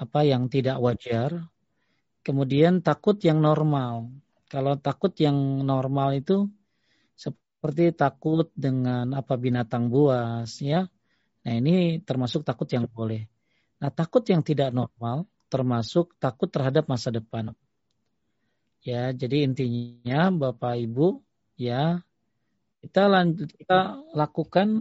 apa 0.00 0.20
yang 0.24 0.48
tidak 0.48 0.80
wajar, 0.80 1.44
kemudian 2.24 2.80
takut 2.80 3.20
yang 3.20 3.44
normal. 3.44 4.08
Kalau 4.48 4.80
takut 4.80 5.12
yang 5.20 5.36
normal 5.60 6.16
itu 6.16 6.48
seperti 7.12 7.92
takut 7.92 8.48
dengan 8.56 9.12
apa 9.12 9.36
binatang 9.36 9.92
buas, 9.92 10.48
ya. 10.64 10.88
Nah 11.44 11.52
ini 11.52 12.00
termasuk 12.00 12.48
takut 12.48 12.70
yang 12.72 12.88
boleh. 12.88 13.28
Nah 13.82 13.90
takut 13.92 14.24
yang 14.24 14.40
tidak 14.40 14.72
normal 14.72 15.28
termasuk 15.48 16.14
takut 16.20 16.48
terhadap 16.48 16.86
masa 16.86 17.08
depan. 17.12 17.52
Ya, 18.84 19.10
jadi 19.10 19.44
intinya 19.44 20.30
Bapak 20.30 20.78
Ibu, 20.78 21.20
ya 21.58 22.00
kita 22.78 23.10
lanjut 23.10 23.50
kita 23.58 23.98
lakukan 24.14 24.80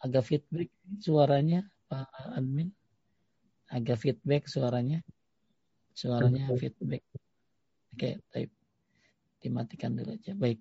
agak 0.00 0.24
feedback 0.24 0.70
suaranya 1.02 1.68
Pak 1.90 2.08
admin. 2.34 2.72
Agak 3.68 4.00
feedback 4.00 4.48
suaranya. 4.48 5.04
Suaranya 5.92 6.48
feedback. 6.56 7.04
Oke 7.92 7.98
okay, 7.98 8.12
type 8.32 8.54
dimatikan 9.38 9.94
dulu 9.94 10.16
aja. 10.16 10.32
Baik. 10.34 10.58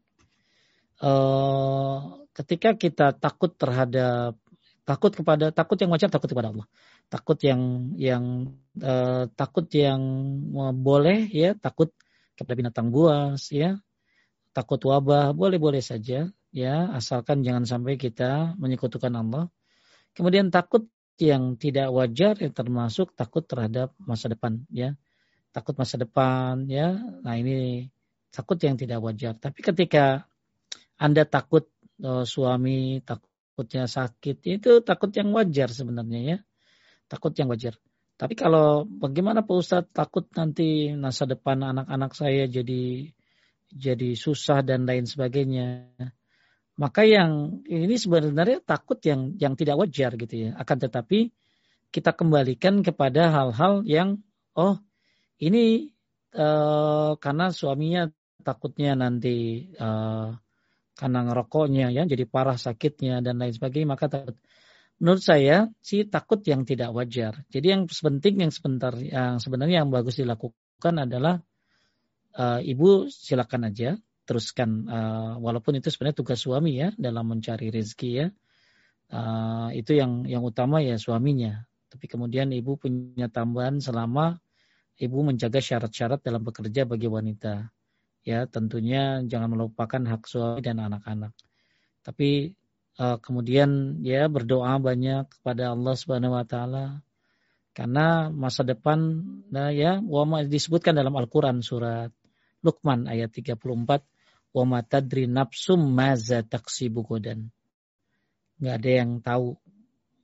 Uh, 0.98 2.26
ketika 2.34 2.74
kita 2.74 3.14
takut 3.14 3.54
terhadap 3.54 4.34
takut 4.82 5.14
kepada 5.14 5.54
takut 5.54 5.78
yang 5.78 5.94
wajar 5.94 6.10
takut 6.10 6.32
kepada 6.32 6.50
Allah 6.50 6.66
takut 7.08 7.40
yang 7.44 7.94
yang 7.96 8.24
uh, 8.84 9.32
takut 9.34 9.68
yang 9.72 10.02
boleh 10.84 11.28
ya 11.32 11.56
takut 11.56 11.96
kepada 12.36 12.56
binatang 12.60 12.92
buas 12.92 13.50
ya 13.50 13.80
takut 14.52 14.82
wabah 14.84 15.32
boleh 15.38 15.62
boleh 15.62 15.80
saja 15.86 16.28
ya 16.58 16.76
asalkan 16.98 17.46
jangan 17.46 17.70
sampai 17.70 18.02
kita 18.02 18.58
menyekutukan 18.58 19.14
Allah. 19.14 19.54
Kemudian 20.18 20.50
takut 20.50 20.90
yang 21.22 21.58
tidak 21.62 21.94
wajar 21.94 22.34
yang 22.42 22.54
termasuk 22.54 23.14
takut 23.14 23.46
terhadap 23.46 23.94
masa 24.02 24.34
depan 24.34 24.66
ya. 24.74 24.98
Takut 25.54 25.78
masa 25.78 26.02
depan 26.02 26.66
ya. 26.66 26.98
Nah 26.98 27.38
ini 27.38 27.86
takut 28.34 28.58
yang 28.62 28.78
tidak 28.78 28.98
wajar. 29.02 29.38
Tapi 29.38 29.60
ketika 29.62 30.26
Anda 30.98 31.30
takut 31.30 31.70
oh, 32.02 32.26
suami 32.26 33.02
takutnya 33.06 33.86
sakit 33.86 34.42
itu 34.46 34.82
takut 34.82 35.14
yang 35.14 35.30
wajar 35.38 35.70
sebenarnya 35.70 36.20
ya. 36.26 36.38
Takut 37.08 37.32
yang 37.36 37.48
wajar. 37.52 37.76
Tapi 38.18 38.34
kalau 38.34 38.84
bagaimana 38.84 39.46
Pak 39.46 39.56
Ustadz 39.56 39.94
takut 39.94 40.26
nanti 40.34 40.90
masa 40.98 41.30
depan 41.30 41.62
anak-anak 41.62 42.18
saya 42.18 42.50
jadi 42.50 43.14
jadi 43.70 44.10
susah 44.18 44.66
dan 44.66 44.90
lain 44.90 45.06
sebagainya. 45.06 45.94
Maka 46.78 47.06
yang 47.06 47.62
ini 47.70 47.94
sebenarnya 47.98 48.62
takut 48.66 48.98
yang 49.06 49.38
yang 49.38 49.54
tidak 49.54 49.78
wajar 49.78 50.18
gitu 50.18 50.50
ya. 50.50 50.50
Akan 50.58 50.82
tetapi 50.82 51.30
kita 51.94 52.14
kembalikan 52.18 52.82
kepada 52.82 53.30
hal-hal 53.30 53.86
yang 53.86 54.26
oh 54.58 54.82
ini 55.38 55.94
uh, 56.34 57.14
karena 57.22 57.54
suaminya 57.54 58.10
takutnya 58.42 58.98
nanti 58.98 59.70
uh, 59.78 60.34
karena 60.98 61.20
ngerokoknya 61.30 61.94
ya 61.94 62.04
jadi 62.10 62.26
parah 62.26 62.58
sakitnya 62.58 63.22
dan 63.22 63.38
lain 63.38 63.54
sebagainya 63.54 63.94
maka 63.94 64.10
takut. 64.10 64.38
Menurut 64.98 65.22
saya 65.22 65.70
sih 65.78 66.10
takut 66.10 66.42
yang 66.42 66.66
tidak 66.66 66.90
wajar. 66.90 67.46
Jadi 67.54 67.68
yang 67.70 67.86
penting 67.86 68.42
yang 68.42 68.50
sebentar 68.50 68.98
yang 68.98 69.38
sebenarnya 69.38 69.86
yang 69.86 69.94
bagus 69.94 70.18
dilakukan 70.18 71.06
adalah 71.06 71.38
uh, 72.34 72.60
ibu 72.66 73.06
silakan 73.06 73.70
aja 73.70 73.94
teruskan 74.28 74.90
uh, 74.90 75.34
walaupun 75.40 75.80
itu 75.80 75.88
sebenarnya 75.94 76.18
tugas 76.18 76.42
suami 76.42 76.82
ya 76.82 76.90
dalam 76.98 77.30
mencari 77.30 77.70
rezeki 77.70 78.10
ya. 78.12 78.28
Uh, 79.08 79.70
itu 79.72 79.96
yang 79.96 80.26
yang 80.26 80.42
utama 80.42 80.82
ya 80.82 80.98
suaminya. 80.98 81.64
Tapi 81.88 82.10
kemudian 82.10 82.50
ibu 82.52 82.76
punya 82.76 83.30
tambahan 83.30 83.78
selama 83.80 84.42
ibu 84.98 85.18
menjaga 85.22 85.62
syarat-syarat 85.62 86.26
dalam 86.26 86.42
bekerja 86.42 86.90
bagi 86.90 87.06
wanita. 87.06 87.70
Ya 88.26 88.50
tentunya 88.50 89.22
jangan 89.24 89.54
melupakan 89.54 90.02
hak 90.04 90.26
suami 90.26 90.60
dan 90.60 90.82
anak-anak. 90.84 91.32
Tapi 92.04 92.52
uh, 92.98 93.18
kemudian 93.22 94.02
ya 94.04 94.28
berdoa 94.28 94.78
banyak 94.82 95.30
kepada 95.40 95.74
Allah 95.74 95.94
Subhanahu 95.98 96.38
wa 96.38 96.46
taala 96.46 97.02
karena 97.78 98.34
masa 98.34 98.66
depan 98.66 99.22
nah 99.54 99.70
ya 99.70 100.02
disebutkan 100.50 100.98
dalam 100.98 101.14
Al-Qur'an 101.14 101.62
surat 101.62 102.10
Luqman 102.66 103.06
ayat 103.06 103.32
34 103.32 103.62
wa 104.58 104.64
matadri 104.66 105.30
nafsum 105.30 105.94
maza 105.94 106.42
taksibu 106.42 107.06
godan. 107.06 107.54
Nggak 108.58 108.76
ada 108.82 108.92
yang 108.92 109.12
tahu 109.22 109.54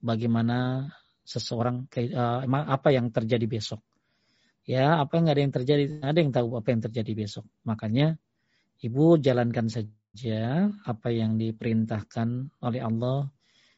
bagaimana 0.01 0.89
seseorang 1.21 1.85
uh, 1.87 2.41
apa 2.49 2.89
yang 2.89 3.13
terjadi 3.13 3.45
besok. 3.45 3.85
Ya, 4.65 4.97
apa 4.97 5.19
yang 5.19 5.23
nggak 5.27 5.35
ada 5.37 5.43
yang 5.43 5.55
terjadi, 5.55 5.83
ada 6.01 6.17
yang 6.17 6.31
tahu 6.33 6.47
apa 6.57 6.67
yang 6.73 6.81
terjadi 6.81 7.11
besok. 7.13 7.45
Makanya 7.67 8.17
ibu 8.81 9.19
jalankan 9.21 9.69
saja 9.69 9.91
apa 10.85 11.09
yang 11.09 11.37
diperintahkan 11.41 12.53
oleh 12.61 12.81
Allah. 12.81 13.29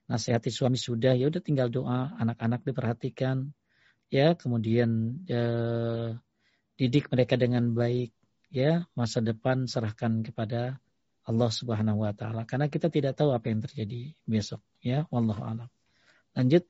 Nasihati 0.05 0.53
suami 0.53 0.77
sudah, 0.77 1.17
ya 1.17 1.33
udah 1.33 1.41
tinggal 1.41 1.73
doa, 1.73 2.13
anak-anak 2.21 2.61
diperhatikan, 2.61 3.49
ya 4.13 4.37
kemudian 4.37 5.17
eh, 5.25 6.13
didik 6.77 7.09
mereka 7.09 7.33
dengan 7.41 7.73
baik, 7.73 8.13
ya 8.53 8.85
masa 8.93 9.25
depan 9.25 9.65
serahkan 9.65 10.21
kepada 10.21 10.77
Allah 11.25 11.49
Subhanahu 11.49 12.05
wa 12.05 12.13
taala 12.13 12.45
karena 12.45 12.69
kita 12.69 12.93
tidak 12.93 13.17
tahu 13.17 13.33
apa 13.33 13.49
yang 13.49 13.65
terjadi 13.65 14.13
besok 14.29 14.61
ya 14.77 15.09
wallahu 15.09 15.41
alam. 15.41 15.69
Lanjut. 16.37 16.69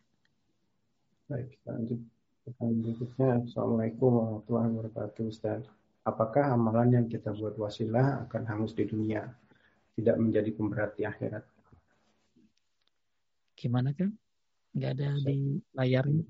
Baik, 1.27 1.59
lanjut 1.67 1.99
berikutnya. 2.45 3.41
Assalamualaikum 3.41 4.09
warahmatullahi 4.15 4.69
wabarakatuh 4.69 5.23
Ustaz. 5.33 5.65
Apakah 6.05 6.53
amalan 6.53 7.01
yang 7.01 7.05
kita 7.09 7.33
buat 7.33 7.57
wasilah 7.57 8.29
akan 8.29 8.45
hangus 8.45 8.77
di 8.77 8.85
dunia, 8.85 9.25
tidak 9.95 10.15
menjadi 10.19 10.49
pemberat 10.51 10.91
di 10.99 11.07
akhirat? 11.07 11.43
Gimana 13.55 13.95
kan? 13.95 14.11
Enggak 14.75 14.91
ada 14.99 15.07
di 15.23 15.63
layar 15.71 16.03
ini. 16.11 16.27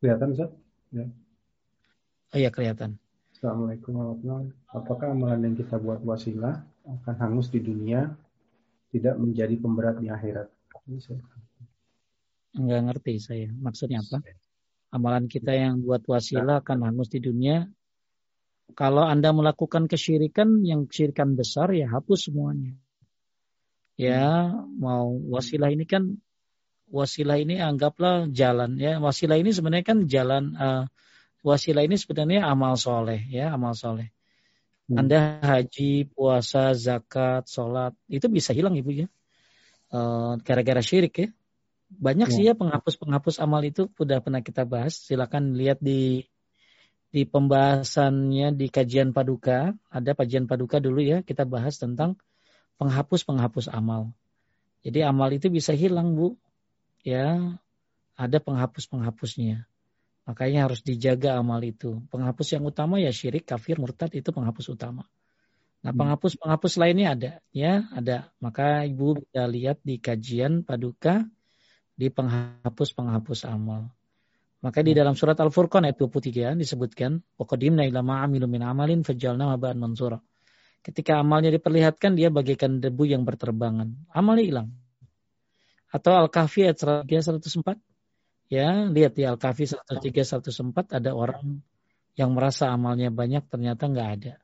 Kelihatan 0.00 0.32
Ustaz? 0.32 0.50
Ya. 0.88 1.04
Oh 2.32 2.38
iya 2.40 2.48
kelihatan. 2.48 2.96
Assalamualaikum 3.36 3.92
warahmatullahi 3.92 4.48
wabarakatuh. 4.48 4.72
Apakah 4.72 5.06
amalan 5.12 5.40
yang 5.44 5.56
kita 5.60 5.76
buat 5.76 6.00
wasilah 6.00 6.64
akan 6.88 7.14
hangus 7.20 7.52
di 7.52 7.60
dunia, 7.60 8.08
tidak 8.88 9.20
menjadi 9.20 9.54
pemberat 9.60 10.00
di 10.00 10.08
akhirat? 10.08 10.48
Enggak 12.56 12.80
ngerti 12.88 13.20
saya. 13.20 13.48
Maksudnya 13.52 14.00
apa? 14.00 14.24
Amalan 14.96 15.28
kita 15.28 15.52
yang 15.52 15.84
buat 15.84 16.00
wasilah 16.08 16.64
akan 16.64 16.88
hangus 16.88 17.12
di 17.12 17.20
dunia. 17.20 17.68
Kalau 18.76 19.04
Anda 19.04 19.32
melakukan 19.32 19.88
kesyirikan 19.88 20.64
yang 20.64 20.88
kesyirikan 20.88 21.36
besar 21.36 21.72
ya 21.72 21.88
hapus 21.88 22.28
semuanya. 22.28 22.76
Ya, 23.98 24.54
mau 24.78 25.10
wasilah 25.10 25.74
ini 25.74 25.82
kan 25.82 26.22
wasilah 26.86 27.40
ini 27.40 27.58
anggaplah 27.58 28.30
jalan 28.30 28.78
ya. 28.78 29.02
Wasilah 29.02 29.36
ini 29.40 29.50
sebenarnya 29.50 29.86
kan 29.86 29.98
jalan 30.06 30.54
uh, 30.54 30.84
wasilah 31.42 31.82
ini 31.86 31.98
sebenarnya 31.98 32.46
amal 32.46 32.78
soleh 32.78 33.24
ya 33.26 33.50
amal 33.54 33.74
soleh. 33.74 34.10
Hmm. 34.88 35.04
Anda 35.04 35.42
haji, 35.44 36.08
puasa, 36.16 36.72
zakat, 36.72 37.44
sholat 37.50 37.92
itu 38.08 38.24
bisa 38.32 38.56
hilang 38.56 38.72
ibu 38.72 39.04
ya 39.04 39.06
eh, 39.92 40.32
gara-gara 40.42 40.80
syirik 40.80 41.14
ya. 41.14 41.28
Banyak 41.88 42.28
ya. 42.28 42.34
sih 42.34 42.44
ya 42.44 42.52
penghapus-penghapus 42.52 43.40
amal 43.40 43.64
itu 43.64 43.88
sudah 43.96 44.20
pernah 44.20 44.44
kita 44.44 44.68
bahas. 44.68 44.96
Silakan 44.96 45.56
lihat 45.56 45.80
di 45.80 46.24
di 47.08 47.24
pembahasannya 47.24 48.52
di 48.52 48.68
kajian 48.68 49.16
paduka 49.16 49.72
ada 49.88 50.12
kajian 50.12 50.44
paduka 50.44 50.76
dulu 50.76 51.00
ya 51.00 51.24
kita 51.24 51.48
bahas 51.48 51.80
tentang 51.80 52.20
penghapus-penghapus 52.78 53.72
amal. 53.72 54.14
Jadi 54.86 55.02
amal 55.02 55.28
itu 55.34 55.50
bisa 55.50 55.74
hilang 55.74 56.14
bu, 56.14 56.38
ya 57.02 57.58
ada 58.14 58.38
penghapus-penghapusnya. 58.38 59.66
Makanya 60.28 60.68
harus 60.70 60.84
dijaga 60.84 61.40
amal 61.40 61.58
itu. 61.64 62.04
Penghapus 62.12 62.54
yang 62.54 62.64
utama 62.68 63.00
ya 63.02 63.10
syirik, 63.10 63.48
kafir, 63.48 63.80
murtad 63.80 64.12
itu 64.14 64.30
penghapus 64.30 64.76
utama. 64.76 65.08
Nah, 65.82 65.90
hmm. 65.94 65.98
penghapus-penghapus 65.98 66.72
lainnya 66.78 67.08
ada, 67.16 67.32
ya, 67.50 67.88
ada. 67.90 68.30
Maka 68.38 68.84
Ibu 68.84 69.24
bisa 69.24 69.48
lihat 69.48 69.80
di 69.82 69.96
kajian 69.98 70.62
paduka 70.62 71.24
di 71.98 72.12
penghapus-penghapus 72.12 73.48
amal. 73.48 73.90
Maka 74.58 74.82
di 74.82 74.90
hmm. 74.90 74.98
dalam 74.98 75.14
surat 75.14 75.38
Al-Furqan 75.38 75.86
ayat 75.86 76.02
23 76.02 76.58
disebutkan, 76.58 77.22
"Waqadimna 77.38 77.86
ila 77.86 78.02
ma 78.02 78.26
amilu 78.26 78.50
min 78.50 78.66
amalin 78.66 79.06
fajalna 79.06 79.54
maba'an 79.54 79.78
mansura." 79.78 80.18
Ketika 80.82 81.22
amalnya 81.22 81.54
diperlihatkan, 81.54 82.18
dia 82.18 82.30
bagaikan 82.30 82.82
debu 82.82 83.06
yang 83.06 83.22
berterbangan. 83.22 83.94
Amalnya 84.10 84.44
hilang. 84.46 84.68
Atau 85.94 86.14
Al-Kahfi 86.14 86.66
ayat 86.66 86.78
104, 86.78 87.78
Ya, 88.48 88.88
lihat 88.88 89.12
di 89.12 89.28
Al-Kahfi 89.28 89.68
103 89.68 90.24
104 90.24 90.96
ada 90.96 91.12
orang 91.12 91.60
yang 92.16 92.32
merasa 92.32 92.72
amalnya 92.72 93.12
banyak 93.12 93.44
ternyata 93.44 93.84
nggak 93.86 94.08
ada. 94.20 94.34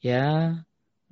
Ya. 0.00 0.26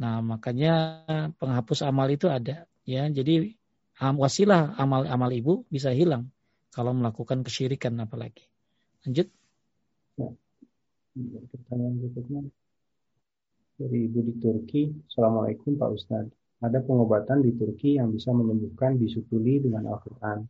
Nah, 0.00 0.24
makanya 0.24 1.04
penghapus 1.36 1.84
amal 1.84 2.08
itu 2.08 2.26
ada, 2.32 2.64
ya. 2.88 3.04
Jadi 3.12 3.54
wasilah 4.00 4.76
amal-amal 4.80 5.28
ibu 5.32 5.68
bisa 5.68 5.92
hilang 5.92 6.32
kalau 6.76 6.92
melakukan 6.92 7.40
kesyirikan 7.40 7.96
apalagi. 8.04 8.44
Lanjut. 9.08 9.32
Ya. 10.20 10.28
Pertanyaan 11.48 11.96
berikutnya 11.96 12.40
dari 13.80 14.04
ibu 14.04 14.20
di 14.20 14.34
Turki. 14.36 14.82
Assalamualaikum 15.08 15.80
Pak 15.80 15.90
Ustadz. 15.96 16.36
Ada 16.60 16.84
pengobatan 16.84 17.40
di 17.40 17.56
Turki 17.56 17.96
yang 17.96 18.12
bisa 18.12 18.36
menyembuhkan 18.36 19.00
bisu 19.00 19.24
tuli 19.32 19.64
dengan 19.64 19.88
Al-Quran 19.88 20.44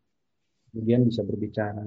kemudian 0.76 1.06
bisa 1.06 1.22
berbicara. 1.24 1.80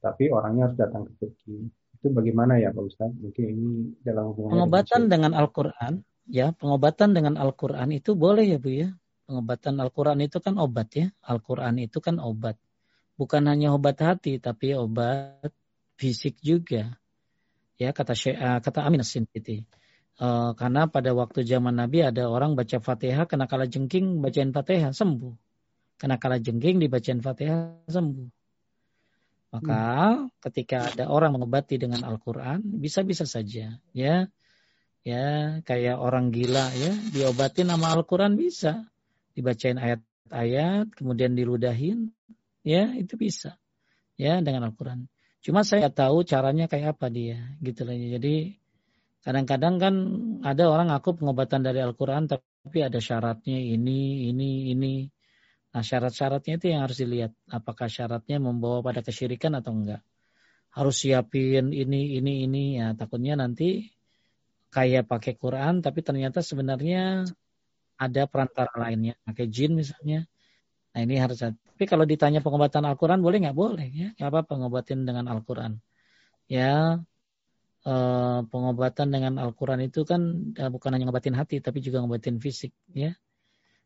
Tapi 0.00 0.32
orangnya 0.32 0.70
harus 0.70 0.78
datang 0.78 1.04
ke 1.04 1.12
Turki. 1.20 1.68
Itu 2.00 2.08
bagaimana 2.14 2.56
ya 2.56 2.72
Pak 2.72 2.84
Ustaz? 2.88 3.12
Mungkin 3.12 3.44
ini 3.44 3.68
dalam 4.00 4.32
hubungan 4.32 4.56
pengobatan 4.56 5.12
dengan 5.12 5.36
Al-Qur'an, 5.36 6.00
ya, 6.24 6.56
pengobatan 6.56 7.12
dengan 7.12 7.34
Al-Qur'an 7.36 7.92
itu 7.92 8.16
boleh 8.16 8.48
ya 8.48 8.56
Bu 8.56 8.70
ya. 8.72 8.88
Pengobatan 9.28 9.76
Al-Qur'an 9.76 10.18
itu 10.24 10.40
kan 10.40 10.56
obat 10.56 10.88
ya. 10.96 11.06
Al-Qur'an 11.28 11.76
itu 11.76 12.00
kan 12.00 12.16
obat. 12.16 12.56
Bukan 13.20 13.44
hanya 13.52 13.76
obat 13.76 14.00
hati 14.00 14.40
tapi 14.40 14.72
obat 14.72 15.52
fisik 16.00 16.40
juga. 16.40 16.96
Ya, 17.76 17.92
kata 17.92 18.16
Syekh, 18.16 18.40
eh, 18.40 18.58
kata 18.64 18.80
Amin 18.88 19.04
As-Sintiti. 19.04 19.68
Uh, 20.20 20.52
karena 20.52 20.84
pada 20.84 21.16
waktu 21.16 21.48
zaman 21.48 21.80
Nabi 21.80 22.04
ada 22.04 22.28
orang 22.28 22.52
baca 22.52 22.76
Fatihah 22.76 23.24
kena 23.24 23.48
kala 23.48 23.64
jengking 23.64 24.20
bacain 24.20 24.52
Fatihah 24.52 24.92
sembuh. 24.92 25.32
Karena 25.96 26.20
kala 26.20 26.36
jengking 26.40 26.76
dibacain 26.76 27.24
Fatihah 27.24 27.88
sembuh. 27.88 28.28
Maka 29.50 29.80
hmm. 29.80 30.40
ketika 30.44 30.92
ada 30.92 31.08
orang 31.08 31.40
mengobati 31.40 31.80
dengan 31.80 32.04
Al-Quran, 32.04 32.60
bisa-bisa 32.80 33.24
saja. 33.24 33.80
Ya, 33.96 34.28
ya 35.00 35.24
kayak 35.64 35.96
orang 35.96 36.30
gila 36.36 36.68
ya, 36.76 36.92
diobatin 37.16 37.72
nama 37.72 37.96
Al-Quran 37.96 38.36
bisa. 38.36 38.92
Dibacain 39.32 39.80
ayat-ayat, 39.80 40.92
kemudian 41.00 41.32
diludahin, 41.32 42.12
ya 42.66 42.92
itu 42.96 43.14
bisa. 43.16 43.56
Ya 44.20 44.38
dengan 44.44 44.68
Al-Quran. 44.68 45.08
Cuma 45.40 45.64
saya 45.64 45.88
tahu 45.88 46.20
caranya 46.28 46.68
kayak 46.68 47.00
apa 47.00 47.08
dia, 47.08 47.56
gitu 47.64 47.88
lah. 47.88 47.96
Jadi 47.96 48.60
kadang-kadang 49.24 49.80
kan 49.80 49.94
ada 50.44 50.68
orang 50.68 50.92
aku 50.92 51.16
pengobatan 51.16 51.64
dari 51.64 51.80
Al-Quran, 51.80 52.28
tapi 52.28 52.78
ada 52.84 53.00
syaratnya 53.00 53.56
ini, 53.56 54.28
ini, 54.28 54.68
ini. 54.76 55.08
Nah 55.72 55.80
syarat-syaratnya 55.80 56.60
itu 56.60 56.66
yang 56.68 56.84
harus 56.84 57.00
dilihat. 57.00 57.32
Apakah 57.48 57.88
syaratnya 57.88 58.36
membawa 58.36 58.84
pada 58.84 59.00
kesyirikan 59.00 59.56
atau 59.56 59.72
enggak. 59.72 60.04
Harus 60.76 61.00
siapin 61.00 61.72
ini, 61.72 62.20
ini, 62.20 62.44
ini. 62.44 62.64
Ya 62.76 62.92
takutnya 62.92 63.40
nanti 63.40 63.88
kayak 64.68 65.08
pakai 65.08 65.34
Quran 65.40 65.80
tapi 65.80 66.04
ternyata 66.04 66.44
sebenarnya 66.44 67.24
ada 67.96 68.22
perantara 68.28 68.76
lainnya. 68.76 69.16
Pakai 69.24 69.48
jin 69.48 69.72
misalnya. 69.78 70.28
Nah 70.90 71.00
ini 71.06 71.14
harus. 71.22 71.38
Tapi 71.44 71.84
kalau 71.86 72.04
ditanya 72.08 72.42
pengobatan 72.42 72.82
Al-Quran 72.86 73.22
boleh 73.22 73.38
nggak? 73.46 73.56
Boleh 73.56 73.88
ya. 73.90 74.08
Nggak 74.18 74.28
apa 74.28 74.40
pengobatin 74.46 75.06
dengan 75.06 75.30
Al-Quran. 75.30 75.78
Ya 76.50 76.98
eh, 77.86 78.40
pengobatan 78.50 79.08
dengan 79.14 79.38
Al-Quran 79.38 79.86
itu 79.86 80.02
kan 80.02 80.52
eh, 80.58 80.70
bukan 80.70 80.90
hanya 80.94 81.06
ngobatin 81.06 81.38
hati 81.38 81.62
tapi 81.62 81.78
juga 81.78 82.02
ngobatin 82.02 82.42
fisik 82.42 82.74
ya 82.90 83.14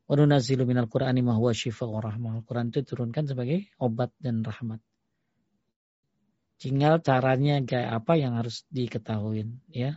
Wa 0.05 0.15
nunazzilu 0.21 0.69
minal 0.69 0.85
Qur'ani 0.85 1.25
ma 1.25 1.33
huwa 1.41 1.53
wa 1.57 2.01
rahmah. 2.01 2.31
Al-Quran 2.41 2.69
itu 2.69 2.85
turunkan 2.85 3.25
sebagai 3.25 3.73
obat 3.81 4.13
dan 4.21 4.45
rahmat. 4.45 4.81
Tinggal 6.61 7.01
caranya 7.01 7.61
kayak 7.65 8.05
apa 8.05 8.13
yang 8.21 8.37
harus 8.37 8.69
diketahui 8.69 9.49
ya. 9.73 9.97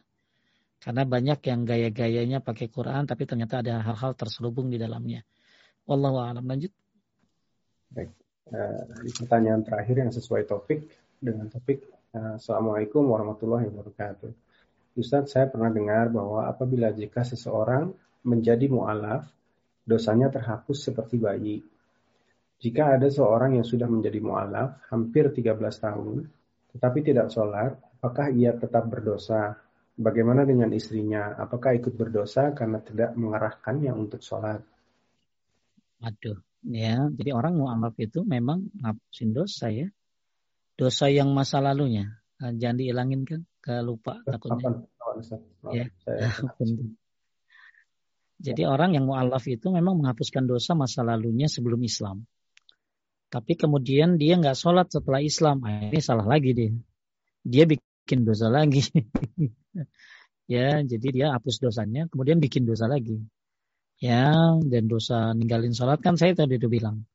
Karena 0.79 1.03
banyak 1.03 1.39
yang 1.43 1.67
gaya-gayanya 1.67 2.39
pakai 2.39 2.71
Quran 2.71 3.03
tapi 3.03 3.27
ternyata 3.27 3.59
ada 3.59 3.83
hal-hal 3.83 4.15
terselubung 4.15 4.71
di 4.71 4.79
dalamnya. 4.79 5.27
Wallahu 5.83 6.23
a'lam. 6.23 6.47
Lanjut. 6.47 6.71
Baik. 7.91 8.11
Uh, 8.47 9.11
pertanyaan 9.19 9.59
terakhir 9.63 10.07
yang 10.07 10.11
sesuai 10.11 10.47
topik 10.47 10.87
dengan 11.19 11.51
topik 11.51 11.83
uh, 12.15 12.39
Assalamualaikum 12.39 13.03
warahmatullahi 13.03 13.67
wabarakatuh. 13.67 14.31
Ustadz, 14.97 15.35
saya 15.35 15.45
pernah 15.51 15.69
dengar 15.69 16.09
bahwa 16.09 16.49
apabila 16.49 16.89
jika 16.89 17.21
seseorang 17.21 17.93
menjadi 18.25 18.65
mu'alaf, 18.65 19.29
dosanya 19.85 20.33
terhapus 20.33 20.89
seperti 20.89 21.15
bayi. 21.21 21.57
Jika 22.57 22.97
ada 22.97 23.05
seorang 23.05 23.61
yang 23.61 23.67
sudah 23.67 23.85
menjadi 23.85 24.17
mu'alaf 24.17 24.89
hampir 24.89 25.29
13 25.29 25.53
tahun, 25.61 26.25
tetapi 26.73 26.99
tidak 27.05 27.29
sholat, 27.29 27.77
apakah 28.01 28.33
ia 28.33 28.57
tetap 28.57 28.89
berdosa? 28.89 29.53
Bagaimana 29.97 30.45
dengan 30.45 30.73
istrinya? 30.73 31.37
Apakah 31.37 31.77
ikut 31.77 31.93
berdosa 31.93 32.53
karena 32.57 32.81
tidak 32.81 33.13
mengarahkannya 33.13 33.93
untuk 33.93 34.21
sholat? 34.21 34.61
Aduh, 36.01 36.37
ya. 36.71 37.07
Jadi 37.11 37.29
orang 37.31 37.57
mu'alaf 37.57 37.95
itu 37.99 38.23
memang 38.27 38.67
ngapusin 38.83 39.31
dosa 39.31 39.71
ya. 39.71 39.87
Dosa 40.77 41.09
yang 41.09 41.33
masa 41.33 41.63
lalunya. 41.63 42.21
Nah, 42.37 42.53
jangan 42.53 42.77
dihilangin 42.77 43.21
kan, 43.25 43.41
ke 43.63 43.81
lupa 43.81 44.21
takutnya. 44.21 44.85
Ya. 45.73 45.89
Jadi 48.37 48.69
orang 48.69 48.93
yang 48.93 49.09
mu'alaf 49.09 49.41
itu 49.49 49.73
memang 49.73 49.97
menghapuskan 49.97 50.45
dosa 50.45 50.77
masa 50.77 51.01
lalunya 51.01 51.49
sebelum 51.49 51.81
Islam. 51.81 52.29
Tapi 53.27 53.57
kemudian 53.57 54.15
dia 54.15 54.37
nggak 54.37 54.55
sholat 54.55 54.87
setelah 54.93 55.19
Islam. 55.19 55.65
Nah, 55.65 55.89
ini 55.89 55.99
salah 55.99 56.23
lagi 56.23 56.53
dia. 56.53 56.71
Dia 57.41 57.65
bikin 57.65 58.23
dosa 58.23 58.47
lagi. 58.47 58.85
ya, 60.53 60.79
jadi 60.85 61.07
dia 61.11 61.27
hapus 61.33 61.59
dosanya, 61.59 62.05
kemudian 62.07 62.37
bikin 62.37 62.63
dosa 62.63 62.85
lagi. 62.85 63.19
Ya, 63.97 64.29
dan 64.61 64.85
dosa 64.85 65.33
ninggalin 65.33 65.73
sholat 65.73 65.97
kan 66.05 66.15
saya 66.21 66.37
tadi 66.37 66.61
itu 66.61 66.69
bilang. 66.69 67.05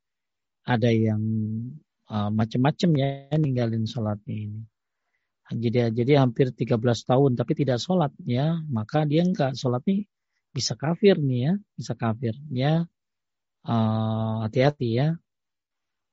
Ada 0.67 0.91
yang 0.91 1.23
uh, 2.11 2.31
macam-macam 2.31 2.91
ya 2.99 3.09
ninggalin 3.39 3.87
sholatnya 3.87 4.35
ini. 4.51 4.63
Jadi 5.53 5.79
jadi 5.93 6.13
hampir 6.23 6.51
13 6.55 6.81
tahun 6.81 7.31
tapi 7.37 7.53
tidak 7.55 7.79
sholat 7.79 8.11
ya, 8.25 8.59
maka 8.67 9.05
dia 9.05 9.23
enggak 9.23 9.53
sholat 9.59 9.85
nih 9.85 10.09
bisa 10.51 10.75
kafir 10.75 11.19
nih 11.21 11.41
ya, 11.51 11.53
bisa 11.79 11.93
kafir 11.95 12.35
ya. 12.51 12.87
Uh, 13.63 14.43
hati-hati 14.43 14.89
ya. 14.99 15.09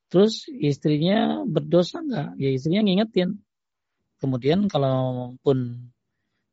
Terus 0.09 0.45
istrinya 0.49 1.45
berdosa 1.49 2.01
enggak? 2.01 2.29
Ya 2.37 2.49
istrinya 2.53 2.85
ngingetin. 2.85 3.41
Kemudian 4.21 4.67
kalaupun 4.67 5.89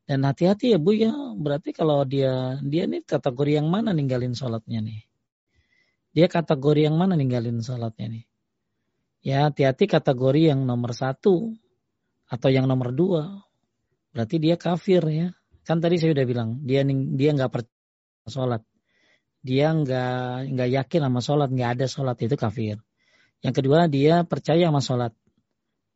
dan 0.07 0.23
hati-hati 0.23 0.71
ya 0.71 0.79
Bu 0.79 0.95
ya, 0.95 1.11
berarti 1.35 1.75
kalau 1.75 2.07
dia 2.07 2.55
dia 2.63 2.87
nih 2.87 3.03
kategori 3.03 3.59
yang 3.59 3.67
mana 3.67 3.91
ninggalin 3.91 4.31
sholatnya 4.31 4.79
nih? 4.79 5.03
Dia 6.15 6.31
kategori 6.31 6.87
yang 6.87 6.95
mana 6.95 7.19
ninggalin 7.19 7.59
sholatnya 7.59 8.15
nih? 8.15 8.23
Ya 9.19 9.51
hati-hati 9.51 9.91
kategori 9.91 10.55
yang 10.55 10.63
nomor 10.63 10.95
satu 10.95 11.51
atau 12.31 12.47
yang 12.47 12.71
nomor 12.71 12.95
dua. 12.95 13.43
Berarti 14.15 14.39
dia 14.39 14.55
kafir 14.55 15.03
ya. 15.11 15.27
Kan 15.67 15.83
tadi 15.83 15.99
saya 15.99 16.15
udah 16.15 16.23
bilang 16.23 16.63
dia 16.63 16.87
dia 16.87 17.35
nggak 17.35 17.51
percaya 17.51 18.31
sholat. 18.31 18.63
Dia 19.43 19.75
nggak 19.75 20.55
nggak 20.55 20.69
yakin 20.71 21.01
sama 21.03 21.19
sholat, 21.19 21.49
nggak 21.51 21.69
ada 21.75 21.85
sholat 21.91 22.15
itu 22.23 22.39
kafir. 22.39 22.79
Yang 23.43 23.55
kedua 23.59 23.91
dia 23.91 24.23
percaya 24.23 24.71
sama 24.71 24.79
sholat 24.79 25.11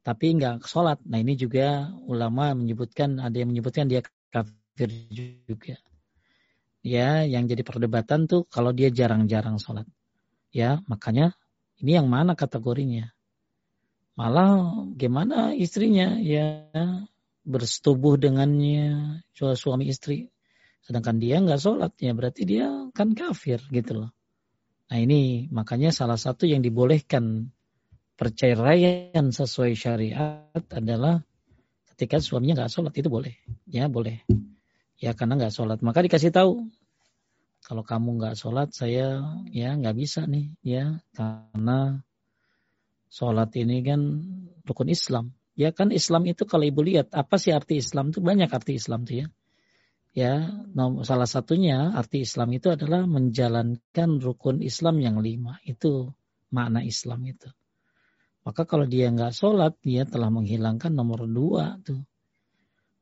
tapi 0.02 0.34
nggak 0.38 0.66
sholat. 0.66 0.98
Nah 1.06 1.22
ini 1.22 1.38
juga 1.38 1.94
ulama 2.10 2.58
menyebutkan 2.58 3.22
ada 3.22 3.38
yang 3.38 3.54
menyebutkan 3.54 3.86
dia 3.86 4.02
kafir 4.34 4.90
juga. 5.46 5.78
Ya, 6.82 7.22
yang 7.30 7.46
jadi 7.46 7.62
perdebatan 7.62 8.26
tuh 8.26 8.50
kalau 8.50 8.74
dia 8.74 8.90
jarang-jarang 8.90 9.62
sholat. 9.62 9.86
Ya, 10.50 10.82
makanya 10.90 11.38
ini 11.78 11.98
yang 11.98 12.10
mana 12.10 12.34
kategorinya? 12.34 13.14
Malah 14.18 14.74
gimana 14.98 15.54
istrinya 15.54 16.18
ya 16.18 16.68
bersetubuh 17.46 18.18
dengannya 18.18 19.22
suami 19.34 19.90
istri. 19.94 20.34
Sedangkan 20.82 21.22
dia 21.22 21.38
nggak 21.38 21.62
sholat 21.62 21.94
ya 22.02 22.18
berarti 22.18 22.42
dia 22.50 22.90
kan 22.98 23.14
kafir 23.14 23.62
gitu 23.70 24.02
loh. 24.06 24.12
Nah 24.90 24.98
ini 24.98 25.48
makanya 25.54 25.94
salah 25.94 26.18
satu 26.18 26.50
yang 26.50 26.66
dibolehkan 26.66 27.54
perceraian 28.22 29.34
sesuai 29.34 29.74
syariat 29.74 30.62
adalah 30.70 31.26
ketika 31.90 32.22
suaminya 32.22 32.62
nggak 32.62 32.70
sholat 32.70 32.94
itu 32.94 33.10
boleh, 33.10 33.34
ya 33.66 33.90
boleh, 33.90 34.22
ya 35.02 35.18
karena 35.18 35.42
nggak 35.42 35.50
sholat. 35.50 35.82
Maka 35.82 36.06
dikasih 36.06 36.30
tahu 36.30 36.70
kalau 37.66 37.82
kamu 37.82 38.22
nggak 38.22 38.38
sholat 38.38 38.70
saya 38.78 39.26
ya 39.50 39.74
nggak 39.74 39.98
bisa 39.98 40.30
nih. 40.30 40.54
Ya 40.62 41.02
karena 41.18 42.06
sholat 43.10 43.58
ini 43.58 43.82
kan 43.82 44.02
rukun 44.70 44.94
Islam. 44.94 45.34
Ya 45.58 45.74
kan 45.74 45.90
Islam 45.90 46.30
itu 46.30 46.46
kalau 46.46 46.70
ibu 46.70 46.86
lihat 46.86 47.10
apa 47.18 47.42
sih 47.42 47.50
arti 47.50 47.82
Islam 47.82 48.14
itu 48.14 48.22
banyak 48.22 48.54
arti 48.54 48.78
Islam 48.78 49.02
tuh 49.02 49.26
ya. 49.26 49.28
Ya 50.14 50.34
salah 51.10 51.26
satunya 51.26 51.90
arti 51.98 52.22
Islam 52.22 52.54
itu 52.54 52.70
adalah 52.70 53.10
menjalankan 53.10 54.22
rukun 54.22 54.62
Islam 54.62 55.02
yang 55.02 55.18
lima. 55.18 55.58
Itu 55.66 56.14
makna 56.54 56.86
Islam 56.86 57.26
itu 57.26 57.50
maka 58.42 58.66
kalau 58.66 58.90
dia 58.90 59.14
nggak 59.14 59.38
sholat, 59.38 59.78
dia 59.86 60.02
telah 60.10 60.34
menghilangkan 60.34 60.90
nomor 60.90 61.30
dua 61.30 61.78
tuh. 61.86 62.02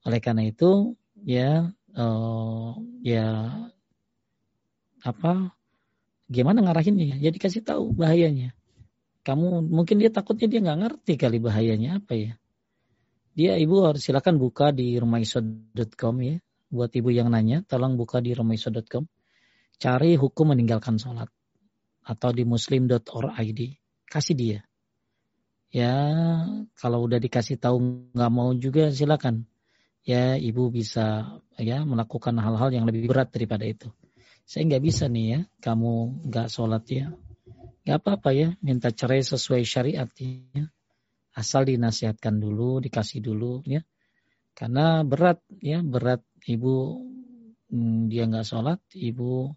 Oleh 0.04 0.20
karena 0.20 0.44
itu, 0.44 1.00
ya, 1.24 1.72
uh, 1.96 2.76
ya 3.00 3.28
apa? 5.00 5.56
Gimana 6.28 6.60
ngarahinnya? 6.60 7.24
Ya 7.24 7.32
dikasih 7.32 7.64
tahu 7.64 7.96
bahayanya. 7.96 8.52
Kamu 9.24 9.64
mungkin 9.64 10.04
dia 10.04 10.12
takutnya 10.12 10.52
dia 10.52 10.60
nggak 10.60 10.80
ngerti 10.80 11.14
kali 11.16 11.40
bahayanya 11.40 12.04
apa 12.04 12.14
ya. 12.20 12.34
Dia 13.32 13.56
ibu 13.56 13.80
harus 13.88 14.04
silakan 14.04 14.36
buka 14.36 14.76
di 14.76 15.00
rumaiso.com 15.00 16.16
ya. 16.20 16.36
Buat 16.70 16.92
ibu 17.00 17.10
yang 17.10 17.32
nanya, 17.32 17.64
tolong 17.64 17.96
buka 17.96 18.20
di 18.20 18.36
rumaiso.com. 18.36 19.08
Cari 19.80 20.20
hukum 20.20 20.52
meninggalkan 20.52 21.00
sholat. 21.00 21.32
Atau 22.04 22.36
di 22.36 22.44
muslim.org. 22.44 23.60
Kasih 24.10 24.36
dia 24.36 24.69
ya 25.70 25.94
kalau 26.74 27.06
udah 27.06 27.22
dikasih 27.22 27.62
tahu 27.62 28.10
nggak 28.14 28.32
mau 28.34 28.50
juga 28.58 28.90
silakan. 28.90 29.46
Ya 30.08 30.40
ibu 30.40 30.74
bisa 30.74 31.38
ya 31.60 31.86
melakukan 31.86 32.34
hal-hal 32.42 32.74
yang 32.74 32.86
lebih 32.90 33.06
berat 33.12 33.30
daripada 33.30 33.68
itu. 33.68 33.94
Saya 34.50 34.66
nggak 34.66 34.84
bisa 34.84 35.06
nih 35.06 35.26
ya 35.30 35.40
kamu 35.62 36.26
nggak 36.30 36.48
sholat 36.50 36.84
ya. 36.90 37.14
Nggak 37.86 37.98
apa-apa 38.02 38.30
ya 38.34 38.48
minta 38.66 38.90
cerai 38.90 39.22
sesuai 39.22 39.62
syariat 39.62 40.10
ya. 40.18 40.66
Asal 41.38 41.70
dinasihatkan 41.70 42.42
dulu 42.42 42.82
dikasih 42.82 43.22
dulu 43.22 43.62
ya. 43.70 43.86
Karena 44.58 45.06
berat 45.06 45.40
ya 45.62 45.86
berat 45.86 46.26
ibu 46.50 47.06
hmm, 47.70 48.10
dia 48.10 48.26
nggak 48.26 48.48
sholat 48.48 48.82
ibu 48.98 49.54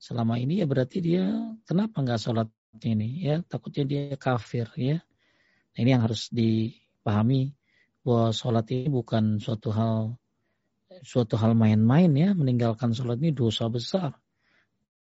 selama 0.00 0.38
ini 0.38 0.62
ya 0.62 0.66
berarti 0.70 1.02
dia 1.02 1.26
kenapa 1.66 1.98
nggak 1.98 2.20
sholat 2.22 2.48
ini 2.86 3.26
ya? 3.26 3.42
Takutnya 3.42 3.82
dia 3.82 4.14
kafir 4.14 4.70
ya 4.78 5.02
ini 5.78 5.88
yang 5.94 6.02
harus 6.02 6.26
dipahami 6.34 7.54
bahwa 8.02 8.34
sholat 8.34 8.66
ini 8.74 8.88
bukan 8.90 9.38
suatu 9.38 9.70
hal 9.70 10.18
suatu 11.06 11.38
hal 11.38 11.54
main-main 11.54 12.10
ya. 12.16 12.30
Meninggalkan 12.34 12.90
sholat 12.96 13.22
ini 13.22 13.30
dosa 13.30 13.70
besar. 13.70 14.18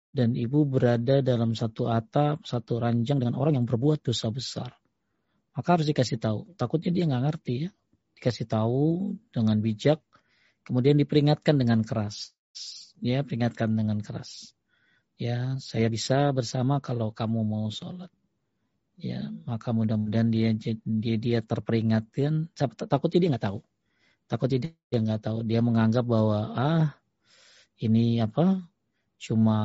Dan 0.10 0.34
ibu 0.34 0.66
berada 0.66 1.22
dalam 1.22 1.54
satu 1.54 1.90
atap 1.90 2.42
satu 2.46 2.82
ranjang 2.82 3.22
dengan 3.22 3.38
orang 3.38 3.62
yang 3.62 3.66
berbuat 3.70 4.02
dosa 4.06 4.34
besar. 4.34 4.74
Maka 5.54 5.78
harus 5.78 5.90
dikasih 5.90 6.18
tahu. 6.18 6.54
Takutnya 6.58 6.94
dia 6.94 7.04
nggak 7.10 7.24
ngerti 7.30 7.54
ya. 7.66 7.70
Dikasih 8.20 8.46
tahu 8.50 9.16
dengan 9.34 9.58
bijak 9.64 10.02
kemudian 10.66 10.98
diperingatkan 11.02 11.58
dengan 11.58 11.82
keras. 11.82 12.34
Ya 13.02 13.26
peringatkan 13.26 13.74
dengan 13.74 14.02
keras. 14.06 14.54
Ya 15.18 15.58
saya 15.58 15.90
bisa 15.90 16.30
bersama 16.36 16.78
kalau 16.80 17.10
kamu 17.10 17.42
mau 17.42 17.68
sholat 17.74 18.12
ya 19.00 19.32
maka 19.48 19.72
mudah-mudahan 19.72 20.28
dia 20.30 20.52
dia 20.84 21.16
dia 21.16 21.40
terperingatkan. 21.40 22.52
Takutnya 22.56 23.20
dia 23.20 23.30
nggak 23.36 23.46
tahu. 23.48 23.60
Takutnya 24.28 24.58
dia 24.92 25.00
nggak 25.00 25.22
tahu. 25.24 25.40
Dia 25.48 25.64
menganggap 25.64 26.06
bahwa 26.06 26.54
ah 26.54 26.86
ini 27.80 28.20
apa 28.20 28.68
cuma 29.20 29.58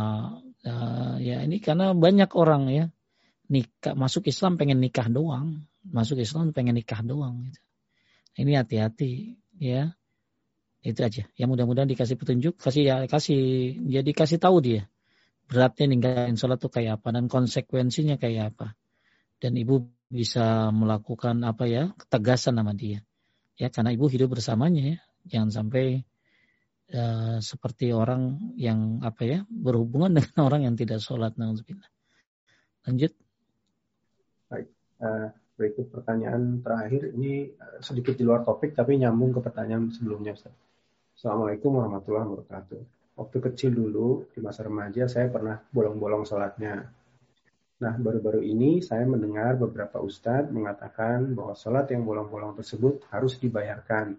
uh, 0.63 1.15
ya 1.19 1.43
ini 1.43 1.59
karena 1.59 1.95
banyak 1.95 2.31
orang 2.35 2.71
ya 2.71 2.85
nikah 3.51 3.95
masuk 3.99 4.31
Islam 4.31 4.55
pengen 4.55 4.79
nikah 4.79 5.11
doang. 5.11 5.67
Masuk 5.85 6.23
Islam 6.23 6.55
pengen 6.55 6.79
nikah 6.79 7.03
doang. 7.05 7.51
Gitu. 7.51 7.61
ini 8.41 8.57
hati-hati 8.57 9.37
ya. 9.59 9.99
Itu 10.85 11.01
aja. 11.01 11.27
Ya 11.35 11.45
mudah-mudahan 11.51 11.91
dikasih 11.91 12.15
petunjuk 12.15 12.61
kasih 12.61 12.83
ya 12.87 12.97
kasih 13.11 13.75
jadi 13.83 14.11
ya 14.11 14.17
kasih 14.17 14.39
tahu 14.39 14.63
dia. 14.63 14.87
Beratnya 15.45 15.93
ninggalin 15.93 16.41
sholat 16.41 16.57
tuh 16.57 16.73
kayak 16.73 17.03
apa 17.03 17.13
dan 17.13 17.29
konsekuensinya 17.29 18.17
kayak 18.17 18.57
apa 18.57 18.73
dan 19.43 19.53
ibu 19.59 19.91
bisa 20.09 20.71
melakukan 20.71 21.43
apa 21.43 21.65
ya 21.67 21.91
ketegasan 21.99 22.61
sama 22.61 22.73
dia 22.77 23.03
ya 23.59 23.71
karena 23.71 23.91
ibu 23.95 24.07
hidup 24.07 24.39
bersamanya 24.39 24.95
ya 24.95 24.99
jangan 25.27 25.51
sampai 25.51 26.05
uh, 26.93 27.39
seperti 27.41 27.95
orang 27.95 28.53
yang 28.61 29.01
apa 29.01 29.23
ya 29.25 29.39
berhubungan 29.49 30.13
dengan 30.19 30.39
orang 30.45 30.69
yang 30.69 30.75
tidak 30.77 31.01
sholat. 31.01 31.33
Lanjut. 32.85 33.13
Baik. 34.53 34.69
Uh, 35.01 35.33
berikut 35.55 35.87
pertanyaan 35.95 36.61
terakhir 36.67 37.15
ini 37.15 37.47
sedikit 37.79 38.19
di 38.19 38.27
luar 38.27 38.43
topik 38.43 38.75
tapi 38.75 38.99
nyambung 38.99 39.31
ke 39.31 39.41
pertanyaan 39.41 39.89
sebelumnya 39.95 40.35
Ustaz. 40.35 40.53
Assalamualaikum 41.15 41.79
warahmatullahi 41.79 42.27
wabarakatuh. 42.27 42.81
Waktu 43.15 43.39
kecil 43.39 43.71
dulu 43.71 44.27
di 44.35 44.43
masa 44.43 44.67
remaja 44.67 45.07
saya 45.07 45.31
pernah 45.31 45.63
bolong-bolong 45.71 46.27
sholatnya. 46.27 46.91
Nah, 47.85 48.01
baru-baru 48.01 48.41
ini 48.41 48.81
saya 48.81 49.05
mendengar 49.05 49.61
beberapa 49.61 50.01
ustadz 50.01 50.49
mengatakan 50.49 51.37
bahwa 51.37 51.53
sholat 51.53 51.85
yang 51.93 52.09
bolong-bolong 52.09 52.57
tersebut 52.57 53.05
harus 53.13 53.37
dibayarkan. 53.37 54.17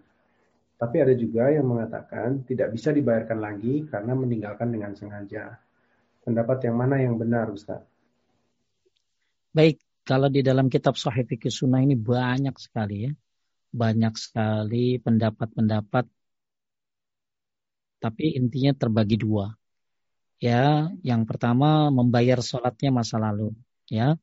Tapi 0.78 0.96
ada 1.02 1.10
juga 1.18 1.50
yang 1.50 1.66
mengatakan 1.66 2.46
tidak 2.46 2.70
bisa 2.70 2.94
dibayarkan 2.94 3.42
lagi 3.42 3.82
karena 3.90 4.14
meninggalkan 4.14 4.70
dengan 4.70 4.94
sengaja. 4.94 5.58
Pendapat 6.22 6.62
yang 6.62 6.78
mana 6.78 7.02
yang 7.02 7.18
benar, 7.18 7.50
Ustadz? 7.50 7.90
Baik, 9.50 9.82
kalau 10.06 10.30
di 10.30 10.46
dalam 10.46 10.70
kitab 10.70 10.94
Sahih 10.94 11.26
Fikih 11.26 11.50
Sunnah 11.50 11.82
ini 11.82 11.98
banyak 11.98 12.54
sekali 12.62 13.10
ya. 13.10 13.12
Banyak 13.74 14.14
sekali 14.14 15.02
pendapat-pendapat 15.02 16.06
tapi 17.96 18.36
intinya 18.36 18.76
terbagi 18.76 19.16
dua 19.18 19.50
ya 20.36 20.92
yang 21.00 21.24
pertama 21.24 21.88
membayar 21.88 22.40
sholatnya 22.44 22.90
masa 22.92 23.16
lalu 23.20 23.52
ya. 23.88 24.16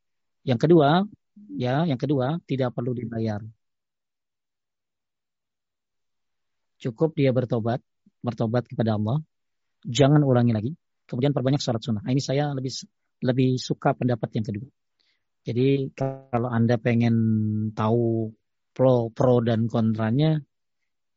Yang 0.44 0.60
kedua 0.68 1.08
ya 1.56 1.88
yang 1.88 2.00
kedua 2.00 2.40
tidak 2.46 2.76
perlu 2.76 2.92
dibayar. 2.94 3.42
Cukup 6.82 7.16
dia 7.16 7.32
bertobat 7.32 7.80
bertobat 8.24 8.68
kepada 8.68 9.00
Allah. 9.00 9.20
Jangan 9.84 10.24
ulangi 10.24 10.54
lagi. 10.56 10.72
Kemudian 11.04 11.36
perbanyak 11.36 11.60
sholat 11.60 11.84
sunnah. 11.84 12.00
Nah, 12.00 12.12
ini 12.16 12.24
saya 12.24 12.56
lebih 12.56 12.72
lebih 13.24 13.60
suka 13.60 13.92
pendapat 13.92 14.30
yang 14.40 14.46
kedua. 14.48 14.70
Jadi 15.44 15.92
kalau 15.92 16.48
anda 16.48 16.80
pengen 16.80 17.16
tahu 17.76 18.32
pro 18.72 19.12
pro 19.12 19.44
dan 19.44 19.68
kontranya 19.68 20.40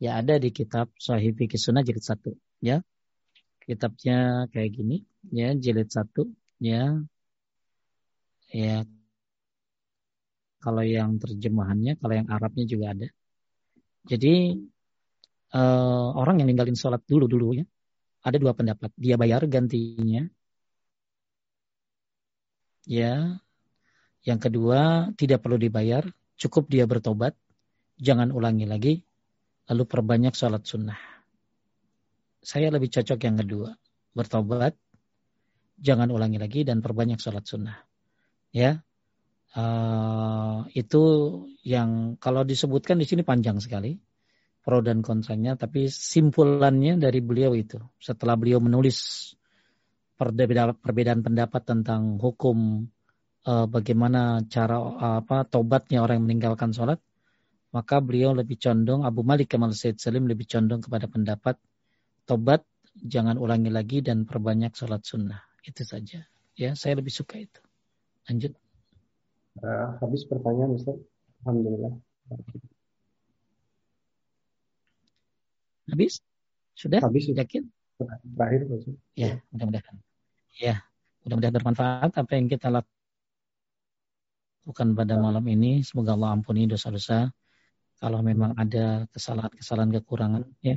ya 0.02 0.18
ada 0.20 0.36
di 0.42 0.50
kitab 0.50 0.90
Sahih 0.98 1.32
Fikih 1.32 1.56
Sunnah 1.56 1.86
jilid 1.86 2.02
satu 2.04 2.34
ya 2.60 2.82
kitabnya 3.66 4.46
kayak 4.54 4.70
gini 4.72 4.96
ya 5.34 5.52
jilid 5.54 5.90
satu 5.90 6.30
ya. 6.62 7.02
Ya 8.54 8.86
kalau 10.62 10.82
yang 10.86 11.18
terjemahannya 11.18 11.98
kalau 11.98 12.14
yang 12.14 12.28
Arabnya 12.30 12.64
juga 12.64 12.94
ada. 12.94 13.08
Jadi 14.06 14.54
uh, 15.50 16.08
orang 16.14 16.40
yang 16.40 16.48
ninggalin 16.50 16.78
sholat 16.78 17.02
dulu 17.04 17.26
dulu 17.26 17.58
ya 17.58 17.64
ada 18.22 18.36
dua 18.38 18.54
pendapat. 18.54 18.90
Dia 18.94 19.18
bayar 19.18 19.44
gantinya. 19.50 20.22
Ya. 22.86 23.42
Yang 24.26 24.50
kedua 24.50 25.10
tidak 25.14 25.42
perlu 25.42 25.58
dibayar 25.58 26.02
cukup 26.36 26.68
dia 26.68 26.84
bertobat 26.84 27.32
jangan 27.96 28.28
ulangi 28.28 28.68
lagi 28.68 28.94
lalu 29.66 29.82
perbanyak 29.88 30.36
sholat 30.36 30.62
sunnah 30.68 31.15
saya 32.42 32.72
lebih 32.72 32.92
cocok 32.92 33.20
yang 33.24 33.36
kedua. 33.40 33.70
Bertobat, 34.16 34.76
jangan 35.76 36.08
ulangi 36.08 36.40
lagi 36.40 36.64
dan 36.64 36.80
perbanyak 36.80 37.20
sholat 37.20 37.44
sunnah. 37.44 37.76
Ya, 38.52 38.80
uh, 39.56 40.64
itu 40.72 41.02
yang 41.64 42.16
kalau 42.16 42.42
disebutkan 42.44 42.96
di 42.96 43.06
sini 43.08 43.20
panjang 43.20 43.60
sekali 43.60 44.00
pro 44.66 44.82
dan 44.82 45.04
kontranya, 45.04 45.54
tapi 45.54 45.86
simpulannya 45.86 46.98
dari 46.98 47.22
beliau 47.22 47.54
itu 47.54 47.78
setelah 48.02 48.34
beliau 48.34 48.58
menulis 48.58 49.30
perbedaan, 50.16 51.20
pendapat 51.22 51.62
tentang 51.62 52.18
hukum 52.18 52.88
uh, 53.46 53.66
bagaimana 53.68 54.42
cara 54.48 54.80
uh, 54.80 55.16
apa 55.22 55.44
tobatnya 55.46 56.02
orang 56.02 56.18
yang 56.18 56.26
meninggalkan 56.26 56.72
sholat, 56.72 56.98
maka 57.70 58.00
beliau 58.00 58.32
lebih 58.32 58.56
condong 58.58 59.04
Abu 59.04 59.22
Malik 59.22 59.52
Kamal 59.52 59.76
Said 59.76 60.00
Salim 60.00 60.24
lebih 60.26 60.48
condong 60.48 60.80
kepada 60.82 61.06
pendapat 61.06 61.60
tobat, 62.26 62.66
jangan 62.98 63.38
ulangi 63.38 63.70
lagi 63.70 64.02
dan 64.02 64.26
perbanyak 64.26 64.74
sholat 64.74 65.06
sunnah. 65.06 65.40
Itu 65.62 65.86
saja. 65.86 66.26
Ya, 66.58 66.74
saya 66.74 66.98
lebih 66.98 67.14
suka 67.14 67.38
itu. 67.38 67.60
Lanjut. 68.26 68.52
Uh, 69.62 69.96
habis 70.02 70.26
pertanyaan 70.26 70.74
Ustaz. 70.76 70.98
Alhamdulillah. 71.46 71.94
Habis? 75.86 76.18
Sudah? 76.74 77.00
Habis. 77.00 77.30
Yakin? 77.30 77.70
Terakhir 78.36 78.66
Ustaz. 78.68 78.98
Ya, 79.14 79.40
mudah-mudahan. 79.54 79.96
Ya, 80.58 80.82
mudah-mudahan 81.22 81.54
bermanfaat 81.60 82.12
apa 82.16 82.32
yang 82.34 82.48
kita 82.50 82.68
lakukan 82.72 82.88
pada 84.96 85.14
malam 85.22 85.44
ini. 85.46 85.84
Semoga 85.86 86.18
Allah 86.18 86.34
ampuni 86.34 86.66
dosa-dosa. 86.66 87.30
Kalau 87.96 88.20
memang 88.20 88.52
ada 88.60 89.08
kesalahan-kesalahan 89.08 89.88
kekurangan, 90.00 90.44
ya 90.60 90.76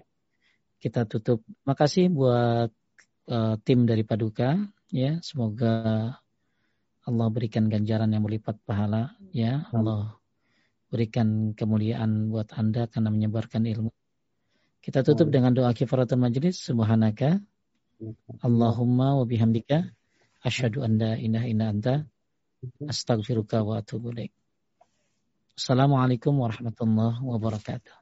kita 0.80 1.06
tutup. 1.06 1.43
Makasih 1.67 2.08
buat 2.09 2.72
uh, 3.27 3.56
tim 3.67 3.83
dari 3.83 4.08
Paduka 4.08 4.56
ya, 4.90 5.19
semoga 5.19 6.16
Allah 7.03 7.27
berikan 7.32 7.67
ganjaran 7.67 8.09
yang 8.11 8.24
melipat 8.24 8.58
pahala 8.64 9.14
ya. 9.35 9.67
Allah 9.75 10.19
berikan 10.90 11.53
kemuliaan 11.53 12.33
buat 12.33 12.49
Anda 12.56 12.90
karena 12.90 13.14
menyebarkan 13.14 13.67
ilmu. 13.69 13.91
Kita 14.80 15.03
tutup 15.03 15.30
dengan 15.30 15.51
doa 15.53 15.75
kifaratul 15.75 16.17
majlis. 16.17 16.64
Subhanaka 16.64 17.38
Allahumma 18.40 19.19
wa 19.19 19.25
bihamdika 19.27 19.91
asyhadu 20.40 20.88
an 20.88 20.95
la 20.95 21.11
ilaha 21.19 21.45
illa 21.51 21.66
anta 21.67 21.93
astaghfiruka 22.88 23.59
wa 23.59 23.83
atubu 23.83 24.16
ilaik. 24.16 24.32
Assalamualaikum 25.59 26.40
warahmatullahi 26.40 27.19
wabarakatuh. 27.19 27.98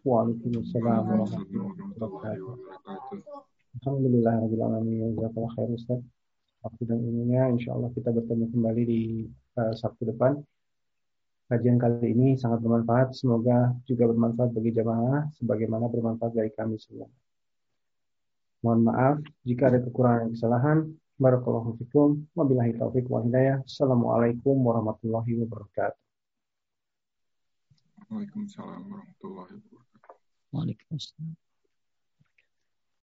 Waalaikumsalam 0.00 1.12
warahmatullahi 1.12 1.76
wabarakatuh. 2.00 2.56
Alhamdulillah 3.84 4.48
jazakallahu 4.48 5.52
khair 5.52 5.68
Ustaz. 5.76 6.00
Waktu 6.64 6.82
dan 6.88 7.04
kita 7.92 8.08
bertemu 8.08 8.44
kembali 8.48 8.82
di 8.88 9.00
uh, 9.60 9.76
Sabtu 9.76 10.08
depan. 10.08 10.40
Kajian 11.52 11.76
kali 11.76 12.16
ini 12.16 12.32
sangat 12.40 12.64
bermanfaat. 12.64 13.12
Semoga 13.12 13.76
juga 13.84 14.08
bermanfaat 14.08 14.56
bagi 14.56 14.72
jamaah 14.72 15.28
sebagaimana 15.36 15.92
bermanfaat 15.92 16.32
bagi 16.32 16.52
kami 16.56 16.80
semua. 16.80 17.04
Mohon 18.64 18.80
maaf 18.88 19.16
jika 19.44 19.68
ada 19.68 19.84
kekurangan 19.84 20.20
dan 20.24 20.30
kesalahan. 20.32 20.78
Barakallahu 21.20 21.76
fikum. 21.76 22.24
Wabillahi 22.32 22.72
taufiq 22.80 23.04
wal 23.12 23.28
hidayah. 23.28 23.60
Assalamualaikum 23.68 24.56
warahmatullahi 24.64 25.44
wabarakatuh. 25.44 26.00
Waalaikumsalam 28.08 28.80
warahmatullahi 28.88 29.60
wabarakatuh. 29.60 29.89
Waalaikumsalam. 30.52 31.36